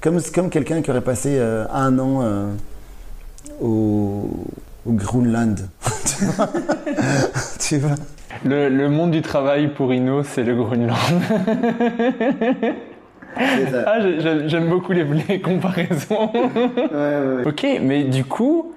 comme, 0.00 0.20
comme 0.34 0.48
quelqu'un 0.48 0.80
qui 0.80 0.90
aurait 0.90 1.02
passé 1.02 1.38
un 1.38 1.98
an 1.98 2.48
au, 3.60 4.30
au 4.86 4.92
Groenland. 4.92 5.68
tu 7.60 7.78
vois, 7.78 7.96
le, 8.44 8.70
le 8.70 8.88
monde 8.88 9.10
du 9.10 9.20
travail 9.20 9.68
pour 9.74 9.92
Ino, 9.92 10.22
c'est 10.22 10.44
le 10.44 10.54
Groenland. 10.54 10.96
Ah, 13.86 13.98
j'aime 14.46 14.68
beaucoup 14.68 14.92
les, 14.92 15.40
comparaisons. 15.40 16.30
Ok, 17.46 17.66
mais 17.82 18.04
du 18.04 18.24
coup, 18.24 18.72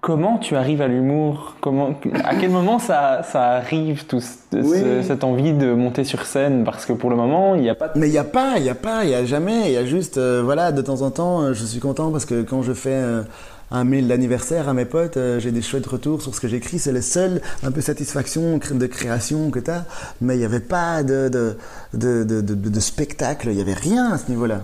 comment 0.00 0.38
tu 0.38 0.56
arrives 0.56 0.82
à 0.82 0.88
l'humour? 0.88 1.56
Comment, 1.60 1.94
à 2.24 2.34
quel 2.34 2.50
moment 2.50 2.78
ça, 2.78 3.22
ça 3.22 3.42
arrive 3.42 4.06
tout 4.06 4.20
cette 4.20 5.24
envie 5.24 5.52
de 5.52 5.72
monter 5.72 6.04
sur 6.04 6.24
scène? 6.24 6.64
Parce 6.64 6.86
que 6.86 6.92
pour 6.92 7.10
le 7.10 7.16
moment, 7.16 7.54
il 7.54 7.62
n'y 7.62 7.70
a 7.70 7.74
pas. 7.74 7.90
Mais 7.96 8.08
il 8.08 8.12
n'y 8.12 8.18
a 8.18 8.24
pas, 8.24 8.54
il 8.56 8.62
n'y 8.62 8.70
a 8.70 8.74
pas, 8.74 9.04
il 9.04 9.08
n'y 9.08 9.14
a 9.14 9.24
jamais. 9.24 9.66
Il 9.66 9.72
y 9.72 9.76
a 9.76 9.84
juste, 9.84 10.18
euh, 10.18 10.42
voilà, 10.44 10.72
de 10.72 10.82
temps 10.82 11.02
en 11.02 11.10
temps, 11.10 11.42
euh, 11.42 11.52
je 11.52 11.64
suis 11.64 11.80
content 11.80 12.10
parce 12.10 12.24
que 12.24 12.42
quand 12.42 12.62
je 12.62 12.72
fais 12.72 12.90
euh, 12.92 13.22
un 13.70 13.84
mail 13.84 14.08
d'anniversaire 14.08 14.68
à 14.68 14.74
mes 14.74 14.84
potes, 14.84 15.16
euh, 15.16 15.40
j'ai 15.40 15.52
des 15.52 15.62
chouettes 15.62 15.86
retours 15.86 16.22
sur 16.22 16.34
ce 16.34 16.40
que 16.40 16.48
j'écris, 16.48 16.78
c'est 16.78 16.92
le 16.92 17.02
seul 17.02 17.40
un 17.62 17.70
peu 17.70 17.80
satisfaction 17.80 18.58
de 18.58 18.86
création 18.86 19.50
que 19.50 19.60
tu 19.60 19.70
as, 19.70 19.84
mais 20.20 20.34
il 20.34 20.38
n'y 20.38 20.44
avait 20.44 20.60
pas 20.60 21.02
de, 21.02 21.28
de, 21.28 21.56
de, 21.94 22.40
de, 22.40 22.80
spectacle, 22.80 23.48
il 23.50 23.56
n'y 23.56 23.60
avait 23.60 23.74
rien 23.74 24.12
à 24.12 24.18
ce 24.18 24.28
niveau-là. 24.30 24.62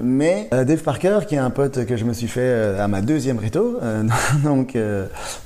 Mais 0.00 0.48
euh, 0.54 0.64
Dave 0.64 0.82
Parker, 0.82 1.20
qui 1.28 1.34
est 1.34 1.38
un 1.38 1.50
pote 1.50 1.84
que 1.84 1.96
je 1.96 2.04
me 2.04 2.12
suis 2.12 2.28
fait 2.28 2.40
euh, 2.40 2.82
à 2.82 2.88
ma 2.88 3.02
deuxième 3.02 3.38
réto, 3.38 3.78
donc, 4.44 4.76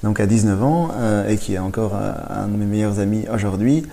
donc 0.02 0.20
à 0.20 0.26
19 0.26 0.62
ans, 0.62 0.90
et 1.28 1.36
qui 1.36 1.54
est 1.54 1.58
encore 1.58 1.94
un 1.94 2.48
de 2.48 2.56
mes 2.56 2.66
meilleurs 2.66 2.98
amis 2.98 3.24
aujourd'hui, 3.32 3.84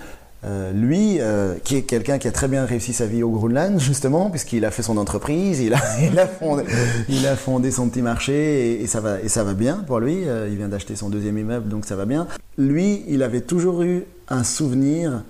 euh, 0.46 0.72
lui, 0.72 1.20
euh, 1.20 1.54
qui 1.64 1.76
est 1.76 1.82
quelqu'un 1.82 2.18
qui 2.18 2.28
a 2.28 2.32
très 2.32 2.48
bien 2.48 2.66
réussi 2.66 2.92
sa 2.92 3.06
vie 3.06 3.22
au 3.22 3.30
Groenland, 3.30 3.78
justement, 3.80 4.28
puisqu'il 4.28 4.64
a 4.64 4.70
fait 4.70 4.82
son 4.82 4.98
entreprise, 4.98 5.60
il 5.60 5.72
a, 5.72 6.26
fondé, 7.36 7.70
son 7.70 7.88
petit 7.88 8.02
marché 8.02 8.82
et, 8.82 8.86
ça 8.86 9.00
va, 9.00 9.20
et 9.22 9.28
ça 9.28 9.42
va 9.42 9.54
bien 9.54 9.76
pour 9.86 10.00
lui. 10.00 10.28
Euh, 10.28 10.48
il 10.50 10.56
vient 10.56 10.68
d'acheter 10.68 10.96
son 10.96 11.08
deuxième 11.08 11.38
immeuble, 11.38 11.68
donc 11.68 11.86
ça 11.86 11.96
va 11.96 12.04
bien. 12.04 12.26
Lui, 12.58 13.04
il 13.08 13.22
avait 13.22 13.40
toujours 13.40 13.82
eu 13.82 14.04
un 14.28 14.44
souvenir 14.44 15.22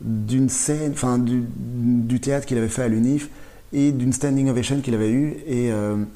d'une 0.00 0.48
scène, 0.48 0.92
enfin 0.92 1.18
du, 1.18 2.20
théâtre 2.20 2.46
qu'il 2.46 2.58
avait 2.58 2.68
fait 2.68 2.82
à 2.82 2.88
l'UNIF 2.88 3.30
et 3.72 3.90
d'une 3.90 4.12
standing 4.12 4.48
ovation 4.48 4.80
qu'il 4.80 4.94
avait 4.94 5.10
eu 5.10 5.38
et, 5.46 5.70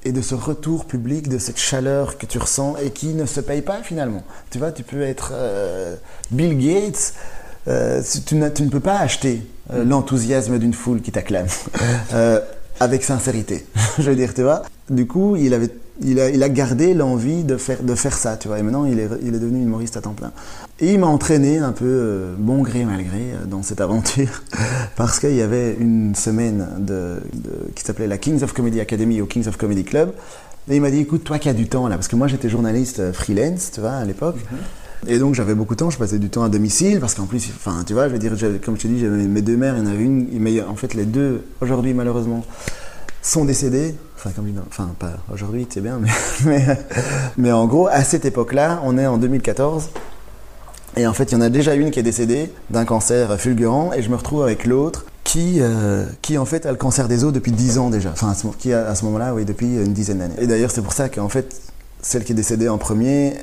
et, 0.04 0.12
de 0.12 0.20
ce 0.20 0.34
retour 0.34 0.86
public, 0.86 1.28
de 1.28 1.38
cette 1.38 1.58
chaleur 1.58 2.18
que 2.18 2.26
tu 2.26 2.38
ressens 2.38 2.76
et 2.84 2.90
qui 2.90 3.14
ne 3.14 3.26
se 3.26 3.40
paye 3.40 3.62
pas 3.62 3.82
finalement. 3.82 4.24
Tu 4.50 4.58
vois, 4.58 4.72
tu 4.72 4.82
peux 4.82 5.02
être 5.02 5.32
Bill 6.32 6.58
Gates 6.58 7.14
euh, 7.68 8.00
tu, 8.26 8.36
ne 8.36 8.68
peux 8.68 8.80
pas 8.80 8.98
acheter 8.98 9.42
euh, 9.72 9.84
l'enthousiasme 9.84 10.58
d'une 10.58 10.72
foule 10.72 11.00
qui 11.00 11.10
t'acclame 11.10 11.46
euh, 12.14 12.40
avec 12.78 13.02
sincérité. 13.02 13.66
je 13.98 14.08
veux 14.08 14.16
dire, 14.16 14.34
tu 14.34 14.42
vois. 14.42 14.62
Du 14.88 15.06
coup, 15.06 15.34
il, 15.34 15.52
avait, 15.52 15.70
il, 16.00 16.20
a, 16.20 16.30
il 16.30 16.42
a 16.44 16.48
gardé 16.48 16.94
l'envie 16.94 17.42
de 17.42 17.56
faire, 17.56 17.82
de 17.82 17.94
faire 17.96 18.16
ça, 18.16 18.36
tu 18.36 18.46
vois. 18.46 18.60
Et 18.60 18.62
maintenant, 18.62 18.84
il 18.84 19.00
est, 19.00 19.08
il 19.22 19.34
est 19.34 19.38
devenu 19.40 19.62
humoriste 19.62 19.96
à 19.96 20.00
temps 20.00 20.12
plein. 20.12 20.30
Et 20.78 20.92
il 20.92 21.00
m'a 21.00 21.08
entraîné 21.08 21.58
un 21.58 21.72
peu, 21.72 22.34
bon 22.38 22.62
gré 22.62 22.84
mal 22.84 23.02
gré, 23.02 23.32
dans 23.46 23.62
cette 23.62 23.80
aventure, 23.80 24.42
parce 24.96 25.18
qu'il 25.18 25.34
y 25.34 25.42
avait 25.42 25.74
une 25.74 26.14
semaine 26.14 26.68
de, 26.78 27.20
qui 27.74 27.82
s'appelait 27.82 28.06
la 28.06 28.18
Kings 28.18 28.44
of 28.44 28.52
Comedy 28.52 28.78
Academy 28.78 29.20
au 29.20 29.26
Kings 29.26 29.48
of 29.48 29.56
Comedy 29.56 29.82
Club. 29.82 30.12
Et 30.68 30.76
il 30.76 30.82
m'a 30.82 30.90
dit, 30.90 31.00
écoute, 31.00 31.24
toi 31.24 31.40
qui 31.40 31.48
as 31.48 31.54
du 31.54 31.68
temps 31.68 31.88
là, 31.88 31.96
parce 31.96 32.08
que 32.08 32.16
moi 32.16 32.28
j'étais 32.28 32.48
journaliste 32.48 33.12
freelance, 33.12 33.70
tu 33.72 33.80
vois, 33.80 33.92
à 33.92 34.04
l'époque. 34.04 34.36
Mhm. 34.36 34.58
Et 35.08 35.18
donc 35.18 35.34
j'avais 35.34 35.54
beaucoup 35.54 35.74
de 35.74 35.78
temps, 35.78 35.90
je 35.90 35.98
passais 35.98 36.18
du 36.18 36.28
temps 36.28 36.42
à 36.42 36.48
domicile 36.48 37.00
parce 37.00 37.14
qu'en 37.14 37.26
plus, 37.26 37.50
enfin 37.54 37.84
tu 37.86 37.92
vois, 37.92 38.08
je 38.08 38.12
veux 38.12 38.18
dire, 38.18 38.32
comme 38.64 38.76
je 38.76 38.82
te 38.82 38.88
dis, 38.88 39.00
j'avais 39.00 39.16
mes 39.16 39.42
deux 39.42 39.56
mères, 39.56 39.76
il 39.76 39.84
y 39.84 39.86
en 39.86 39.90
avait 39.90 40.02
une, 40.02 40.28
mais 40.40 40.60
en 40.62 40.74
fait 40.74 40.94
les 40.94 41.04
deux 41.04 41.44
aujourd'hui 41.60 41.94
malheureusement 41.94 42.44
sont 43.22 43.44
décédées. 43.44 43.94
Enfin, 44.16 44.30
comme 44.34 44.46
enfin 44.68 44.90
pas 44.98 45.14
aujourd'hui, 45.32 45.66
c'est 45.68 45.80
bien, 45.80 46.00
mais, 46.44 46.64
mais, 47.36 47.52
en 47.52 47.66
gros 47.66 47.86
à 47.88 48.02
cette 48.02 48.24
époque-là, 48.24 48.80
on 48.84 48.96
est 48.98 49.06
en 49.06 49.18
2014. 49.18 49.90
Et 50.98 51.06
en 51.06 51.12
fait, 51.12 51.24
il 51.24 51.32
y 51.32 51.36
en 51.36 51.42
a 51.42 51.50
déjà 51.50 51.74
une 51.74 51.90
qui 51.90 52.00
est 52.00 52.02
décédée 52.02 52.50
d'un 52.70 52.86
cancer 52.86 53.38
fulgurant, 53.38 53.92
et 53.92 54.02
je 54.02 54.08
me 54.08 54.16
retrouve 54.16 54.42
avec 54.42 54.64
l'autre 54.64 55.04
qui, 55.24 55.58
euh, 55.60 56.06
qui 56.22 56.38
en 56.38 56.46
fait 56.46 56.64
a 56.64 56.70
le 56.70 56.78
cancer 56.78 57.06
des 57.06 57.24
os 57.24 57.32
depuis 57.32 57.52
10 57.52 57.78
ans 57.78 57.90
déjà. 57.90 58.10
Enfin, 58.12 58.34
qui 58.58 58.72
à 58.72 58.94
ce 58.94 59.04
moment-là, 59.04 59.34
oui, 59.34 59.44
depuis 59.44 59.66
une 59.66 59.92
dizaine 59.92 60.18
d'années. 60.18 60.36
Et 60.38 60.46
d'ailleurs, 60.46 60.70
c'est 60.70 60.80
pour 60.80 60.94
ça 60.94 61.10
qu'en 61.10 61.28
fait, 61.28 61.54
celle 62.00 62.24
qui 62.24 62.32
est 62.32 62.36
décédée 62.36 62.70
en 62.70 62.78
premier, 62.78 63.34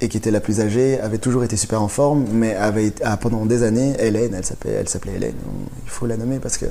et 0.00 0.08
qui 0.08 0.16
était 0.16 0.30
la 0.30 0.40
plus 0.40 0.60
âgée, 0.60 1.00
avait 1.00 1.18
toujours 1.18 1.42
été 1.44 1.56
super 1.56 1.82
en 1.82 1.88
forme, 1.88 2.26
mais 2.32 2.54
avait 2.54 2.92
ah, 3.02 3.16
pendant 3.16 3.44
des 3.46 3.62
années, 3.62 3.94
Hélène, 3.98 4.34
elle 4.34 4.44
s'appelait, 4.44 4.72
elle 4.72 4.88
s'appelait 4.88 5.14
Hélène. 5.14 5.34
Il 5.84 5.90
faut 5.90 6.06
la 6.06 6.16
nommer 6.16 6.38
parce 6.38 6.56
que 6.56 6.66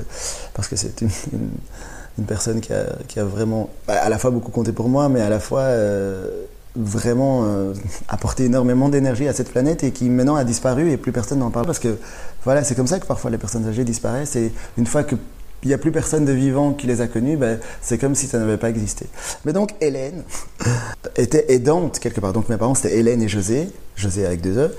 parce 0.54 0.68
que 0.68 0.76
c'est 0.76 1.02
une, 1.02 2.24
personne 2.26 2.60
qui 2.60 2.72
a, 2.72 2.84
qui 3.06 3.20
a, 3.20 3.24
vraiment 3.24 3.70
bah, 3.86 3.94
à 3.94 4.08
la 4.08 4.18
fois 4.18 4.30
beaucoup 4.30 4.50
compté 4.50 4.72
pour 4.72 4.88
moi, 4.88 5.08
mais 5.08 5.20
à 5.20 5.28
la 5.28 5.40
fois 5.40 5.60
euh, 5.60 6.44
vraiment 6.74 7.44
euh, 7.44 7.74
apporté 8.08 8.44
énormément 8.44 8.88
d'énergie 8.88 9.28
à 9.28 9.32
cette 9.32 9.50
planète 9.50 9.84
et 9.84 9.90
qui 9.92 10.08
maintenant 10.08 10.36
a 10.36 10.44
disparu 10.44 10.90
et 10.90 10.96
plus 10.96 11.12
personne 11.12 11.40
n'en 11.40 11.50
parle 11.50 11.66
parce 11.66 11.78
que 11.78 11.98
voilà, 12.44 12.64
c'est 12.64 12.74
comme 12.74 12.86
ça 12.86 12.98
que 12.98 13.06
parfois 13.06 13.30
les 13.30 13.38
personnes 13.38 13.66
âgées 13.68 13.84
disparaissent 13.84 14.36
et 14.36 14.52
une 14.78 14.86
fois 14.86 15.04
que 15.04 15.16
il 15.62 15.68
n'y 15.68 15.74
a 15.74 15.78
plus 15.78 15.92
personne 15.92 16.24
de 16.24 16.32
vivant 16.32 16.72
qui 16.72 16.86
les 16.86 17.00
a 17.00 17.08
connus, 17.08 17.36
ben, 17.36 17.58
c'est 17.82 17.98
comme 17.98 18.14
si 18.14 18.26
ça 18.26 18.38
n'avait 18.38 18.56
pas 18.56 18.70
existé. 18.70 19.06
Mais 19.44 19.52
donc 19.52 19.74
Hélène 19.80 20.22
était 21.16 21.52
aidante 21.52 21.98
quelque 21.98 22.20
part. 22.20 22.32
Donc 22.32 22.48
mes 22.48 22.56
parents 22.56 22.74
c'était 22.74 22.96
Hélène 22.96 23.22
et 23.22 23.28
José, 23.28 23.68
José 23.96 24.24
avec 24.24 24.40
deux 24.40 24.56
E. 24.56 24.74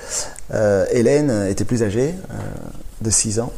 Euh, 0.53 0.85
Hélène 0.91 1.47
était 1.49 1.65
plus 1.65 1.83
âgée, 1.83 2.13
euh, 2.31 2.35
de 3.01 3.09
6 3.09 3.39
ans, 3.39 3.51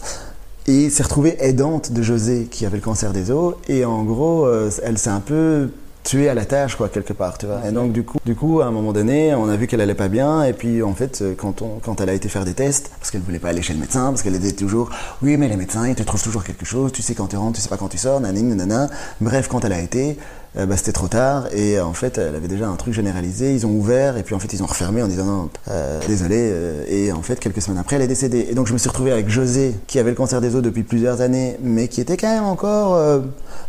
et 0.67 0.89
s'est 0.89 1.03
retrouvée 1.03 1.37
aidante 1.39 1.91
de 1.91 2.01
José 2.01 2.47
qui 2.49 2.65
avait 2.65 2.77
le 2.77 2.83
cancer 2.83 3.13
des 3.13 3.31
os. 3.31 3.55
Et 3.67 3.85
en 3.85 4.03
gros, 4.03 4.45
euh, 4.45 4.69
elle 4.83 4.97
s'est 4.97 5.09
un 5.09 5.19
peu 5.19 5.69
tuée 6.03 6.29
à 6.29 6.33
la 6.33 6.45
tâche, 6.45 6.75
quoi, 6.75 6.89
quelque 6.89 7.13
part, 7.13 7.37
tu 7.37 7.45
vois. 7.45 7.61
Et 7.67 7.71
donc, 7.71 7.91
du 7.91 8.03
coup, 8.03 8.17
du 8.25 8.35
coup, 8.35 8.61
à 8.61 8.65
un 8.65 8.71
moment 8.71 8.93
donné, 8.93 9.33
on 9.35 9.49
a 9.49 9.55
vu 9.55 9.67
qu'elle 9.67 9.81
allait 9.81 9.95
pas 9.95 10.07
bien, 10.07 10.43
et 10.43 10.53
puis, 10.53 10.81
en 10.83 10.93
fait, 10.93 11.21
euh, 11.21 11.33
quand, 11.37 11.61
on, 11.61 11.79
quand 11.81 12.01
elle 12.01 12.09
a 12.09 12.13
été 12.13 12.29
faire 12.29 12.45
des 12.45 12.53
tests, 12.53 12.91
parce 12.99 13.11
qu'elle 13.11 13.21
voulait 13.21 13.39
pas 13.39 13.49
aller 13.49 13.61
chez 13.61 13.73
le 13.73 13.79
médecin, 13.79 14.05
parce 14.07 14.21
qu'elle 14.21 14.35
était 14.35 14.51
toujours, 14.51 14.89
oui, 15.21 15.37
mais 15.37 15.47
les 15.47 15.57
médecins, 15.57 15.87
ils 15.87 15.95
te 15.95 16.03
trouvent 16.03 16.23
toujours 16.23 16.43
quelque 16.43 16.65
chose, 16.65 16.91
tu 16.91 17.01
sais 17.01 17.13
quand 17.13 17.27
tu 17.27 17.37
rentres, 17.37 17.55
tu 17.55 17.61
sais 17.61 17.69
pas 17.69 17.77
quand 17.77 17.89
tu 17.89 17.97
sors, 17.97 18.19
nanani, 18.19 18.43
nanana. 18.43 18.89
Bref, 19.21 19.47
quand 19.47 19.63
elle 19.63 19.73
a 19.73 19.79
été, 19.79 20.17
euh, 20.57 20.65
bah, 20.65 20.75
c'était 20.75 20.91
trop 20.91 21.07
tard, 21.07 21.45
et 21.53 21.77
euh, 21.77 21.85
en 21.85 21.93
fait, 21.93 22.17
elle 22.17 22.35
avait 22.35 22.47
déjà 22.47 22.67
un 22.67 22.75
truc 22.75 22.93
généralisé, 22.93 23.53
ils 23.53 23.65
ont 23.65 23.71
ouvert, 23.71 24.17
et 24.17 24.23
puis 24.23 24.35
en 24.35 24.39
fait, 24.39 24.51
ils 24.53 24.63
ont 24.63 24.67
refermé 24.67 25.03
en 25.03 25.07
disant, 25.07 25.25
non, 25.25 25.49
désolé, 26.07 26.51
et 26.87 27.11
en 27.11 27.21
fait, 27.21 27.39
quelques 27.39 27.61
semaines 27.61 27.79
après, 27.79 27.97
elle 27.97 28.01
est 28.01 28.07
décédée. 28.07 28.47
Et 28.49 28.55
donc, 28.55 28.67
je 28.67 28.73
me 28.73 28.77
suis 28.77 28.89
retrouvé 28.89 29.11
avec 29.11 29.29
José, 29.29 29.75
qui 29.87 29.99
avait 29.99 30.09
le 30.09 30.15
cancer 30.15 30.41
des 30.41 30.55
os 30.55 30.61
depuis 30.61 30.83
plusieurs 30.83 31.21
années, 31.21 31.57
mais 31.61 31.87
qui 31.87 32.01
était 32.01 32.17
quand 32.17 32.33
même 32.33 32.43
encore 32.43 33.21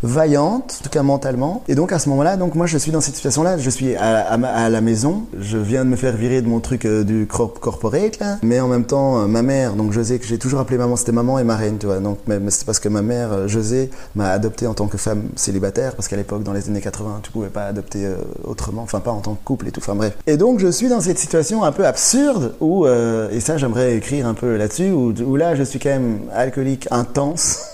vaillante, 0.02 0.78
en 0.80 0.84
tout 0.84 0.90
cas 0.90 1.02
mentalement. 1.02 1.62
Et 1.68 1.74
donc 1.74 1.92
à 1.92 1.98
ce 1.98 2.08
moment-là, 2.10 2.36
donc 2.36 2.54
moi 2.54 2.66
je 2.66 2.78
suis 2.78 2.90
dans 2.92 3.00
cette 3.00 3.14
situation-là, 3.14 3.58
je 3.58 3.70
suis 3.70 3.94
à, 3.96 4.20
à 4.34 4.68
la 4.68 4.80
maison, 4.80 5.24
je 5.38 5.58
viens 5.58 5.84
de 5.84 5.90
me 5.90 5.96
faire 5.96 6.16
virer 6.16 6.42
de 6.42 6.48
mon 6.48 6.60
truc 6.60 6.84
euh, 6.84 7.04
du 7.04 7.26
corp- 7.26 7.58
corporate 7.60 8.18
là, 8.18 8.38
mais 8.42 8.60
en 8.60 8.68
même 8.68 8.84
temps 8.84 9.20
euh, 9.22 9.26
ma 9.26 9.42
mère, 9.42 9.74
donc 9.74 9.92
José 9.92 10.18
que 10.18 10.26
j'ai 10.26 10.38
toujours 10.38 10.60
appelé 10.60 10.78
maman, 10.78 10.96
c'était 10.96 11.12
maman 11.12 11.38
et 11.38 11.44
marraine, 11.44 11.78
tu 11.78 11.86
vois. 11.86 11.98
Donc 11.98 12.18
c'est 12.48 12.64
parce 12.66 12.78
que 12.80 12.88
ma 12.88 13.02
mère 13.02 13.32
euh, 13.32 13.48
José 13.48 13.90
m'a 14.14 14.30
adopté 14.30 14.66
en 14.66 14.74
tant 14.74 14.86
que 14.86 14.96
femme 14.98 15.24
célibataire 15.36 15.94
parce 15.94 16.08
qu'à 16.08 16.16
l'époque 16.16 16.42
dans 16.42 16.52
les 16.52 16.68
années 16.68 16.80
80, 16.80 17.20
tu 17.22 17.30
pouvais 17.30 17.48
pas 17.48 17.64
adopter 17.66 18.08
autrement, 18.44 18.82
enfin 18.82 19.00
pas 19.00 19.10
en 19.12 19.20
tant 19.20 19.34
que 19.34 19.44
couple 19.44 19.68
et 19.68 19.70
tout, 19.70 19.80
enfin 19.80 19.94
bref. 19.94 20.16
Et 20.26 20.36
donc 20.36 20.58
je 20.58 20.68
suis 20.68 20.88
dans 20.88 21.00
cette 21.00 21.18
situation 21.18 21.64
un 21.64 21.72
peu 21.72 21.86
absurde 21.86 22.54
où 22.60 22.86
euh, 22.86 23.28
et 23.30 23.40
ça 23.40 23.56
j'aimerais 23.56 23.96
écrire 23.96 24.26
un 24.26 24.34
peu 24.34 24.56
là-dessus 24.56 24.90
où 24.90 25.36
là 25.36 25.54
je 25.54 25.62
suis 25.62 25.78
quand 25.78 25.90
même 25.90 26.20
alcoolique 26.34 26.88
intense. 26.90 27.58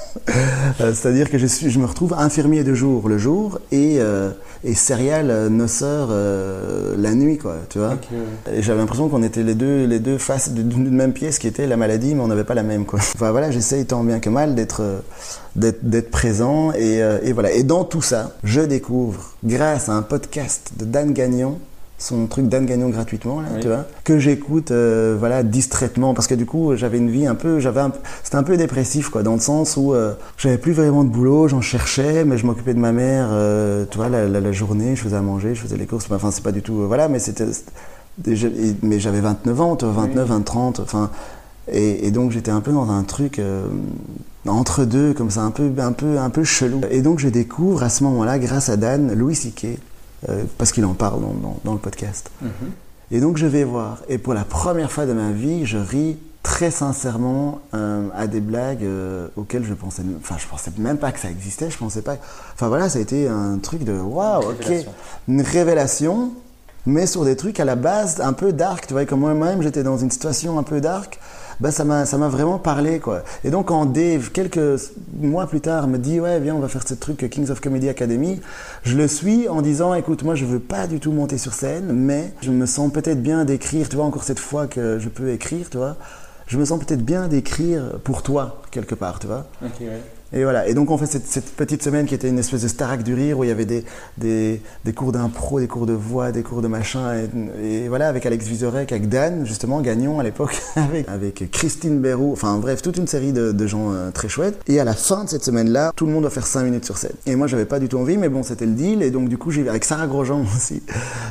Euh, 0.81 0.93
C'est-à-dire 0.95 1.31
que 1.31 1.39
je, 1.39 1.47
suis, 1.47 1.71
je 1.71 1.79
me 1.79 1.87
retrouve 1.87 2.15
infirmier 2.15 2.65
de 2.65 2.75
jour 2.75 3.09
le 3.09 3.19
jour 3.19 3.59
et, 3.73 3.97
euh, 3.99 4.31
et 4.65 4.75
céréales 4.75 5.31
euh, 5.31 5.49
noceurs 5.49 6.09
euh, 6.11 6.95
la 6.99 7.15
nuit, 7.15 7.39
quoi, 7.39 7.57
tu 7.69 7.79
vois. 7.79 7.97
Et 8.53 8.63
j'avais 8.63 8.79
l'impression 8.81 9.09
qu'on 9.09 9.23
était 9.23 9.43
les 9.43 9.55
deux, 9.55 9.85
les 9.87 9.99
deux 9.99 10.19
faces 10.19 10.51
d'une 10.53 10.91
même 10.91 11.13
pièce 11.13 11.39
qui 11.39 11.47
était 11.47 11.67
la 11.67 11.77
maladie, 11.77 12.15
mais 12.15 12.21
on 12.23 12.29
n'avait 12.29 12.45
pas 12.45 12.55
la 12.55 12.63
même, 12.63 12.85
quoi. 12.85 12.99
Enfin 13.15 13.31
voilà, 13.31 13.51
j'essaye 13.51 13.85
tant 13.87 14.05
bien 14.05 14.21
que 14.21 14.31
mal 14.31 14.55
d'être 14.55 14.83
euh, 14.83 14.99
d'être 15.57 15.85
d'être 15.85 16.11
présent 16.11 16.73
et, 16.73 17.03
euh, 17.03 17.19
et 17.23 17.33
voilà. 17.33 17.53
Et 17.53 17.63
dans 17.63 17.85
tout 17.85 18.03
ça, 18.03 18.33
je 18.45 18.61
découvre, 18.61 19.33
grâce 19.45 19.89
à 19.89 19.93
un 19.93 20.03
podcast 20.03 20.73
de 20.79 20.85
Dan 20.85 21.13
Gagnon, 21.13 21.59
son 22.01 22.27
truc 22.27 22.49
Dan 22.49 22.65
Gagnon 22.65 22.91
gratuitement 22.91 23.41
là, 23.41 23.49
Oui. 23.55 23.61
tu 23.61 23.67
vois, 23.67 23.85
que 24.05 24.19
j'écoute 24.21 24.71
euh, 24.71 25.17
voilà 25.19 25.43
distraitement 25.43 26.15
parce 26.15 26.29
que 26.29 26.35
du 26.37 26.47
coup 26.47 26.77
j'avais 26.77 26.99
une 26.99 27.11
vie 27.11 27.27
un 27.27 27.35
peu 27.35 27.59
j'avais 27.59 27.81
un- 27.81 27.91
c'était 28.23 28.37
un 28.37 28.45
peu 28.45 28.57
dépressif 28.57 29.09
quoi 29.09 29.25
dans 29.25 29.35
le 29.35 29.41
sens 29.41 29.77
où 29.77 29.93
euh, 29.95 30.13
j'avais 30.37 30.59
plus 30.59 30.73
vraiment 30.73 31.03
de 31.03 31.09
boulot, 31.11 31.49
j'en 31.49 31.61
cherchais 31.61 32.25
mais 32.25 32.39
je 32.39 32.47
m'occupais 32.47 32.73
de 32.75 32.79
ma 32.79 32.93
mère 32.93 33.29
euh, 33.33 33.85
tu 33.91 33.97
vois 33.99 34.09
la, 34.09 34.29
la- 34.29 34.41
la 34.41 34.53
journée, 34.53 34.95
je 34.95 35.03
faisais 35.03 35.17
à 35.17 35.23
manger, 35.23 35.55
je 35.57 35.61
faisais 35.61 35.77
les 35.77 35.87
courses, 35.87 36.07
enfin 36.11 36.31
c'est 36.31 36.45
pas 36.45 36.53
du 36.53 36.63
tout 36.63 36.87
voilà 36.87 37.09
mais 37.09 37.19
c'était 37.19 37.47
mais 38.83 38.99
j'avais 39.01 39.21
29 39.21 39.61
ans, 39.61 39.77
tu 39.77 39.85
vois, 39.85 39.95
29, 40.05 40.29
20, 40.29 40.41
30 40.43 40.81
enfin 40.81 41.11
et, 41.71 42.07
et 42.07 42.11
donc 42.11 42.31
j'étais 42.31 42.51
un 42.51 42.61
peu 42.61 42.73
dans 42.73 42.91
un 42.91 43.03
truc 43.03 43.41
entre 44.47 44.85
deux 44.85 45.13
comme 45.15 45.31
ça 45.31 45.43
un 45.43 45.51
peu 45.51 45.71
un 45.79 45.93
peu 45.93 46.19
un 46.19 46.31
peu 46.31 46.43
chelou 46.45 46.81
et 46.91 47.03
donc 47.03 47.19
je 47.19 47.29
découvre 47.29 47.83
à 47.83 47.89
ce 47.91 48.05
moment-là 48.05 48.39
grâce 48.39 48.69
à 48.71 48.77
Dan 48.77 49.13
Louis 49.15 49.35
C.K. 49.35 49.67
euh, 50.29 50.45
parce 50.59 50.73
qu'il 50.73 50.85
en 50.85 50.95
parle 50.95 51.21
dans, 51.21 51.35
dans- 51.35 51.61
dans 51.65 51.73
le 51.73 51.79
podcast. 51.79 52.31
Et 53.11 53.21
donc 53.21 53.37
je 53.39 53.47
vais 53.47 53.65
voir. 53.65 53.99
Et 54.09 54.19
pour 54.19 54.35
la 54.35 54.45
première 54.45 54.91
fois 54.93 55.07
de 55.07 55.13
ma 55.13 55.31
vie 55.31 55.65
je 55.67 55.79
ris 55.79 56.17
très 56.43 56.71
sincèrement 56.71 57.61
euh, 57.75 58.09
à 58.15 58.27
des 58.27 58.41
blagues 58.41 58.83
euh, 58.85 59.29
auxquelles 59.37 59.65
je 59.65 59.75
pensais 59.75 60.03
enfin 60.21 60.37
je 60.39 60.47
pensais 60.47 60.71
même 60.79 60.97
pas 60.99 61.13
que 61.13 61.21
ça 61.21 61.29
existait. 61.31 61.71
Je 61.71 61.77
pensais 61.79 62.03
pas 62.03 62.17
enfin 62.55 62.69
voilà 62.69 62.89
ça 62.89 62.99
a 62.99 63.03
été 63.03 63.29
un 63.29 63.59
truc 63.59 63.85
de 63.85 63.93
waouh 63.99 64.41
ok. 64.51 64.57
Révélation. 64.65 64.93
une 65.29 65.43
révélation 65.43 66.31
mais 66.87 67.07
sur 67.07 67.25
des 67.25 67.37
trucs 67.37 67.61
à 67.61 67.67
la 67.67 67.77
base 67.77 68.21
un 68.23 68.33
peu 68.33 68.51
dark, 68.53 68.87
tu 68.87 68.95
vois, 68.95 69.05
comme 69.05 69.21
moi-même 69.21 69.61
j'étais 69.63 69.83
dans 69.83 69.99
une 69.99 70.11
situation 70.11 70.59
un 70.59 70.63
peu 70.63 70.81
dark, 70.81 71.19
bah 71.61 71.71
ça 71.71 71.85
m'a 71.85 72.05
vraiment 72.29 72.59
parlé 72.59 73.01
quoi. 73.01 73.23
Et 73.45 73.51
donc 73.51 73.67
quand 73.67 73.87
Dave 73.87 74.31
quelques 74.31 74.81
mois 75.19 75.47
plus 75.47 75.61
tard 75.61 75.89
me 75.89 75.99
dit 75.99 76.21
ouais 76.21 76.41
viens 76.41 76.55
on 76.55 76.61
va 76.61 76.69
faire 76.69 76.87
ce 76.87 76.95
truc 76.95 77.29
Kings 77.31 77.51
of 77.51 77.61
Comedy 77.61 77.89
Academy, 77.89 78.41
je 78.83 78.97
le 78.97 79.09
suis 79.09 79.49
en 79.49 79.63
disant 79.63 79.95
écoute 79.95 80.23
moi 80.23 80.35
je 80.35 80.45
veux 80.45 80.61
pas 80.61 80.87
du 80.87 81.01
tout 81.01 81.13
monter 81.13 81.39
sur 81.39 81.53
scène, 81.55 81.93
mais 81.93 82.33
je 82.43 82.51
me 82.51 82.67
sens 82.67 82.93
peut-être 82.93 83.23
bien 83.23 83.45
d'écrire, 83.45 83.89
tu 83.89 83.97
vois 83.97 84.05
encore 84.05 84.25
cette 84.25 84.39
fois 84.39 84.67
que 84.67 84.99
je 84.99 85.09
peux 85.09 85.31
écrire, 85.31 85.69
tu 85.71 85.79
vois. 85.79 85.97
Je 86.47 86.57
me 86.57 86.65
sens 86.65 86.83
peut-être 86.83 87.05
bien 87.05 87.29
d'écrire 87.29 87.99
pour 88.05 88.23
toi 88.23 88.63
quelque 88.71 88.95
part, 88.95 89.19
tu 89.19 89.27
vois. 89.27 89.47
Et 90.33 90.43
voilà. 90.43 90.69
Et 90.69 90.75
donc 90.75 90.91
on 90.91 90.99
fait 90.99 91.07
cette, 91.07 91.45
petite 91.57 91.83
semaine 91.83 92.07
qui 92.07 92.15
était 92.15 92.29
une 92.29 92.39
espèce 92.39 92.63
de 92.63 92.69
Starac 92.69 93.03
du 93.03 93.15
rire 93.15 93.39
où 93.39 93.45
il 93.45 93.49
y 93.49 93.51
avait 93.51 93.65
des, 93.65 93.85
des, 94.19 94.61
cours 94.95 95.13
d'impro, 95.13 95.59
des 95.59 95.67
cours 95.67 95.87
de 95.87 95.95
voix, 95.95 96.33
des 96.33 96.43
cours 96.43 96.61
de 96.61 96.69
machin. 96.69 97.15
Et, 97.63 97.89
voilà, 97.89 98.09
avec 98.09 98.27
Alex 98.27 98.47
Vizorek, 98.47 98.93
avec 98.93 99.09
Dan, 99.09 99.47
justement, 99.47 99.81
Gagnon 99.81 100.21
à 100.21 100.23
l'époque, 100.23 100.61
avec, 101.07 101.51
Christine 101.51 102.01
Berrou, 102.01 102.33
enfin 102.33 102.59
bref, 102.59 102.83
toute 102.83 102.99
une 102.99 103.07
série 103.07 103.33
de, 103.33 103.67
gens 103.67 103.93
euh, 103.93 104.11
très 104.11 104.29
chouettes. 104.29 104.61
Et 104.67 104.81
à 104.81 104.85
la 104.85 104.95
fin 104.95 105.25
de 105.25 105.31
cette 105.31 105.45
semaine-là, 105.45 105.93
tout 105.97 106.07
le 106.07 106.13
monde 106.13 106.23
doit 106.23 106.31
faire 106.31 106.47
5 106.47 106.65
minutes 106.65 106.85
sur 106.85 106.99
scène. 106.99 107.13
Et 107.27 107.35
moi, 107.35 107.47
j'avais 107.47 107.67
pas 107.67 107.79
du 107.79 107.89
tout 107.89 107.99
envie, 107.99 108.19
mais 108.19 108.29
bon, 108.29 108.43
c'était 108.43 108.67
le 108.67 108.73
deal. 108.73 109.03
Et 109.03 109.11
donc 109.11 109.29
du 109.29 109.39
coup, 109.39 109.51
j'y 109.51 109.63
vais 109.63 109.71
avec 109.71 109.85
Sarah 109.85 110.07
Grosjean 110.07 110.45
aussi. 110.57 110.83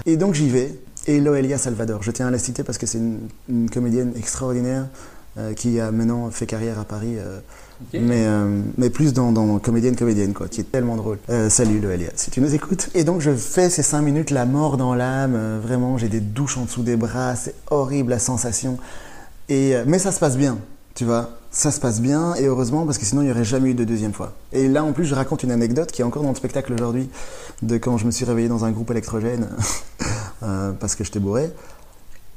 Et 0.06 0.18
donc 0.18 0.34
j'y 0.34 0.50
vais. 0.50 0.74
Et 1.06 1.22
Loelia 1.22 1.58
Salvador, 1.58 2.04
je 2.04 2.12
tiens 2.12 2.28
à 2.28 2.32
la 2.32 2.40
citer 2.40 2.64
parce 2.64 2.78
que 2.78 2.86
c'est 2.86 2.98
une, 2.98 3.30
une 3.48 3.70
comédienne 3.70 4.12
extraordinaire 4.18 4.88
euh, 5.38 5.54
qui 5.54 5.80
a 5.80 5.92
maintenant 5.92 6.30
fait 6.32 6.48
carrière 6.48 6.80
à 6.80 6.84
Paris. 6.84 7.16
euh, 7.18 7.40
mais, 7.94 8.26
euh, 8.26 8.62
mais 8.78 8.90
plus 8.90 9.14
dans, 9.14 9.32
dans 9.32 9.60
comédienne 9.60 9.96
comédienne 9.96 10.34
quoi, 10.34 10.48
qui 10.48 10.62
est 10.62 10.72
tellement 10.72 10.96
drôle. 10.96 11.20
Euh, 11.30 11.50
salut 11.50 11.80
Loelia, 11.80 12.10
si 12.16 12.32
tu 12.32 12.42
nous 12.42 12.54
écoutes. 12.54 12.90
Et 12.96 13.04
donc 13.04 13.22
je 13.22 13.32
fais 13.32 13.70
ces 13.70 13.84
cinq 13.84 14.02
minutes 14.02 14.32
la 14.32 14.46
mort 14.46 14.78
dans 14.78 14.94
l'âme, 14.96 15.34
euh, 15.36 15.60
vraiment 15.62 15.98
j'ai 15.98 16.10
des 16.10 16.20
douches 16.20 16.58
en 16.58 16.66
dessous 16.66 16.84
des 16.84 16.96
bras, 16.96 17.36
c'est 17.36 17.56
horrible 17.70 18.12
la 18.12 18.20
sensation. 18.20 18.78
Et 19.50 19.76
euh, 19.76 19.84
mais 19.86 20.00
ça 20.00 20.12
se 20.12 20.20
passe 20.20 20.38
bien, 20.38 20.58
tu 20.96 21.06
vois. 21.06 21.32
Ça 21.50 21.72
se 21.72 21.80
passe 21.80 22.02
bien 22.02 22.36
et 22.36 22.46
heureusement 22.46 22.86
parce 22.86 22.98
que 22.98 23.06
sinon 23.06 23.22
il 23.22 23.26
n'y 23.26 23.32
aurait 23.32 23.46
jamais 23.46 23.72
eu 23.72 23.74
de 23.74 23.84
deuxième 23.84 24.14
fois. 24.14 24.34
Et 24.52 24.68
là 24.68 24.84
en 24.84 24.92
plus 24.92 25.06
je 25.06 25.16
raconte 25.16 25.44
une 25.44 25.52
anecdote 25.52 25.92
qui 25.92 26.02
est 26.02 26.06
encore 26.06 26.24
dans 26.24 26.30
le 26.30 26.36
spectacle 26.36 26.74
aujourd'hui 26.74 27.10
de 27.62 27.78
quand 27.78 27.98
je 27.98 28.06
me 28.06 28.12
suis 28.12 28.26
réveillé 28.26 28.48
dans 28.48 28.66
un 28.66 28.72
groupe 28.72 28.92
électrogène 28.92 29.50
parce 30.80 30.96
que 30.96 31.04
j'étais 31.04 31.20
bourré. 31.20 31.50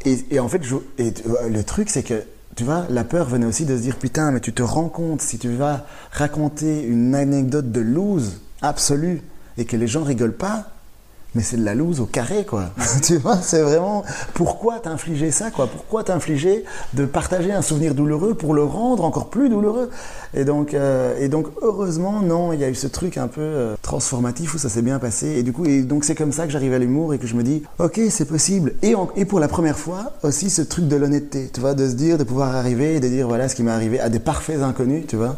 Et, 0.06 0.40
en 0.40 0.48
fait, 0.48 0.60
tu 0.60 0.74
le 0.98 1.62
truc, 1.62 1.90
c'est 1.90 2.02
que, 2.02 2.22
tu 2.56 2.64
vois, 2.64 2.86
la 2.90 3.04
peur 3.04 3.26
venait 3.26 3.46
aussi 3.46 3.64
de 3.64 3.76
se 3.76 3.82
dire, 3.82 3.96
putain, 3.96 4.32
mais 4.32 4.40
tu 4.40 4.52
te 4.52 4.62
rends 4.62 4.88
compte, 4.88 5.22
si 5.22 5.38
tu 5.38 5.50
vas 5.54 5.86
raconter 6.10 6.82
une 6.82 7.14
anecdote 7.14 7.70
de 7.70 7.80
loose 7.80 8.40
absolue 8.60 9.22
et 9.56 9.64
que 9.64 9.76
les 9.76 9.86
gens 9.86 10.02
rigolent 10.02 10.36
pas, 10.36 10.70
mais 11.34 11.42
c'est 11.42 11.56
de 11.56 11.64
la 11.64 11.74
loose 11.74 12.00
au 12.00 12.06
carré, 12.06 12.44
quoi. 12.44 12.70
tu 13.02 13.16
vois, 13.18 13.36
c'est 13.36 13.62
vraiment, 13.62 14.02
pourquoi 14.34 14.78
t'infliger 14.80 15.30
ça, 15.30 15.50
quoi? 15.50 15.66
Pourquoi 15.66 16.04
t'infliger 16.04 16.64
de 16.94 17.04
partager 17.04 17.52
un 17.52 17.62
souvenir 17.62 17.94
douloureux 17.94 18.34
pour 18.34 18.54
le 18.54 18.64
rendre 18.64 19.04
encore 19.04 19.30
plus 19.30 19.48
douloureux? 19.48 19.90
Et 20.34 20.44
donc, 20.44 20.74
euh, 20.74 21.16
et 21.20 21.28
donc, 21.28 21.46
heureusement, 21.62 22.20
non, 22.22 22.52
il 22.52 22.60
y 22.60 22.64
a 22.64 22.68
eu 22.68 22.74
ce 22.74 22.86
truc 22.86 23.16
un 23.18 23.28
peu 23.28 23.40
euh, 23.40 23.74
transformatif 23.82 24.54
où 24.54 24.58
ça 24.58 24.68
s'est 24.68 24.82
bien 24.82 24.98
passé. 24.98 25.26
Et 25.28 25.42
du 25.42 25.52
coup, 25.52 25.64
et 25.66 25.82
donc 25.82 26.04
c'est 26.04 26.14
comme 26.14 26.32
ça 26.32 26.46
que 26.46 26.52
j'arrive 26.52 26.72
à 26.72 26.78
l'humour 26.78 27.14
et 27.14 27.18
que 27.18 27.26
je 27.26 27.34
me 27.34 27.42
dis, 27.42 27.62
ok, 27.78 28.00
c'est 28.10 28.24
possible. 28.26 28.74
Et, 28.82 28.94
en- 28.94 29.10
et 29.16 29.24
pour 29.24 29.40
la 29.40 29.48
première 29.48 29.76
fois, 29.78 30.12
aussi 30.22 30.50
ce 30.50 30.62
truc 30.62 30.86
de 30.88 30.96
l'honnêteté, 30.96 31.50
tu 31.52 31.60
vois, 31.60 31.74
de 31.74 31.88
se 31.88 31.94
dire, 31.94 32.16
de 32.18 32.24
pouvoir 32.24 32.54
arriver 32.54 32.94
et 32.96 33.00
de 33.00 33.08
dire, 33.08 33.26
voilà 33.28 33.48
ce 33.48 33.54
qui 33.54 33.62
m'est 33.62 33.70
arrivé 33.70 33.98
à 34.00 34.08
des 34.08 34.18
parfaits 34.20 34.60
inconnus, 34.62 35.04
tu 35.08 35.16
vois, 35.16 35.36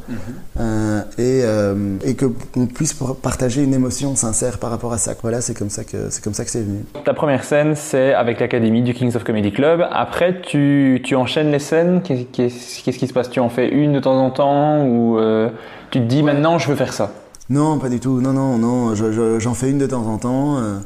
Euh, 0.61 1.01
et, 1.18 1.40
euh, 1.45 1.97
et 2.05 2.14
que 2.14 2.26
qu'on 2.26 2.66
puisse 2.66 2.93
par- 2.93 3.14
partager 3.16 3.62
une 3.62 3.72
émotion 3.74 4.14
sincère 4.16 4.59
par 4.59 4.70
rapport 4.70 4.93
à 4.93 4.99
ça. 4.99 5.14
Voilà, 5.22 5.40
c'est 5.40 5.55
comme 5.55 5.70
ça 5.70 5.81
que 5.84 6.10
c'est 6.10 6.22
comme 6.22 6.34
ça 6.34 6.44
que 6.44 6.50
c'est 6.50 6.62
venu. 6.62 6.84
Ta 7.04 7.14
première 7.14 7.44
scène, 7.44 7.74
c'est 7.74 8.14
avec 8.14 8.40
l'Académie 8.40 8.82
du 8.82 8.94
Kings 8.94 9.14
of 9.16 9.24
Comedy 9.24 9.52
Club. 9.52 9.86
Après, 9.90 10.40
tu, 10.42 11.00
tu 11.04 11.14
enchaînes 11.16 11.50
les 11.50 11.58
scènes. 11.58 12.02
Qu'est- 12.02 12.24
Qu'est-ce 12.32 12.82
qu'est-ce 12.82 12.98
qui 12.98 13.06
se 13.08 13.12
passe? 13.12 13.30
Tu 13.30 13.40
en 13.40 13.48
fais 13.48 13.68
une 13.68 13.92
de 13.92 14.00
temps 14.00 14.18
en 14.24 14.30
temps 14.30 14.84
ou 14.86 15.18
euh, 15.18 15.48
tu 15.90 15.98
te 16.00 16.04
dis 16.04 16.22
maintenant 16.22 16.58
je 16.58 16.68
veux 16.68 16.76
faire 16.76 16.92
ça? 16.92 17.12
Non, 17.50 17.78
pas 17.78 17.88
du 17.88 18.00
tout. 18.00 18.20
Non, 18.20 18.32
non, 18.32 18.56
non. 18.58 18.94
je- 18.94 19.12
je- 19.12 19.38
J'en 19.38 19.54
fais 19.54 19.70
une 19.70 19.78
de 19.78 19.86
temps 19.86 20.06
en 20.06 20.18
temps. 20.18 20.58
euh, 20.58 20.78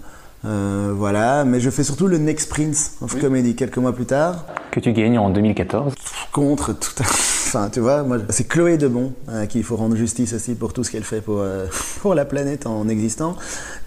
euh, 0.45 0.93
voilà, 0.95 1.45
mais 1.45 1.59
je 1.61 1.71
fais 1.71 1.83
surtout 1.83 2.07
le 2.07 2.19
Next 2.19 2.49
Prince 2.51 2.97
of 3.01 3.19
Comedy 3.21 3.57
quelques 3.57 3.79
mois 3.79 3.93
plus 3.95 4.05
tard. 4.07 4.45
Que 4.71 4.81
tu 4.81 4.93
gagnes 4.93 5.19
en 5.19 5.31
2014. 5.31 5.95
contre 6.33 6.73
tout. 6.73 6.91
Enfin, 7.49 7.71
tu 7.73 7.79
vois, 7.79 8.03
moi, 8.03 8.19
c'est 8.31 8.49
Chloé 8.49 8.77
Debon 8.77 9.13
à 9.33 9.47
qui 9.47 9.59
il 9.59 9.65
faut 9.65 9.77
rendre 9.77 9.95
justice 9.95 10.35
aussi 10.35 10.57
pour 10.57 10.73
tout 10.73 10.83
ce 10.83 10.91
qu'elle 10.91 11.05
fait 11.05 11.21
pour, 11.21 11.39
euh, 11.39 11.67
pour 12.03 12.15
la 12.17 12.25
planète 12.25 12.67
en 12.67 12.89
existant. 12.89 13.37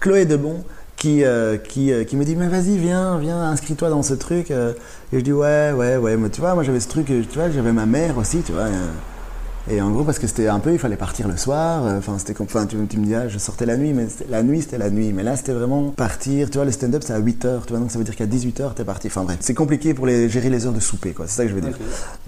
Chloé 0.00 0.24
Debon 0.24 0.64
qui, 1.00 1.24
euh, 1.24 1.56
euh, 1.78 2.04
qui 2.04 2.16
me 2.16 2.24
dit 2.24 2.36
mais 2.36 2.48
vas-y 2.48 2.76
viens 2.76 3.18
viens 3.18 3.40
inscris-toi 3.40 3.88
dans 3.88 4.02
ce 4.02 4.12
truc 4.12 4.50
euh. 4.50 4.74
et 5.14 5.18
je 5.18 5.24
dis 5.24 5.32
ouais 5.32 5.72
ouais 5.72 5.96
ouais 5.96 6.18
mais 6.18 6.28
tu 6.28 6.42
vois 6.42 6.54
moi 6.54 6.62
j'avais 6.62 6.78
ce 6.78 6.88
truc 6.88 7.06
tu 7.06 7.24
vois 7.34 7.50
j'avais 7.50 7.72
ma 7.72 7.86
mère 7.86 8.18
aussi 8.18 8.42
tu 8.42 8.52
vois 8.52 8.66
Et 9.72 9.80
en 9.80 9.90
gros, 9.90 10.02
parce 10.02 10.18
que 10.18 10.26
c'était 10.26 10.48
un 10.48 10.58
peu, 10.58 10.72
il 10.72 10.78
fallait 10.80 10.96
partir 10.96 11.28
le 11.28 11.36
soir. 11.36 11.84
euh, 11.86 11.98
Enfin, 11.98 12.16
c'était 12.18 12.34
comme, 12.34 12.46
enfin, 12.46 12.66
tu, 12.66 12.76
tu 12.88 12.98
me 12.98 13.04
dis, 13.06 13.14
ah, 13.14 13.28
je 13.28 13.38
sortais 13.38 13.66
la 13.66 13.76
nuit, 13.76 13.92
mais 13.92 14.08
la 14.28 14.42
nuit, 14.42 14.62
c'était 14.62 14.78
la 14.78 14.90
nuit. 14.90 15.12
Mais 15.12 15.22
là, 15.22 15.36
c'était 15.36 15.52
vraiment 15.52 15.90
partir. 15.90 16.50
Tu 16.50 16.58
vois, 16.58 16.64
le 16.64 16.72
stand-up, 16.72 17.02
c'est 17.06 17.12
à 17.12 17.18
8 17.18 17.44
heures. 17.44 17.66
Tu 17.66 17.72
vois, 17.72 17.78
donc 17.80 17.92
ça 17.92 17.98
veut 17.98 18.04
dire 18.04 18.16
qu'à 18.16 18.26
18 18.26 18.58
heures, 18.60 18.74
t'es 18.74 18.82
parti. 18.84 19.06
Enfin 19.06 19.22
bref, 19.22 19.36
c'est 19.40 19.54
compliqué 19.54 19.94
pour 19.94 20.06
les, 20.06 20.28
gérer 20.28 20.50
les 20.50 20.66
heures 20.66 20.72
de 20.72 20.80
souper, 20.80 21.12
quoi. 21.12 21.26
C'est 21.28 21.36
ça 21.36 21.42
que 21.44 21.50
je 21.50 21.54
veux 21.54 21.60
dire. 21.60 21.78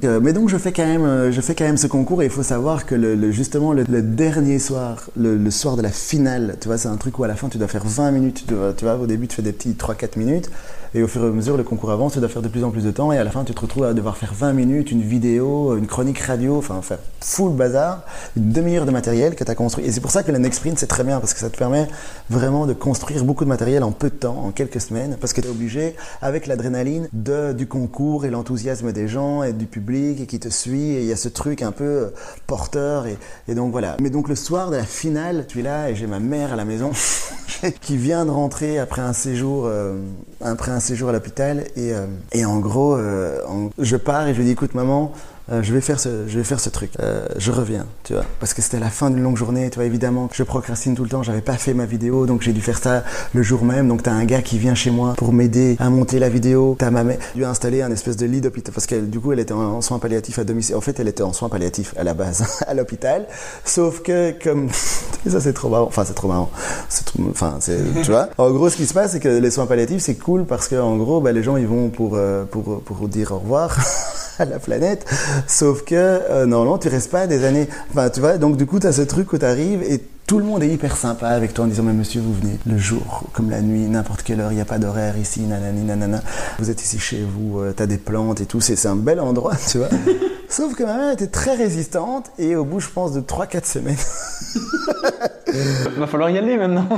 Euh, 0.04 0.20
mais 0.22 0.32
donc, 0.32 0.50
je 0.50 0.56
fais 0.56 0.72
quand 0.72 0.86
même, 0.86 1.04
euh, 1.04 1.32
je 1.32 1.40
fais 1.40 1.56
quand 1.56 1.64
même 1.64 1.76
ce 1.76 1.88
concours. 1.88 2.22
Et 2.22 2.26
il 2.26 2.30
faut 2.30 2.44
savoir 2.44 2.86
que 2.86 2.94
le, 2.94 3.16
le- 3.16 3.32
justement, 3.32 3.72
le, 3.72 3.84
le 3.88 4.02
dernier 4.02 4.60
soir, 4.60 5.10
le, 5.16 5.36
le 5.36 5.50
soir 5.50 5.76
de 5.76 5.82
la 5.82 5.90
finale, 5.90 6.56
tu 6.60 6.68
vois, 6.68 6.78
c'est 6.78 6.88
un 6.88 6.96
truc 6.96 7.18
où 7.18 7.24
à 7.24 7.28
la 7.28 7.34
fin, 7.34 7.48
tu 7.48 7.58
dois 7.58 7.66
faire 7.68 7.84
20 7.84 8.12
minutes. 8.12 8.44
Tu 8.46 8.54
vois, 8.54 8.72
tu 8.72 8.84
vois, 8.84 8.96
au 8.96 9.06
début, 9.06 9.26
tu 9.26 9.34
fais 9.36 9.42
des 9.42 9.52
petits 9.52 9.70
3-4 9.76 10.16
minutes. 10.16 10.48
Et 10.94 11.02
au 11.02 11.08
fur 11.08 11.24
et 11.24 11.26
à 11.26 11.30
mesure, 11.30 11.56
le 11.56 11.64
concours 11.64 11.90
avance, 11.90 12.12
tu 12.12 12.18
dois 12.18 12.28
faire 12.28 12.42
de 12.42 12.48
plus 12.48 12.64
en 12.64 12.70
plus 12.70 12.84
de 12.84 12.90
temps. 12.90 13.12
Et 13.12 13.18
à 13.18 13.24
la 13.24 13.30
fin, 13.30 13.44
tu 13.44 13.54
te 13.54 13.60
retrouves 13.60 13.84
à 13.84 13.94
devoir 13.94 14.16
faire 14.16 14.34
20 14.34 14.52
minutes, 14.52 14.90
une 14.90 15.00
vidéo, 15.00 15.76
une 15.76 15.86
chronique 15.86 16.18
radio, 16.18 16.58
enfin, 16.58 16.82
faire 16.82 16.98
full 17.20 17.52
bazar, 17.52 18.02
une 18.36 18.52
demi-heure 18.52 18.84
de 18.84 18.90
matériel 18.90 19.34
que 19.34 19.44
tu 19.44 19.50
as 19.50 19.54
construit. 19.54 19.86
Et 19.86 19.92
c'est 19.92 20.00
pour 20.00 20.10
ça 20.10 20.22
que 20.22 20.30
le 20.30 20.38
Next 20.38 20.58
Sprint, 20.58 20.78
c'est 20.78 20.86
très 20.86 21.04
bien, 21.04 21.18
parce 21.18 21.32
que 21.32 21.40
ça 21.40 21.48
te 21.48 21.56
permet 21.56 21.88
vraiment 22.28 22.66
de 22.66 22.74
construire 22.74 23.24
beaucoup 23.24 23.44
de 23.44 23.48
matériel 23.48 23.84
en 23.84 23.92
peu 23.92 24.10
de 24.10 24.14
temps, 24.14 24.36
en 24.44 24.50
quelques 24.50 24.80
semaines, 24.80 25.16
parce 25.20 25.32
que 25.32 25.40
tu 25.40 25.46
es 25.46 25.50
obligé, 25.50 25.96
avec 26.20 26.46
l'adrénaline 26.46 27.08
du 27.12 27.66
concours 27.66 28.26
et 28.26 28.30
l'enthousiasme 28.30 28.92
des 28.92 29.08
gens 29.08 29.42
et 29.42 29.52
du 29.52 29.66
public 29.66 30.20
et 30.20 30.26
qui 30.26 30.40
te 30.40 30.48
suit. 30.48 30.92
Et 30.92 31.00
il 31.00 31.06
y 31.06 31.12
a 31.12 31.16
ce 31.16 31.28
truc 31.28 31.62
un 31.62 31.72
peu 31.72 32.12
porteur. 32.46 33.06
Et, 33.06 33.16
et 33.48 33.54
donc 33.54 33.72
voilà. 33.72 33.96
Mais 34.00 34.10
donc 34.10 34.28
le 34.28 34.34
soir 34.34 34.70
de 34.70 34.76
la 34.76 34.84
finale, 34.84 35.46
tu 35.48 35.60
es 35.60 35.62
là 35.62 35.90
et 35.90 35.94
j'ai 35.94 36.06
ma 36.06 36.20
mère 36.20 36.52
à 36.52 36.56
la 36.56 36.64
maison 36.64 36.90
qui 37.80 37.96
vient 37.96 38.24
de 38.24 38.30
rentrer 38.30 38.78
après 38.78 39.02
un 39.02 39.12
séjour, 39.12 39.64
euh, 39.66 39.98
après 40.40 40.72
un 40.72 40.80
séjour 40.82 41.08
à 41.08 41.12
l'hôpital. 41.12 41.64
Et, 41.76 41.92
euh, 41.94 42.46
en 42.46 42.58
gros, 42.58 42.96
euh, 42.96 43.38
je 43.78 43.96
pars 43.96 44.26
et 44.28 44.34
je 44.34 44.38
lui 44.38 44.44
dis 44.44 44.52
écoute 44.52 44.74
maman, 44.74 45.12
euh, 45.50 45.62
je 45.62 45.72
vais 45.74 45.80
faire 45.80 45.98
ce, 45.98 46.28
je 46.28 46.38
vais 46.38 46.44
faire 46.44 46.60
ce 46.60 46.70
truc. 46.70 46.92
Euh, 47.00 47.26
je 47.36 47.50
reviens, 47.50 47.86
tu 48.04 48.12
vois, 48.12 48.24
parce 48.38 48.54
que 48.54 48.62
c'était 48.62 48.78
la 48.78 48.90
fin 48.90 49.10
d'une 49.10 49.22
longue 49.22 49.36
journée. 49.36 49.68
Tu 49.70 49.76
vois, 49.76 49.84
évidemment, 49.84 50.28
je 50.32 50.42
procrastine 50.44 50.94
tout 50.94 51.02
le 51.02 51.08
temps. 51.08 51.22
J'avais 51.22 51.40
pas 51.40 51.54
fait 51.54 51.74
ma 51.74 51.84
vidéo, 51.84 52.26
donc 52.26 52.42
j'ai 52.42 52.52
dû 52.52 52.60
faire 52.60 52.78
ça 52.78 53.02
le 53.34 53.42
jour 53.42 53.64
même. 53.64 53.88
Donc 53.88 54.02
t'as 54.02 54.12
un 54.12 54.24
gars 54.24 54.42
qui 54.42 54.58
vient 54.58 54.74
chez 54.74 54.90
moi 54.90 55.14
pour 55.16 55.32
m'aider 55.32 55.76
à 55.80 55.90
monter 55.90 56.18
la 56.18 56.28
vidéo. 56.28 56.76
T'as 56.78 56.90
ma 56.90 57.02
mère 57.04 57.18
lui 57.34 57.44
a 57.44 57.50
installé 57.50 57.82
un 57.82 57.90
espèce 57.90 58.16
de 58.16 58.26
lit 58.26 58.40
d'hôpital 58.40 58.72
parce 58.72 58.86
qu'elle, 58.86 59.10
du 59.10 59.18
coup, 59.20 59.32
elle 59.32 59.40
était 59.40 59.52
en, 59.52 59.60
en 59.60 59.80
soins 59.80 59.98
palliatifs 59.98 60.38
à 60.38 60.44
domicile. 60.44 60.76
En 60.76 60.80
fait, 60.80 60.98
elle 61.00 61.08
était 61.08 61.22
en 61.22 61.32
soins 61.32 61.48
palliatifs 61.48 61.94
à 61.96 62.04
la 62.04 62.14
base 62.14 62.44
à 62.66 62.74
l'hôpital. 62.74 63.26
Sauf 63.64 64.02
que 64.02 64.32
comme 64.42 64.68
ça, 65.26 65.40
c'est 65.40 65.52
trop 65.52 65.68
marrant. 65.68 65.86
Enfin, 65.86 66.04
c'est 66.04 66.14
trop 66.14 66.28
marrant. 66.28 66.50
C'est 66.88 67.04
trop- 67.04 67.18
enfin, 67.30 67.56
c'est, 67.60 67.78
tu 68.02 68.10
vois. 68.10 68.28
En 68.38 68.50
gros, 68.50 68.68
ce 68.70 68.76
qui 68.76 68.86
se 68.86 68.94
passe, 68.94 69.12
c'est 69.12 69.20
que 69.20 69.28
les 69.28 69.50
soins 69.50 69.66
palliatifs, 69.66 70.02
c'est 70.02 70.14
cool 70.14 70.44
parce 70.44 70.68
que 70.68 70.76
en 70.76 70.96
gros, 70.96 71.20
bah, 71.20 71.32
les 71.32 71.42
gens, 71.42 71.56
ils 71.56 71.66
vont 71.66 71.88
pour 71.90 72.12
euh, 72.14 72.44
pour 72.44 72.80
pour 72.82 73.08
dire 73.08 73.32
au 73.32 73.38
revoir. 73.38 73.76
à 74.38 74.46
la 74.46 74.58
planète, 74.58 75.04
sauf 75.46 75.82
que 75.84 75.94
euh, 75.94 76.46
non, 76.46 76.64
non, 76.64 76.78
tu 76.78 76.88
restes 76.88 77.10
pas 77.10 77.26
des 77.26 77.44
années. 77.44 77.68
Enfin, 77.90 78.10
tu 78.10 78.20
vois, 78.20 78.38
donc 78.38 78.56
du 78.56 78.66
coup, 78.66 78.80
tu 78.80 78.86
as 78.86 78.92
ce 78.92 79.02
truc 79.02 79.32
où 79.32 79.38
tu 79.38 79.44
arrives 79.44 79.82
et 79.82 80.00
tout 80.32 80.38
le 80.38 80.46
monde 80.46 80.62
est 80.62 80.68
hyper 80.68 80.96
sympa 80.96 81.28
avec 81.28 81.52
toi 81.52 81.66
en 81.66 81.68
disant 81.68 81.82
Mais 81.82 81.92
monsieur, 81.92 82.22
vous 82.22 82.32
venez 82.32 82.58
le 82.66 82.78
jour, 82.78 83.24
comme 83.34 83.50
la 83.50 83.60
nuit, 83.60 83.82
n'importe 83.82 84.22
quelle 84.22 84.40
heure, 84.40 84.50
il 84.50 84.54
n'y 84.54 84.62
a 84.62 84.64
pas 84.64 84.78
d'horaire 84.78 85.18
ici, 85.18 85.42
nanani, 85.42 85.82
nanana. 85.82 86.22
Vous 86.58 86.70
êtes 86.70 86.80
ici 86.80 86.98
chez 86.98 87.22
vous, 87.22 87.60
tu 87.76 87.82
as 87.82 87.86
des 87.86 87.98
plantes 87.98 88.40
et 88.40 88.46
tout, 88.46 88.58
c'est 88.58 88.86
un 88.86 88.96
bel 88.96 89.20
endroit, 89.20 89.52
tu 89.70 89.76
vois. 89.76 89.90
Sauf 90.48 90.74
que 90.74 90.84
ma 90.84 90.96
mère 90.96 91.12
était 91.12 91.26
très 91.26 91.54
résistante 91.54 92.30
et 92.38 92.56
au 92.56 92.64
bout, 92.64 92.80
je 92.80 92.88
pense, 92.88 93.12
de 93.12 93.20
3-4 93.20 93.66
semaines, 93.66 93.94
Va 95.98 96.06
falloir 96.06 96.30
y 96.30 96.38
aller 96.38 96.56
maintenant. 96.56 96.88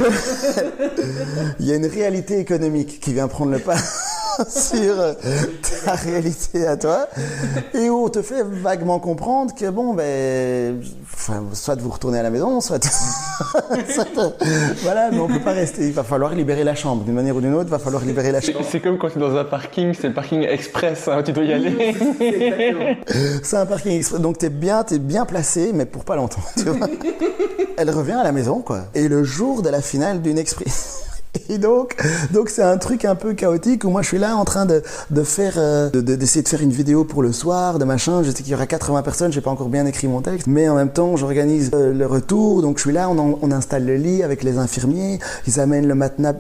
il 1.59 1.67
y 1.67 1.73
a 1.73 1.75
une 1.75 1.87
réalité 1.87 2.39
économique 2.39 3.01
qui 3.01 3.13
vient 3.13 3.27
prendre 3.27 3.51
le 3.51 3.59
pas 3.59 3.79
sur 4.49 5.01
euh, 5.01 5.15
ta 5.85 5.95
réalité 5.95 6.67
à 6.67 6.77
toi 6.77 7.07
et 7.73 7.89
où 7.91 8.05
on 8.05 8.09
te 8.09 8.23
fait 8.23 8.43
vaguement 8.43 8.99
comprendre 8.99 9.55
que 9.55 9.69
bon 9.71 9.95
ben 9.95 10.81
soit 11.53 11.77
vous 11.77 11.91
retournez 11.91 12.19
à 12.19 12.23
la 12.23 12.31
maison 12.31 12.61
soit, 12.61 12.85
euh, 12.85 12.89
voilà 14.83 15.11
mais 15.11 15.19
on 15.19 15.27
peut 15.29 15.41
pas 15.41 15.53
rester. 15.53 15.87
Il 15.87 15.93
va 15.93 16.05
falloir 16.05 16.35
libérer 16.35 16.65
la 16.65 16.75
chambre. 16.75 17.05
D'une 17.05 17.15
manière 17.15 17.37
ou 17.37 17.41
d'une 17.41 17.55
autre 17.55 17.67
il 17.69 17.71
va 17.71 17.79
falloir 17.79 18.05
libérer 18.05 18.33
la 18.33 18.41
C'est 18.41 18.53
chambre. 18.53 18.65
c'est 18.69 18.81
comme 18.81 18.99
quand 18.99 19.11
tu 19.11 19.19
es 19.19 19.21
dans 19.21 19.37
un 19.37 19.45
parking, 19.45 19.95
c'est 19.95 20.09
le 20.09 20.15
parking 20.15 20.43
express, 20.43 21.09
hein, 21.09 21.23
tu 21.25 21.33
dois 21.33 21.45
y 21.45 21.53
aller. 21.53 21.95
c'est 23.43 23.57
un 23.57 23.67
parking 23.67 23.93
express. 23.93 24.21
Donc 24.21 24.39
t'es 24.39 24.51
bien 24.51 24.83
t'es 24.85 24.99
bien 24.99 25.25
placé 25.25 25.73
mais 25.75 25.87
pour 25.87 26.05
pas 26.05 26.17
longtemps 26.17 26.43
tu 26.57 26.65
vois. 26.65 26.87
Elle 27.77 27.91
revient 27.91 28.13
à 28.13 28.25
la 28.25 28.33
maison 28.33 28.61
quoi. 28.61 28.83
Et 28.95 29.09
le 29.09 29.25
jour 29.25 29.63
de 29.63 29.69
la 29.69 29.83
finale 29.83 30.23
d'une 30.23 30.39
express 30.39 31.05
Donc, 31.51 31.97
donc 32.33 32.49
c'est 32.49 32.63
un 32.63 32.79
truc 32.79 33.05
un 33.05 33.15
peu 33.15 33.35
chaotique 33.35 33.85
où 33.85 33.91
moi 33.91 34.03
je 34.03 34.09
suis 34.09 34.19
là 34.19 34.37
en 34.37 34.45
train 34.45 34.67
de, 34.67 34.83
de 35.11 35.23
faire, 35.23 35.55
euh, 35.57 35.91
de- 35.91 36.01
de- 36.01 36.15
d'essayer 36.15 36.43
de, 36.43 36.49
faire 36.49 36.63
une 36.63 36.71
vidéo 36.71 37.05
pour 37.05 37.23
le 37.23 37.33
soir, 37.33 37.79
de 37.79 37.85
machin. 37.85 38.23
Je 38.23 38.31
sais 38.31 38.43
qu'il 38.43 38.49
y 38.49 38.55
aura 38.55 38.67
80 38.67 39.03
personnes, 39.03 39.33
j'ai 39.33 39.41
pas 39.41 39.51
encore 39.51 39.69
bien 39.69 39.85
écrit 39.87 40.09
mon 40.09 40.21
texte, 40.21 40.47
mais 40.47 40.69
en 40.69 40.75
même 40.75 40.91
temps 40.91 41.17
j'organise 41.17 41.71
euh, 41.75 41.93
le 41.93 42.07
retour. 42.07 42.63
Donc 42.63 42.79
je 42.79 42.83
suis 42.83 42.93
là, 42.93 43.09
on, 43.11 43.39
on 43.41 43.51
installe 43.53 43.85
le 43.85 43.97
lit 43.97 44.23
avec 44.23 44.43
les 44.43 44.59
infirmiers, 44.59 45.19
ils 45.47 45.61
amènent 45.61 45.87
le 45.87 45.95
matelas, 45.95 46.33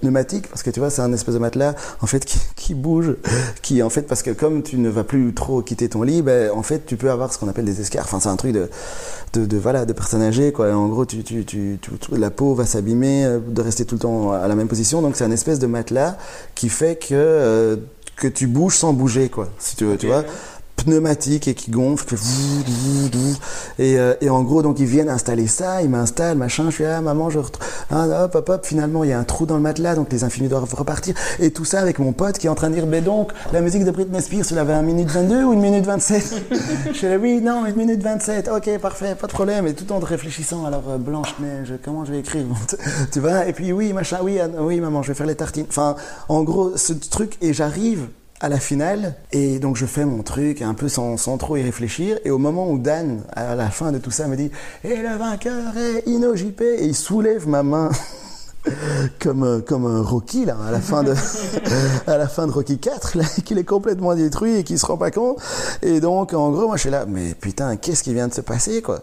pneumatique 0.00 0.48
parce 0.48 0.62
que 0.62 0.70
tu 0.70 0.80
vois 0.80 0.90
c'est 0.90 1.02
un 1.02 1.12
espèce 1.12 1.34
de 1.34 1.40
matelas 1.40 1.74
en 2.00 2.06
fait 2.06 2.24
qui, 2.56 2.74
bouge, 2.74 3.16
qui 3.62 3.82
en 3.82 3.90
fait 3.90 4.02
parce 4.02 4.22
que 4.22 4.30
comme 4.30 4.62
tu 4.62 4.76
ne 4.78 4.88
vas 4.88 5.04
plus 5.04 5.34
trop 5.34 5.60
quitter 5.62 5.88
ton 5.88 6.02
lit, 6.02 6.22
ben 6.22 6.50
en 6.54 6.62
fait 6.62 6.86
tu 6.86 6.96
peux 6.96 7.10
avoir 7.10 7.32
ce 7.32 7.38
qu'on 7.38 7.48
appelle 7.48 7.64
des 7.64 7.80
escarres. 7.80 8.04
Enfin 8.04 8.20
c'est 8.20 8.28
un 8.28 8.36
truc 8.36 8.52
de, 8.52 8.68
de, 9.34 9.44
de, 9.44 9.56
voilà 9.58 9.84
de 9.86 9.92
personnes 9.92 10.22
âgées 10.22 10.52
quoi. 10.52 10.72
En 10.72 10.86
gros 10.88 11.04
la 12.12 12.30
peau 12.30 12.54
va 12.54 12.64
s'abîmer 12.66 13.24
euh, 13.24 13.38
de 13.46 13.60
rester 13.62 13.84
tout 13.84 13.96
le 13.96 14.00
temps 14.00 14.19
à 14.28 14.46
la 14.48 14.54
même 14.54 14.68
position. 14.68 15.02
Donc 15.02 15.16
c'est 15.16 15.24
un 15.24 15.30
espèce 15.30 15.58
de 15.58 15.66
matelas 15.66 16.16
qui 16.54 16.68
fait 16.68 16.96
que 16.96 17.14
euh, 17.14 17.76
que 18.16 18.28
tu 18.28 18.46
bouges 18.46 18.76
sans 18.76 18.92
bouger 18.92 19.28
quoi. 19.28 19.48
Si 19.58 19.76
tu 19.76 19.84
veux, 19.84 19.96
tu 19.96 20.06
vois 20.06 20.24
pneumatique 20.84 21.48
et 21.48 21.54
qui 21.54 21.70
gonfle 21.70 22.16
qui 22.16 23.38
et, 23.78 23.98
euh, 23.98 24.14
et 24.20 24.30
en 24.30 24.42
gros 24.42 24.62
donc 24.62 24.78
ils 24.78 24.86
viennent 24.86 25.08
installer 25.08 25.46
ça 25.46 25.82
ils 25.82 25.90
m'installent 25.90 26.36
machin 26.36 26.66
je 26.70 26.76
suis 26.76 26.84
là 26.84 27.00
maman 27.00 27.30
je 27.30 27.38
retrouve 27.38 27.66
ah, 27.90 28.24
hop 28.24 28.34
hop 28.36 28.48
hop 28.48 28.66
finalement 28.66 29.04
il 29.04 29.10
y 29.10 29.12
a 29.12 29.18
un 29.18 29.24
trou 29.24 29.46
dans 29.46 29.56
le 29.56 29.62
matelas 29.62 29.94
donc 29.94 30.12
les 30.12 30.24
infirmiers 30.24 30.48
doivent 30.48 30.72
repartir. 30.74 31.14
Et 31.38 31.50
tout 31.50 31.64
ça 31.64 31.80
avec 31.80 31.98
mon 31.98 32.12
pote 32.12 32.38
qui 32.38 32.46
est 32.46 32.50
en 32.50 32.54
train 32.54 32.68
de 32.68 32.74
dire 32.74 32.86
ben 32.86 33.02
donc 33.02 33.32
la 33.52 33.60
musique 33.60 33.84
de 33.84 33.90
Britney 33.90 34.20
Spears 34.22 34.46
tu 34.46 34.54
l'avais 34.54 34.72
à 34.72 34.78
1 34.78 34.82
minute 34.82 35.10
22 35.10 35.44
ou 35.44 35.52
1 35.52 35.56
minute 35.56 35.86
27 35.86 36.34
je 36.86 36.92
suis 36.92 37.08
là 37.08 37.16
oui 37.16 37.40
non 37.40 37.64
1 37.64 37.72
minute 37.72 38.02
27 38.02 38.48
ok 38.48 38.78
parfait 38.78 39.14
pas 39.14 39.26
de 39.26 39.32
problème. 39.32 39.66
Et 39.66 39.74
tout 39.74 39.90
en 39.92 39.98
réfléchissant 39.98 40.66
alors 40.66 40.84
euh, 40.88 40.98
Blanche 40.98 41.34
Neige 41.40 41.74
comment 41.84 42.04
je 42.04 42.12
vais 42.12 42.20
écrire 42.20 42.44
tu 43.12 43.20
vois? 43.20 43.46
Et 43.46 43.52
puis 43.52 43.72
oui 43.72 43.92
machin 43.92 44.18
oui 44.22 44.38
ah, 44.40 44.48
oui 44.60 44.80
maman 44.80 45.02
je 45.02 45.08
vais 45.08 45.14
faire 45.14 45.26
les 45.26 45.36
tartines. 45.36 45.66
Enfin 45.68 45.96
en 46.28 46.42
gros 46.42 46.76
ce 46.76 46.92
truc 46.92 47.36
et 47.40 47.52
j'arrive 47.52 48.08
à 48.40 48.48
la 48.48 48.58
finale. 48.58 49.14
Et 49.32 49.58
donc 49.58 49.76
je 49.76 49.86
fais 49.86 50.04
mon 50.04 50.22
truc 50.22 50.62
un 50.62 50.74
peu 50.74 50.88
sans, 50.88 51.16
trop 51.38 51.56
y 51.56 51.62
réfléchir. 51.62 52.18
Et 52.24 52.30
au 52.30 52.38
moment 52.38 52.70
où 52.70 52.78
Dan 52.78 53.22
à 53.32 53.54
la 53.54 53.70
fin 53.70 53.92
de 53.92 53.98
tout 53.98 54.10
ça 54.10 54.26
me 54.26 54.36
dit 54.36 54.50
et 54.84 54.96
le 54.96 55.16
vainqueur 55.16 55.76
est 55.76 56.08
Ino 56.08 56.34
JP 56.34 56.60
et 56.60 56.84
il 56.84 56.94
soulève 56.94 57.46
ma 57.46 57.62
main 57.62 57.90
comme 59.18 59.44
euh, 59.44 59.60
comme 59.60 60.00
Rocky 60.00 60.44
là 60.44 60.56
à 60.66 60.70
la 60.70 60.80
fin 60.80 61.02
de 61.02 61.14
à 62.06 62.16
la 62.16 62.28
fin 62.28 62.46
de 62.46 62.52
Rocky 62.52 62.78
4 62.78 63.16
là, 63.16 63.24
qu'il 63.44 63.58
est 63.58 63.64
complètement 63.64 64.14
détruit 64.14 64.56
et 64.56 64.64
qu'il 64.64 64.78
se 64.78 64.86
rend 64.86 64.96
pas 64.96 65.10
compte. 65.10 65.38
Et 65.82 66.00
donc 66.00 66.32
en 66.32 66.50
gros 66.50 66.66
moi 66.66 66.76
je 66.76 66.82
suis 66.82 66.90
là 66.90 67.04
mais 67.06 67.34
putain 67.34 67.76
qu'est-ce 67.76 68.02
qui 68.02 68.14
vient 68.14 68.28
de 68.28 68.34
se 68.34 68.40
passer 68.40 68.82
quoi? 68.82 69.02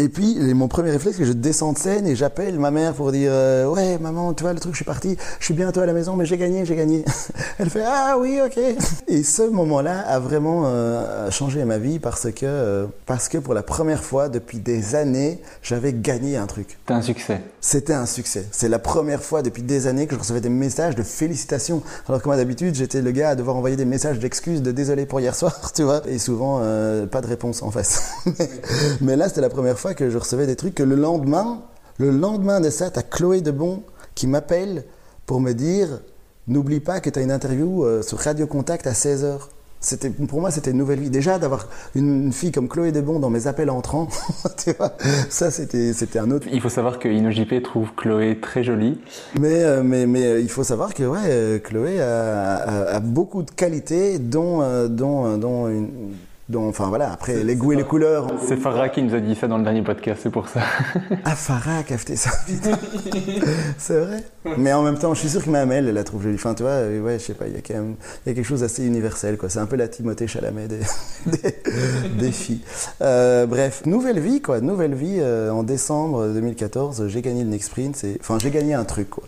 Et 0.00 0.08
puis, 0.08 0.36
mon 0.54 0.68
premier 0.68 0.92
réflexe, 0.92 1.16
c'est 1.16 1.22
que 1.24 1.28
je 1.28 1.32
descends 1.32 1.72
de 1.72 1.78
scène 1.78 2.06
et 2.06 2.14
j'appelle 2.14 2.56
ma 2.60 2.70
mère 2.70 2.94
pour 2.94 3.10
dire 3.10 3.32
euh, 3.32 3.66
Ouais, 3.66 3.98
maman, 3.98 4.32
tu 4.32 4.44
vois, 4.44 4.52
le 4.52 4.60
truc, 4.60 4.72
je 4.72 4.76
suis 4.76 4.84
parti, 4.84 5.16
je 5.40 5.44
suis 5.44 5.54
bientôt 5.54 5.80
à 5.80 5.86
la 5.86 5.92
maison, 5.92 6.14
mais 6.14 6.24
j'ai 6.24 6.38
gagné, 6.38 6.64
j'ai 6.64 6.76
gagné. 6.76 7.04
Elle 7.58 7.68
fait 7.68 7.82
Ah 7.84 8.16
oui, 8.16 8.38
ok. 8.44 8.60
Et 9.08 9.24
ce 9.24 9.42
moment-là 9.42 9.98
a 10.06 10.20
vraiment 10.20 10.62
euh, 10.66 11.32
changé 11.32 11.64
ma 11.64 11.78
vie 11.78 11.98
parce 11.98 12.30
que, 12.30 12.46
euh, 12.46 12.86
parce 13.06 13.28
que 13.28 13.38
pour 13.38 13.54
la 13.54 13.64
première 13.64 14.04
fois 14.04 14.28
depuis 14.28 14.58
des 14.58 14.94
années, 14.94 15.40
j'avais 15.62 15.92
gagné 15.92 16.36
un 16.36 16.46
truc. 16.46 16.78
T'as 16.86 16.94
un 16.94 17.02
succès. 17.02 17.42
C'était 17.60 17.94
un 17.94 18.06
succès. 18.06 18.46
C'est 18.52 18.68
la 18.68 18.78
première 18.78 19.24
fois 19.24 19.42
depuis 19.42 19.62
des 19.62 19.88
années 19.88 20.06
que 20.06 20.14
je 20.14 20.20
recevais 20.20 20.40
des 20.40 20.48
messages 20.48 20.94
de 20.94 21.02
félicitations. 21.02 21.82
Alors 22.08 22.22
que 22.22 22.28
moi 22.28 22.36
d'habitude, 22.36 22.76
j'étais 22.76 23.02
le 23.02 23.10
gars 23.10 23.30
à 23.30 23.34
devoir 23.34 23.56
envoyer 23.56 23.74
des 23.74 23.84
messages 23.84 24.20
d'excuses, 24.20 24.62
de 24.62 24.70
désolé 24.70 25.06
pour 25.06 25.18
hier 25.18 25.34
soir, 25.34 25.72
tu 25.74 25.82
vois. 25.82 26.02
Et 26.06 26.20
souvent, 26.20 26.60
pas 27.10 27.20
de 27.20 27.26
réponse 27.26 27.62
en 27.62 27.72
face. 27.72 28.12
mais, 28.26 28.48
mais 29.00 29.16
là, 29.16 29.28
c'était 29.28 29.40
la 29.40 29.48
première 29.50 29.76
fois 29.76 29.87
que 29.94 30.10
je 30.10 30.18
recevais 30.18 30.46
des 30.46 30.56
trucs 30.56 30.74
que 30.74 30.82
le 30.82 30.94
lendemain, 30.96 31.62
le 31.98 32.10
lendemain 32.10 32.60
de 32.60 32.70
ça, 32.70 32.90
t'as 32.90 33.02
Chloé 33.02 33.40
Debon 33.40 33.82
qui 34.14 34.26
m'appelle 34.26 34.84
pour 35.26 35.40
me 35.40 35.52
dire 35.52 36.00
n'oublie 36.46 36.80
pas 36.80 37.00
que 37.00 37.10
tu 37.10 37.18
as 37.18 37.22
une 37.22 37.30
interview 37.32 37.84
euh, 37.84 38.02
sur 38.02 38.18
Radio 38.18 38.46
Contact 38.46 38.86
à 38.86 38.92
16h. 38.92 39.38
C'était, 39.80 40.10
pour 40.10 40.40
moi, 40.40 40.50
c'était 40.50 40.72
une 40.72 40.78
nouvelle 40.78 40.98
vie. 40.98 41.10
Déjà, 41.10 41.38
d'avoir 41.38 41.68
une, 41.94 42.24
une 42.24 42.32
fille 42.32 42.50
comme 42.50 42.66
Chloé 42.68 42.90
Debon 42.90 43.20
dans 43.20 43.30
mes 43.30 43.46
appels 43.46 43.70
entrants, 43.70 44.08
tu 44.64 44.72
vois, 44.72 44.94
ça, 45.30 45.52
c'était, 45.52 45.92
c'était 45.92 46.18
un 46.18 46.32
autre 46.32 46.48
Il 46.50 46.60
faut 46.60 46.68
savoir 46.68 46.98
que 46.98 47.06
InnoJP 47.08 47.62
trouve 47.62 47.92
Chloé 47.96 48.38
très 48.40 48.64
jolie. 48.64 48.98
mais, 49.38 49.62
euh, 49.62 49.82
mais, 49.84 50.06
mais 50.06 50.24
euh, 50.26 50.40
il 50.40 50.48
faut 50.48 50.64
savoir 50.64 50.94
que 50.94 51.04
ouais, 51.04 51.60
Chloé 51.62 52.00
a, 52.00 52.56
a- 52.56 52.94
a 52.96 53.00
beaucoup 53.00 53.44
de 53.44 53.52
qualités, 53.52 54.18
dont, 54.18 54.88
dont, 54.88 55.36
dont 55.38 55.68
une, 55.68 55.90
Donc, 56.48 56.70
enfin 56.70 56.88
voilà, 56.88 57.12
après 57.12 57.44
les 57.44 57.56
goûts 57.56 57.72
et 57.72 57.76
les 57.76 57.84
couleurs. 57.84 58.26
C'est 58.46 58.56
Farah 58.56 58.88
qui 58.88 59.02
nous 59.02 59.14
a 59.14 59.20
dit 59.20 59.34
ça 59.34 59.48
dans 59.48 59.58
le 59.58 59.64
dernier 59.64 59.82
podcast, 59.82 60.20
c'est 60.22 60.30
pour 60.30 60.48
ça. 60.48 60.60
Ah, 61.24 61.34
Farah 61.36 61.80
a 61.80 61.82
fait 61.98 62.16
ça. 62.16 62.30
c'est 63.78 63.98
vrai. 64.00 64.24
Mais 64.56 64.72
en 64.72 64.82
même 64.82 64.98
temps, 64.98 65.12
je 65.14 65.20
suis 65.20 65.28
sûr 65.28 65.44
que 65.44 65.50
ma 65.50 65.60
elle 65.64 65.92
la 65.92 66.04
trouve 66.04 66.22
jolie. 66.22 66.36
Enfin, 66.36 66.54
tu 66.54 66.62
vois, 66.62 66.72
euh, 66.72 67.02
ouais, 67.02 67.18
je 67.18 67.24
sais 67.24 67.34
pas, 67.34 67.46
il 67.48 67.54
y 67.54 67.56
a 67.56 67.60
quand 67.60 67.74
même 67.74 67.96
il 68.24 68.30
y 68.30 68.32
a 68.32 68.34
quelque 68.34 68.46
chose 68.46 68.60
d'assez 68.60 68.84
universel, 68.86 69.36
quoi. 69.36 69.48
C'est 69.50 69.58
un 69.58 69.66
peu 69.66 69.76
la 69.76 69.88
Timothée 69.88 70.26
Chalamet 70.26 70.68
des, 70.68 70.78
des, 71.26 71.54
des 72.18 72.32
filles. 72.32 72.60
Euh, 73.02 73.46
bref, 73.46 73.82
nouvelle 73.84 74.20
vie, 74.20 74.40
quoi. 74.40 74.60
Nouvelle 74.60 74.94
vie. 74.94 75.18
euh, 75.20 75.50
en 75.50 75.62
décembre 75.62 76.28
2014, 76.28 77.08
j'ai 77.08 77.20
gagné 77.22 77.44
le 77.44 77.50
Next 77.50 77.68
Sprint. 77.68 77.96
c'est- 77.96 78.16
Enfin, 78.20 78.38
j'ai 78.40 78.50
gagné 78.50 78.74
un 78.74 78.84
truc, 78.84 79.10
quoi. 79.10 79.24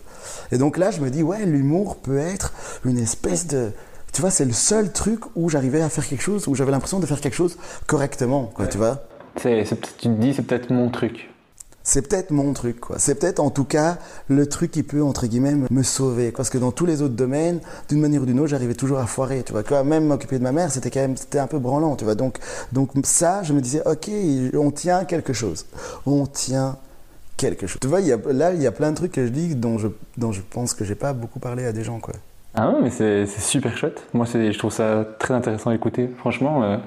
Et 0.51 0.57
donc 0.57 0.77
là, 0.77 0.89
je 0.91 1.01
me 1.01 1.09
dis, 1.09 1.21
ouais, 1.23 1.45
l'humour 1.45 1.97
peut 1.97 2.17
être 2.17 2.53
une 2.85 2.97
espèce 2.97 3.45
de. 3.47 3.69
Tu 4.13 4.21
vois, 4.21 4.29
c'est 4.31 4.45
le 4.45 4.51
seul 4.53 4.91
truc 4.91 5.21
où 5.35 5.49
j'arrivais 5.49 5.81
à 5.81 5.89
faire 5.89 6.05
quelque 6.07 6.21
chose, 6.21 6.47
où 6.47 6.55
j'avais 6.55 6.71
l'impression 6.71 6.99
de 6.99 7.05
faire 7.05 7.21
quelque 7.21 7.35
chose 7.35 7.57
correctement, 7.87 8.51
quoi, 8.53 8.67
tu 8.67 8.77
vois. 8.77 9.03
C'est, 9.37 9.63
tu 9.65 9.75
te 9.77 10.07
dis, 10.09 10.33
c'est 10.33 10.41
peut-être 10.41 10.69
mon 10.69 10.89
truc. 10.89 11.29
C'est 11.83 12.07
peut-être 12.07 12.29
mon 12.31 12.53
truc, 12.53 12.79
quoi. 12.79 12.97
C'est 12.99 13.15
peut-être 13.15 13.39
en 13.39 13.49
tout 13.49 13.63
cas 13.63 13.97
le 14.27 14.45
truc 14.47 14.69
qui 14.69 14.83
peut, 14.83 15.01
entre 15.01 15.25
guillemets, 15.25 15.55
me- 15.55 15.67
me 15.71 15.81
sauver. 15.81 16.31
Parce 16.31 16.49
que 16.51 16.57
dans 16.59 16.71
tous 16.71 16.85
les 16.85 17.01
autres 17.01 17.15
domaines, 17.15 17.59
d'une 17.89 17.99
manière 18.01 18.21
ou 18.21 18.25
d'une 18.25 18.39
autre, 18.39 18.49
j'arrivais 18.49 18.75
toujours 18.75 18.99
à 18.99 19.07
foirer, 19.07 19.41
tu 19.43 19.51
vois. 19.53 19.63
Quand 19.63 19.83
même 19.83 20.05
m'occuper 20.05 20.37
de 20.37 20.43
ma 20.43 20.51
mère, 20.51 20.71
c'était 20.71 20.91
quand 20.91 20.99
même, 20.99 21.17
c'était 21.17 21.39
un 21.39 21.47
peu 21.47 21.57
branlant, 21.57 21.95
tu 21.95 22.03
vois. 22.03 22.13
Donc, 22.13 22.37
donc 22.71 22.91
ça, 23.03 23.41
je 23.43 23.53
me 23.53 23.61
disais, 23.61 23.81
ok, 23.87 24.11
on 24.53 24.69
tient 24.71 25.05
quelque 25.05 25.33
chose. 25.33 25.65
On 26.05 26.27
tient 26.27 26.77
quelque 27.37 27.65
chose. 27.65 27.79
Tu 27.81 27.87
vois, 27.87 28.01
il 28.01 28.07
y 28.07 28.11
a, 28.13 28.17
là, 28.31 28.53
il 28.53 28.61
y 28.61 28.67
a 28.67 28.71
plein 28.71 28.91
de 28.91 28.97
trucs 28.97 29.13
que 29.13 29.25
je 29.25 29.31
dis 29.31 29.55
dont 29.55 29.79
je, 29.79 29.87
dont 30.17 30.31
je 30.33 30.41
pense 30.47 30.75
que 30.75 30.85
j'ai 30.85 30.95
pas 30.95 31.13
beaucoup 31.13 31.39
parlé 31.39 31.65
à 31.65 31.71
des 31.71 31.83
gens, 31.83 31.99
quoi. 31.99 32.13
Ah 32.53 32.69
ouais, 32.69 32.79
mais 32.83 32.89
c'est, 32.89 33.25
super 33.39 33.77
chouette. 33.77 34.03
Moi, 34.13 34.25
c'est, 34.25 34.51
je 34.51 34.57
trouve 34.59 34.73
ça 34.73 35.05
très 35.19 35.33
intéressant 35.33 35.69
à 35.69 35.75
écouter. 35.75 36.09
Franchement, 36.17 36.63
euh, 36.63 36.77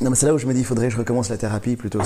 Non, 0.00 0.10
mais 0.10 0.16
c'est 0.16 0.26
là 0.26 0.34
où 0.34 0.38
je 0.38 0.46
me 0.46 0.52
dis, 0.54 0.60
il 0.60 0.64
faudrait 0.64 0.86
que 0.88 0.92
je 0.92 0.98
recommence 0.98 1.28
la 1.28 1.36
thérapie 1.36 1.74
plutôt. 1.76 2.00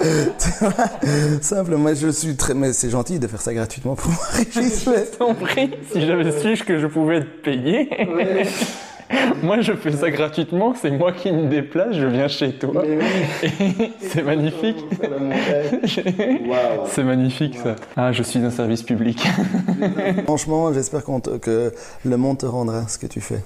Tu 0.00 0.48
vois, 0.60 0.72
Simple, 1.42 1.76
moi 1.76 1.92
je 1.94 2.08
suis 2.08 2.34
très. 2.36 2.54
Mais 2.54 2.72
c'est 2.72 2.88
gentil 2.90 3.18
de 3.18 3.26
faire 3.26 3.40
ça 3.42 3.52
gratuitement 3.52 3.94
pour 3.94 4.10
moi, 4.10 4.20
Régis. 4.32 4.86
mais- 4.86 5.04
t'en 5.18 5.34
prie, 5.34 5.70
si 5.92 6.06
j'avais 6.06 6.32
su 6.40 6.64
que 6.64 6.78
je 6.78 6.86
pouvais 6.86 7.20
te 7.20 7.42
payer. 7.42 7.90
moi, 9.42 9.60
je 9.60 9.72
fais 9.72 9.92
ça 9.92 10.10
gratuitement, 10.10 10.74
c'est 10.74 10.90
moi 10.90 11.12
qui 11.12 11.30
me 11.30 11.46
déplace, 11.48 11.94
je 11.96 12.06
viens 12.06 12.28
chez 12.28 12.52
toi. 12.52 12.82
C'est 14.00 14.22
magnifique. 14.22 14.76
C'est 16.86 17.04
magnifique 17.04 17.56
ça. 17.56 17.76
Ah, 17.96 18.12
je 18.12 18.22
suis 18.22 18.38
un 18.40 18.50
service 18.50 18.82
public. 18.82 19.26
Franchement, 20.24 20.72
j'espère 20.72 21.04
qu'on 21.04 21.20
te- 21.20 21.36
que 21.38 21.72
le 22.04 22.16
monde 22.16 22.38
te 22.38 22.46
rendra 22.46 22.88
ce 22.88 22.98
que 22.98 23.06
tu 23.06 23.20
fais. 23.20 23.42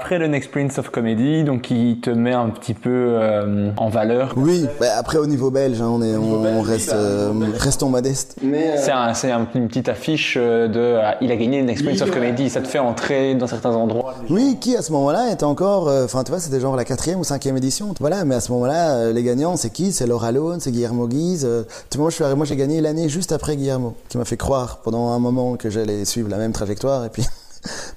Après 0.00 0.18
le 0.20 0.28
Next 0.28 0.52
Prince 0.52 0.78
of 0.78 0.90
Comedy, 0.90 1.42
donc 1.42 1.62
qui 1.62 1.98
te 2.00 2.08
met 2.10 2.32
un 2.32 2.50
petit 2.50 2.72
peu 2.72 2.88
euh, 2.88 3.72
en 3.76 3.88
valeur. 3.88 4.34
Oui, 4.36 4.64
bah, 4.78 4.86
après 4.96 5.18
au 5.18 5.26
niveau 5.26 5.50
belge, 5.50 5.82
hein, 5.82 5.88
on, 5.90 6.00
est, 6.02 6.14
on, 6.16 6.44
on 6.44 6.62
reste, 6.62 6.92
euh, 6.92 7.32
restons 7.58 7.88
modestes. 7.88 8.36
Mais 8.40 8.76
C'est 8.76 8.92
un- 8.92 9.46
une 9.56 9.66
petite 9.66 9.88
affiche 9.88 10.36
euh, 10.40 10.68
de 10.68 10.98
ah, 11.02 11.16
il 11.20 11.32
a 11.32 11.36
gagné 11.36 11.58
le 11.60 11.66
Next 11.66 11.84
Prince 11.84 12.00
of 12.00 12.12
Comedy, 12.12 12.48
ça 12.48 12.60
te 12.60 12.68
fait 12.68 12.78
entrer 12.78 13.34
dans 13.34 13.48
certains 13.48 13.72
endroits. 13.74 14.14
oui, 14.30 14.56
qui 14.60 14.76
à 14.76 14.82
ce 14.82 14.92
moment-là 14.92 15.32
était 15.32 15.42
encore, 15.44 15.88
euh, 15.88 16.04
enfin 16.04 16.22
tu 16.22 16.30
vois, 16.30 16.38
c'était 16.40 16.60
genre 16.60 16.76
la 16.76 16.84
quatrième 16.84 17.18
ou 17.18 17.24
cinquième 17.24 17.56
édition. 17.56 17.92
Voilà, 17.98 18.24
mais 18.24 18.36
à 18.36 18.40
ce 18.40 18.52
moment-là, 18.52 18.94
euh, 18.94 19.12
les 19.12 19.24
gagnants, 19.24 19.56
c'est 19.56 19.70
qui? 19.70 19.90
C'est 19.90 20.06
Laura 20.06 20.30
Lone, 20.30 20.60
c'est 20.60 20.70
Guillermo 20.70 21.08
Guise. 21.08 21.44
euh, 21.44 21.64
tu 21.90 21.98
vois, 21.98 22.04
moi, 22.04 22.10
je 22.10 22.14
suis 22.14 22.22
arrivé- 22.24 22.36
moi 22.36 22.46
j'ai 22.46 22.56
gagné 22.56 22.80
l'année 22.80 23.08
juste 23.08 23.32
après 23.32 23.56
Guillermo, 23.56 23.94
qui 24.08 24.16
m'a 24.16 24.24
fait 24.24 24.36
croire 24.36 24.78
pendant 24.84 25.08
un 25.08 25.18
moment 25.18 25.56
que 25.56 25.70
j'allais 25.70 26.04
suivre 26.04 26.28
la 26.30 26.36
même 26.38 26.52
trajectoire, 26.52 27.04
et 27.04 27.08
puis. 27.08 27.26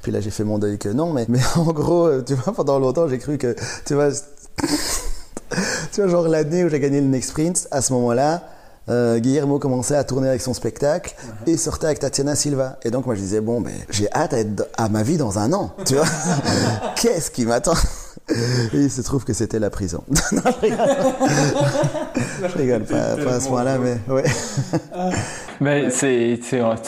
Puis 0.01 0.11
là, 0.11 0.21
j'ai 0.21 0.31
fait 0.31 0.43
mon 0.43 0.59
deuil 0.59 0.77
que 0.77 0.89
non, 0.89 1.13
mais, 1.13 1.25
mais 1.29 1.39
en 1.55 1.71
gros, 1.71 2.07
euh, 2.07 2.23
tu 2.25 2.33
vois, 2.33 2.53
pendant 2.53 2.79
longtemps, 2.79 3.07
j'ai 3.07 3.19
cru 3.19 3.37
que, 3.37 3.55
tu 3.85 3.93
vois, 3.93 4.09
tu 5.91 6.01
vois, 6.01 6.07
genre 6.07 6.27
l'année 6.27 6.63
où 6.63 6.69
j'ai 6.69 6.79
gagné 6.79 7.01
le 7.01 7.07
Next 7.07 7.33
Prince, 7.33 7.67
à 7.71 7.81
ce 7.81 7.93
moment-là, 7.93 8.43
euh, 8.89 9.19
Guillermo 9.19 9.59
commençait 9.59 9.95
à 9.95 10.03
tourner 10.03 10.27
avec 10.27 10.41
son 10.41 10.53
spectacle 10.53 11.15
et 11.45 11.55
sortait 11.55 11.85
avec 11.85 11.99
Tatiana 11.99 12.35
Silva. 12.35 12.79
Et 12.83 12.89
donc 12.89 13.05
moi 13.05 13.13
je 13.13 13.21
disais 13.21 13.39
bon 13.39 13.61
ben 13.61 13.73
j'ai 13.91 14.11
hâte 14.11 14.31
d'être 14.31 14.67
à 14.75 14.89
ma 14.89 15.03
vie 15.03 15.17
dans 15.17 15.37
un 15.37 15.53
an, 15.53 15.71
tu 15.85 15.95
vois. 15.95 16.05
Qu'est-ce 16.95 17.29
qui 17.29 17.45
m'attend? 17.45 17.75
Et 18.73 18.77
il 18.77 18.89
se 18.91 19.01
trouve 19.01 19.23
que 19.23 19.33
c'était 19.33 19.59
la 19.59 19.69
prison. 19.69 20.03
non, 20.31 20.41
je 20.45 20.59
rigole. 20.61 20.87
je 22.53 22.57
rigole 22.57 22.83
pas, 22.83 23.15
pas 23.23 23.35
à 23.35 23.39
ce 23.39 23.47
point-là, 23.49 23.77
mais 23.77 24.13
ouais. 24.13 24.23
Mais 25.59 25.89
c'est 25.91 26.39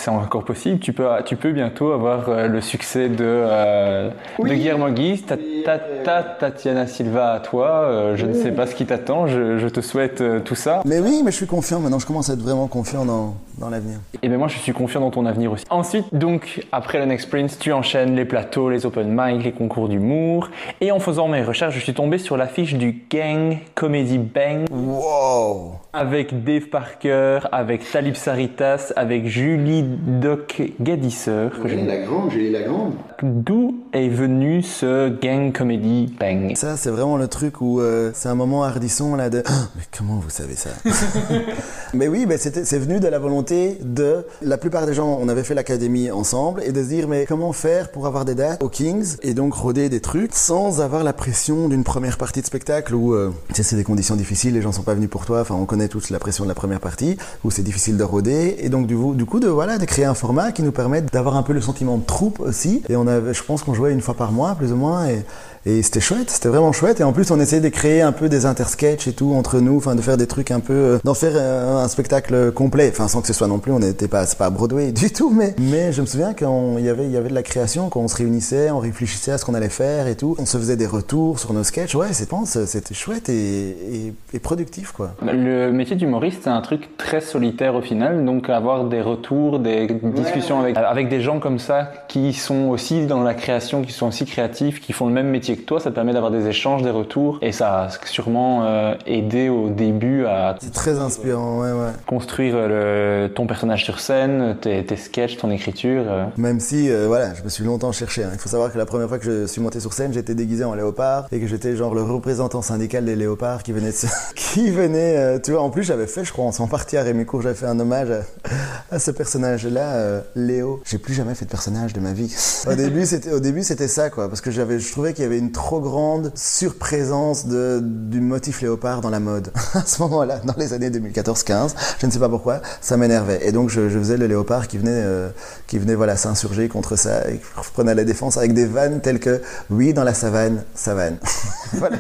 encore 0.08 0.44
possible. 0.44 0.80
Tu 0.80 0.94
peux, 0.94 1.08
tu 1.26 1.36
peux 1.36 1.52
bientôt 1.52 1.92
avoir 1.92 2.28
euh, 2.30 2.48
le 2.48 2.60
succès 2.62 3.08
de, 3.08 3.18
euh, 3.22 4.10
de 4.40 4.50
Guillermo 4.54 4.90
Guise, 4.90 5.26
ta, 5.26 5.38
ta, 5.38 5.78
ta- 5.78 6.24
Tatiana 6.24 6.88
Silva 6.88 7.34
à 7.34 7.40
toi. 7.40 7.68
Euh, 7.84 8.16
je 8.16 8.26
ne 8.26 8.34
sais 8.34 8.52
pas 8.52 8.66
ce 8.66 8.74
qui 8.74 8.86
t'attend. 8.86 9.28
Je, 9.28 9.60
je 9.60 9.68
te 9.68 9.82
souhaite 9.82 10.22
euh, 10.22 10.40
tout 10.40 10.56
ça. 10.56 10.82
Mais 10.86 11.00
oui, 11.00 11.22
mais 11.24 11.32
je 11.32 11.38
suis 11.38 11.46
confiant 11.46 11.80
maintenant. 11.80 12.00
Je 12.00 12.08
commence 12.08 12.30
à 12.30 12.34
être 12.34 12.42
vraiment 12.42 12.68
confiant 12.68 13.06
dans, 13.06 13.36
dans 13.60 13.70
l'avenir. 13.70 13.98
Et 14.24 14.28
bien 14.28 14.38
moi, 14.38 14.48
je 14.48 14.58
suis 14.58 14.74
confiant 14.74 15.02
dans 15.02 15.12
ton 15.12 15.26
avenir 15.28 15.52
aussi. 15.52 15.66
Ensuite, 15.70 16.06
donc, 16.12 16.66
après 16.72 16.98
le 16.98 17.06
Next 17.06 17.30
Prince, 17.30 17.60
tu 17.60 17.72
enchaînes 17.74 18.16
les 18.16 18.26
plateaux, 18.26 18.70
les 18.72 18.86
open 18.88 19.08
mic, 19.16 19.44
les 19.44 19.52
concours 19.52 19.88
d'humour. 19.88 20.50
Et 20.82 20.92
en 20.92 21.00
faisant 21.00 21.28
mes 21.34 21.44
recherches, 21.44 21.76
je 21.76 21.80
suis 21.80 21.94
tombé 21.94 22.18
sur 22.18 22.38
l'affiche 22.38 22.76
du 22.76 23.04
Gang 23.10 23.58
Comedy 23.76 24.18
Bang 24.20 24.66
Wow. 24.72 25.74
avec 25.92 26.44
Dave 26.44 26.68
Parker, 26.68 27.40
avec 27.52 27.90
Talib 27.92 28.16
Saritas, 28.16 28.94
avec 28.96 29.28
Julie 29.28 29.84
Doc 29.84 30.62
Gadisser. 30.80 31.48
que 31.62 31.68
je- 31.68 31.76
la 31.76 31.98
grande, 32.02 32.32
j'ai 32.32 32.50
la 32.52 32.62
grande. 32.62 32.94
D'où 33.24 33.78
est 33.94 34.10
venu 34.10 34.62
ce 34.62 35.10
Gang 35.10 35.52
Comedy 35.52 36.14
Bang? 36.20 36.56
Ça, 36.56 36.78
c'est 36.78 36.90
vraiment 36.90 37.18
le 37.18 37.28
truc 37.28 37.62
où 37.62 37.80
euh, 37.80 38.12
c'est 38.14 38.30
un 38.30 38.36
moment 38.36 38.64
hardisson 38.64 39.16
là 39.16 39.30
de. 39.30 39.42
Ah, 39.46 39.52
mais 39.76 39.84
comment 39.98 40.20
vous 40.20 40.30
savez 40.30 40.56
ça? 40.56 40.70
Mais 41.96 42.08
oui, 42.08 42.26
mais 42.28 42.38
c'est 42.38 42.80
venu 42.80 43.00
de 43.00 43.08
la 43.08 43.20
volonté 43.20 43.78
de. 43.82 44.26
La 44.42 44.58
plupart 44.58 44.86
des 44.88 44.94
gens, 44.96 45.18
on 45.22 45.30
avait 45.30 45.44
fait 45.44 45.54
l'académie 45.54 46.10
ensemble 46.10 46.62
et 46.66 46.72
de 46.72 46.82
se 46.82 46.88
dire 46.88 47.08
mais 47.08 47.26
comment 47.28 47.54
faire 47.54 47.92
pour 47.92 48.08
avoir 48.08 48.26
des 48.26 48.34
dates 48.34 48.64
aux 48.64 48.70
Kings 48.70 49.18
et 49.22 49.34
donc 49.36 49.54
roder 49.54 49.90
des 49.90 50.00
trucs 50.02 50.34
sans 50.34 50.82
avoir 50.82 51.04
la 51.04 51.13
pression 51.14 51.70
d'une 51.70 51.84
première 51.84 52.18
partie 52.18 52.42
de 52.42 52.46
spectacle 52.46 52.94
où 52.94 53.14
euh, 53.14 53.34
c'est 53.54 53.76
des 53.76 53.84
conditions 53.84 54.16
difficiles, 54.16 54.54
les 54.54 54.62
gens 54.62 54.72
sont 54.72 54.84
pas 54.84 54.94
venus 54.94 55.10
pour 55.10 55.26
toi. 55.26 55.42
Enfin, 55.42 55.56
on 55.56 55.66
connaît 55.66 55.88
tous 55.88 56.10
la 56.10 56.20
pression 56.20 56.44
de 56.44 56.50
la 56.50 56.56
première 56.56 56.80
partie 56.80 57.18
où 57.44 57.52
c'est 57.52 57.64
difficile 57.64 57.98
de 57.98 58.04
roder 58.04 58.58
et 58.60 58.70
donc 58.70 58.88
du 58.88 58.96
coup, 58.96 59.14
du 59.14 59.26
coup 59.26 59.40
de 59.40 59.48
voilà 59.48 59.78
de 59.78 59.86
créer 59.86 60.06
un 60.06 60.14
format 60.14 60.52
qui 60.52 60.64
nous 60.64 60.72
permette 60.72 61.12
d'avoir 61.14 61.38
un 61.38 61.44
peu 61.44 61.54
le 61.54 61.62
sentiment 61.62 61.98
de 61.98 62.04
troupe 62.04 62.40
aussi. 62.40 62.84
Et 62.90 62.96
on 62.96 63.08
avait, 63.08 63.34
je 63.34 63.44
pense 63.44 63.64
qu'on 63.64 63.74
jouait 63.74 63.94
une 63.94 64.02
fois 64.02 64.16
par 64.16 64.32
mois 64.32 64.56
plus 64.56 64.72
ou 64.72 64.76
moins 64.76 65.08
et 65.08 65.24
et 65.66 65.82
c'était 65.82 66.02
chouette, 66.02 66.30
c'était 66.30 66.50
vraiment 66.50 66.74
chouette. 66.74 67.00
Et 67.00 67.04
en 67.04 67.14
plus, 67.14 67.32
on 67.32 67.40
essayait 67.40 67.62
de 67.62 67.70
créer 67.70 68.02
un 68.02 68.12
peu 68.12 68.28
des 68.28 68.46
intersketchs 68.46 69.08
et 69.08 69.14
tout 69.14 69.34
entre 69.34 69.60
nous, 69.60 69.78
enfin 69.78 69.96
de 69.96 70.02
faire 70.02 70.18
des 70.18 70.28
trucs 70.28 70.52
un 70.52 70.60
peu, 70.60 70.74
euh, 70.74 71.00
d'en 71.06 71.14
faire 71.14 71.34
euh, 71.36 71.78
un 71.78 71.88
spectacle 71.88 72.52
complet. 72.52 72.90
Enfin, 72.92 73.08
sans 73.08 73.22
que 73.22 73.28
ce 73.28 73.34
soit 73.34 73.48
non 73.48 73.60
plus, 73.60 73.72
on 73.72 73.80
n'était 73.80 74.10
pas, 74.10 74.26
c'est 74.26 74.38
pas 74.38 74.50
Broadway 74.50 74.92
du 74.92 75.12
tout, 75.12 75.30
mais 75.30 75.56
mais 75.60 75.94
je 75.94 76.02
me 76.02 76.06
souviens 76.06 76.34
qu'il 76.34 76.48
y 76.80 76.90
avait, 76.90 77.06
il 77.06 77.12
y 77.12 77.18
avait 77.18 77.30
de 77.30 77.34
la 77.34 77.44
création, 77.44 77.88
quand 77.88 78.02
on 78.02 78.08
se 78.10 78.18
réunissait, 78.18 78.72
on 78.72 78.80
réfléchissait 78.80 79.32
à 79.32 79.38
ce 79.38 79.46
qu'on 79.46 79.54
allait 79.54 79.70
faire 79.70 80.08
et 80.08 80.16
tout. 80.16 80.36
On 80.38 80.46
se 80.46 80.58
faisait 80.58 80.76
des 80.76 80.86
retours 80.86 81.40
sur 81.40 81.54
nos 81.54 81.64
sketchs. 81.64 81.96
Ouais, 81.96 82.12
c'est 82.12 82.28
pense, 82.28 82.58
c'était 82.66 82.94
chouette 82.94 83.30
et, 83.30 83.70
et, 83.70 84.14
et 84.34 84.40
productif 84.40 84.92
quoi. 84.92 85.16
Le 85.22 85.72
métier 85.72 85.96
d'humoriste, 85.96 86.42
c'est 86.44 86.50
un 86.50 86.62
truc 86.62 86.98
très 86.98 87.22
solitaire 87.22 87.76
au 87.76 87.82
final, 87.82 88.26
donc 88.26 88.50
avoir 88.50 88.86
des 88.86 89.02
retours, 89.02 89.60
des 89.60 89.88
discussions 89.88 90.60
avec, 90.60 90.76
avec 90.76 91.10
des 91.10 91.22
gens 91.22 91.40
comme 91.40 91.60
ça 91.60 91.92
qui 92.10 92.34
sont 92.34 92.70
aussi 92.70 93.06
dans 93.06 93.24
la 93.24 93.34
création, 93.34 93.82
qui 93.82 93.94
sont 93.94 94.08
aussi 94.08 94.26
créatifs, 94.26 94.82
qui 94.82 94.92
font 94.92 95.08
le 95.08 95.14
même 95.14 95.28
métier 95.28 95.53
que 95.58 95.62
toi, 95.64 95.80
ça 95.80 95.90
te 95.90 95.96
permet 95.96 96.14
d'avoir 96.14 96.32
des 96.32 96.48
échanges, 96.48 96.82
des 96.84 96.90
retours, 96.90 97.40
et 97.42 97.52
ça 97.52 97.84
a 97.84 97.90
sûrement 98.06 98.66
euh, 98.66 98.94
aidé 99.06 99.50
au 99.50 99.70
début 99.70 100.26
à 100.26 100.56
C'est 100.62 100.74
très 100.74 101.00
inspirant, 101.00 101.60
ouais, 101.62 101.72
ouais. 101.72 101.92
construire 102.08 102.56
le- 102.68 103.30
ton 103.34 103.48
personnage 103.48 103.84
sur 103.86 104.00
scène, 104.00 104.56
tes, 104.62 104.86
tes 104.86 104.96
sketchs, 104.98 105.38
ton 105.38 105.50
écriture. 105.52 106.04
euh. 106.08 106.26
Même 106.38 106.60
si, 106.60 106.90
euh, 106.90 107.06
voilà, 107.08 107.34
je 107.34 107.44
me 107.44 107.50
suis 107.50 107.64
longtemps 107.64 107.92
cherché. 107.92 108.24
hein. 108.24 108.30
Il 108.34 108.40
faut 108.40 108.50
savoir 108.50 108.72
que 108.72 108.78
la 108.78 108.86
première 108.86 109.08
fois 109.10 109.18
que 109.20 109.26
je 109.26 109.46
suis 109.48 109.62
monté 109.62 109.80
sur 109.80 109.94
scène, 109.94 110.14
j'étais 110.14 110.36
déguisé 110.36 110.64
en 110.64 110.74
léopard 110.74 111.28
et 111.32 111.40
que 111.40 111.48
j'étais 111.48 111.76
genre 111.76 111.94
le 111.96 112.04
représentant 112.04 112.62
syndical 112.62 113.06
des 113.06 113.16
léopards 113.16 113.64
qui 113.64 113.72
venait, 113.72 113.92
de 113.92 113.96
qui 114.36 114.70
venait, 114.72 115.18
euh, 115.18 115.40
tu 115.40 115.52
vois. 115.52 115.62
En 115.62 115.70
plus, 115.70 115.84
j'avais 115.84 116.08
fait, 116.08 116.24
je 116.24 116.32
crois, 116.32 116.46
en 116.46 116.52
son 116.52 116.68
partie 116.68 116.98
à 116.98 117.04
Rémi 117.04 117.26
Cour, 117.26 117.42
j'avais 117.42 117.56
fait 117.56 117.66
un 117.66 117.80
hommage 117.80 118.10
à, 118.12 118.96
à 118.96 119.00
ce 119.00 119.12
personnage-là, 119.12 119.96
euh, 119.96 120.22
Léo. 120.36 120.82
J'ai 120.86 120.98
plus 120.98 121.14
jamais 121.14 121.36
fait 121.36 121.46
de 121.46 121.50
personnage 121.52 121.94
de 121.94 122.00
ma 122.00 122.14
vie. 122.14 122.34
au 122.68 122.74
début, 122.76 123.06
c'était, 123.06 123.32
au 123.32 123.40
début, 123.40 123.64
c'était 123.64 123.88
ça, 123.88 124.10
quoi, 124.10 124.28
parce 124.30 124.42
que 124.42 124.52
j'avais, 124.52 124.80
je 124.80 124.92
trouvais 124.92 125.14
qu'il 125.14 125.24
y 125.24 125.28
avait 125.28 125.40
une 125.40 125.43
trop 125.52 125.80
grande 125.80 126.32
surprésence 126.36 127.48
de, 127.48 127.80
du 127.84 128.22
motif 128.22 128.62
léopard 128.62 129.02
dans 129.02 129.10
la 129.10 129.20
mode. 129.20 129.52
à 129.74 129.82
ce 129.86 130.02
moment-là, 130.04 130.40
dans 130.44 130.56
les 130.58 130.74
années 130.74 130.90
2014-15, 130.90 131.76
je 132.00 132.06
ne 132.06 132.12
sais 132.12 132.20
pas 132.20 132.30
pourquoi, 132.30 132.62
ça 132.82 132.98
m'énervait. 132.98 133.40
Et 133.48 133.52
donc, 133.52 133.70
je, 133.70 133.90
je 133.90 133.98
faisais 134.00 134.18
le 134.18 134.28
léopard 134.28 134.68
qui 134.68 134.78
venait, 134.78 134.92
euh, 134.92 135.30
qui 135.68 135.78
venait, 135.78 135.96
voilà, 135.96 136.16
s'insurger 136.16 136.68
contre 136.68 136.96
ça 136.96 137.30
et 137.30 137.38
qui 137.38 137.72
prenait 137.74 137.96
la 137.96 138.04
défense 138.04 138.38
avec 138.38 138.54
des 138.54 138.66
vannes 138.66 139.02
telles 139.02 139.20
que, 139.20 139.42
oui, 139.70 139.94
dans 139.94 140.04
la 140.04 140.14
savane, 140.14 140.64
savane. 140.76 141.18
voilà. 141.74 141.98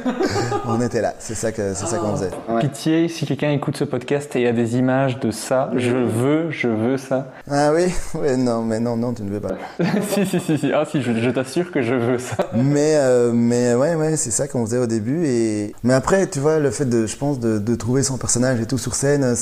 On 0.68 0.82
était 0.82 1.02
là. 1.02 1.14
C'est 1.20 1.36
ça 1.36 1.52
que, 1.52 1.74
c'est 1.74 1.86
ça 1.86 1.98
qu'on 1.98 2.16
faisait. 2.16 2.32
Pitié, 2.60 3.08
si 3.08 3.26
quelqu'un 3.26 3.52
écoute 3.52 3.78
ce 3.78 3.84
podcast 3.84 4.36
et 4.36 4.48
a 4.48 4.52
des 4.52 4.78
images 4.78 5.20
de 5.20 5.32
ça, 5.32 5.72
je 5.76 5.96
veux, 5.96 6.52
je 6.52 6.68
veux 6.68 6.98
ça. 6.98 7.32
Ah 7.50 7.72
oui, 7.74 7.86
ouais, 8.16 8.38
non, 8.38 8.62
mais 8.62 8.80
non, 8.80 8.96
non, 8.96 9.14
tu 9.14 9.24
ne 9.24 9.30
veux 9.30 9.40
pas. 9.40 9.56
si, 10.10 10.26
si, 10.26 10.40
si, 10.40 10.58
si, 10.58 10.72
ah 10.74 10.86
si, 10.86 11.02
je, 11.02 11.14
je 11.14 11.30
t'assure 11.30 11.72
que 11.72 11.82
je 11.82 11.96
veux 11.96 12.20
ça. 12.20 12.50
Mais, 12.54 12.96
euh, 12.96 13.33
mais 13.34 13.74
ouais, 13.76 13.96
ouais, 13.96 14.18
c'est 14.18 14.32
ça 14.32 14.48
qu'on 14.48 14.66
faisait 14.66 14.78
au 14.78 14.88
début. 14.88 15.26
Et... 15.26 15.74
Mais 15.84 15.94
après, 15.94 16.28
tu 16.28 16.40
vois, 16.40 16.60
le 16.60 16.72
fait 16.72 16.86
de, 16.86 17.06
je 17.06 17.18
pense, 17.18 17.40
de, 17.40 17.76
trouver 17.76 18.04
son 18.04 18.18
personnage 18.18 18.62
et 18.62 18.66
tout 18.66 18.78
sur 18.78 18.96
scène, 18.96 19.36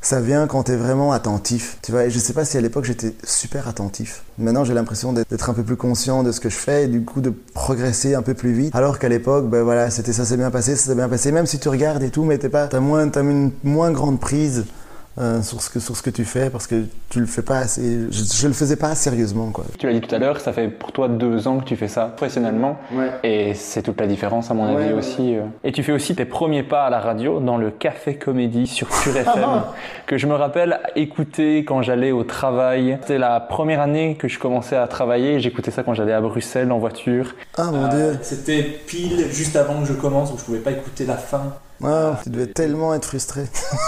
ça 0.00 0.20
vient 0.20 0.46
quand 0.46 0.64
t'es 0.64 0.76
vraiment 0.76 1.12
attentif. 1.12 1.78
Tu 1.82 1.92
vois, 1.92 2.04
et 2.04 2.10
je 2.10 2.18
sais 2.18 2.32
pas 2.32 2.44
si 2.44 2.56
à 2.56 2.60
l'époque 2.60 2.84
j'étais 2.84 3.14
super 3.24 3.68
attentif. 3.68 4.22
Maintenant, 4.38 4.64
j'ai 4.64 4.74
l'impression 4.74 5.12
d'être 5.12 5.50
un 5.50 5.54
peu 5.54 5.62
plus 5.62 5.76
conscient 5.76 6.22
de 6.22 6.32
ce 6.32 6.40
que 6.40 6.48
je 6.48 6.56
fais 6.56 6.84
et 6.84 6.86
du 6.86 7.04
coup 7.04 7.20
de 7.20 7.32
progresser 7.54 8.14
un 8.14 8.22
peu 8.22 8.34
plus 8.34 8.52
vite. 8.52 8.74
Alors 8.74 8.98
qu'à 8.98 9.08
l'époque, 9.08 9.48
ben 9.48 9.62
voilà, 9.62 9.90
c'était 9.90 10.12
ça 10.12 10.24
s'est 10.24 10.36
bien 10.36 10.50
passé, 10.50 10.76
ça 10.76 10.94
bien 10.94 11.08
passé. 11.08 11.32
Même 11.32 11.46
si 11.46 11.58
tu 11.58 11.68
regardes 11.68 12.02
et 12.02 12.10
tout, 12.10 12.24
mais 12.24 12.38
t'es 12.38 12.48
pas, 12.48 12.68
t'as 12.68 12.80
moins, 12.80 13.08
t'as 13.08 13.22
une 13.22 13.50
moins 13.64 13.90
grande 13.90 14.20
prise. 14.20 14.64
Euh, 15.18 15.40
sur 15.42 15.62
ce 15.62 15.70
que 15.70 15.80
sur 15.80 15.96
ce 15.96 16.02
que 16.02 16.10
tu 16.10 16.24
fais 16.24 16.50
parce 16.50 16.66
que 16.66 16.84
tu 17.08 17.20
le 17.20 17.26
fais 17.26 17.42
pas 17.42 17.58
assez 17.58 18.00
je, 18.10 18.22
je 18.24 18.46
le 18.48 18.52
faisais 18.52 18.76
pas 18.76 18.94
sérieusement 18.94 19.50
quoi 19.50 19.64
Tu 19.78 19.86
l'as 19.86 19.92
dit 19.94 20.00
tout 20.02 20.14
à 20.14 20.18
l'heure, 20.18 20.40
ça 20.40 20.52
fait 20.52 20.68
pour 20.68 20.92
toi 20.92 21.08
deux 21.08 21.48
ans 21.48 21.58
que 21.58 21.64
tu 21.64 21.76
fais 21.76 21.88
ça 21.88 22.06
professionnellement. 22.16 22.78
Ouais. 22.92 23.10
Et 23.22 23.54
c'est 23.54 23.82
toute 23.82 24.00
la 24.00 24.06
différence 24.06 24.50
à 24.50 24.54
mon 24.54 24.74
Ouais, 24.74 24.82
avis 24.82 24.92
ouais, 24.92 24.98
aussi. 24.98 25.36
euh. 25.36 25.42
Et 25.64 25.72
tu 25.72 25.82
fais 25.82 25.92
aussi 25.92 26.14
tes 26.14 26.24
premiers 26.26 26.62
pas 26.62 26.84
à 26.86 26.90
la 26.90 27.00
radio 27.00 27.40
dans 27.40 27.56
le 27.56 27.70
Café 27.70 28.16
Comédie 28.16 28.66
sur 28.66 28.88
Pure 28.88 29.16
FM, 29.16 29.62
que 30.06 30.18
je 30.18 30.26
me 30.26 30.34
rappelle 30.34 30.80
écouter 30.96 31.64
quand 31.64 31.82
j'allais 31.82 32.12
au 32.12 32.24
travail. 32.24 32.98
C'était 33.00 33.18
la 33.18 33.40
première 33.40 33.80
année 33.80 34.16
que 34.18 34.28
je 34.28 34.38
commençais 34.38 34.76
à 34.76 34.86
travailler. 34.86 35.40
J'écoutais 35.40 35.70
ça 35.70 35.82
quand 35.82 35.94
j'allais 35.94 36.12
à 36.12 36.20
Bruxelles 36.20 36.70
en 36.72 36.78
voiture. 36.78 37.34
ah 37.56 37.70
mon 37.72 37.84
Euh, 37.86 38.10
dieu 38.12 38.18
C'était 38.22 38.62
pile 38.62 39.26
juste 39.30 39.56
avant 39.56 39.80
que 39.80 39.86
je 39.86 39.92
commence, 39.94 40.32
où 40.32 40.38
je 40.38 40.44
pouvais 40.44 40.58
pas 40.58 40.72
écouter 40.72 41.06
la 41.06 41.16
fin. 41.16 41.54
Tu 42.24 42.30
devais 42.30 42.46
tellement 42.46 42.94
être 42.94 43.04
frustré 43.04 43.42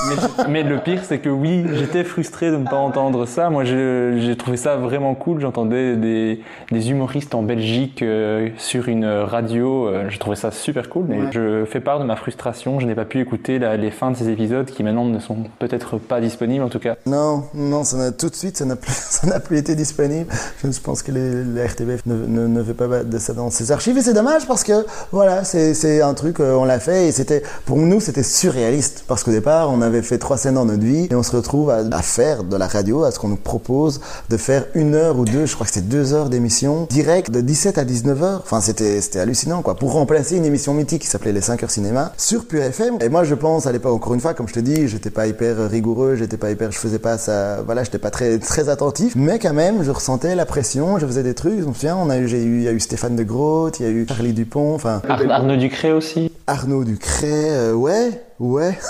Mais, 0.09 0.49
mais 0.49 0.63
le 0.63 0.79
pire, 0.81 1.01
c'est 1.09 1.19
que 1.21 1.29
oui, 1.29 1.65
j'étais 1.75 2.05
frustré 2.05 2.51
de 2.51 2.57
ne 2.57 2.65
pas 2.65 2.77
entendre 2.77 3.27
ça. 3.27 3.49
Moi, 3.51 3.65
j'ai 3.65 4.37
trouvé 4.37 4.57
ça 4.57 4.77
vraiment 4.77 5.15
cool. 5.15 5.41
J'entendais 5.41 5.97
des, 5.97 6.43
des 6.71 6.91
humoristes 6.91 7.35
en 7.35 7.43
Belgique 7.43 8.03
euh, 8.03 8.51
sur 8.59 8.89
une 8.89 9.07
radio. 9.07 9.89
Euh, 9.89 10.05
je 10.11 10.19
trouvais 10.19 10.37
ça 10.37 10.51
super 10.51 10.89
cool. 10.91 11.07
Mais 11.09 11.33
je 11.33 11.65
fais 11.65 11.81
part 11.81 11.99
de 11.99 12.05
ma 12.05 12.17
frustration. 12.17 12.79
Je 12.81 12.87
n'ai 12.87 12.95
pas 12.95 13.05
pu 13.07 13.21
écouter 13.21 13.59
la- 13.59 13.77
les 13.77 13.91
fins 13.91 14.11
de 14.11 14.17
ces 14.17 14.29
épisodes 14.29 14.67
qui 14.67 14.83
maintenant 14.83 15.07
ne 15.07 15.19
sont 15.19 15.37
peut-être 15.59 15.97
pas 15.99 16.21
disponibles 16.21 16.65
en 16.65 16.69
tout 16.69 16.79
cas. 16.81 16.97
Non, 17.07 17.45
non, 17.55 17.85
ça 17.85 17.97
n'a, 17.97 18.13
tout 18.13 18.29
de 18.29 18.35
suite, 18.35 18.57
ça 18.59 18.65
n'a 18.67 18.77
plus, 18.77 18.93
ça 18.93 19.27
n'a 19.27 19.41
plus 19.41 19.57
été 19.59 19.75
disponible. 19.75 20.31
Je 20.63 20.81
pense 20.81 21.03
que 21.03 21.11
les, 21.13 21.43
la 21.43 21.67
RTBF 21.67 22.05
ne, 22.07 22.15
ne, 22.27 22.47
ne 22.47 22.61
veut 22.61 22.75
pas 22.75 23.03
de 23.03 23.19
ça 23.19 23.33
dans 23.33 23.51
ses 23.51 23.73
archives 23.73 23.97
et 23.97 24.03
c'est 24.03 24.13
dommage 24.15 24.47
parce 24.47 24.63
que 24.63 24.85
voilà, 25.11 25.45
c'est, 25.45 26.03
un 26.03 26.15
truc, 26.15 26.41
euh, 26.41 26.55
on 26.55 26.65
l'a 26.67 26.81
fait 26.81 27.09
et 27.09 27.13
c'était, 27.13 27.43
pour 27.65 27.78
nous, 27.87 28.01
c'était 28.01 28.23
surréaliste 28.23 29.05
parce 29.07 29.25
qu'au 29.25 29.31
départ, 29.31 29.71
on 29.71 29.81
avait 29.83 30.03
fait 30.03 30.19
trois 30.19 30.37
scènes 30.37 30.55
dans 30.55 30.65
notre 30.65 30.83
vie 30.83 31.09
et 31.11 31.15
on 31.15 31.23
se 31.23 31.35
retrouve 31.35 31.71
à, 31.71 31.79
à 31.93 32.03
faire 32.03 32.45
de 32.45 32.57
la 32.57 32.67
radio, 32.67 33.05
à 33.05 33.11
ce 33.11 33.19
qu'on 33.19 33.29
nous 33.29 33.37
propose 33.37 34.01
de 34.31 34.37
faire 34.37 34.67
une 34.75 34.95
heure 34.95 35.19
ou 35.19 35.25
deux, 35.25 35.47
je 35.47 35.55
crois 35.55 35.67
que 35.67 35.73
c'était 35.73 35.87
deux 35.87 36.13
heures 36.15 36.29
d'émission 36.29 36.87
direct 36.91 37.31
de 37.31 37.41
17 37.41 37.79
à 37.79 37.85
19 37.85 38.23
heures. 38.23 38.41
Enfin, 38.45 38.61
c'était, 38.61 39.01
hallucinant 39.19 39.63
quoi, 39.63 39.75
pour 39.77 39.93
remplacer 39.93 40.37
une 40.37 40.45
émission 40.45 40.75
mythique 40.75 41.03
qui 41.03 41.09
s'appelait 41.09 41.33
Les 41.33 41.41
5 41.41 41.63
heures 41.63 41.71
cinéma 41.71 42.13
sur 42.17 42.47
Pure 42.47 42.63
FM. 42.63 42.99
Et 43.01 43.09
moi, 43.09 43.25
je 43.25 43.35
pense 43.35 43.67
à 43.67 43.73
l'époque, 43.73 43.95
encore 43.95 44.15
une 44.15 44.21
fois, 44.21 44.35
comme 44.35 44.49
je 44.49 44.55
te 44.55 44.61
dis, 44.61 44.89
j'étais 44.89 45.11
pas 45.11 45.27
hyper 45.27 45.69
rigoureux, 45.71 46.17
j'étais 46.17 46.37
pas 46.37 46.51
hyper, 46.51 46.73
je 46.73 46.79
faisais 46.79 46.99
pas 46.99 47.19
ça, 47.19 47.63
voilà, 47.65 47.85
j'étais 47.85 47.99
pas 47.99 48.11
très, 48.11 48.39
très 48.39 48.69
attentif, 48.69 49.15
mais 49.17 49.39
quand 49.39 49.53
même, 49.55 49.83
je 49.83 49.91
ressentais 49.91 50.35
la 50.35 50.47
pression, 50.47 50.99
je 50.99 51.07
faisais 51.07 51.23
des 51.23 51.35
trucs. 51.35 51.59
Me 51.59 51.73
souviens, 51.75 51.97
on 51.97 52.11
a 52.11 52.19
eu, 52.19 52.29
j'ai 52.29 52.43
eu, 52.43 52.59
il 52.59 52.63
y 52.65 52.69
a 52.69 52.73
eu 52.73 52.81
Stéphane 52.81 53.17
de 53.17 53.23
Groot, 53.23 53.79
il 53.81 53.83
y 53.83 53.87
a 53.87 53.91
eu 53.91 54.07
Charlie 54.09 54.33
Dupont, 54.33 54.75
enfin, 54.75 55.03
Ar- 55.09 55.21
Arnaud 55.31 55.57
Ducré 55.57 55.93
aussi. 55.93 56.31
Arnaud 56.47 56.85
Ducret, 56.85 57.27
euh, 57.51 57.68
ouais, 57.73 58.11
ouais. 58.39 58.79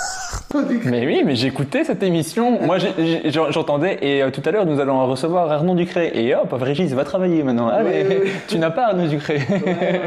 Mais 0.85 1.05
oui, 1.05 1.23
mais 1.23 1.35
j'écoutais 1.35 1.83
cette 1.83 2.01
émission. 2.01 2.59
Moi, 2.61 2.77
j'entendais. 3.49 3.99
Et 4.01 4.23
euh, 4.23 4.31
tout 4.31 4.41
à 4.45 4.51
l'heure, 4.51 4.65
nous 4.65 4.79
allons 4.79 5.05
recevoir 5.07 5.51
Arnaud 5.51 5.75
Ducré. 5.75 6.11
Et 6.13 6.33
hop, 6.33 6.51
Régis 6.51 6.91
va 6.93 7.03
travailler 7.03 7.43
maintenant. 7.43 7.67
Allez, 7.67 8.31
tu 8.47 8.57
n'as 8.57 8.71
pas 8.71 8.87
Arnaud 8.87 9.07
Ducré. 9.07 9.41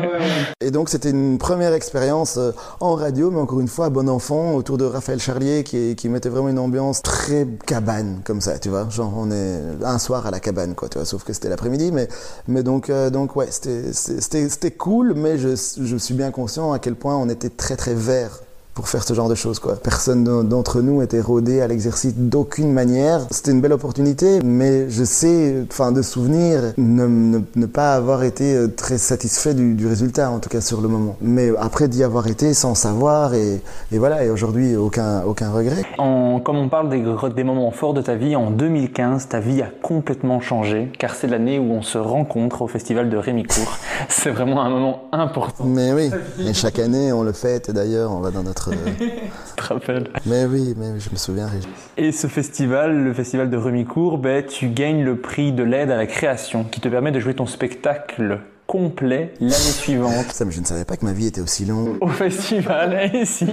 Et 0.60 0.70
donc 0.70 0.88
c'était 0.88 1.10
une 1.10 1.38
première 1.38 1.72
expérience 1.72 2.36
euh, 2.38 2.52
en 2.80 2.94
radio, 2.94 3.30
mais 3.30 3.40
encore 3.40 3.60
une 3.60 3.68
fois, 3.68 3.88
bon 3.90 4.08
enfant, 4.08 4.54
autour 4.54 4.78
de 4.78 4.84
Raphaël 4.84 5.20
Charlier, 5.20 5.64
qui, 5.64 5.94
qui 5.96 6.08
mettait 6.08 6.28
vraiment 6.28 6.48
une 6.48 6.58
ambiance 6.58 7.02
très 7.02 7.46
cabane, 7.66 8.20
comme 8.24 8.40
ça, 8.40 8.58
tu 8.58 8.68
vois. 8.68 8.88
Genre 8.88 9.12
on 9.16 9.30
est 9.30 9.60
un 9.84 9.98
soir 9.98 10.26
à 10.26 10.30
la 10.30 10.40
cabane, 10.40 10.74
quoi, 10.74 10.88
tu 10.88 10.98
vois, 10.98 11.04
sauf 11.04 11.24
que 11.24 11.32
c'était 11.32 11.48
l'après-midi, 11.48 11.90
mais, 11.92 12.08
mais 12.48 12.62
donc, 12.62 12.90
euh, 12.90 13.10
donc 13.10 13.36
ouais, 13.36 13.48
c'était 13.50 14.70
cool, 14.72 15.14
mais 15.14 15.38
je, 15.38 15.50
je 15.80 15.96
suis 15.96 16.14
bien 16.14 16.30
conscient 16.30 16.72
à 16.72 16.78
quel 16.78 16.94
point 16.94 17.16
on 17.16 17.28
était 17.28 17.50
très 17.50 17.76
très 17.76 17.94
vert 17.94 18.40
pour 18.74 18.88
faire 18.88 19.02
ce 19.04 19.12
genre 19.14 19.28
de 19.28 19.34
choses 19.34 19.58
quoi. 19.58 19.76
Personne 19.76 20.24
d'en- 20.24 20.44
d'entre 20.44 20.80
nous 20.80 21.02
était 21.02 21.20
rodé 21.20 21.60
à 21.60 21.66
l'exercice 21.68 22.14
d'aucune 22.16 22.72
manière. 22.72 23.20
C'était 23.30 23.50
une 23.50 23.60
belle 23.60 23.72
opportunité, 23.74 24.40
mais 24.42 24.88
je 24.88 25.04
sais, 25.04 25.56
enfin 25.70 25.92
de 25.92 26.00
souvenir, 26.02 26.72
ne, 26.78 27.06
ne, 27.06 27.38
ne 27.54 27.66
pas 27.66 27.94
avoir 27.94 28.22
été 28.24 28.54
euh, 28.54 28.68
très 28.68 28.98
satisfait 28.98 29.54
du, 29.54 29.74
du 29.74 29.86
résultat, 29.86 30.30
en 30.30 30.38
tout 30.38 30.48
cas 30.48 30.60
sur 30.60 30.80
le 30.80 30.88
moment. 30.88 31.16
Mais 31.20 31.50
après 31.58 31.88
d'y 31.88 32.02
avoir 32.02 32.26
été 32.28 32.54
sans 32.54 32.74
savoir 32.74 33.34
et, 33.34 33.60
et 33.92 33.98
voilà, 33.98 34.24
et 34.24 34.30
aujourd'hui 34.30 34.74
aucun, 34.76 35.22
aucun 35.24 35.50
regret. 35.50 35.84
En- 35.98 36.40
comme 36.40 36.56
on 36.56 36.68
parle 36.68 36.88
des, 36.88 37.04
des 37.34 37.44
moments 37.44 37.70
forts 37.72 37.94
de 37.94 38.00
ta 38.02 38.14
vie, 38.14 38.34
en 38.36 38.50
2015, 38.50 39.28
ta 39.28 39.40
vie 39.40 39.60
a 39.62 39.68
complètement 39.82 40.40
changé, 40.40 40.90
car 40.98 41.14
c'est 41.14 41.26
l'année 41.26 41.58
où 41.58 41.70
on 41.72 41.82
se 41.82 41.98
rencontre 41.98 42.62
au 42.62 42.68
festival 42.68 43.10
de 43.10 43.16
Rémicourt. 43.16 43.76
C'est 44.08 44.30
vraiment 44.30 44.62
un 44.62 44.70
moment 44.70 45.02
important, 45.12 45.64
Mais 45.64 45.92
oui, 45.92 46.10
et 46.44 46.54
chaque 46.54 46.78
année 46.78 47.12
on 47.12 47.22
le 47.22 47.32
fête 47.32 47.68
et 47.68 47.72
d'ailleurs 47.72 48.10
on 48.12 48.20
va 48.20 48.30
dans 48.30 48.42
notre... 48.42 48.61
euh, 48.68 48.74
tu 48.98 49.56
te 49.56 49.62
rappelles 49.62 50.08
Mais 50.26 50.44
oui, 50.46 50.74
mais 50.76 50.98
je 50.98 51.10
me 51.10 51.16
souviens. 51.16 51.46
Régis. 51.46 51.68
Et 51.96 52.12
ce 52.12 52.26
festival, 52.26 53.04
le 53.04 53.12
festival 53.12 53.50
de 53.50 53.56
Rémicourt, 53.56 54.18
ben, 54.18 54.44
tu 54.44 54.68
gagnes 54.68 55.04
le 55.04 55.16
prix 55.16 55.52
de 55.52 55.62
l'aide 55.62 55.90
à 55.90 55.96
la 55.96 56.06
création, 56.06 56.64
qui 56.64 56.80
te 56.80 56.88
permet 56.88 57.12
de 57.12 57.20
jouer 57.20 57.34
ton 57.34 57.46
spectacle 57.46 58.40
complet 58.66 59.34
l'année 59.40 59.52
suivante 59.52 60.32
Ça, 60.32 60.44
mais 60.46 60.52
je 60.52 60.60
ne 60.60 60.64
savais 60.64 60.86
pas 60.86 60.96
que 60.96 61.04
ma 61.04 61.12
vie 61.12 61.26
était 61.26 61.42
aussi 61.42 61.66
longue. 61.66 61.96
au 62.00 62.08
festival. 62.08 63.10
Et 63.14 63.26
si, 63.26 63.46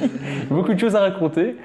beaucoup 0.49 0.73
de 0.73 0.80
choses 0.80 0.95
à 0.95 1.02
raconter. 1.02 1.57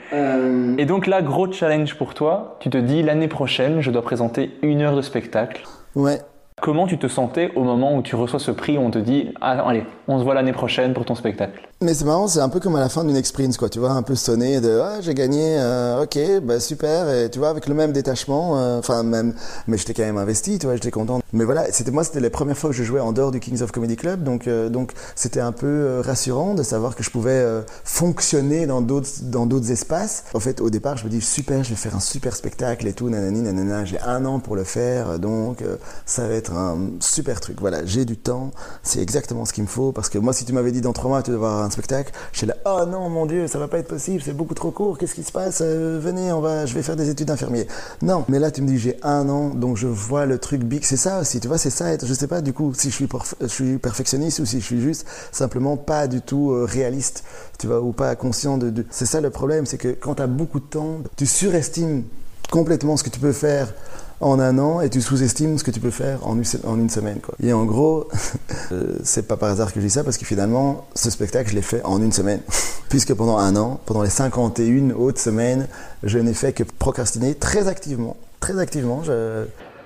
Et 0.79 0.87
donc 0.87 1.07
là, 1.07 1.23
gros 1.23 1.53
challenge 1.53 1.95
pour 1.95 2.15
toi. 2.15 2.57
Tu 2.61 2.71
te 2.71 2.79
dis 2.79 3.03
l'année 3.03 3.29
prochaine, 3.29 3.81
je 3.81 3.91
dois 3.91 4.03
présenter 4.03 4.51
une 4.63 4.81
heure 4.81 4.97
de 4.97 5.03
spectacle. 5.03 5.63
Ouais. 5.95 6.21
Comment 6.65 6.87
tu 6.87 6.97
te 6.97 7.09
sentais 7.09 7.51
au 7.57 7.63
moment 7.63 7.95
où 7.95 8.01
tu 8.01 8.17
reçois 8.17 8.41
ce 8.41 8.51
prix, 8.51 8.79
où 8.79 8.81
on 8.81 8.91
te 8.91 8.99
dit 8.99 9.29
ah, 9.43 9.69
allez, 9.69 9.85
on 10.09 10.19
se 10.19 10.25
voit 10.25 10.33
l'année 10.33 10.55
prochaine 10.55 10.95
pour 10.95 11.05
ton 11.05 11.15
spectacle 11.15 11.69
Mais 11.83 11.93
c'est 11.93 12.07
marrant, 12.07 12.27
c'est 12.27 12.41
un 12.41 12.49
peu 12.49 12.59
comme 12.59 12.75
à 12.75 12.81
la 12.81 12.89
fin 12.89 13.05
d'une 13.05 13.17
experience, 13.17 13.59
quoi. 13.59 13.69
Tu 13.69 13.81
vois, 13.81 13.91
un 13.91 14.03
peu 14.03 14.15
sonné 14.15 14.63
de 14.63 14.81
ah 14.83 15.03
j'ai 15.03 15.13
gagné, 15.13 15.59
euh, 15.59 16.05
ok, 16.05 16.19
bah 16.43 16.61
super, 16.61 17.11
et 17.11 17.29
tu 17.31 17.39
vois 17.39 17.51
avec 17.51 17.67
le 17.67 17.75
même 17.75 17.93
détachement, 17.93 18.57
euh, 18.57 18.79
enfin 18.79 19.03
même, 19.03 19.35
mais 19.67 19.77
j'étais 19.77 19.93
quand 19.93 20.05
même 20.05 20.17
investi, 20.17 20.59
tu 20.59 20.65
vois, 20.65 20.77
j'étais 20.77 20.91
content. 20.91 21.21
Mais 21.35 21.45
voilà, 21.45 21.71
c'était 21.71 21.91
moi, 21.91 22.03
c'était 22.03 22.21
les 22.21 22.31
premières 22.31 22.57
fois 22.57 22.71
que 22.71 22.77
je 22.77 22.83
jouais 22.83 23.01
en 23.01 23.13
dehors 23.13 23.31
du 23.31 23.41
Kings 23.41 23.61
of 23.61 23.71
Comedy 23.71 23.97
Club, 23.97 24.23
donc 24.23 24.49
euh, 24.49 24.71
donc 24.71 24.93
c'était 25.17 25.41
un 25.41 25.53
peu 25.53 26.01
rassurant 26.01 26.55
de 26.55 26.63
savoir 26.63 26.97
que 26.97 27.03
je 27.03 27.11
pouvais 27.11 27.45
fonctionner 27.85 28.65
dans 28.65 28.81
d'autres 28.81 29.11
dans 29.25 29.45
d'autres 29.45 29.71
espaces. 29.71 30.25
En 30.33 30.41
fait, 30.41 30.63
au 30.63 30.71
départ, 30.71 30.97
je 30.97 31.05
me 31.05 31.11
dis 31.11 31.21
super, 31.21 31.63
je 31.63 31.69
vais 31.69 31.77
faire 31.77 31.95
un 31.95 32.01
super 32.01 32.35
spectacle 32.35 32.87
et 32.87 32.95
tout, 32.95 33.11
nanani, 33.11 33.43
nanana. 33.43 33.85
J'ai 33.85 34.01
un 34.01 34.25
an 34.25 34.39
pour 34.39 34.57
le 34.57 34.65
faire, 34.65 35.19
donc 35.19 35.63
ça 36.07 36.27
va 36.27 36.33
être 36.33 36.54
super 37.01 37.41
truc. 37.41 37.59
Voilà, 37.61 37.85
j'ai 37.85 38.05
du 38.05 38.17
temps, 38.17 38.51
c'est 38.83 39.01
exactement 39.01 39.45
ce 39.45 39.53
qu'il 39.53 39.65
me 39.65 39.69
faut 39.69 39.93
parce 39.93 40.09
que 40.09 40.19
moi, 40.19 40.33
si 40.33 40.45
tu 40.45 40.53
m'avais 40.53 40.73
dit 40.73 40.81
dans 40.81 40.93
trois 40.93 41.09
mois 41.11 41.23
tu 41.23 41.31
vas 41.31 41.37
avoir 41.37 41.63
un 41.63 41.71
spectacle, 41.71 42.13
je 42.33 42.39
suis 42.39 42.47
là, 42.47 42.57
oh 42.67 42.85
non 42.89 43.09
mon 43.09 43.27
Dieu, 43.27 43.47
ça 43.47 43.59
va 43.59 43.69
pas 43.69 43.79
être 43.79 43.89
possible, 43.89 44.23
c'est 44.25 44.33
beaucoup 44.37 44.55
trop 44.55 44.71
court. 44.71 44.99
Qu'est-ce 44.99 45.15
qui 45.15 45.23
se 45.25 45.33
passe 45.33 45.59
Euh, 45.63 45.99
Venez, 46.03 46.33
on 46.33 46.41
va, 46.41 46.67
je 46.67 46.75
vais 46.75 46.83
faire 46.83 46.97
des 46.97 47.09
études 47.11 47.29
d'infirmier. 47.29 47.67
Non, 48.03 48.25
mais 48.29 48.39
là 48.39 48.51
tu 48.51 48.63
me 48.63 48.67
dis 48.69 48.79
j'ai 48.79 48.99
un 49.03 49.29
an, 49.29 49.49
donc 49.51 49.77
je 49.77 49.87
vois 49.87 50.27
le 50.27 50.39
truc 50.39 50.63
big. 50.65 50.85
C'est 50.85 50.97
ça 50.97 51.21
aussi, 51.21 51.41
tu 51.41 51.49
vois, 51.49 51.59
c'est 51.59 51.71
ça. 51.71 51.93
être- 51.93 52.07
Je 52.07 52.15
sais 52.15 52.27
pas 52.29 52.41
du 52.41 52.53
coup 52.53 52.73
si 52.75 52.91
je 52.91 52.95
suis 52.95 53.09
je 53.41 53.47
suis 53.47 53.79
perfectionniste 53.79 54.39
ou 54.41 54.47
si 54.47 54.61
je 54.61 54.65
suis 54.65 54.81
juste 54.81 55.07
simplement 55.33 55.77
pas 55.77 56.07
du 56.09 56.21
tout 56.21 56.53
euh, 56.53 56.65
réaliste, 56.65 57.25
tu 57.59 57.67
vois, 57.67 57.81
ou 57.81 57.93
pas 57.93 58.15
conscient 58.17 58.59
de. 58.59 58.71
de... 58.71 58.85
C'est 58.91 59.07
ça 59.07 59.21
le 59.21 59.31
problème, 59.31 59.67
c'est 59.67 59.79
que 59.79 59.89
quand 59.89 60.17
tu 60.17 60.23
as 60.23 60.27
beaucoup 60.27 60.61
de 60.61 60.65
temps, 60.67 60.99
tu 61.17 61.27
surestimes 61.27 62.05
complètement 62.51 62.97
ce 62.97 63.03
que 63.03 63.11
tu 63.11 63.21
peux 63.21 63.33
faire 63.33 63.73
en 64.21 64.39
un 64.39 64.59
an 64.59 64.81
et 64.81 64.91
tu 64.91 65.01
sous-estimes 65.01 65.59
ce 65.59 65.65
que 65.65 65.71
tu 65.71 65.81
peux 65.81 65.91
faire 65.91 66.27
en 66.27 66.37
une, 66.37 66.89
semaine. 66.91 67.21
Quoi. 67.21 67.35
Et 67.43 67.53
en 67.53 67.65
gros, 67.65 68.09
euh, 68.73 68.97
c'est 69.03 69.27
pas 69.27 69.37
par 69.37 69.51
hasard 69.51 69.73
que 69.73 69.81
je 69.81 69.87
dis 69.87 69.91
ça 69.91 70.05
parce 70.05 70.19
que 70.19 70.25
finalement, 70.25 70.87
ce 70.95 71.11
spectacle, 71.11 71.51
je 71.51 71.55
l'ai 71.55 71.63
fait 71.63 71.83
en 71.85 72.03
une 72.03 72.13
semaine. 72.13 72.41
Puisque 72.89 73.15
pendant 73.15 73.39
un 73.39 73.57
an, 73.57 73.81
pendant 73.87 74.03
les 74.03 74.11
51 74.11 74.91
autres 74.91 75.21
semaines, 75.21 75.67
je 76.03 76.19
n'ai 76.19 76.35
fait 76.35 76.53
que 76.53 76.63
procrastiner 76.63 77.35
très 77.35 77.69
activement. 77.69 78.17
Très 78.41 78.59
activement. 78.59 79.03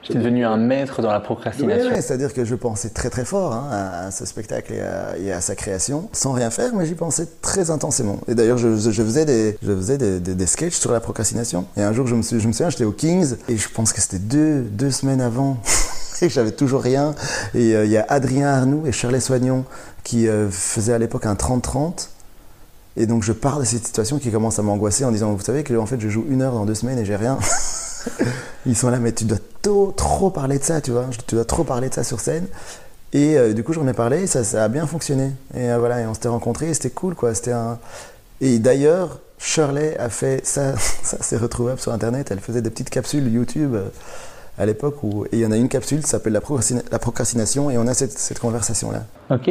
J'étais 0.08 0.20
devenu 0.20 0.46
un 0.46 0.56
maître 0.56 1.02
dans 1.02 1.12
la 1.12 1.20
procrastination. 1.20 1.90
C'est-à-dire 1.94 2.32
que 2.32 2.44
je 2.44 2.54
pensais 2.54 2.88
très 2.88 3.10
très 3.10 3.26
fort 3.26 3.52
hein, 3.52 3.68
à, 3.70 4.10
ce 4.10 4.24
spectacle 4.24 4.72
et 4.72 5.32
à, 5.32 5.40
sa 5.42 5.54
création, 5.54 6.08
sans 6.12 6.32
rien 6.32 6.48
faire, 6.50 6.74
mais 6.74 6.86
j'y 6.86 6.94
pensais 6.94 7.28
très 7.42 7.70
intensément. 7.70 8.18
Et 8.26 8.34
d'ailleurs, 8.34 8.56
je, 8.56 8.68
faisais, 8.74 9.26
des, 9.26 9.58
je 9.62 9.74
faisais 9.74 9.98
des, 9.98 10.46
sketchs 10.46 10.78
sur 10.78 10.92
la 10.92 11.00
procrastination. 11.00 11.66
Et 11.76 11.82
un 11.82 11.92
jour, 11.92 12.06
je 12.06 12.14
me, 12.14 12.22
souviens, 12.22 12.70
j'étais 12.70 12.84
au 12.84 12.92
Kings, 12.92 13.36
et 13.48 13.58
je 13.58 13.68
pense 13.68 13.92
que 13.92 14.00
c'était 14.00 14.18
deux, 14.18 14.62
deux 14.62 14.90
semaines 14.90 15.20
avant, 15.20 15.58
et 16.22 16.30
j'avais 16.30 16.52
toujours 16.52 16.80
rien. 16.80 17.14
Et 17.54 17.76
euh, 17.76 17.84
il 17.84 17.90
y 17.90 17.98
a 17.98 18.06
Adrien 18.08 18.48
Arnoux 18.48 18.86
et 18.86 18.92
Charles 18.92 19.20
Soignon 19.20 19.64
qui 20.04 20.26
euh, 20.26 20.48
faisaient 20.50 20.94
à 20.94 20.98
l'époque 20.98 21.26
un 21.26 21.34
30-30. 21.34 22.08
Et 22.96 23.06
donc 23.06 23.22
je 23.22 23.32
parle 23.32 23.60
de 23.60 23.66
cette 23.66 23.86
situation 23.86 24.18
qui 24.18 24.30
commence 24.30 24.58
à 24.58 24.62
m'angoisser 24.62 25.04
en 25.04 25.12
disant, 25.12 25.32
vous 25.32 25.44
savez 25.44 25.62
que 25.62 25.74
en 25.74 25.86
fait 25.86 26.00
je 26.00 26.08
joue 26.08 26.24
une 26.30 26.42
heure 26.42 26.54
dans 26.54 26.64
deux 26.64 26.74
semaines 26.74 26.98
et 26.98 27.04
j'ai 27.04 27.16
rien. 27.16 27.38
ils 28.66 28.76
sont 28.76 28.90
là, 28.90 28.98
mais 28.98 29.12
tu 29.12 29.24
dois 29.24 29.38
trop, 29.96 30.30
parler 30.30 30.58
de 30.58 30.64
ça, 30.64 30.80
tu 30.80 30.90
vois. 30.90 31.06
Tu 31.26 31.34
dois 31.34 31.44
trop 31.44 31.64
parler 31.64 31.88
de 31.88 31.94
ça 31.94 32.04
sur 32.04 32.20
scène. 32.20 32.46
Et 33.12 33.38
euh, 33.38 33.54
du 33.54 33.64
coup, 33.64 33.72
j'en 33.72 33.86
ai 33.88 33.92
parlé, 33.92 34.26
ça, 34.26 34.44
ça 34.44 34.64
a 34.64 34.68
bien 34.68 34.86
fonctionné. 34.86 35.32
Et 35.54 35.70
euh, 35.70 35.78
voilà, 35.78 36.00
et 36.00 36.06
on 36.06 36.14
s'était 36.14 36.28
rencontrés, 36.28 36.72
c'était 36.74 36.90
cool, 36.90 37.14
quoi. 37.14 37.34
C'était. 37.34 37.54
Et 38.40 38.58
d'ailleurs, 38.58 39.20
Shirley 39.38 39.96
a 39.98 40.08
fait 40.08 40.44
ça, 40.44 40.76
ça 41.02 41.18
c'est 41.20 41.36
retrouvable 41.36 41.80
sur 41.80 41.92
Internet. 41.92 42.28
Elle 42.30 42.40
faisait 42.40 42.62
des 42.62 42.70
petites 42.70 42.90
capsules 42.90 43.26
YouTube 43.32 43.74
euh, 43.74 43.88
à 44.58 44.66
l'époque 44.66 45.02
où 45.04 45.24
et 45.26 45.28
il 45.32 45.38
y 45.40 45.46
en 45.46 45.52
a 45.52 45.56
une 45.56 45.68
capsule 45.68 46.00
qui 46.02 46.08
s'appelle 46.08 46.32
la, 46.32 46.40
procrastina- 46.40 46.82
la 46.90 46.98
procrastination, 46.98 47.70
et 47.70 47.78
on 47.78 47.86
a 47.86 47.94
cette, 47.94 48.12
cette 48.18 48.38
conversation-là. 48.38 49.04
Ok. 49.30 49.50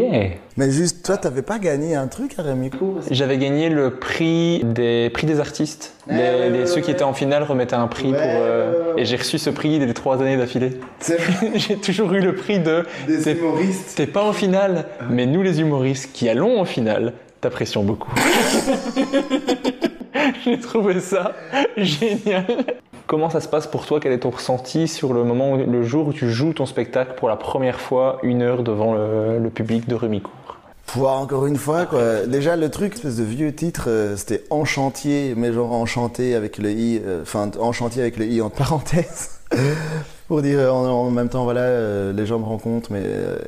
Mais 0.58 0.72
juste, 0.72 1.06
toi, 1.06 1.18
t'avais 1.18 1.44
pas 1.44 1.60
gagné 1.60 1.96
un 1.96 2.08
truc 2.08 2.34
à 2.40 2.42
Rémico 2.42 2.98
J'avais 3.12 3.38
gagné 3.38 3.70
le 3.70 3.92
prix 3.92 4.64
des 4.66 5.10
prix 5.14 5.28
des 5.28 5.40
artistes. 5.40 5.94
Ah, 6.10 6.14
Les- 6.14 6.18
ouais, 6.20 6.50
les- 6.50 6.60
ouais, 6.62 6.66
ceux 6.66 6.76
ouais, 6.78 6.82
qui 6.82 6.92
étaient 6.92 7.04
en 7.04 7.14
finale 7.14 7.44
remettaient 7.44 7.76
un 7.76 7.88
prix 7.88 8.12
pour. 8.12 8.20
euh. 8.22 8.96
Et 8.98 9.06
j'ai 9.06 9.18
reçu 9.18 9.38
ce 9.38 9.50
prix 9.52 9.78
les 9.80 9.94
trois 9.94 10.20
années 10.22 10.38
d'affilée. 10.38 10.80
J'ai 11.56 11.76
toujours 11.78 12.12
eu 12.14 12.20
le 12.22 12.34
prix 12.36 12.60
de. 12.60 12.86
t'es- 13.24 13.34
humoristes. 13.34 13.94
T'es 13.96 14.08
pas 14.08 14.24
en 14.24 14.34
finale, 14.34 14.86
mais 15.10 15.26
nous 15.28 15.44
les 15.44 15.62
humoristes 15.62 16.10
qui 16.12 16.28
allons 16.28 16.60
en 16.60 16.66
finale, 16.66 17.14
t'apprécions 17.40 17.84
beaucoup. 17.84 18.12
J'ai 20.44 20.60
trouvé 20.60 21.00
ça 21.00 21.34
génial. 21.78 22.46
Comment 23.08 23.30
ça 23.30 23.40
se 23.40 23.48
passe 23.48 23.68
pour 23.68 23.86
toi? 23.86 24.02
Quel 24.02 24.12
est 24.12 24.20
ton 24.20 24.32
ressenti 24.32 24.90
sur 24.90 25.14
le 25.14 25.24
moment, 25.24 25.56
le 25.56 25.84
jour 25.84 26.08
où 26.08 26.14
tu 26.14 26.30
joues 26.30 26.52
ton 26.52 26.66
spectacle 26.66 27.14
pour 27.16 27.30
la 27.30 27.38
première 27.38 27.80
fois, 27.80 28.20
une 28.22 28.42
heure 28.42 28.64
devant 28.64 28.94
le, 28.96 29.50
public 29.50 29.88
de 29.88 29.96
Rémicourt 29.96 30.34
Pouvoir 30.86 31.18
encore 31.22 31.46
une 31.46 31.56
fois, 31.56 31.86
quoi. 31.86 32.26
Déjà, 32.26 32.58
le 32.58 32.70
truc, 32.70 32.96
espèce 32.96 33.16
de 33.16 33.24
vieux 33.24 33.54
titre, 33.54 33.86
euh, 33.88 34.18
c'était 34.18 34.44
Enchantier, 34.50 35.36
mais 35.38 35.54
genre 35.54 35.72
enchanté 35.72 36.36
avec 36.36 36.58
le 36.58 36.72
i, 36.72 37.02
euh, 37.06 37.22
enfin, 37.22 37.50
enchantier 37.60 38.02
avec 38.02 38.18
le 38.18 38.26
i 38.26 38.42
en 38.42 38.50
parenthèse. 38.50 39.40
Pour 40.28 40.42
dire 40.42 40.74
en, 40.74 41.10
même 41.10 41.30
temps, 41.30 41.46
voilà, 41.46 41.62
euh, 41.62 42.12
les 42.12 42.26
gens 42.26 42.40
me 42.40 42.46
rencontrent, 42.46 42.92
mais, 42.92 43.06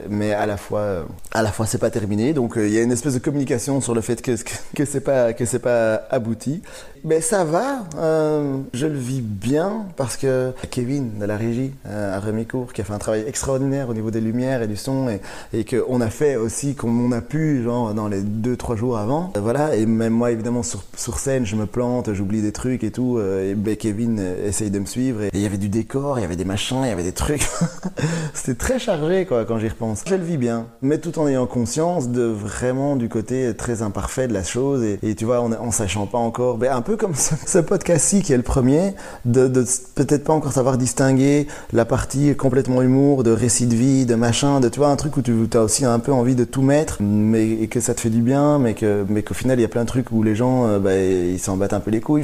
mais 0.10 0.31
à 0.31 0.45
la 0.45 0.56
fois, 0.56 1.06
à 1.34 1.41
la 1.41 1.52
fois, 1.52 1.65
c'est 1.65 1.77
pas 1.77 1.90
terminé. 1.90 2.31
Donc, 2.31 2.53
il 2.56 2.69
y 2.69 2.77
a 2.77 2.81
une 2.81 2.94
espèce 2.94 3.15
de 3.15 3.19
communication 3.19 3.81
sur 3.81 3.94
le 3.94 3.99
fait 3.99 4.22
que, 4.22 4.31
que 4.73 4.86
c'est 4.86 5.02
pas, 5.02 5.34
que 5.34 5.44
c'est 5.44 5.60
pas 5.60 5.95
abouti. 6.10 6.61
Mais 7.03 7.21
ça 7.21 7.43
va, 7.43 7.85
euh, 7.97 8.57
je 8.73 8.88
le 8.88 8.97
vis 8.97 9.21
bien 9.21 9.85
parce 9.95 10.17
que 10.17 10.51
Kevin 10.69 11.19
de 11.19 11.26
la 11.26 11.38
régie 11.38 11.71
euh, 11.88 12.17
à 12.17 12.21
qui 12.73 12.81
a 12.81 12.84
fait 12.84 12.93
un 12.93 12.97
travail 12.97 13.23
extraordinaire 13.27 13.89
au 13.89 13.93
niveau 13.93 14.11
des 14.11 14.21
lumières 14.21 14.61
et 14.61 14.67
du 14.67 14.76
son 14.76 15.09
et, 15.09 15.21
et 15.53 15.65
qu'on 15.65 16.01
a 16.01 16.09
fait 16.09 16.35
aussi 16.35 16.76
comme 16.76 17.03
on 17.03 17.11
a 17.11 17.21
pu 17.21 17.63
genre 17.63 17.93
dans 17.93 18.07
les 18.07 18.21
deux 18.21 18.55
trois 18.55 18.76
jours 18.76 18.97
avant. 18.97 19.31
Euh, 19.35 19.39
voilà 19.41 19.76
et 19.76 19.85
même 19.85 20.13
moi 20.13 20.31
évidemment 20.31 20.63
sur, 20.63 20.84
scène 20.95 21.45
je 21.45 21.55
me 21.55 21.65
plante, 21.65 22.13
j'oublie 22.13 22.41
des 22.41 22.51
trucs 22.51 22.84
et 22.84 22.91
tout 22.91 23.17
euh, 23.17 23.51
et 23.51 23.55
ben, 23.55 23.76
Kevin 23.76 24.21
essaye 24.45 24.71
de 24.71 24.80
me 24.80 24.85
suivre 24.85 25.23
et 25.23 25.30
il 25.34 25.41
y 25.41 25.45
avait 25.45 25.57
du 25.57 25.69
décor, 25.69 26.19
il 26.19 26.21
y 26.21 26.26
avait 26.26 26.35
des 26.35 26.45
machins, 26.45 26.81
il 26.84 26.89
y 26.89 26.91
avait 26.91 27.03
des 27.03 27.11
trucs. 27.11 27.47
C'était 28.34 28.55
très 28.55 28.80
chargé 28.80 29.26
quoi 29.26 29.45
quand 29.45 29.59
j'y 29.59 29.69
repense. 29.69 30.03
Je 30.05 30.15
le 30.15 30.23
vis 30.23 30.38
bien, 30.38 30.67
mais 30.81 30.97
tout 30.99 31.17
en 31.19 31.27
ayant 31.27 31.47
conscience 31.47 32.09
de 32.09 32.23
vraiment 32.23 32.95
du 32.95 33.09
côté 33.09 33.53
très 33.55 33.81
imparfait 33.81 34.27
de 34.27 34.34
la 34.34 34.43
chose 34.43 34.84
et, 34.84 35.15
tu 35.15 35.26
vois 35.26 35.41
en, 35.41 35.51
en 35.51 35.71
sachant 35.71 36.05
pas 36.05 36.17
encore, 36.17 36.57
ben, 36.57 36.71
comme 36.98 37.16
ce, 37.16 37.36
ce 37.45 37.60
podcast-ci 37.60 38.22
qui 38.22 38.34
est 38.34 38.38
le 38.38 38.44
premier, 38.44 38.94
de, 39.26 39.48
peut-être 39.95 40.24
pas 40.24 40.34
encore 40.34 40.53
savoir 40.53 40.78
distinguer 40.78 41.48
la 41.74 41.86
partie 41.86 42.36
complètement 42.36 42.82
humour, 42.82 43.24
de 43.24 43.32
récit 43.32 43.68
de 43.68 43.76
vie, 43.76 44.06
de 44.06 44.16
machin, 44.16 44.60
de 44.60 44.70
tu 44.70 44.80
vois 44.80 44.90
un 44.90 44.95
truc 44.95 45.18
où 45.18 45.22
tu 45.22 45.32
as 45.53 45.61
aussi 45.61 45.86
un 45.86 45.99
peu 45.99 46.11
envie 46.11 46.36
de 46.36 46.44
tout 46.44 46.61
mettre, 46.61 46.98
mais 47.02 47.68
que 47.68 47.80
ça 47.80 47.94
te 47.94 48.02
fait 48.02 48.10
du 48.10 48.22
bien, 48.22 48.60
mais 48.60 48.74
que 48.74 49.06
mais 49.07 49.24
qu'au 49.24 49.34
final 49.34 49.60
il 49.60 49.61
y 49.61 49.66
a 49.66 49.70
plein 49.70 49.84
de 49.84 49.88
trucs 49.88 50.11
où 50.11 50.24
les 50.24 50.36
gens 50.36 50.68
euh, 50.68 50.80
ben, 50.80 51.32
ils 51.34 51.40
s'en 51.40 51.57
battent 51.57 51.74
un 51.74 51.80
peu 51.80 51.91
les 51.91 52.02
couilles. 52.02 52.24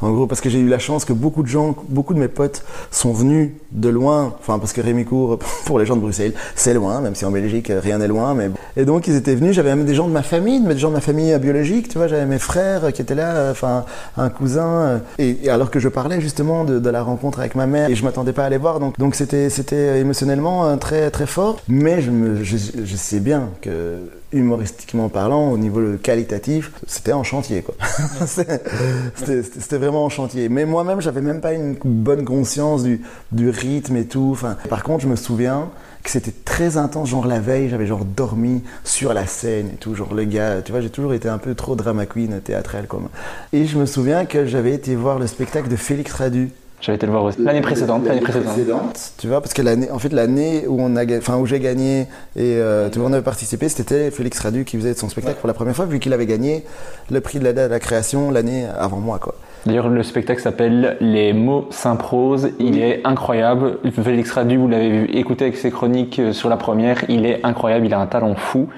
En 0.00 0.12
gros 0.12 0.26
parce 0.26 0.40
que 0.40 0.50
j'ai 0.50 0.58
eu 0.58 0.68
la 0.68 0.78
chance 0.78 1.04
que 1.04 1.12
beaucoup 1.12 1.42
de 1.42 1.48
gens, 1.48 1.74
beaucoup 1.88 2.14
de 2.14 2.18
mes 2.18 2.28
potes 2.28 2.64
sont 2.90 3.12
venus 3.12 3.50
de 3.72 3.88
loin, 3.88 4.34
enfin 4.40 4.58
parce 4.58 4.72
que 4.72 4.80
Rémicourt 4.80 5.38
pour 5.64 5.78
les 5.78 5.86
gens 5.86 5.96
de 5.96 6.00
Bruxelles 6.00 6.34
c'est 6.54 6.74
loin, 6.74 7.00
même 7.00 7.14
si 7.14 7.24
en 7.24 7.30
Belgique 7.30 7.70
euh, 7.70 7.80
rien 7.80 7.98
n'est 7.98 8.08
loin, 8.08 8.34
mais 8.34 8.50
et 8.76 8.84
donc 8.84 9.06
ils 9.06 9.16
étaient 9.16 9.34
venus. 9.34 9.54
J'avais 9.54 9.74
même 9.74 9.86
des 9.86 9.94
gens 9.94 10.08
de 10.08 10.12
ma 10.12 10.22
famille, 10.22 10.60
des 10.60 10.78
gens 10.78 10.88
de 10.88 10.94
ma 10.94 11.00
famille 11.00 11.32
euh, 11.32 11.38
biologique, 11.38 11.88
tu 11.88 11.98
vois, 11.98 12.08
j'avais 12.08 12.26
mes 12.26 12.38
frères 12.38 12.92
qui 12.92 13.02
étaient 13.02 13.14
là, 13.14 13.50
enfin 13.50 13.84
un 14.16 14.30
cousin, 14.30 14.68
euh, 14.68 14.98
et, 15.18 15.36
et 15.44 15.50
alors 15.50 15.70
que 15.70 15.80
je 15.80 15.88
parlais 15.88 16.20
justement 16.20 16.64
de, 16.64 16.78
de 16.78 16.90
la 16.90 17.02
rencontre 17.02 17.40
avec 17.40 17.54
ma 17.54 17.66
mère 17.66 17.88
et 17.90 17.94
je 17.94 18.04
m'attendais 18.04 18.32
pas 18.32 18.44
à 18.44 18.50
les 18.50 18.58
voir, 18.58 18.80
donc 18.80 18.98
donc 18.98 19.14
c'était 19.14 19.50
c'était 19.50 20.00
émotionnellement 20.00 20.66
euh, 20.66 20.76
très 20.76 21.10
très 21.10 21.26
fort, 21.26 21.60
mais 21.68 22.00
je 22.00 22.10
me 22.10 22.42
je, 22.44 22.56
je 22.56 22.96
sais 22.96 23.20
bien 23.20 23.50
que 23.60 23.98
humoristiquement 24.32 25.08
parlant, 25.08 25.50
au 25.50 25.58
niveau 25.58 25.80
qualitatif, 26.02 26.72
c'était 26.86 27.12
en 27.12 27.22
chantier 27.22 27.62
quoi. 27.62 27.74
c'était 28.26 29.78
vraiment 29.78 30.04
en 30.04 30.08
chantier. 30.08 30.48
Mais 30.48 30.64
moi-même, 30.64 31.00
j'avais 31.00 31.22
même 31.22 31.40
pas 31.40 31.52
une 31.52 31.76
bonne 31.82 32.24
conscience 32.24 32.82
du, 32.82 33.00
du 33.32 33.48
rythme 33.48 33.96
et 33.96 34.04
tout. 34.04 34.30
Enfin, 34.32 34.56
par 34.68 34.82
contre, 34.82 35.02
je 35.02 35.08
me 35.08 35.16
souviens 35.16 35.68
que 36.08 36.12
c'était 36.12 36.34
très 36.44 36.78
intense. 36.78 37.10
Genre 37.10 37.26
la 37.26 37.38
veille, 37.38 37.68
j'avais 37.68 37.86
genre 37.86 38.04
dormi 38.04 38.62
sur 38.82 39.12
la 39.12 39.26
scène 39.26 39.70
et 39.74 39.76
tout. 39.76 39.94
Genre 39.94 40.14
le 40.14 40.24
gars, 40.24 40.62
tu 40.62 40.72
vois, 40.72 40.80
j'ai 40.80 40.88
toujours 40.88 41.12
été 41.12 41.28
un 41.28 41.36
peu 41.38 41.54
trop 41.54 41.76
drama 41.76 42.06
queen 42.06 42.40
théâtrale 42.40 42.86
comme. 42.86 43.08
Et 43.52 43.66
je 43.66 43.78
me 43.78 43.84
souviens 43.84 44.24
que 44.24 44.46
j'avais 44.46 44.72
été 44.72 44.94
voir 44.94 45.18
le 45.18 45.26
spectacle 45.26 45.68
de 45.68 45.76
Félix 45.76 46.12
Radu. 46.14 46.50
J'avais 46.80 46.96
été 46.96 47.06
le 47.06 47.12
voir 47.12 47.24
aussi. 47.24 47.42
L'année 47.42 47.60
précédente, 47.60 48.06
l'année 48.06 48.20
précédente. 48.20 49.12
Tu 49.18 49.26
vois, 49.26 49.42
parce 49.42 49.52
que 49.52 49.60
l'année, 49.60 49.90
en 49.90 49.98
fait, 49.98 50.12
l'année 50.12 50.64
où 50.66 50.80
on 50.80 50.96
a, 50.96 51.04
enfin, 51.18 51.36
où 51.36 51.44
j'ai 51.44 51.60
gagné 51.60 52.02
et 52.36 52.54
euh, 52.56 52.88
tout 52.88 53.00
le 53.00 53.04
monde 53.04 53.14
avait 53.14 53.24
participé, 53.24 53.68
c'était 53.68 54.10
Félix 54.10 54.38
Radu 54.38 54.64
qui 54.64 54.76
faisait 54.78 54.94
son 54.94 55.08
spectacle 55.08 55.40
pour 55.40 55.48
la 55.48 55.54
première 55.54 55.76
fois, 55.76 55.86
vu 55.86 55.98
qu'il 55.98 56.12
avait 56.12 56.26
gagné 56.26 56.64
le 57.10 57.20
prix 57.20 57.38
de 57.40 57.44
la, 57.44 57.52
de 57.52 57.60
la 57.60 57.80
création 57.80 58.30
l'année 58.30 58.64
avant 58.78 59.00
moi, 59.00 59.18
quoi. 59.18 59.34
D'ailleurs, 59.66 59.88
le 59.88 60.02
spectacle 60.02 60.40
s'appelle 60.40 60.96
Les 61.00 61.32
mots 61.32 61.66
s'improsent. 61.70 62.50
Il 62.58 62.80
est 62.80 63.00
incroyable. 63.04 63.78
Félix 63.90 64.30
Radu, 64.32 64.56
vous 64.56 64.68
l'avez 64.68 64.90
vu, 64.90 65.04
écouté 65.12 65.46
avec 65.46 65.56
ses 65.56 65.70
chroniques 65.70 66.18
euh, 66.18 66.32
sur 66.32 66.48
la 66.48 66.56
première. 66.56 67.04
Il 67.08 67.26
est 67.26 67.44
incroyable. 67.44 67.86
Il 67.86 67.94
a 67.94 68.00
un 68.00 68.06
talent 68.06 68.34
fou. 68.34 68.68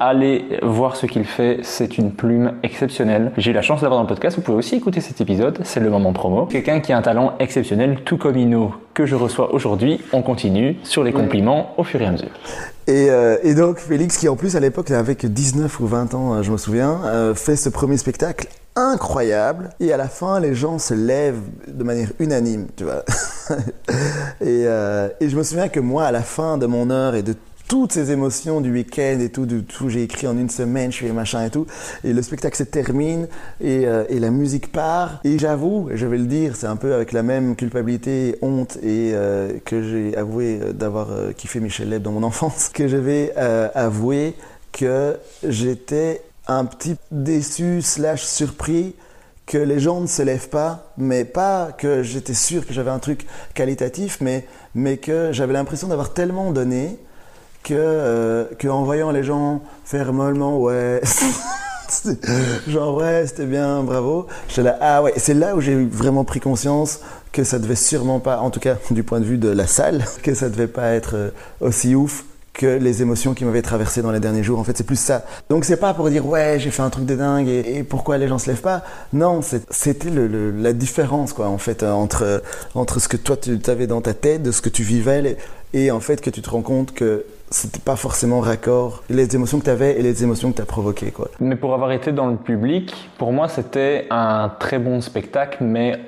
Allez 0.00 0.44
voir 0.62 0.96
ce 0.96 1.06
qu'il 1.06 1.24
fait. 1.24 1.58
C'est 1.62 1.98
une 1.98 2.12
plume 2.12 2.52
exceptionnelle. 2.62 3.32
J'ai 3.36 3.50
eu 3.50 3.54
la 3.54 3.62
chance 3.62 3.82
d'avoir 3.82 3.98
dans 3.98 4.04
le 4.04 4.08
podcast. 4.08 4.36
Vous 4.36 4.42
pouvez 4.42 4.58
aussi 4.58 4.76
écouter 4.76 5.00
cet 5.00 5.20
épisode. 5.20 5.58
C'est 5.62 5.80
le 5.80 5.90
moment 5.90 6.12
promo. 6.12 6.46
Quelqu'un 6.46 6.80
qui 6.80 6.92
a 6.92 6.98
un 6.98 7.02
talent 7.02 7.34
exceptionnel, 7.38 7.98
tout 8.04 8.16
comme 8.16 8.36
Ino, 8.36 8.74
que 8.94 9.06
je 9.06 9.14
reçois 9.14 9.54
aujourd'hui. 9.54 10.00
On 10.12 10.22
continue 10.22 10.76
sur 10.82 11.04
les 11.04 11.12
compliments 11.12 11.74
au 11.78 11.84
fur 11.84 12.00
et 12.02 12.06
à 12.06 12.12
mesure. 12.12 12.30
Et, 12.86 13.10
euh, 13.10 13.36
et 13.42 13.54
donc 13.54 13.78
Félix, 13.78 14.16
qui 14.16 14.28
en 14.28 14.36
plus 14.36 14.56
à 14.56 14.60
l'époque 14.60 14.90
n'avait 14.90 15.14
que 15.14 15.26
19 15.26 15.80
ou 15.80 15.86
20 15.86 16.14
ans, 16.14 16.34
euh, 16.34 16.42
je 16.42 16.50
me 16.50 16.56
souviens, 16.56 17.00
euh, 17.04 17.34
fait 17.34 17.56
ce 17.56 17.68
premier 17.68 17.96
spectacle 17.96 18.48
incroyable. 18.76 19.70
Et 19.80 19.92
à 19.92 19.96
la 19.96 20.08
fin, 20.08 20.40
les 20.40 20.54
gens 20.54 20.78
se 20.78 20.94
lèvent 20.94 21.42
de 21.68 21.84
manière 21.84 22.12
unanime, 22.18 22.68
tu 22.76 22.84
vois. 22.84 23.04
et, 24.40 24.64
euh, 24.66 25.08
et 25.20 25.28
je 25.28 25.36
me 25.36 25.42
souviens 25.42 25.68
que 25.68 25.80
moi, 25.80 26.04
à 26.04 26.12
la 26.12 26.22
fin 26.22 26.58
de 26.58 26.66
mon 26.66 26.90
heure 26.90 27.14
et 27.14 27.22
de 27.22 27.34
toutes 27.70 27.92
ces 27.92 28.10
émotions 28.10 28.60
du 28.60 28.72
week-end 28.72 29.20
et 29.20 29.28
tout, 29.28 29.46
de 29.46 29.60
tout 29.60 29.88
j'ai 29.88 30.02
écrit 30.02 30.26
en 30.26 30.36
une 30.36 30.50
semaine, 30.50 30.90
je 30.90 30.98
fais 30.98 31.12
machin 31.12 31.44
et 31.44 31.50
tout, 31.50 31.68
et 32.02 32.12
le 32.12 32.20
spectacle 32.20 32.56
se 32.56 32.64
termine 32.64 33.28
et, 33.60 33.86
euh, 33.86 34.02
la 34.10 34.30
musique 34.32 34.72
part. 34.72 35.20
Et 35.22 35.38
j'avoue, 35.38 35.88
je 35.94 36.04
vais 36.04 36.18
le 36.18 36.26
dire, 36.26 36.56
c'est 36.56 36.66
un 36.66 36.74
peu 36.74 36.94
avec 36.94 37.12
la 37.12 37.22
même 37.22 37.54
culpabilité, 37.54 38.36
honte 38.42 38.76
et 38.82 39.12
euh, 39.14 39.52
que 39.64 39.84
j'ai 39.84 40.16
avoué 40.16 40.58
euh, 40.60 40.72
d'avoir 40.72 41.12
euh, 41.12 41.30
kiffé 41.30 41.60
Michel 41.60 41.90
Leb 41.90 42.02
dans 42.02 42.10
mon 42.10 42.22
enfance, 42.24 42.70
que 42.70 42.88
je 42.88 42.96
vais 42.96 43.32
avouer 43.36 44.34
que 44.72 45.16
j'étais 45.46 46.22
un 46.48 46.64
petit 46.64 46.96
déçu 47.12 47.82
slash 47.82 48.24
surpris 48.24 48.96
que 49.46 49.58
les 49.58 49.78
gens 49.78 50.00
ne 50.00 50.08
se 50.08 50.22
lèvent 50.22 50.48
pas, 50.48 50.92
mais 50.98 51.24
pas 51.24 51.70
que 51.78 52.02
j'étais 52.02 52.34
sûr 52.34 52.66
que 52.66 52.72
j'avais 52.72 52.90
un 52.90 52.98
truc 52.98 53.26
qualitatif, 53.54 54.20
mais 54.74 54.96
que 54.96 55.30
j'avais 55.30 55.52
l'impression 55.52 55.86
d'avoir 55.86 56.12
tellement 56.12 56.50
donné 56.50 56.98
que, 57.62 57.74
euh, 57.74 58.44
que 58.58 58.68
en 58.68 58.84
voyant 58.84 59.10
les 59.10 59.22
gens 59.22 59.62
faire 59.84 60.12
mollement, 60.12 60.58
ouais, 60.58 61.00
genre 62.68 62.96
ouais, 62.96 63.26
c'était 63.26 63.46
bien, 63.46 63.82
bravo, 63.82 64.26
ah 64.80 65.02
ouais, 65.02 65.12
c'est 65.16 65.34
là 65.34 65.56
où 65.56 65.60
j'ai 65.60 65.74
vraiment 65.74 66.24
pris 66.24 66.40
conscience 66.40 67.00
que 67.32 67.44
ça 67.44 67.58
devait 67.58 67.76
sûrement 67.76 68.20
pas, 68.20 68.38
en 68.38 68.50
tout 68.50 68.60
cas 68.60 68.76
du 68.90 69.02
point 69.02 69.20
de 69.20 69.24
vue 69.24 69.38
de 69.38 69.48
la 69.48 69.66
salle, 69.66 70.04
que 70.22 70.34
ça 70.34 70.48
devait 70.48 70.66
pas 70.66 70.92
être 70.92 71.14
euh, 71.14 71.30
aussi 71.60 71.94
ouf 71.94 72.24
que 72.52 72.66
les 72.66 73.00
émotions 73.00 73.32
qui 73.32 73.44
m'avaient 73.44 73.62
traversé 73.62 74.02
dans 74.02 74.10
les 74.10 74.20
derniers 74.20 74.42
jours. 74.42 74.58
En 74.58 74.64
fait, 74.64 74.76
c'est 74.76 74.84
plus 74.84 74.98
ça. 74.98 75.24
Donc, 75.48 75.64
c'est 75.64 75.76
pas 75.76 75.94
pour 75.94 76.10
dire 76.10 76.26
ouais, 76.26 76.58
j'ai 76.58 76.70
fait 76.70 76.82
un 76.82 76.90
truc 76.90 77.06
de 77.06 77.14
dingue 77.14 77.48
et, 77.48 77.84
pourquoi 77.84 78.18
les 78.18 78.28
gens 78.28 78.38
se 78.38 78.50
lèvent 78.50 78.60
pas. 78.60 78.82
Non, 79.12 79.40
c'était 79.70 80.10
la 80.10 80.72
différence, 80.72 81.32
quoi, 81.32 81.48
en 81.48 81.58
fait, 81.58 81.82
euh, 81.82 81.92
entre, 81.92 82.42
entre 82.74 83.00
ce 83.00 83.08
que 83.08 83.16
toi 83.16 83.36
tu 83.36 83.58
avais 83.68 83.86
dans 83.86 84.00
ta 84.00 84.14
tête, 84.14 84.50
ce 84.50 84.60
que 84.60 84.68
tu 84.68 84.82
vivais, 84.82 85.36
et 85.72 85.90
en 85.90 86.00
fait, 86.00 86.20
que 86.20 86.30
tu 86.30 86.42
te 86.42 86.50
rends 86.50 86.62
compte 86.62 86.92
que 86.92 87.24
c'était 87.50 87.80
pas 87.80 87.96
forcément 87.96 88.40
raccord 88.40 89.02
les 89.10 89.34
émotions 89.34 89.58
que 89.58 89.64
tu 89.64 89.70
avais 89.70 89.98
et 89.98 90.02
les 90.02 90.22
émotions 90.22 90.50
que 90.52 90.56
tu 90.56 90.62
as 90.62 90.66
provoquées, 90.66 91.10
quoi. 91.10 91.28
Mais 91.40 91.56
pour 91.56 91.74
avoir 91.74 91.90
été 91.92 92.12
dans 92.12 92.26
le 92.26 92.36
public, 92.36 92.94
pour 93.18 93.32
moi, 93.32 93.48
c'était 93.48 94.06
un 94.10 94.50
très 94.58 94.78
bon 94.78 95.00
spectacle, 95.00 95.58
mais 95.62 95.98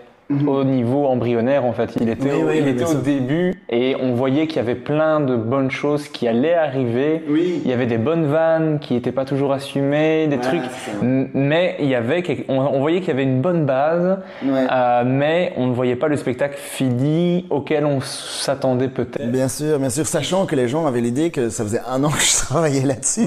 au 0.46 0.64
niveau 0.64 1.06
embryonnaire 1.06 1.64
en 1.64 1.72
fait. 1.72 1.96
Il 2.00 2.08
était, 2.08 2.30
Oui, 2.32 2.42
au, 2.42 2.46
oui, 2.48 2.54
il 2.58 2.62
oui, 2.64 2.68
était 2.70 2.78
bien 2.78 2.86
au 2.86 2.90
sûr. 2.90 3.00
début 3.02 3.54
et 3.70 3.96
on 4.00 4.14
voyait 4.14 4.46
qu'il 4.46 4.56
y 4.56 4.60
avait 4.60 4.74
plein 4.74 5.20
de 5.20 5.36
bonnes 5.36 5.70
choses 5.70 6.08
qui 6.08 6.28
allaient 6.28 6.54
arriver. 6.54 7.22
Oui. 7.28 7.60
Il 7.64 7.70
y 7.70 7.74
avait 7.74 7.86
des 7.86 7.98
bonnes 7.98 8.26
vannes 8.26 8.78
qui 8.80 8.94
n'étaient 8.94 9.12
pas 9.12 9.24
toujours 9.24 9.52
assumées, 9.52 10.26
des 10.26 10.36
Ouais, 10.36 10.42
trucs. 10.42 10.62
Mais 11.02 11.76
il 11.80 11.86
y 11.88 11.94
avait, 11.94 12.22
on, 12.48 12.58
on 12.58 12.80
voyait 12.80 13.00
qu'il 13.00 13.08
y 13.08 13.12
avait 13.12 13.22
une 13.22 13.40
bonne 13.40 13.64
base, 13.66 14.18
Ouais. 14.44 14.66
euh, 14.70 15.02
mais 15.06 15.52
on 15.56 15.66
ne 15.66 15.72
voyait 15.72 15.96
pas 15.96 16.08
le 16.08 16.16
spectacle 16.16 16.56
fini 16.58 17.46
auquel 17.50 17.86
on 17.86 18.00
s'attendait 18.00 18.88
peut-être. 18.88 19.30
Bien 19.30 19.48
sûr, 19.48 19.78
bien 19.78 19.90
sûr, 19.90 20.06
sachant 20.06 20.46
que 20.46 20.56
les 20.56 20.68
gens 20.68 20.86
avaient 20.86 21.00
l'idée 21.00 21.30
que 21.30 21.48
ça 21.48 21.62
faisait 21.64 21.80
un 21.88 22.02
an 22.04 22.08
que 22.10 22.20
je 22.20 22.36
travaillais 22.36 22.84
là-dessus 22.86 23.26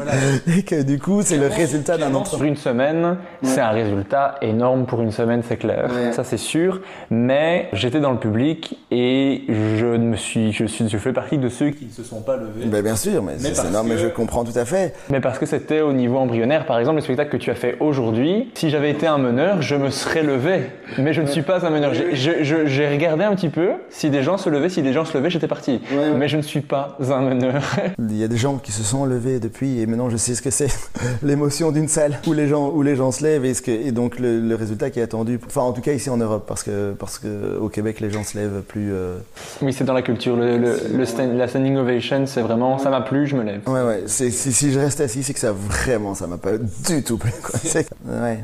et 0.58 0.64
que 0.64 0.82
du 0.84 1.00
coup 1.00 1.22
c'est 1.22 1.38
le 1.38 1.48
résultat 1.48 1.98
d'un 1.98 2.10
Sur 2.10 2.20
entreprise. 2.20 2.50
une 2.50 2.56
semaine, 2.56 3.18
c'est 3.42 3.62
un 3.62 3.70
résultat 3.70 4.36
énorme 4.42 4.86
pour 4.86 5.02
une 5.02 5.12
semaine, 5.12 5.42
c'est 5.48 5.58
clair. 5.58 5.90
Ça, 6.12 6.24
c'est 6.24 6.38
sûr. 6.38 6.82
Mais 7.12 7.70
j'étais 7.74 8.00
dans 8.00 8.12
le 8.12 8.18
public 8.18 8.78
et 8.92 9.44
je 9.78 9.86
me 9.86 10.16
suis, 10.16 10.52
je 10.52 10.66
suis, 10.66 10.90
je 10.90 10.98
fais 10.98 11.14
partie 11.14 11.38
de 11.38 11.50
ceux 11.50 11.70
qui. 11.70 11.86
Ne 11.86 11.92
se 11.92 12.04
sont 12.04 12.22
pas 12.22 12.36
levés. 12.38 12.66
Ben, 12.66 12.82
bien 12.82 12.96
sûr, 12.96 13.22
mais, 13.24 13.34
c'est- 13.38 13.50
parce 13.56 13.68
c'est 13.68 13.74
non, 13.74 13.84
mais 13.84 13.98
je 13.98 14.08
comprends 14.08 14.44
tout 14.44 14.58
à 14.58 14.66
fait. 14.66 14.94
Mais 15.10 15.20
parce 15.20 15.38
que 15.40 15.46
c'était 15.46 15.82
au 15.82 15.94
niveau 15.94 16.18
embryonnaire, 16.18 16.66
par 16.66 16.80
exemple, 16.80 16.98
le 16.98 17.02
spectacle 17.02 17.30
que 17.32 17.38
tu 17.38 17.52
as 17.52 17.56
fait 17.56 17.78
aujourd'hui, 17.80 18.50
si 18.56 18.70
j'avais 18.70 18.90
été 18.92 19.08
un 19.08 19.18
meneur, 19.18 19.62
je 19.62 19.76
me 19.76 19.90
serais 19.90 20.24
levé. 20.24 20.62
Mais 20.98 21.14
je 21.14 21.22
ne 21.22 21.28
suis 21.28 21.42
pas 21.44 21.66
un 21.66 21.70
meneur. 21.70 21.94
J'ai- 21.94 22.16
je- 22.16 22.44
je- 22.44 22.66
J'ai 22.66 22.88
regardé 22.90 23.24
un 23.24 23.36
petit 23.36 23.50
peu. 23.50 23.70
Si 23.90 24.10
des 24.10 24.24
gens 24.24 24.38
se 24.38 24.50
levaient, 24.50 24.70
si 24.70 24.82
des 24.82 24.92
gens 24.94 25.06
se 25.06 25.16
levaient, 25.18 25.30
j'étais 25.30 25.48
parti. 25.48 25.82
Ouais, 25.92 25.98
ouais. 25.98 26.12
Mais 26.18 26.28
je 26.28 26.38
ne 26.38 26.42
suis 26.42 26.62
pas 26.62 26.98
un 27.10 27.22
meneur. 27.22 27.62
Il 28.00 28.18
y 28.18 28.24
a 28.24 28.28
des 28.28 28.38
gens 28.38 28.58
qui 28.58 28.72
se 28.72 28.84
sont 28.84 29.06
levés 29.06 29.40
depuis 29.40 29.80
et 29.82 29.86
maintenant 29.86 30.10
je 30.10 30.18
sais 30.18 30.36
ce 30.36 30.42
que 30.42 30.50
c'est 30.50 30.68
l'émotion 31.24 31.72
d'une 31.72 31.88
salle 31.88 32.20
où 32.28 32.34
les 32.34 32.48
gens 32.48 32.70
où 32.72 32.82
les 32.82 32.96
gens 32.96 33.12
se 33.12 33.24
lèvent 33.24 33.46
et, 33.46 33.54
ce 33.54 33.62
que, 33.62 33.72
et 33.72 33.92
donc 33.92 34.20
le, 34.20 34.40
le 34.40 34.56
résultat 34.56 34.90
qui 34.90 35.00
est 35.00 35.04
attendu. 35.04 35.40
Enfin 35.46 35.62
en 35.62 35.74
tout 35.74 35.82
cas 35.82 35.94
ici 35.94 36.10
en 36.10 36.18
Europe 36.18 36.46
parce 36.48 36.64
que 36.64 36.85
parce 36.94 37.18
que 37.20 37.58
au 37.60 37.70
Québec 37.70 38.00
les 38.00 38.12
gens 38.12 38.24
se 38.24 38.38
lèvent 38.38 38.62
plus. 38.68 38.92
euh, 38.94 39.18
Oui, 39.62 39.74
c'est 39.74 39.84
dans 39.84 39.94
la 39.94 40.02
culture. 40.02 40.36
Le, 40.36 40.58
le- 40.58 40.78
le 40.96 41.06
stand- 41.06 41.36
la 41.38 41.48
standing 41.48 41.78
ovation, 41.78 42.26
c'est 42.28 42.42
vraiment, 42.42 42.78
ça 42.78 42.90
m'a 42.90 43.02
plu, 43.02 43.26
je 43.28 43.36
me 43.36 43.44
lève. 43.44 43.62
Ouais 43.68 43.82
ouais. 43.84 44.04
Si, 44.08 44.32
si 44.32 44.72
je 44.72 44.80
reste 44.80 45.02
assis 45.02 45.24
c'est 45.24 45.34
que 45.34 45.40
ça 45.40 45.52
vraiment 45.52 46.16
ça 46.16 46.28
m'a 46.28 46.38
pas 46.38 46.58
du 46.58 47.04
tout 47.04 47.18
plu. 47.18 47.32
C'est, 47.64 47.88
ouais. 48.08 48.44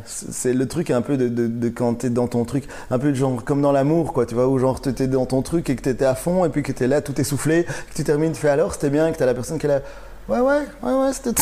Le 0.53 0.65
truc 0.65 0.89
un 0.91 1.01
peu 1.01 1.17
de, 1.17 1.27
de, 1.27 1.47
de 1.47 1.69
quand 1.69 1.93
t'es 1.95 2.09
dans 2.09 2.27
ton 2.27 2.45
truc, 2.45 2.65
un 2.89 2.99
peu 2.99 3.13
genre 3.13 3.43
comme 3.43 3.61
dans 3.61 3.71
l'amour 3.71 4.13
quoi. 4.13 4.25
Tu 4.25 4.35
vois 4.35 4.47
où 4.47 4.57
genre 4.57 4.79
t'étais 4.81 5.07
dans 5.07 5.25
ton 5.25 5.41
truc 5.41 5.69
et 5.69 5.75
que 5.75 5.81
t'étais 5.81 6.05
à 6.05 6.15
fond 6.15 6.45
et 6.45 6.49
puis 6.49 6.63
que 6.63 6.71
t'es 6.71 6.87
là 6.87 7.01
tout 7.01 7.19
essoufflé, 7.19 7.63
que 7.65 7.95
tu 7.95 8.03
termines, 8.03 8.31
tu 8.31 8.39
fais 8.41 8.49
alors 8.49 8.73
c'était 8.73 8.89
bien 8.89 9.11
que 9.11 9.17
t'as 9.17 9.25
la 9.25 9.33
personne 9.33 9.57
qui 9.59 9.65
est 9.65 9.69
là. 9.69 9.81
Ouais, 10.29 10.39
ouais, 10.39 10.61
ouais, 10.83 10.93
ouais, 10.93 11.11
c'était. 11.13 11.41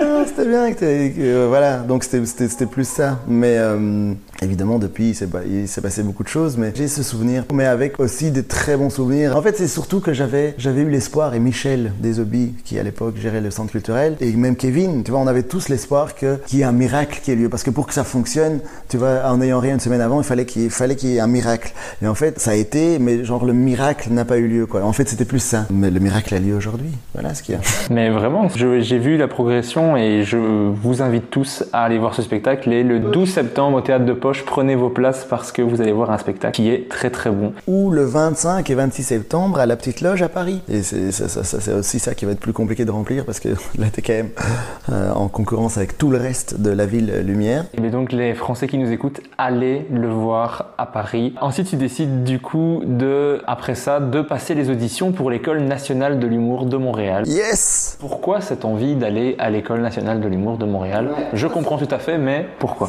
Ah, 0.00 0.24
c'était 0.26 0.46
bien. 0.48 0.72
Que, 0.72 0.84
euh, 0.84 1.46
voilà, 1.48 1.78
donc 1.78 2.04
c'était- 2.04 2.66
plus 2.66 2.88
ça. 2.88 3.18
Mais 3.28 3.56
euh, 3.58 4.12
évidemment, 4.42 4.78
depuis, 4.78 5.10
il 5.46 5.68
s'est 5.68 5.80
passé 5.80 6.02
beaucoup 6.02 6.22
de 6.22 6.28
choses. 6.28 6.56
Mais 6.56 6.72
j'ai 6.74 6.88
ce 6.88 7.02
souvenir, 7.02 7.44
mais 7.52 7.66
avec 7.66 8.00
aussi 8.00 8.30
des 8.30 8.42
très 8.42 8.76
bons 8.76 8.90
souvenirs. 8.90 9.36
En 9.36 9.42
fait, 9.42 9.56
c'est 9.56 9.68
surtout 9.68 10.00
que 10.00 10.12
j'avais 10.12 10.54
eu 10.58 10.88
l'espoir, 10.88 11.34
et 11.34 11.38
Michel 11.38 11.92
Desobi, 12.00 12.54
qui 12.64 12.78
à 12.78 12.82
l'époque 12.82 13.16
gérait 13.20 13.40
le 13.40 13.50
centre 13.50 13.72
culturel, 13.72 14.16
et 14.20 14.32
même 14.32 14.56
Kevin, 14.56 15.02
tu 15.04 15.10
vois, 15.10 15.20
on 15.20 15.26
avait 15.26 15.42
tous 15.42 15.68
l'espoir 15.68 16.14
qu'il 16.14 16.38
y 16.52 16.60
ait 16.60 16.64
un 16.64 16.72
miracle 16.72 17.20
qui 17.22 17.30
ait 17.32 17.36
lieu. 17.36 17.48
Parce 17.48 17.62
que 17.62 17.70
pour 17.70 17.86
que 17.86 17.94
ça 17.94 18.04
fonctionne, 18.04 18.60
tu 18.88 18.96
vois, 18.96 19.22
en 19.24 19.38
n'ayant 19.38 19.60
rien 19.60 19.74
une 19.74 19.80
semaine 19.80 20.00
avant, 20.00 20.20
il 20.20 20.24
fallait 20.24 20.46
qu'il 20.46 20.70
qu'il 20.96 21.10
y 21.10 21.16
ait 21.16 21.20
un 21.20 21.26
miracle. 21.26 21.72
Et 22.02 22.06
en 22.06 22.14
fait, 22.14 22.38
ça 22.40 22.52
a 22.52 22.54
été, 22.54 22.98
mais 22.98 23.24
genre 23.24 23.44
le 23.44 23.52
miracle 23.52 24.10
n'a 24.12 24.24
pas 24.24 24.38
eu 24.38 24.48
lieu, 24.48 24.66
quoi. 24.66 24.82
En 24.84 24.92
fait, 24.92 25.08
c'était 25.08 25.24
plus 25.24 25.40
ça. 25.40 25.66
Mais 25.70 25.90
le 25.90 26.00
miracle 26.00 26.34
a 26.34 26.38
lieu 26.38 26.54
aujourd'hui. 26.54 26.90
Voilà 27.14 27.34
ce 27.34 27.42
qu'il 27.42 27.54
y 27.54 27.58
a. 27.58 27.60
Mais 27.90 28.10
vraiment, 28.10 28.48
j'ai 28.54 28.98
vu 28.98 29.16
la 29.16 29.28
progression 29.28 29.96
et 29.96 30.22
je 30.24 30.36
vous 30.36 31.02
invite 31.02 31.30
tous 31.30 31.64
à 31.72 31.82
aller 31.84 31.98
voir 31.98 32.14
ce 32.14 32.22
spectacle. 32.22 32.72
Et 32.72 32.82
le 32.84 33.00
12 33.00 33.28
septembre 33.28 33.78
au 33.78 33.80
Théâtre 33.80 34.04
de 34.04 34.12
Poche, 34.12 34.44
prenez 34.44 34.74
vos 34.76 34.90
places 34.90 35.24
parce 35.28 35.50
que 35.50 35.62
vous 35.62 35.80
allez 35.80 35.92
voir 35.92 36.10
un 36.10 36.18
spectacle 36.18 36.54
qui 36.54 36.70
est 36.70 36.88
très 36.88 37.10
très 37.10 37.30
bon. 37.30 37.52
ou 37.66 37.90
le 37.90 38.04
25 38.04 38.68
et 38.70 38.74
26 38.74 39.02
septembre 39.02 39.58
à 39.58 39.66
la 39.66 39.76
Petite 39.76 40.00
Loge 40.02 40.22
à 40.22 40.28
Paris. 40.28 40.60
Et 40.68 40.82
c'est 40.82 41.10
ça, 41.10 41.28
ça- 41.28 41.44
ça- 41.44 41.60
c'est 41.60 41.72
aussi 41.72 41.98
ça 41.98 42.14
qui 42.14 42.24
va 42.26 42.32
être 42.32 42.40
plus 42.40 42.52
compliqué 42.52 42.84
de 42.84 42.90
remplir 42.90 43.24
parce 43.24 43.40
que 43.40 43.48
là, 43.78 43.86
t'es 43.92 44.02
quand 44.02 44.12
même 44.12 44.30
euh, 44.92 45.10
en 45.12 45.28
concurrence 45.28 45.78
avec 45.78 45.96
tout 45.98 46.10
le 46.10 46.18
reste 46.18 46.60
de 46.60 46.70
la 46.70 46.84
ville 46.86 47.10
Lumière. 47.24 47.64
Et 47.82 47.88
donc 47.90 48.12
les 48.12 48.34
Français 48.34 48.68
qui 48.68 48.76
nous 48.78 48.92
écoutent, 48.92 49.20
allez 49.38 49.86
le 49.90 50.08
voir 50.08 50.66
à 50.78 50.86
Paris. 50.86 51.34
Ensuite, 51.40 51.68
tu 51.68 51.76
décides 51.76 52.22
du 52.24 52.38
coup 52.38 52.82
de, 52.84 53.40
après 53.46 53.74
ça, 53.74 53.98
de 53.98 54.20
passer 54.20 54.54
les 54.54 54.68
auditions 54.70 55.10
pour 55.12 55.30
l'École 55.30 55.60
nationale 55.62 56.18
de 56.18 56.26
l'humour 56.26 56.66
de 56.66 56.76
Montréal. 56.76 56.97
Yes 56.98 57.96
Pourquoi 58.00 58.40
cette 58.40 58.64
envie 58.64 58.96
d'aller 58.96 59.36
à 59.38 59.50
l'École 59.50 59.80
nationale 59.80 60.20
de 60.20 60.28
l'humour 60.28 60.58
de 60.58 60.64
Montréal? 60.64 61.10
Je 61.32 61.46
comprends 61.46 61.78
tout 61.78 61.88
à 61.90 61.98
fait, 61.98 62.18
mais 62.18 62.46
pourquoi? 62.58 62.88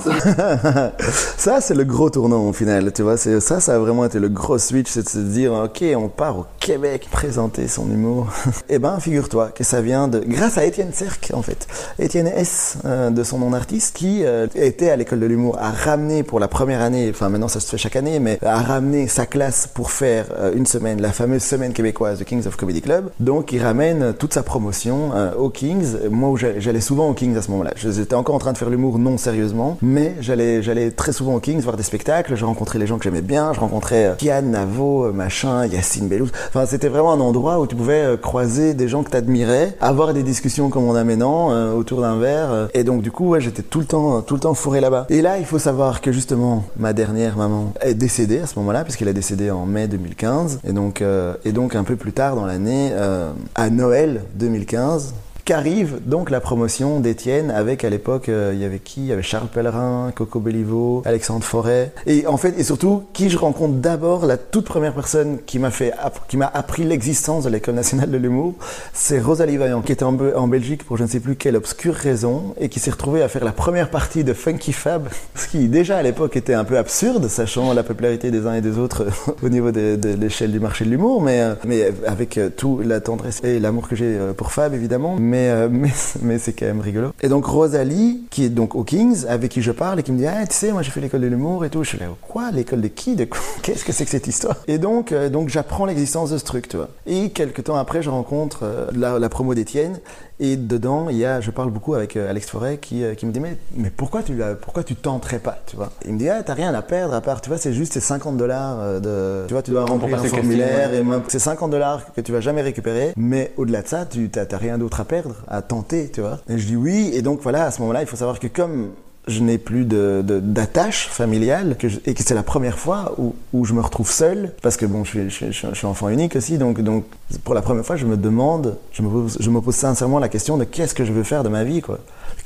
Ça, 1.37 1.61
c'est 1.61 1.73
le 1.75 1.83
gros 1.83 2.09
tournant 2.09 2.47
au 2.47 2.53
final, 2.53 2.91
tu 2.91 3.03
vois. 3.03 3.17
Ça, 3.17 3.59
ça 3.59 3.75
a 3.75 3.77
vraiment 3.77 4.05
été 4.05 4.19
le 4.19 4.29
gros 4.29 4.57
switch, 4.57 4.89
c'est 4.89 5.03
de 5.03 5.09
se 5.09 5.19
dire, 5.19 5.53
ok, 5.53 5.83
on 5.95 6.07
part 6.07 6.39
au 6.39 6.45
Québec 6.59 7.07
présenter 7.11 7.67
son 7.67 7.89
humour. 7.89 8.27
eh 8.69 8.79
ben, 8.79 8.99
figure-toi 8.99 9.49
que 9.53 9.63
ça 9.63 9.81
vient 9.81 10.07
de, 10.07 10.19
grâce 10.19 10.57
à 10.57 10.65
Étienne 10.65 10.91
Cerc, 10.91 11.31
en 11.33 11.41
fait. 11.41 11.67
Étienne 11.99 12.27
S, 12.27 12.77
euh, 12.85 13.09
de 13.11 13.23
son 13.23 13.37
nom 13.37 13.51
d'artiste, 13.51 13.95
qui 13.95 14.25
euh, 14.25 14.47
était 14.55 14.89
à 14.89 14.95
l'école 14.95 15.19
de 15.19 15.25
l'humour, 15.25 15.57
a 15.59 15.69
ramené 15.71 16.23
pour 16.23 16.39
la 16.39 16.47
première 16.47 16.81
année, 16.81 17.09
enfin 17.09 17.29
maintenant 17.29 17.47
ça 17.47 17.59
se 17.59 17.69
fait 17.69 17.77
chaque 17.77 17.95
année, 17.95 18.19
mais 18.19 18.39
a 18.43 18.61
ramené 18.61 19.07
sa 19.07 19.25
classe 19.25 19.67
pour 19.67 19.91
faire 19.91 20.25
euh, 20.37 20.53
une 20.55 20.65
semaine, 20.65 21.01
la 21.01 21.11
fameuse 21.11 21.43
semaine 21.43 21.73
québécoise 21.73 22.17
du 22.17 22.25
Kings 22.25 22.47
of 22.47 22.55
Comedy 22.55 22.81
Club. 22.81 23.09
Donc, 23.19 23.51
il 23.51 23.61
ramène 23.61 23.98
toute 24.17 24.33
sa 24.33 24.43
promotion 24.43 25.11
euh, 25.13 25.33
aux 25.35 25.49
Kings. 25.49 25.95
Moi, 26.09 26.37
j'allais 26.57 26.81
souvent 26.81 27.09
aux 27.09 27.13
Kings 27.13 27.35
à 27.37 27.41
ce 27.41 27.51
moment-là. 27.51 27.71
J'étais 27.75 28.15
encore 28.15 28.35
en 28.35 28.39
train 28.39 28.53
de 28.53 28.57
faire 28.57 28.69
l'humour 28.69 28.99
non 28.99 29.17
sérieusement, 29.17 29.77
mais 29.81 30.15
j'allais, 30.21 30.91
très 30.91 31.11
souvent 31.11 31.35
aux 31.35 31.39
Kings 31.39 31.61
voir 31.61 31.77
des 31.77 31.83
spectacles. 31.83 32.35
Je 32.35 32.45
rencontrais 32.45 32.79
les 32.79 32.87
gens 32.87 32.97
que 32.97 33.03
j'aimais 33.03 33.21
bien. 33.21 33.53
Je 33.53 33.59
rencontrais 33.59 34.05
euh, 34.07 34.15
Kian, 34.15 34.41
Navo, 34.43 35.05
euh, 35.05 35.11
machin, 35.11 35.65
Yacine 35.65 36.07
Bellouz. 36.07 36.31
Enfin, 36.49 36.65
c'était 36.65 36.87
vraiment 36.87 37.13
un 37.13 37.19
endroit 37.19 37.59
où 37.59 37.67
tu 37.67 37.75
pouvais 37.75 38.03
euh, 38.03 38.17
croiser 38.17 38.73
des 38.73 38.87
gens 38.87 39.03
que 39.03 39.09
t'admirais, 39.09 39.75
avoir 39.81 40.13
des 40.13 40.23
discussions 40.23 40.69
comme 40.69 40.83
on 40.83 40.95
a 40.95 41.03
maintenant 41.03 41.51
euh, 41.51 41.73
autour 41.73 42.01
d'un 42.01 42.17
verre. 42.17 42.69
et 42.73 42.83
donc, 42.83 43.01
du 43.01 43.11
coup, 43.11 43.35
j'étais 43.39 43.63
tout 43.63 43.79
le 43.79 43.85
temps, 43.85 44.21
tout 44.21 44.33
le 44.35 44.39
temps 44.39 44.53
fourré 44.53 44.81
là-bas. 44.81 45.05
Et 45.09 45.21
là, 45.21 45.37
il 45.37 45.45
faut 45.45 45.59
savoir 45.59 46.01
que 46.01 46.11
justement, 46.11 46.63
ma 46.77 46.93
dernière 46.93 47.37
maman 47.37 47.73
est 47.81 47.93
décédée 47.93 48.39
à 48.39 48.45
ce 48.45 48.57
moment-là, 48.59 48.83
puisqu'elle 48.83 49.07
est 49.07 49.13
décédée 49.13 49.51
en 49.51 49.65
mai 49.65 49.87
2015. 49.87 50.59
Et 50.67 50.73
donc, 50.73 51.03
et 51.45 51.51
donc 51.51 51.75
un 51.75 51.83
peu 51.83 51.95
plus 51.95 52.13
tard 52.13 52.35
dans 52.35 52.45
l'année, 52.45 52.91
euh, 52.93 53.31
à 53.55 53.69
Noël 53.69 53.88
2015, 53.89 55.13
qu'arrive 55.53 55.97
donc 56.05 56.29
la 56.29 56.41
promotion 56.41 56.99
d'Étienne 56.99 57.49
avec 57.49 57.83
à 57.83 57.89
l'époque 57.89 58.29
euh, 58.29 58.51
il 58.53 58.61
y 58.61 58.65
avait 58.65 58.77
qui? 58.77 59.01
Il 59.01 59.07
y 59.07 59.11
avait 59.11 59.23
Charles 59.23 59.47
Pellerin, 59.47 60.11
Coco 60.13 60.39
Bellivo, 60.39 61.01
Alexandre 61.05 61.43
Forêt. 61.43 61.91
Et 62.05 62.27
en 62.27 62.37
fait 62.37 62.53
et 62.59 62.63
surtout 62.63 63.05
qui 63.13 63.31
je 63.31 63.37
rencontre 63.39 63.73
d'abord 63.77 64.27
la 64.27 64.37
toute 64.37 64.65
première 64.65 64.93
personne 64.93 65.39
qui 65.47 65.57
m'a 65.57 65.71
fait 65.71 65.91
qui 66.27 66.37
m'a 66.37 66.45
appris 66.53 66.83
l'existence 66.83 67.45
de 67.45 67.49
l'école 67.49 67.73
nationale 67.73 68.11
de 68.11 68.17
l'humour 68.17 68.53
c'est 68.93 69.19
Rosalie 69.19 69.57
Vaillant 69.57 69.81
qui 69.81 69.91
était 69.91 70.03
en, 70.03 70.13
Be- 70.13 70.35
en 70.35 70.47
Belgique 70.47 70.83
pour 70.85 70.97
je 70.97 71.03
ne 71.03 71.07
sais 71.07 71.19
plus 71.19 71.35
quelle 71.35 71.55
obscure 71.55 71.95
raison 71.95 72.53
et 72.59 72.69
qui 72.69 72.79
s'est 72.79 72.91
retrouvée 72.91 73.23
à 73.23 73.27
faire 73.27 73.43
la 73.43 73.51
première 73.51 73.89
partie 73.89 74.23
de 74.23 74.33
Funky 74.33 74.71
Fab 74.71 75.07
ce 75.35 75.47
qui 75.47 75.67
déjà 75.67 75.97
à 75.97 76.03
l'époque 76.03 76.37
était 76.37 76.53
un 76.53 76.63
peu 76.63 76.77
absurde 76.77 77.27
sachant 77.27 77.73
la 77.73 77.81
popularité 77.81 78.29
des 78.29 78.45
uns 78.45 78.53
et 78.53 78.61
des 78.61 78.77
autres 78.77 79.07
au 79.41 79.49
niveau 79.49 79.71
de, 79.71 79.95
de 79.95 80.09
l'échelle 80.13 80.51
du 80.51 80.59
marché 80.59 80.85
de 80.85 80.91
l'humour 80.91 81.23
mais 81.23 81.41
euh, 81.41 81.55
mais 81.65 81.91
avec 82.05 82.37
euh, 82.37 82.49
tout 82.55 82.81
la 82.85 82.99
tendresse 82.99 83.39
et 83.43 83.59
l'amour 83.59 83.87
que 83.87 83.95
j'ai 83.95 84.15
pour 84.37 84.51
Fab 84.51 84.75
évidemment. 84.75 85.15
Mais 85.19 85.38
euh, 85.47 85.69
mais, 85.71 85.91
mais 86.21 86.39
c'est 86.39 86.53
quand 86.53 86.65
même 86.65 86.81
rigolo. 86.81 87.11
Et 87.21 87.29
donc 87.29 87.45
Rosalie 87.45 88.25
qui 88.29 88.45
est 88.45 88.49
donc 88.49 88.75
au 88.75 88.83
Kings 88.83 89.25
avec 89.27 89.51
qui 89.51 89.61
je 89.61 89.71
parle 89.71 89.99
et 89.99 90.03
qui 90.03 90.11
me 90.11 90.17
dit 90.17 90.27
ah 90.27 90.45
tu 90.45 90.55
sais 90.55 90.71
moi 90.71 90.81
j'ai 90.81 90.91
fait 90.91 91.01
l'école 91.01 91.21
de 91.21 91.27
l'humour 91.27 91.65
et 91.65 91.69
tout. 91.69 91.83
Je 91.83 91.89
suis 91.89 91.99
là 91.99 92.07
quoi 92.21 92.51
l'école 92.51 92.81
de 92.81 92.87
qui 92.87 93.15
de 93.15 93.27
qu'est-ce 93.61 93.85
que 93.85 93.91
c'est 93.91 94.05
que 94.05 94.11
cette 94.11 94.27
histoire? 94.27 94.57
Et 94.67 94.77
donc 94.77 95.11
euh, 95.11 95.29
donc 95.29 95.49
j'apprends 95.49 95.85
l'existence 95.85 96.31
de 96.31 96.37
ce 96.37 96.45
truc 96.45 96.67
tu 96.67 96.77
vois. 96.77 96.89
Et 97.05 97.29
quelques 97.29 97.63
temps 97.63 97.77
après 97.77 98.01
je 98.01 98.09
rencontre 98.09 98.59
euh, 98.63 98.87
la, 98.95 99.19
la 99.19 99.29
promo 99.29 99.53
d'Étienne 99.53 99.99
et 100.39 100.55
dedans 100.57 101.09
il 101.09 101.17
y 101.17 101.25
a 101.25 101.41
je 101.41 101.51
parle 101.51 101.69
beaucoup 101.71 101.95
avec 101.95 102.15
euh, 102.15 102.29
Alex 102.29 102.47
Forêt 102.49 102.77
qui, 102.77 103.03
euh, 103.03 103.13
qui 103.15 103.25
me 103.25 103.31
dit 103.31 103.39
mais, 103.39 103.57
mais 103.75 103.89
pourquoi 103.89 104.23
tu 104.23 104.35
l'as- 104.35 104.55
pourquoi 104.55 104.83
tu 104.83 104.95
tenterais 104.95 105.39
pas 105.39 105.59
tu 105.65 105.75
vois? 105.75 105.91
Il 106.05 106.13
me 106.13 106.19
dit 106.19 106.29
ah 106.29 106.41
t'as 106.43 106.53
rien 106.53 106.73
à 106.73 106.81
perdre 106.81 107.13
à 107.13 107.21
part 107.21 107.41
tu 107.41 107.49
vois 107.49 107.57
c'est 107.57 107.73
juste 107.73 107.93
ces 107.93 107.99
50 107.99 108.37
dollars 108.37 109.01
de 109.01 109.43
tu 109.47 109.53
vois 109.53 109.61
tu 109.63 109.71
dois 109.71 109.85
remplir 109.85 110.17
un 110.19 110.23
formulaire 110.23 110.93
et 110.93 111.03
même- 111.03 111.23
c'est 111.27 111.39
50 111.39 111.71
dollars 111.71 112.13
que 112.13 112.21
tu 112.21 112.31
vas 112.31 112.41
jamais 112.41 112.61
récupérer 112.61 113.13
mais 113.17 113.51
au-delà 113.57 113.81
de 113.81 113.87
ça 113.87 114.05
tu 114.05 114.29
t'as 114.29 114.45
t'as 114.45 114.57
rien 114.57 114.77
d'autre 114.77 115.01
à 115.01 115.05
perdre 115.05 115.35
à 115.47 115.61
tenter 115.61 116.09
tu 116.13 116.21
vois? 116.21 116.39
Et 116.49 116.57
je 116.57 116.65
dis 116.67 116.75
oui 116.75 117.11
et 117.13 117.21
donc 117.21 117.41
voilà 117.41 117.65
à 117.65 117.71
ce 117.71 117.81
moment-là 117.81 118.01
il 118.01 118.07
faut 118.07 118.15
savoir 118.15 118.39
que 118.39 118.47
comme 118.47 118.91
je 119.29 119.41
n'ai 119.41 119.57
plus 119.57 119.85
de, 119.85 120.21
de- 120.25 120.39
d'attache 120.39 121.07
familiale 121.07 121.75
et 122.05 122.13
que 122.13 122.23
c'est 122.23 122.33
la 122.33 122.43
première 122.43 122.77
fois 122.79 123.15
où, 123.53 123.65
je 123.65 123.73
me 123.73 123.81
retrouve 123.81 124.09
seul 124.11 124.51
parce 124.61 124.75
que 124.77 124.85
bon 124.85 125.03
je 125.03 125.09
suis, 125.09 125.23
je, 125.25 125.35
suis- 125.35 125.45
je 125.47 125.51
suis- 125.51 125.67
je 125.71 125.75
suis 125.75 125.87
enfant 125.87 126.09
unique 126.09 126.35
aussi 126.35 126.57
donc, 126.57 126.81
donc 126.81 127.05
pour 127.43 127.53
la 127.53 127.61
première 127.61 127.85
fois 127.85 127.95
je 127.95 128.05
me 128.05 128.17
demande 128.17 128.77
je 128.91 129.01
me 129.01 129.09
pose, 129.09 129.37
je 129.39 129.49
me 129.49 129.61
pose 129.61 129.75
sincèrement 129.75 130.19
la 130.19 130.29
question 130.29 130.57
de 130.57 130.63
qu'est-ce 130.65 130.93
que 130.95 131.05
je 131.05 131.13
veux 131.13 131.23
faire 131.23 131.43
de 131.43 131.49
ma 131.49 131.63
vie 131.63 131.81
quoi 131.81 131.99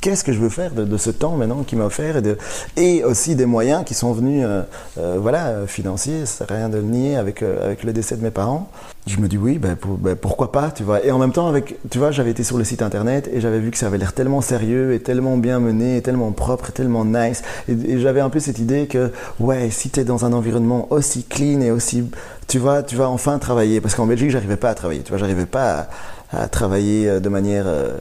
qu'est-ce 0.04 0.26
que 0.26 0.34
je 0.34 0.40
veux 0.40 0.50
faire 0.50 0.72
de, 0.72 0.98
ce 0.98 1.10
temps 1.10 1.38
maintenant 1.38 1.64
qui 1.64 1.78
m'a 1.78 1.86
offert 1.86 2.22
et, 2.76 3.04
aussi 3.06 3.36
des 3.36 3.46
moyens 3.46 3.86
qui 3.86 3.94
sont 3.94 4.12
venus 4.12 4.44
euh, 4.46 4.64
euh, 4.98 5.18
voilà 5.18 5.66
financiers 5.66 6.26
c'est 6.26 6.44
rien 6.44 6.68
de 6.68 6.82
nier 6.82 7.16
avec, 7.16 7.42
euh, 7.42 7.66
avec 7.66 7.86
le 7.86 7.94
décès 7.94 8.18
de 8.18 8.22
mes 8.22 8.30
parents 8.30 8.70
je 9.06 9.18
me 9.18 9.28
dis 9.28 9.38
oui, 9.38 9.58
ben, 9.58 9.76
ben, 10.00 10.16
pourquoi 10.16 10.54
pas, 10.54 10.72
tu 10.72 10.84
vois. 10.84 11.04
Et 11.04 11.12
en 11.12 11.20
même 11.20 11.34
temps, 11.34 11.48
avec, 11.48 11.76
tu 11.90 11.98
vois, 11.98 12.12
j'avais 12.12 12.32
été 12.32 12.42
sur 12.44 12.58
le 12.58 12.64
site 12.64 12.82
internet 12.82 13.30
et 13.34 13.42
j'avais 13.42 13.60
vu 13.60 13.70
que 13.70 13.78
ça 13.78 13.88
avait 13.88 13.98
l'air 13.98 14.14
tellement 14.14 14.40
sérieux 14.40 14.94
et 14.94 15.02
tellement 15.02 15.36
bien 15.36 15.60
mené, 15.60 15.98
et 15.98 16.02
tellement 16.02 16.32
propre 16.32 16.70
et 16.70 16.72
tellement 16.72 17.04
nice. 17.04 17.42
Et, 17.68 17.74
et 17.74 18.00
j'avais 18.00 18.22
un 18.22 18.30
peu 18.30 18.40
cette 18.40 18.60
idée 18.60 18.88
que, 18.88 19.12
ouais, 19.42 19.70
si 19.72 19.90
tu 19.90 20.00
es 20.00 20.06
dans 20.06 20.24
un 20.24 20.32
environnement 20.32 20.88
aussi 20.90 21.26
clean 21.26 21.60
et 21.60 21.70
aussi, 21.70 22.10
tu 22.48 22.60
vois, 22.60 22.82
tu 22.82 22.96
vas 22.96 23.10
enfin 23.10 23.40
travailler. 23.40 23.82
Parce 23.82 23.94
qu'en 23.94 24.06
Belgique, 24.06 24.30
j'arrivais 24.30 24.56
pas 24.56 24.70
à 24.70 24.74
travailler, 24.74 25.02
tu 25.02 25.10
vois, 25.10 25.18
j'arrivais 25.18 25.48
pas 25.48 25.80
à, 25.80 25.88
à 26.34 26.48
travailler 26.48 27.08
euh, 27.08 27.20
de 27.20 27.30
manière 27.30 27.66
euh, 27.68 27.98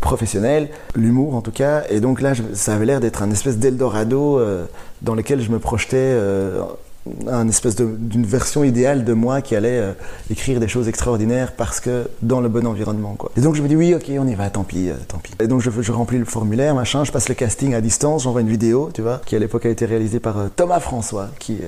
professionnelle, 0.00 0.68
l'humour 0.94 1.34
en 1.34 1.40
tout 1.40 1.50
cas. 1.50 1.82
Et 1.90 2.00
donc 2.00 2.20
là, 2.20 2.32
ça 2.54 2.74
avait 2.74 2.86
l'air 2.86 3.00
d'être 3.00 3.22
un 3.22 3.30
espèce 3.30 3.58
d'Eldorado 3.58 4.38
euh, 4.38 4.64
dans 5.02 5.14
lequel 5.14 5.40
je 5.40 5.50
me 5.50 5.58
projetais. 5.58 6.16
Un 7.26 7.48
espèce 7.48 7.76
d'une 7.76 8.24
version 8.24 8.64
idéale 8.64 9.04
de 9.04 9.12
moi 9.12 9.42
qui 9.42 9.54
allait 9.54 9.78
euh, 9.78 9.92
écrire 10.30 10.58
des 10.58 10.68
choses 10.68 10.88
extraordinaires 10.88 11.52
parce 11.52 11.80
que 11.80 12.08
dans 12.22 12.40
le 12.40 12.48
bon 12.48 12.66
environnement 12.66 13.14
quoi. 13.14 13.30
Et 13.36 13.40
donc 13.40 13.56
je 13.56 13.62
me 13.62 13.68
dis 13.68 13.76
oui 13.76 13.94
ok 13.94 14.10
on 14.18 14.26
y 14.26 14.34
va 14.34 14.48
tant 14.48 14.64
pis 14.64 14.88
euh, 14.88 14.94
tant 15.06 15.18
pis. 15.18 15.32
Et 15.40 15.46
donc 15.46 15.60
je, 15.60 15.92
remplis 15.92 16.18
le 16.18 16.24
formulaire 16.24 16.74
machin, 16.74 17.04
je 17.04 17.12
passe 17.12 17.28
le 17.28 17.34
casting 17.34 17.74
à 17.74 17.80
distance, 17.80 18.22
j'envoie 18.24 18.40
une 18.40 18.48
vidéo 18.48 18.90
tu 18.94 19.02
vois 19.02 19.20
qui 19.26 19.36
à 19.36 19.38
l'époque 19.38 19.66
a 19.66 19.68
été 19.68 19.84
réalisée 19.84 20.18
par 20.18 20.38
euh, 20.38 20.48
Thomas 20.54 20.80
François 20.80 21.28
qui 21.38 21.58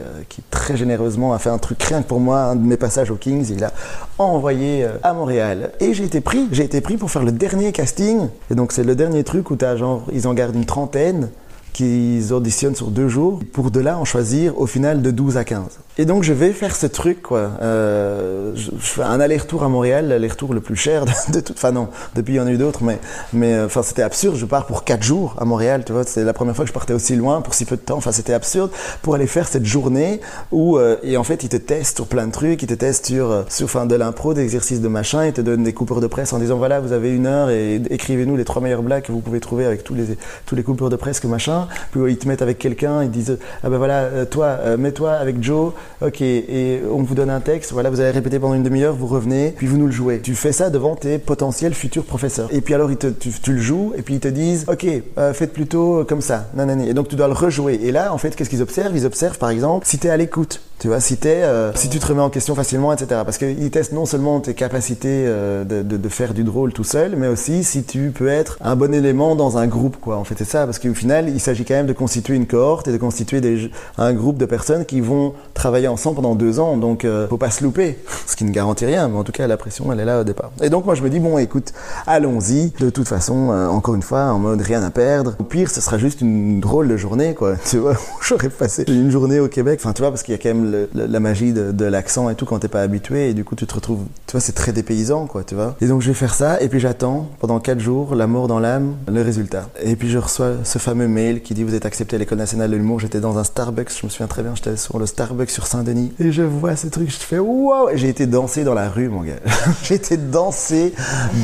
très 0.51 0.77
généreusement 0.77 1.35
a 1.35 1.39
fait 1.39 1.51
un 1.51 1.59
truc 1.59 1.83
rien 1.83 2.03
que 2.03 2.09
pour 2.09 2.21
moi 2.21 2.41
un 2.41 2.57
de 2.57 2.67
mes 2.67 2.77
passages 2.77 3.11
au 3.11 3.17
Kings 3.17 3.47
il 3.51 3.63
a 3.63 3.73
envoyé 4.19 4.87
à 5.03 5.13
Montréal 5.13 5.71
et 5.81 5.93
j'ai 5.93 6.05
été 6.05 6.21
pris 6.21 6.49
j'ai 6.51 6.65
été 6.65 6.81
pris 6.81 6.97
pour 6.97 7.11
faire 7.11 7.25
le 7.25 7.33
dernier 7.33 7.73
casting 7.73 8.29
et 8.51 8.55
donc 8.55 8.73
c'est 8.73 8.85
le 8.85 8.95
dernier 8.95 9.23
truc 9.25 9.51
où 9.51 9.57
t'as 9.57 9.77
genre 9.77 10.05
ils 10.13 10.27
en 10.27 10.35
gardent 10.35 10.57
une 10.57 10.65
trentaine 10.65 11.29
qu'ils 11.77 12.33
auditionnent 12.33 12.75
sur 12.75 12.87
deux 12.87 13.07
jours 13.07 13.41
pour 13.53 13.71
de 13.71 13.81
là 13.81 13.99
en 13.99 14.07
choisir 14.07 14.59
au 14.59 14.67
final 14.67 15.03
de 15.03 15.11
12 15.11 15.37
à 15.37 15.45
15. 15.45 15.63
Et 15.99 16.07
donc 16.07 16.23
je 16.23 16.33
vais 16.33 16.53
faire 16.53 16.75
ce 16.75 16.87
truc 16.87 17.21
quoi. 17.21 17.51
Euh, 17.61 18.55
un 19.03 19.21
aller-retour 19.21 19.63
à 19.63 19.69
Montréal, 19.69 20.09
l'aller-retour 20.09 20.55
le 20.55 20.61
plus 20.61 20.77
cher 20.77 21.05
de, 21.33 21.41
toute. 21.41 21.57
Enfin 21.57 21.73
non, 21.73 21.89
depuis 22.15 22.35
il 22.35 22.37
y 22.37 22.41
en 22.41 22.47
a 22.47 22.51
eu 22.51 22.57
d'autres, 22.57 22.83
mais 22.83 22.99
mais 23.35 23.53
euh, 23.53 23.67
enfin 23.67 23.83
c'était 23.83 24.01
absurde. 24.01 24.37
Je 24.37 24.47
pars 24.47 24.65
pour 24.65 24.85
quatre 24.85 25.03
jours 25.03 25.35
à 25.39 25.45
Montréal, 25.45 25.83
tu 25.85 25.93
vois. 25.93 26.05
C'était 26.05 26.25
la 26.25 26.33
première 26.33 26.57
fois 26.57 26.65
que 26.65 26.71
je 26.71 26.75
partais 26.75 26.95
aussi 26.95 27.15
loin 27.15 27.43
pour 27.43 27.53
si 27.53 27.67
peu 27.67 27.77
de 27.77 27.83
temps. 27.83 27.99
Enfin 27.99 28.13
c'était 28.13 28.33
absurde 28.33 28.71
pour 29.03 29.15
aller 29.15 29.27
faire 29.27 29.47
cette 29.47 29.67
journée 29.67 30.23
où 30.53 30.79
euh, 30.79 30.97
et 31.03 31.19
en 31.19 31.25
fait 31.25 31.43
ils 31.45 31.51
te 31.51 31.59
testent 31.59 31.97
sur 31.97 32.07
plein 32.07 32.27
de 32.27 32.33
trucs, 32.33 32.63
ils 32.63 32.69
te 32.69 32.75
testent 32.75 33.07
sur 33.07 33.45
sur 33.51 33.67
enfin 33.67 33.85
de 33.85 33.97
l'impro, 33.97 34.33
des 34.33 34.43
exercices 34.43 34.81
de 34.81 34.89
machin, 34.89 35.27
ils 35.27 35.35
te 35.35 35.43
donnent 35.43 35.65
des 35.65 35.75
coupures 35.75 36.01
de 36.01 36.07
presse 36.07 36.33
en 36.33 36.39
disant 36.39 36.57
voilà 36.57 36.81
vous 36.81 36.93
avez 36.93 37.15
une 37.15 37.27
heure 37.27 37.51
et 37.51 37.83
écrivez-nous 37.91 38.37
les 38.37 38.47
trois 38.47 38.63
meilleures 38.63 38.83
blagues 38.83 39.03
que 39.03 39.13
vous 39.13 39.21
pouvez 39.21 39.41
trouver 39.41 39.67
avec 39.67 39.85
tous 39.85 39.95
les 39.95 40.17
tous 40.47 40.55
les 40.55 40.63
coupures 40.63 40.89
de 40.89 40.97
presse 40.97 41.21
que 41.21 41.27
machin. 41.27 41.66
Puis 41.91 42.01
ils 42.09 42.19
te 42.19 42.29
mettent 42.29 42.43
avec 42.43 42.59
quelqu'un, 42.59 43.03
ils 43.03 43.11
disent 43.11 43.39
ah 43.63 43.71
ben 43.71 43.79
voilà 43.79 44.03
euh, 44.03 44.25
toi 44.25 44.59
euh, 44.61 44.77
mets-toi 44.77 45.13
avec 45.13 45.43
Joe, 45.43 45.73
ok 46.01 46.21
et 46.21 46.81
on 46.91 47.03
vous 47.03 47.15
donne 47.15 47.31
un 47.31 47.41
texte, 47.41 47.73
voilà 47.73 47.91
vous 47.91 48.01
allez 48.01 48.11
répéter 48.11 48.39
pendant 48.39 48.55
une 48.55 48.63
demi-heure, 48.63 48.95
vous 48.95 49.07
revenez, 49.07 49.55
puis 49.57 49.67
vous 49.67 49.77
nous 49.77 49.87
le 49.87 49.93
jouez. 49.93 50.21
Tu 50.21 50.35
fais 50.35 50.53
ça 50.53 50.71
devant 50.71 50.97
tes 50.97 51.19
potentiels 51.19 51.75
futurs 51.75 52.05
professeurs. 52.05 52.49
Et 52.53 52.61
puis 52.61 52.75
alors 52.75 52.91
ils 52.91 52.97
te, 52.97 53.09
tu, 53.09 53.53
le 53.53 53.61
joues 53.61 53.93
et 53.97 54.03
puis 54.03 54.15
ils 54.15 54.21
te 54.21 54.29
disent 54.29 54.65
ok 54.69 54.87
euh, 55.19 55.33
faites 55.33 55.53
plutôt 55.53 56.05
comme 56.05 56.21
ça, 56.21 56.49
nanani. 56.55 56.89
Et 56.89 56.95
donc 56.95 57.09
tu 57.09 57.17
dois 57.17 57.29
le 57.29 57.35
rejouer. 57.35 57.81
Et 57.83 57.93
là 57.93 58.13
en 58.13 58.19
fait 58.19 58.35
qu'est-ce 58.37 58.51
qu'ils 58.51 58.63
observent? 58.63 58.97
Ils 58.97 59.07
observent 59.07 59.39
par 59.39 59.51
exemple 59.51 59.87
si 59.87 59.99
tu 59.99 60.07
es 60.07 60.11
à 60.11 60.17
l'écoute. 60.17 60.61
Tu 60.79 60.89
vois, 60.89 61.01
si, 61.01 61.17
t'es, 61.17 61.43
si 61.75 61.89
tu 61.89 61.99
te 61.99 62.07
remets 62.07 62.21
en 62.21 62.29
question 62.29 62.55
facilement, 62.55 62.93
etc. 62.93 63.23
Parce 63.25 63.39
qu'ils 63.39 63.71
testent 63.71 63.95
non 63.95 64.05
seulement 64.05 64.41
tes 64.41 64.53
capacités 64.53 65.25
de, 65.25 65.65
de, 65.65 65.97
de 65.97 66.09
faire 66.11 66.35
du 66.35 66.45
drôle 66.45 66.75
tout 66.75 66.85
seul, 66.85 67.17
mais 67.17 67.29
aussi 67.29 67.65
si 67.65 67.83
tu 67.83 68.11
peux 68.11 68.29
être 68.29 68.59
un 68.61 68.77
bon 68.77 68.93
élément 68.93 69.37
dans 69.37 69.57
un 69.57 69.67
groupe, 69.67 69.97
quoi. 69.99 70.17
En 70.17 70.25
fait, 70.25 70.35
c'est 70.37 70.45
ça. 70.45 70.67
Parce 70.67 70.79
qu'au 70.79 70.95
final, 70.95 71.29
il 71.29 71.41
s'agit 71.41 71.56
quand 71.65 71.75
même 71.75 71.87
de 71.87 71.93
constituer 71.93 72.35
une 72.35 72.47
cohorte 72.47 72.89
et 72.89 72.93
de 72.93 72.99
constituer 72.99 73.41
des, 73.41 73.71
un 73.99 74.13
groupe 74.13 74.39
de 74.39 74.47
personnes 74.47 74.85
qui 74.85 75.01
vont 75.01 75.35
travailler 75.57 75.89
ensemble 75.89 76.17
pendant 76.17 76.35
deux 76.37 76.61
ans. 76.61 76.77
Donc, 76.77 77.05
euh, 77.05 77.27
faut 77.29 77.37
pas 77.39 77.51
se 77.51 77.65
louper. 77.65 77.99
Ce 78.27 78.37
qui 78.37 78.45
ne 78.45 78.51
garantit 78.51 78.85
rien, 78.87 79.09
mais 79.09 79.17
en 79.19 79.25
tout 79.25 79.33
cas, 79.33 79.47
la 79.47 79.57
pression, 79.57 79.91
elle 79.93 80.01
est 80.01 80.05
là 80.05 80.21
au 80.21 80.25
départ. 80.25 80.51
Et 80.63 80.71
donc, 80.71 80.85
moi, 80.85 80.95
je 80.95 81.03
me 81.03 81.11
dis, 81.11 81.19
bon, 81.21 81.39
écoute, 81.39 81.73
allons-y. 82.07 82.71
De 82.79 82.91
toute 82.91 83.09
façon, 83.09 83.51
euh, 83.51 83.67
encore 83.69 83.95
une 83.95 84.03
fois, 84.03 84.25
en 84.25 84.39
mode 84.39 84.61
rien 84.61 84.83
à 84.83 84.91
perdre. 84.91 85.35
Au 85.39 85.45
pire, 85.45 85.71
ce 85.71 85.81
sera 85.81 85.99
juste 85.99 86.21
une 86.21 86.61
drôle 86.61 86.89
de 86.89 86.97
journée, 86.97 87.35
quoi. 87.35 87.55
Tu 87.69 87.79
vois, 87.79 87.95
j'aurais 88.23 88.49
passé 88.49 88.85
une 88.89 89.11
journée 89.11 89.41
au 89.41 89.49
Québec. 89.49 89.81
Enfin, 89.83 89.93
tu 89.93 90.03
vois, 90.03 90.11
parce 90.11 90.23
qu'il 90.23 90.33
y 90.33 90.35
a 90.35 90.39
quand 90.41 90.49
même 90.49 90.71
le- 90.71 90.89
la 91.07 91.21
magie 91.21 91.53
de, 91.53 91.73
de 91.73 91.85
l'accent 91.85 92.29
et 92.31 92.35
tout 92.35 92.45
quand 92.47 92.59
t'es 92.61 92.69
pas 92.69 92.83
habitué. 92.83 93.31
Et 93.31 93.35
du 93.35 93.45
coup, 93.45 93.55
tu 93.57 93.67
te 93.67 93.75
retrouves, 93.75 94.05
tu 94.27 94.33
vois, 94.33 94.41
c'est 94.41 94.53
très 94.53 94.73
dépaysant, 94.73 95.27
quoi, 95.27 95.43
tu 95.45 95.55
vois. 95.55 95.75
Et 95.81 95.87
donc, 95.87 96.03
je 96.03 96.09
vais 96.09 96.15
faire 96.15 96.35
ça. 96.35 96.61
Et 96.61 96.69
puis, 96.69 96.81
j'attends 96.81 97.29
pendant 97.41 97.59
quatre 97.61 97.81
jours, 97.81 98.15
la 98.15 98.27
mort 98.27 98.47
dans 98.49 98.59
l'âme, 98.61 98.95
le 99.09 99.23
résultat. 99.23 99.69
Et 99.83 99.97
puis, 99.97 100.11
je 100.11 100.19
reçois 100.19 100.53
ce 100.65 100.79
fameux 100.79 101.09
mail 101.09 101.43
qui 101.43 101.55
dit, 101.55 101.65
vous 101.65 101.75
êtes 101.75 101.87
accepté 101.87 102.17
à 102.17 102.19
l'École 102.19 102.39
nationale 102.39 102.71
de 102.71 102.77
l'humour. 102.77 103.01
J'étais 103.01 103.21
dans 103.21 103.39
un 103.39 103.45
Starbucks. 103.45 103.93
Je 104.01 104.07
me 104.07 104.11
souviens 104.11 104.27
très 104.27 104.43
bien. 104.43 104.55
J'étais 104.55 104.77
sur 104.77 104.99
le 104.99 105.07
Starbucks 105.07 105.46
sur 105.51 105.67
Saint-Denis. 105.67 106.13
Et 106.21 106.33
je 106.33 106.43
vois 106.43 106.77
ce 106.77 106.89
truc. 106.89 107.11
Je 107.11 107.17
fais, 107.17 107.39
wow! 107.39 107.91
Et 107.91 107.99
j'ai 107.99 108.09
été 108.09 108.27
danser 108.27 108.65
dans 108.65 108.75
la 108.75 108.89
rue, 108.89 109.09
mon 109.09 109.23
gars. 109.23 109.35
j'ai 109.83 109.95
été 109.95 110.17
danser 110.17 110.93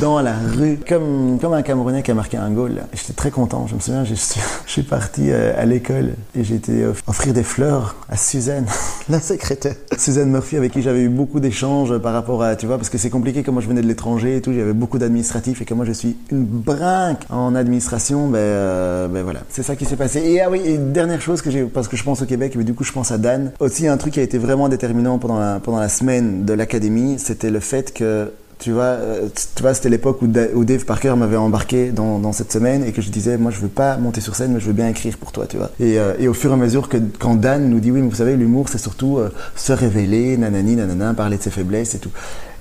dans 0.01 0.21
la 0.21 0.35
rue. 0.55 0.79
Comme, 0.87 1.37
comme 1.39 1.53
un 1.53 1.61
Camerounais 1.61 2.03
qui 2.03 2.11
a 2.11 2.13
marqué 2.13 2.37
un 2.37 2.51
goal, 2.51 2.83
J'étais 2.93 3.13
très 3.13 3.31
content. 3.31 3.67
Je 3.67 3.75
me 3.75 3.79
souviens, 3.79 4.03
je 4.03 4.13
suis, 4.13 4.39
je 4.65 4.71
suis 4.71 4.83
parti 4.83 5.31
euh, 5.31 5.53
à 5.57 5.65
l'école 5.65 6.13
et 6.35 6.43
j'ai 6.43 6.55
été 6.55 6.85
offrir 7.07 7.33
des 7.33 7.43
fleurs 7.43 7.95
à 8.09 8.17
Suzanne, 8.17 8.65
la 9.09 9.19
secrétaire. 9.19 9.75
Suzanne 9.97 10.29
Murphy, 10.29 10.57
avec 10.57 10.71
qui 10.71 10.81
j'avais 10.81 11.01
eu 11.01 11.09
beaucoup 11.09 11.39
d'échanges 11.39 11.97
par 11.99 12.13
rapport 12.13 12.43
à, 12.43 12.55
tu 12.55 12.65
vois, 12.65 12.77
parce 12.77 12.89
que 12.89 12.97
c'est 12.97 13.09
compliqué, 13.09 13.43
comme 13.43 13.55
moi 13.55 13.63
je 13.63 13.67
venais 13.67 13.81
de 13.81 13.87
l'étranger 13.87 14.37
et 14.37 14.41
tout, 14.41 14.53
j'avais 14.53 14.73
beaucoup 14.73 14.97
d'administratifs 14.97 15.61
et 15.61 15.65
que 15.65 15.73
moi 15.73 15.85
je 15.85 15.91
suis 15.91 16.17
une 16.31 16.45
brinque 16.45 17.23
en 17.29 17.55
administration, 17.55 18.27
ben, 18.27 18.37
euh, 18.37 19.07
ben 19.07 19.23
voilà. 19.23 19.41
C'est 19.49 19.63
ça 19.63 19.75
qui 19.75 19.85
s'est 19.85 19.95
passé. 19.95 20.19
Et 20.19 20.41
ah 20.41 20.49
oui, 20.49 20.61
et 20.65 20.77
dernière 20.77 21.21
chose 21.21 21.41
que 21.41 21.51
j'ai, 21.51 21.63
parce 21.63 21.87
que 21.87 21.97
je 21.97 22.03
pense 22.03 22.21
au 22.21 22.25
Québec, 22.25 22.53
mais 22.55 22.63
du 22.63 22.73
coup 22.73 22.83
je 22.83 22.91
pense 22.91 23.11
à 23.11 23.17
Dan. 23.17 23.51
Aussi, 23.59 23.89
un 23.93 23.97
truc 23.97 24.13
qui 24.13 24.19
a 24.19 24.23
été 24.23 24.37
vraiment 24.37 24.69
déterminant 24.69 25.19
pendant 25.19 25.39
la, 25.39 25.59
pendant 25.59 25.79
la 25.79 25.89
semaine 25.89 26.45
de 26.45 26.53
l'académie, 26.53 27.19
c'était 27.19 27.51
le 27.51 27.59
fait 27.59 27.93
que 27.93 28.31
tu 28.59 28.71
vois, 28.71 28.83
euh, 28.83 29.27
tu 29.55 29.61
vois 29.61 29.73
c'était 29.73 29.89
l'époque 29.89 30.21
où, 30.21 30.27
Da- 30.27 30.47
où 30.53 30.65
Dave 30.65 30.85
Parker 30.85 31.13
m'avait 31.17 31.37
embarqué 31.37 31.91
dans, 31.91 32.31
cette 32.31 32.51
semaine 32.51 32.83
et 32.83 32.91
que 32.91 33.01
je 33.01 33.09
disais, 33.09 33.37
moi 33.37 33.51
je 33.51 33.59
veux 33.59 33.67
pas 33.67 33.97
monter 33.97 34.21
sur 34.21 34.35
scène, 34.35 34.53
mais 34.53 34.59
je 34.59 34.65
veux 34.67 34.73
bien 34.73 34.87
écrire 34.89 35.17
pour 35.17 35.31
toi, 35.31 35.45
tu 35.47 35.57
vois. 35.57 35.71
Et, 35.79 35.99
euh, 35.99 36.29
au 36.29 36.33
fur 36.33 36.49
et 36.51 36.53
à 36.53 36.57
mesure 36.57 36.89
que 36.89 36.97
quand 37.19 37.35
Dan 37.35 37.69
nous 37.69 37.79
dit, 37.79 37.91
oui, 37.91 38.01
mais 38.01 38.09
vous 38.09 38.15
savez, 38.15 38.35
l'humour 38.35 38.69
c'est 38.69 38.77
surtout 38.77 39.17
euh, 39.17 39.29
se 39.55 39.73
révéler, 39.73 40.37
nanani, 40.37 40.75
nanana, 40.75 41.13
parler 41.13 41.37
de 41.37 41.43
ses 41.43 41.51
faiblesses 41.51 41.95
et 41.95 41.99
tout. 41.99 42.11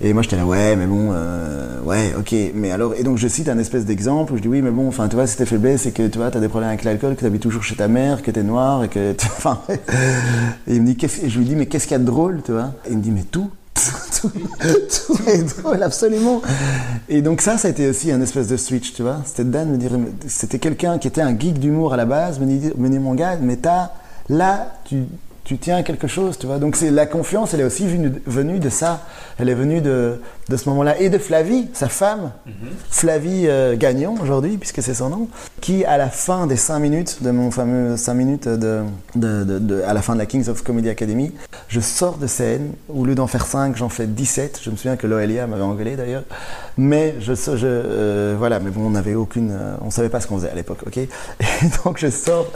Et 0.01 0.13
moi 0.13 0.23
j'étais 0.23 0.37
là, 0.37 0.45
ouais, 0.45 0.75
mais 0.75 0.87
bon, 0.87 1.13
ouais, 1.85 2.13
ok, 2.19 2.35
mais 2.55 2.73
alors, 2.73 2.95
et 2.95 3.05
donc 3.05 3.19
je 3.19 3.29
cite 3.29 3.49
un 3.49 3.59
espèce 3.59 3.85
d'exemple 3.85 4.33
où 4.33 4.37
je 4.37 4.43
dis, 4.43 4.49
oui, 4.49 4.61
mais 4.61 4.71
bon, 4.71 4.89
enfin, 4.89 5.09
tu 5.09 5.15
vois, 5.15 5.27
si 5.27 5.37
tes 5.37 5.47
faiblesses, 5.47 5.83
c'est 5.83 5.93
que 5.93 6.09
tu 6.09 6.19
vois, 6.19 6.31
t'as 6.31 6.41
des 6.41 6.49
problèmes 6.49 6.71
avec 6.71 6.83
l'alcool, 6.83 7.15
que 7.15 7.21
t'habites 7.21 7.43
toujours 7.43 7.63
chez 7.63 7.77
ta 7.77 7.87
mère, 7.89 8.23
que 8.23 8.31
t'es 8.33 8.43
noir 8.43 8.83
et 8.85 8.89
que, 8.89 9.15
enfin, 9.37 9.61
il 10.67 10.83
me 10.83 10.87
dit, 10.93 10.97
et 11.23 11.29
je 11.29 11.39
lui 11.39 11.45
dis, 11.45 11.55
mais 11.55 11.67
qu'est-ce 11.67 11.85
qu'il 11.87 11.93
y 11.93 11.97
a 11.97 11.99
de 12.01 12.05
drôle, 12.05 12.43
tu 12.45 12.53
vois 12.53 12.73
Et 12.87 12.91
il 12.91 12.99
me 12.99 13.03
dit, 13.03 13.11
mais 13.13 13.23
tout. 13.23 13.51
Tout, 14.21 15.19
est 15.27 15.43
drôle, 15.61 15.83
absolument. 15.83 16.43
Et 17.09 17.23
donc 17.23 17.41
ça, 17.41 17.59
ça 17.59 17.69
a 17.69 17.71
été 17.71 17.89
aussi 17.89 18.11
un 18.11 18.21
espèce 18.21 18.49
de 18.49 18.57
switch, 18.57 18.93
tu 18.95 19.03
vois. 19.03 19.23
C'était 19.25 19.45
Dan 19.45 19.71
me 19.71 19.77
dire, 19.77 19.93
c'était 20.29 20.59
quelqu'un 20.59 20.99
qui 20.99 21.09
était 21.09 21.23
un 21.23 21.39
geek 21.39 21.59
d'humour 21.59 21.95
à 21.95 21.97
la 21.97 22.05
base, 22.05 22.39
me 22.39 22.47
dit, 22.47 22.71
me 22.77 22.99
mon 22.99 23.15
gars, 23.15 23.37
mais 23.41 23.57
t'as, 23.57 23.91
là, 24.29 24.75
tu, 24.85 25.05
tu 25.45 25.59
tiens 25.59 25.77
à 25.79 25.83
quelque 25.83 26.07
chose, 26.07 26.39
tu 26.39 26.47
vois. 26.47 26.59
Donc 26.59 26.77
c'est 26.77 26.91
la 26.91 27.05
confiance, 27.07 27.53
elle 27.53 27.61
est 27.61 27.65
aussi 27.65 27.87
venue, 27.87 28.13
venue 28.27 28.59
de 28.61 28.69
ça. 28.69 29.01
Elle 29.39 29.49
est 29.49 29.55
venue 29.55 29.81
de, 29.81 30.21
de 30.49 30.57
ce 30.57 30.69
moment-là. 30.69 31.01
Et 31.01 31.11
de 31.11 31.19
Flavie, 31.19 31.67
sa 31.73 31.89
femme, 31.89 32.31
Flavie 32.91 33.47
euh, 33.49 33.77
Gagnon 33.77 34.15
aujourd'hui, 34.23 34.57
puisque 34.57 34.83
c'est 34.83 34.95
son 34.95 35.09
nom, 35.09 35.29
qui 35.61 35.85
à 35.85 35.97
la 35.97 36.09
fin 36.11 36.47
des 36.47 36.57
5 36.57 36.79
minutes 36.79 37.23
de 37.23 37.31
mon 37.33 37.51
fameux 37.51 37.97
5 37.97 38.15
minutes 38.15 38.49
de, 38.49 38.83
de, 39.17 39.43
de- 39.45 39.59
de- 39.59 39.83
à 39.83 39.95
la 39.95 40.03
fin 40.03 40.15
de 40.15 40.19
la 40.19 40.27
Kings 40.27 40.49
of 40.49 40.63
Comedy 40.63 40.89
Academy, 40.91 41.33
je 41.69 41.81
sors 41.81 42.19
de 42.19 42.27
scène, 42.29 42.73
au 42.89 43.05
lieu 43.05 43.15
d'en 43.17 43.27
faire 43.27 43.47
5, 43.47 43.77
j'en 43.77 43.89
fais 43.89 44.07
17. 44.07 44.61
Je 44.63 44.71
me 44.71 44.77
souviens 44.77 44.97
que 44.97 45.07
Loelia 45.09 45.47
m'avait 45.49 45.63
engueulé 45.63 45.97
d'ailleurs. 45.97 46.25
Mais 46.77 47.17
je, 47.21 47.35
je 47.35 47.67
euh, 47.67 48.35
voilà, 48.39 48.61
mais 48.61 48.71
bon, 48.71 48.87
on 48.87 48.91
n'avait 48.91 49.15
aucune, 49.15 49.51
euh, 49.53 49.75
on 49.83 49.91
savait 49.91 50.09
pas 50.09 50.21
ce 50.21 50.27
qu'on 50.29 50.37
faisait 50.37 50.51
à 50.51 50.55
l'époque, 50.55 50.79
ok? 50.87 50.97
Et 50.99 51.09
donc 51.85 51.99
je 51.99 52.09
sors, 52.11 52.47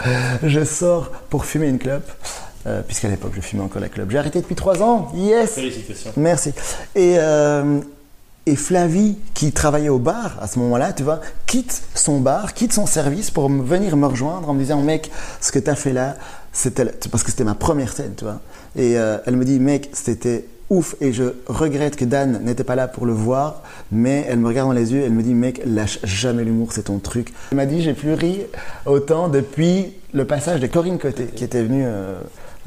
je 0.42 0.64
sors 0.64 1.10
pour 1.30 1.44
fumer 1.46 1.66
une 1.68 1.78
clope. 1.78 2.08
Euh, 2.66 2.82
puisqu'à 2.82 3.08
l'époque 3.08 3.32
je 3.36 3.40
fumais 3.40 3.62
encore 3.62 3.80
la 3.80 3.88
clope. 3.88 4.10
J'ai 4.10 4.18
arrêté 4.18 4.40
depuis 4.40 4.56
3 4.56 4.82
ans. 4.82 5.12
Yes. 5.14 5.50
Félicitations. 5.52 6.10
Merci. 6.16 6.52
Et, 6.96 7.14
euh, 7.18 7.78
et 8.44 8.56
Flavie, 8.56 9.18
qui 9.34 9.52
travaillait 9.52 9.88
au 9.88 9.98
bar 10.00 10.36
à 10.40 10.48
ce 10.48 10.58
moment-là, 10.58 10.92
tu 10.92 11.02
vois, 11.04 11.20
quitte 11.46 11.80
son 11.94 12.18
bar, 12.20 12.54
quitte 12.54 12.72
son 12.72 12.86
service 12.86 13.30
pour 13.30 13.48
venir 13.48 13.96
me 13.96 14.06
rejoindre 14.06 14.48
en 14.48 14.54
me 14.54 14.58
disant, 14.60 14.80
mec, 14.82 15.10
ce 15.40 15.52
que 15.52 15.58
tu 15.60 15.70
as 15.70 15.76
fait 15.76 15.92
là, 15.92 16.16
c'était 16.52 16.86
parce 17.10 17.22
que 17.22 17.30
c'était 17.30 17.44
ma 17.44 17.54
première 17.54 17.92
scène, 17.92 18.14
tu 18.16 18.24
vois. 18.24 18.40
Et 18.74 18.98
euh, 18.98 19.18
elle 19.26 19.36
me 19.36 19.44
dit, 19.44 19.60
mec, 19.60 19.90
c'était 19.92 20.46
ouf 20.68 20.96
et 21.00 21.12
je 21.12 21.24
regrette 21.46 21.94
que 21.94 22.04
Dan 22.04 22.40
n'était 22.42 22.64
pas 22.64 22.74
là 22.74 22.88
pour 22.88 23.06
le 23.06 23.12
voir, 23.12 23.62
mais 23.92 24.26
elle 24.28 24.40
me 24.40 24.48
regarde 24.48 24.68
dans 24.68 24.74
les 24.74 24.92
yeux, 24.92 25.02
elle 25.04 25.12
me 25.12 25.22
dit, 25.22 25.34
mec, 25.34 25.62
lâche 25.64 26.00
jamais 26.02 26.42
l'humour, 26.42 26.72
c'est 26.72 26.84
ton 26.84 26.98
truc. 26.98 27.32
Elle 27.52 27.56
m'a 27.58 27.66
dit, 27.66 27.80
j'ai 27.82 27.94
plus 27.94 28.14
ri 28.14 28.40
autant 28.86 29.28
depuis 29.28 29.92
le 30.12 30.24
passage 30.24 30.58
de 30.58 30.66
Corinne 30.66 30.98
Côté, 30.98 31.26
qui 31.26 31.44
était 31.44 31.62
venue. 31.62 31.84
euh, 31.84 32.18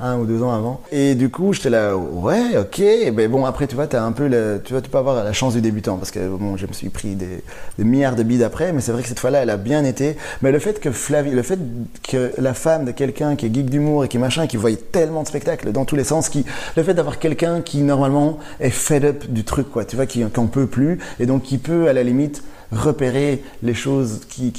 un 0.02 0.18
ou 0.18 0.26
deux 0.26 0.44
ans 0.44 0.52
avant. 0.52 0.82
Et 0.92 1.16
du 1.16 1.30
coup, 1.30 1.54
j'étais 1.54 1.70
là, 1.70 1.96
ouais, 1.96 2.58
ok. 2.58 2.82
Mais 3.14 3.28
bon, 3.28 3.46
après, 3.46 3.68
tu 3.68 3.76
vois, 3.76 3.94
as 3.94 4.04
un 4.04 4.12
peu, 4.12 4.30
tu 4.64 4.74
vois, 4.74 4.82
tu 4.82 4.90
peux 4.90 4.98
avoir 4.98 5.24
la 5.24 5.34
chance 5.34 5.54
du 5.54 5.62
débutant 5.62 5.98
parce 5.98 6.12
que 6.12 6.28
bon, 6.28 6.58
je 6.58 6.66
me 6.66 6.74
suis 6.74 6.90
pris 6.90 7.16
des, 7.16 7.44
milliards 7.78 8.16
de 8.16 8.24
bides 8.24 8.44
après, 8.44 8.74
mais 8.74 8.82
c'est 8.82 8.92
vrai 8.92 9.02
que 9.02 9.08
cette 9.08 9.20
fois-là, 9.20 9.40
elle 9.44 9.50
a 9.50 9.58
bien 9.58 9.84
été. 9.84 10.18
Mais 10.42 10.52
le 10.52 10.60
fait 10.60 10.80
que 10.80 10.92
Flavie, 10.92 11.32
le 11.32 11.44
fait 11.44 11.60
que 12.04 12.32
la 12.38 12.54
femme 12.54 12.86
de 12.86 12.92
quelqu'un 12.92 13.36
qui 13.36 13.46
est 13.46 13.54
geek 13.54 13.70
d'humour 13.70 14.06
et 14.06 14.08
qui 14.08 14.18
machin, 14.18 14.48
qui 14.48 14.58
voyait 14.58 14.78
tellement 14.78 15.24
de 15.24 15.28
spectacles 15.28 15.72
dans 15.72 15.86
tous 15.86 15.96
les 15.96 16.04
sens, 16.04 16.30
qui, 16.30 16.46
le 16.76 16.84
fait 16.84 16.94
d'avoir 16.94 17.20
quelqu'un 17.20 17.62
qui 17.62 17.82
normalement 17.82 18.40
est 18.60 18.70
fed 18.70 19.06
up 19.06 19.26
du 19.30 19.44
truc, 19.44 19.70
quoi, 19.70 19.86
tu 19.86 19.96
vois, 19.96 20.06
qui 20.06 20.24
qu'en 20.30 20.48
peut 20.48 20.68
plus 20.68 21.00
et 21.20 21.26
donc 21.26 21.44
qui 21.44 21.58
peut 21.58 21.88
à 21.88 21.94
la 21.94 22.04
limite 22.04 22.44
repérer 22.72 23.42
les 23.64 23.74
choses 23.74 24.22
qui 24.30 24.54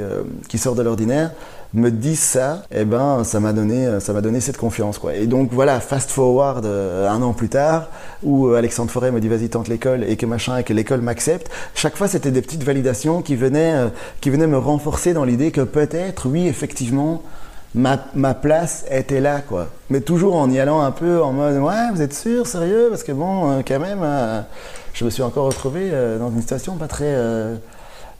euh, 0.00 0.22
qui 0.48 0.58
sortent 0.58 0.76
de 0.76 0.82
l'ordinaire 0.82 1.30
me 1.74 1.90
disent 1.90 2.20
ça, 2.20 2.62
eh 2.70 2.84
ben 2.84 3.24
ça 3.24 3.40
m'a 3.40 3.52
donné 3.52 4.00
ça 4.00 4.12
m'a 4.12 4.20
donné 4.20 4.40
cette 4.40 4.56
confiance 4.56 4.98
quoi. 4.98 5.14
Et 5.14 5.26
donc 5.26 5.50
voilà, 5.52 5.80
fast 5.80 6.10
forward 6.10 6.64
euh, 6.64 7.08
un 7.08 7.20
an 7.22 7.34
plus 7.34 7.48
tard 7.48 7.88
où 8.22 8.48
euh, 8.48 8.56
Alexandre 8.56 8.90
Forêt 8.90 9.10
me 9.10 9.20
dit 9.20 9.28
vas-y 9.28 9.48
tente 9.50 9.68
l'école 9.68 10.04
et 10.04 10.16
que 10.16 10.24
machin 10.24 10.56
et 10.56 10.64
que 10.64 10.72
l'école 10.72 11.02
m'accepte. 11.02 11.50
Chaque 11.74 11.96
fois 11.96 12.08
c'était 12.08 12.30
des 12.30 12.40
petites 12.40 12.62
validations 12.62 13.20
qui 13.20 13.36
venaient 13.36 13.74
euh, 13.74 13.88
qui 14.20 14.30
venaient 14.30 14.46
me 14.46 14.58
renforcer 14.58 15.12
dans 15.12 15.24
l'idée 15.24 15.50
que 15.50 15.60
peut-être 15.60 16.28
oui 16.28 16.46
effectivement 16.46 17.22
Ma, 17.74 17.98
ma, 18.14 18.32
place 18.32 18.86
était 18.90 19.20
là, 19.20 19.42
quoi. 19.42 19.68
Mais 19.90 20.00
toujours 20.00 20.36
en 20.36 20.50
y 20.50 20.58
allant 20.58 20.80
un 20.80 20.90
peu 20.90 21.22
en 21.22 21.32
mode, 21.32 21.58
ouais, 21.58 21.92
vous 21.92 22.00
êtes 22.00 22.14
sûr, 22.14 22.46
sérieux? 22.46 22.86
Parce 22.88 23.02
que 23.02 23.12
bon, 23.12 23.62
quand 23.62 23.78
même, 23.78 24.00
je 24.94 25.04
me 25.04 25.10
suis 25.10 25.22
encore 25.22 25.44
retrouvé 25.44 25.90
dans 26.18 26.30
une 26.30 26.40
situation 26.40 26.76
pas 26.76 26.88
très, 26.88 27.14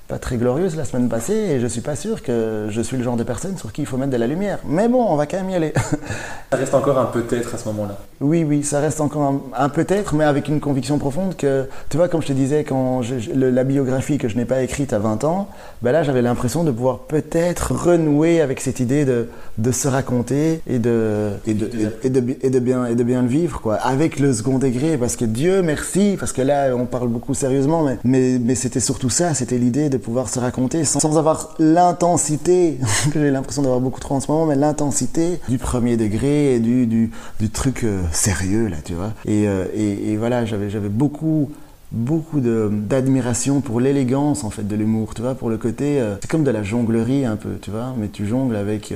pas 0.08 0.18
très 0.18 0.38
glorieuse 0.38 0.74
la 0.74 0.86
semaine 0.86 1.10
passée 1.10 1.34
et 1.34 1.60
je 1.60 1.66
suis 1.66 1.82
pas 1.82 1.94
sûr 1.94 2.22
que 2.22 2.66
je 2.70 2.80
suis 2.80 2.96
le 2.96 3.04
genre 3.04 3.16
de 3.16 3.24
personne 3.24 3.58
sur 3.58 3.72
qui 3.72 3.82
il 3.82 3.86
faut 3.86 3.98
mettre 3.98 4.10
de 4.10 4.16
la 4.16 4.26
lumière. 4.26 4.58
Mais 4.64 4.88
bon, 4.88 5.04
on 5.06 5.16
va 5.16 5.26
quand 5.26 5.36
même 5.36 5.50
y 5.50 5.54
aller. 5.54 5.74
ça 6.50 6.56
reste 6.56 6.74
encore 6.74 6.98
un 6.98 7.04
peut-être 7.04 7.54
à 7.54 7.58
ce 7.58 7.66
moment-là. 7.68 7.98
Oui, 8.20 8.42
oui, 8.42 8.64
ça 8.64 8.80
reste 8.80 9.00
encore 9.00 9.42
un, 9.56 9.68
peut-être, 9.68 10.14
mais 10.14 10.24
avec 10.24 10.48
une 10.48 10.58
conviction 10.58 10.98
profonde 10.98 11.36
que, 11.36 11.68
tu 11.88 11.96
vois, 11.96 12.08
comme 12.08 12.20
je 12.20 12.26
te 12.26 12.32
disais, 12.32 12.64
quand 12.64 13.00
la 13.32 13.62
biographie 13.62 14.18
que 14.18 14.28
je 14.28 14.36
n'ai 14.36 14.44
pas 14.44 14.62
écrite 14.62 14.92
à 14.92 14.98
20 14.98 15.22
ans, 15.22 15.48
ben 15.82 15.92
là 15.92 16.02
j'avais 16.02 16.22
l'impression 16.22 16.64
de 16.64 16.72
pouvoir 16.72 16.98
peut-être 17.00 17.72
renouer 17.72 18.40
avec 18.40 18.60
cette 18.60 18.80
idée 18.80 19.04
de, 19.04 19.28
se 19.70 19.86
raconter 19.86 20.60
et 20.66 20.80
de, 20.80 21.30
et 21.46 21.54
de, 21.54 22.58
bien, 22.58 23.22
le 23.22 23.28
vivre, 23.28 23.60
quoi, 23.60 23.76
avec 23.76 24.18
le 24.18 24.32
second 24.32 24.58
degré, 24.58 24.98
parce 24.98 25.14
que 25.14 25.24
Dieu 25.24 25.62
merci, 25.62 26.16
parce 26.18 26.32
que 26.32 26.42
là 26.42 26.74
on 26.74 26.86
parle 26.86 27.08
beaucoup 27.08 27.34
sérieusement, 27.34 27.86
mais, 28.02 28.54
c'était 28.56 28.80
surtout 28.80 29.10
ça, 29.10 29.34
c'était 29.34 29.58
l'idée 29.58 29.88
de 29.90 29.96
pouvoir 29.96 30.28
se 30.28 30.40
raconter 30.40 30.84
sans, 30.84 31.16
avoir 31.16 31.54
l'intensité, 31.60 32.78
que 33.12 33.20
j'ai 33.20 33.30
l'impression 33.30 33.62
d'avoir 33.62 33.80
beaucoup 33.80 34.00
trop 34.00 34.16
en 34.16 34.20
ce 34.20 34.28
moment, 34.28 34.46
mais 34.46 34.56
l'intensité 34.56 35.38
du 35.48 35.58
premier 35.58 35.96
degré 35.96 36.54
et 36.54 36.58
du, 36.58 36.86
du, 36.86 37.12
du 37.38 37.50
truc 37.50 37.84
euh, 37.84 38.02
sérieux, 38.12 38.68
là, 38.68 38.76
tu 38.84 38.94
vois. 38.94 39.12
Et, 39.24 39.48
euh, 39.48 40.16
voilà, 40.18 40.44
j'avais, 40.44 40.88
beaucoup 40.88 41.50
beaucoup 41.90 42.40
d'admiration 42.40 43.62
pour 43.62 43.80
l'élégance 43.80 44.44
en 44.44 44.50
fait 44.50 44.68
de 44.68 44.76
l'humour 44.76 45.14
tu 45.14 45.22
vois 45.22 45.34
pour 45.34 45.48
le 45.48 45.56
côté 45.56 45.98
euh, 46.02 46.16
c'est 46.20 46.30
comme 46.30 46.44
de 46.44 46.50
la 46.50 46.62
jonglerie 46.62 47.24
un 47.24 47.36
peu 47.36 47.56
tu 47.62 47.70
vois 47.70 47.94
mais 47.96 48.08
tu 48.08 48.26
jongles 48.26 48.56
avec 48.56 48.92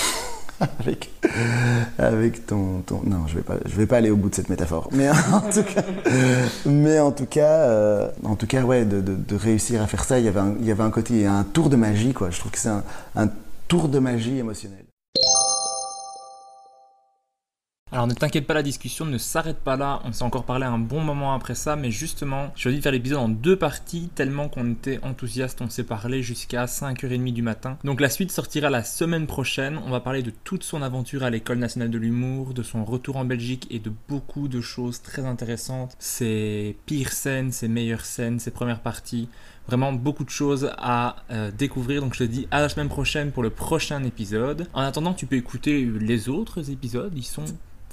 avec, 0.78 1.10
avec 1.98 2.46
ton, 2.46 2.82
ton, 2.86 3.02
Non, 3.04 3.26
je 3.26 3.36
vais 3.36 3.42
pas, 3.42 3.56
je 3.64 3.74
vais 3.76 3.86
pas 3.86 3.96
aller 3.96 4.10
au 4.10 4.16
bout 4.16 4.28
de 4.28 4.34
cette 4.34 4.48
métaphore. 4.48 4.88
Mais 4.92 5.08
en 5.10 5.40
tout 5.40 5.62
cas, 5.62 5.82
mais 6.66 7.00
en 7.00 7.12
tout 7.12 7.26
cas, 7.26 7.62
euh, 7.62 8.10
en 8.24 8.36
tout 8.36 8.46
cas, 8.46 8.62
ouais, 8.62 8.84
de, 8.84 9.34
réussir 9.34 9.82
à 9.82 9.86
faire 9.86 10.04
ça, 10.04 10.18
il 10.18 10.24
y 10.24 10.28
avait 10.28 10.40
un, 10.40 10.54
il 10.60 10.66
y 10.66 10.70
avait 10.70 10.82
un 10.82 10.90
côté, 10.90 11.26
un 11.26 11.44
tour 11.44 11.70
de 11.70 11.76
magie, 11.76 12.12
quoi. 12.12 12.30
Je 12.30 12.38
trouve 12.38 12.52
que 12.52 12.58
c'est 12.58 12.68
un, 12.68 12.84
un 13.16 13.28
tour 13.68 13.88
de 13.88 13.98
magie 13.98 14.38
émotionnel. 14.38 14.84
Alors 17.92 18.06
ne 18.06 18.14
t'inquiète 18.14 18.46
pas, 18.46 18.54
la 18.54 18.62
discussion 18.62 19.04
ne 19.04 19.18
s'arrête 19.18 19.58
pas 19.58 19.76
là, 19.76 20.00
on 20.04 20.12
s'est 20.12 20.22
encore 20.22 20.44
parlé 20.44 20.64
un 20.64 20.78
bon 20.78 21.00
moment 21.00 21.34
après 21.34 21.56
ça, 21.56 21.74
mais 21.74 21.90
justement, 21.90 22.52
j'ai 22.54 22.62
choisi 22.62 22.78
de 22.78 22.82
faire 22.84 22.92
l'épisode 22.92 23.18
en 23.18 23.28
deux 23.28 23.56
parties, 23.56 24.10
tellement 24.14 24.48
qu'on 24.48 24.70
était 24.70 25.00
enthousiaste, 25.02 25.60
on 25.60 25.68
s'est 25.68 25.82
parlé 25.82 26.22
jusqu'à 26.22 26.66
5h30 26.66 27.32
du 27.32 27.42
matin. 27.42 27.78
Donc 27.82 28.00
la 28.00 28.08
suite 28.08 28.30
sortira 28.30 28.70
la 28.70 28.84
semaine 28.84 29.26
prochaine, 29.26 29.80
on 29.84 29.90
va 29.90 29.98
parler 29.98 30.22
de 30.22 30.30
toute 30.44 30.62
son 30.62 30.82
aventure 30.82 31.24
à 31.24 31.30
l'école 31.30 31.58
nationale 31.58 31.90
de 31.90 31.98
l'humour, 31.98 32.54
de 32.54 32.62
son 32.62 32.84
retour 32.84 33.16
en 33.16 33.24
Belgique 33.24 33.66
et 33.70 33.80
de 33.80 33.90
beaucoup 34.08 34.46
de 34.46 34.60
choses 34.60 35.02
très 35.02 35.26
intéressantes, 35.26 35.96
ses 35.98 36.76
pires 36.86 37.12
scènes, 37.12 37.50
ses 37.50 37.66
meilleures 37.66 38.04
scènes, 38.04 38.38
ses 38.38 38.52
premières 38.52 38.82
parties, 38.82 39.28
vraiment 39.66 39.92
beaucoup 39.92 40.22
de 40.22 40.30
choses 40.30 40.70
à 40.78 41.16
euh, 41.32 41.50
découvrir. 41.50 42.02
Donc 42.02 42.14
je 42.14 42.20
te 42.20 42.24
dis 42.24 42.46
à 42.52 42.60
la 42.60 42.68
semaine 42.68 42.88
prochaine 42.88 43.32
pour 43.32 43.42
le 43.42 43.50
prochain 43.50 44.04
épisode. 44.04 44.68
En 44.74 44.82
attendant, 44.82 45.12
tu 45.12 45.26
peux 45.26 45.36
écouter 45.36 45.84
les 45.84 46.28
autres 46.28 46.70
épisodes, 46.70 47.12
ils 47.16 47.24
sont 47.24 47.46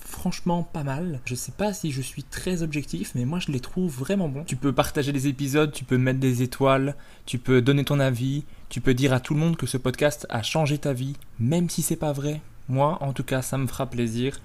franchement 0.08 0.64
pas 0.64 0.84
mal. 0.84 1.20
Je 1.26 1.36
sais 1.36 1.52
pas 1.52 1.74
si 1.74 1.92
je 1.92 2.02
suis 2.02 2.24
très 2.24 2.64
objectif, 2.64 3.12
mais 3.14 3.26
moi 3.26 3.40
je 3.40 3.52
les 3.52 3.60
trouve 3.60 3.92
vraiment 3.92 4.30
bons. 4.30 4.44
Tu 4.46 4.56
peux 4.56 4.74
partager 4.74 5.12
les 5.12 5.28
épisodes, 5.28 5.72
tu 5.72 5.84
peux 5.84 5.98
mettre 5.98 6.20
des 6.20 6.42
étoiles, 6.42 6.96
tu 7.26 7.38
peux 7.38 7.62
donner 7.62 7.84
ton 7.84 8.00
avis, 8.00 8.46
tu 8.70 8.82
peux 8.82 8.94
dire 8.94 9.14
à 9.14 9.20
tout 9.20 9.34
le 9.34 9.40
monde 9.40 9.58
que 9.58 9.68
ce 9.68 9.78
podcast 9.78 10.26
a 10.30 10.42
changé 10.42 10.78
ta 10.78 10.94
vie, 10.94 11.16
même 11.40 11.70
si 11.70 11.82
c'est 11.82 11.96
pas 11.96 12.14
vrai. 12.14 12.42
Moi, 12.70 12.98
en 13.02 13.14
tout 13.14 13.24
cas, 13.24 13.42
ça 13.42 13.58
me 13.58 13.68
fera 13.68 13.86
plaisir. 13.86 14.40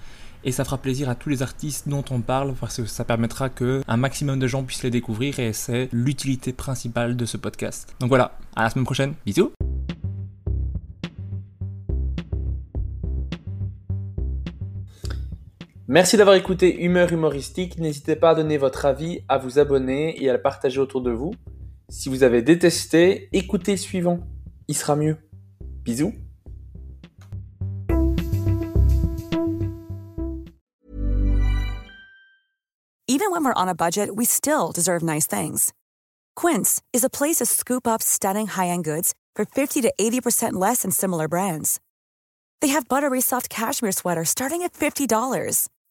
Et 0.45 0.51
ça 0.51 0.65
fera 0.65 0.77
plaisir 0.77 1.07
à 1.07 1.15
tous 1.15 1.29
les 1.29 1.41
artistes 1.41 1.87
dont 1.87 2.03
on 2.11 2.19
parle 2.19 2.53
parce 2.59 2.75
que 2.75 2.85
ça 2.85 3.05
permettra 3.05 3.47
que 3.47 3.81
un 3.87 3.95
maximum 3.95 4.39
de 4.39 4.47
gens 4.47 4.63
puissent 4.63 4.83
les 4.83 4.89
découvrir 4.89 5.39
et 5.39 5.53
c'est 5.53 5.87
l'utilité 5.93 6.51
principale 6.51 7.15
de 7.15 7.25
ce 7.25 7.37
podcast. 7.37 7.95
Donc 8.01 8.09
voilà, 8.09 8.37
à 8.53 8.63
la 8.63 8.69
semaine 8.69 8.83
prochaine. 8.83 9.13
Bisous 9.25 9.53
Merci 15.89 16.15
d'avoir 16.15 16.37
écouté 16.37 16.83
Humeur 16.83 17.11
humoristique. 17.11 17.77
N'hésitez 17.77 18.15
pas 18.15 18.29
à 18.29 18.35
donner 18.35 18.57
votre 18.57 18.85
avis, 18.85 19.19
à 19.27 19.37
vous 19.37 19.59
abonner 19.59 20.23
et 20.23 20.29
à 20.29 20.33
le 20.33 20.41
partager 20.41 20.79
autour 20.79 21.01
de 21.01 21.11
vous. 21.11 21.33
Si 21.89 22.07
vous 22.07 22.23
avez 22.23 22.41
détesté, 22.41 23.27
écoutez 23.33 23.71
le 23.71 23.77
suivant. 23.77 24.19
Il 24.69 24.75
sera 24.75 24.95
mieux. 24.95 25.17
Bisous. 25.83 26.13
Even 33.09 33.31
when 33.31 33.43
we're 33.43 33.53
on 33.55 33.67
a 33.67 33.75
budget, 33.75 34.09
we 34.15 34.25
still 34.25 34.71
deserve 34.73 35.03
nice 35.03 35.27
things. 35.27 35.73
Quince 36.35 36.81
is 36.93 37.03
a 37.03 37.09
place 37.09 37.37
to 37.37 37.45
scoop 37.45 37.85
up 37.85 38.01
stunning 38.01 38.47
high-end 38.47 38.85
goods 38.85 39.13
for 39.35 39.45
50 39.45 39.81
to 39.81 39.93
80% 39.99 40.53
less 40.53 40.83
than 40.83 40.91
similar 40.91 41.27
brands. 41.27 41.79
They 42.63 42.69
have 42.69 42.87
buttery 42.87 43.19
soft 43.19 43.49
cashmere 43.49 43.91
sweaters 43.91 44.29
starting 44.29 44.63
at 44.63 44.71
$50, 44.71 45.67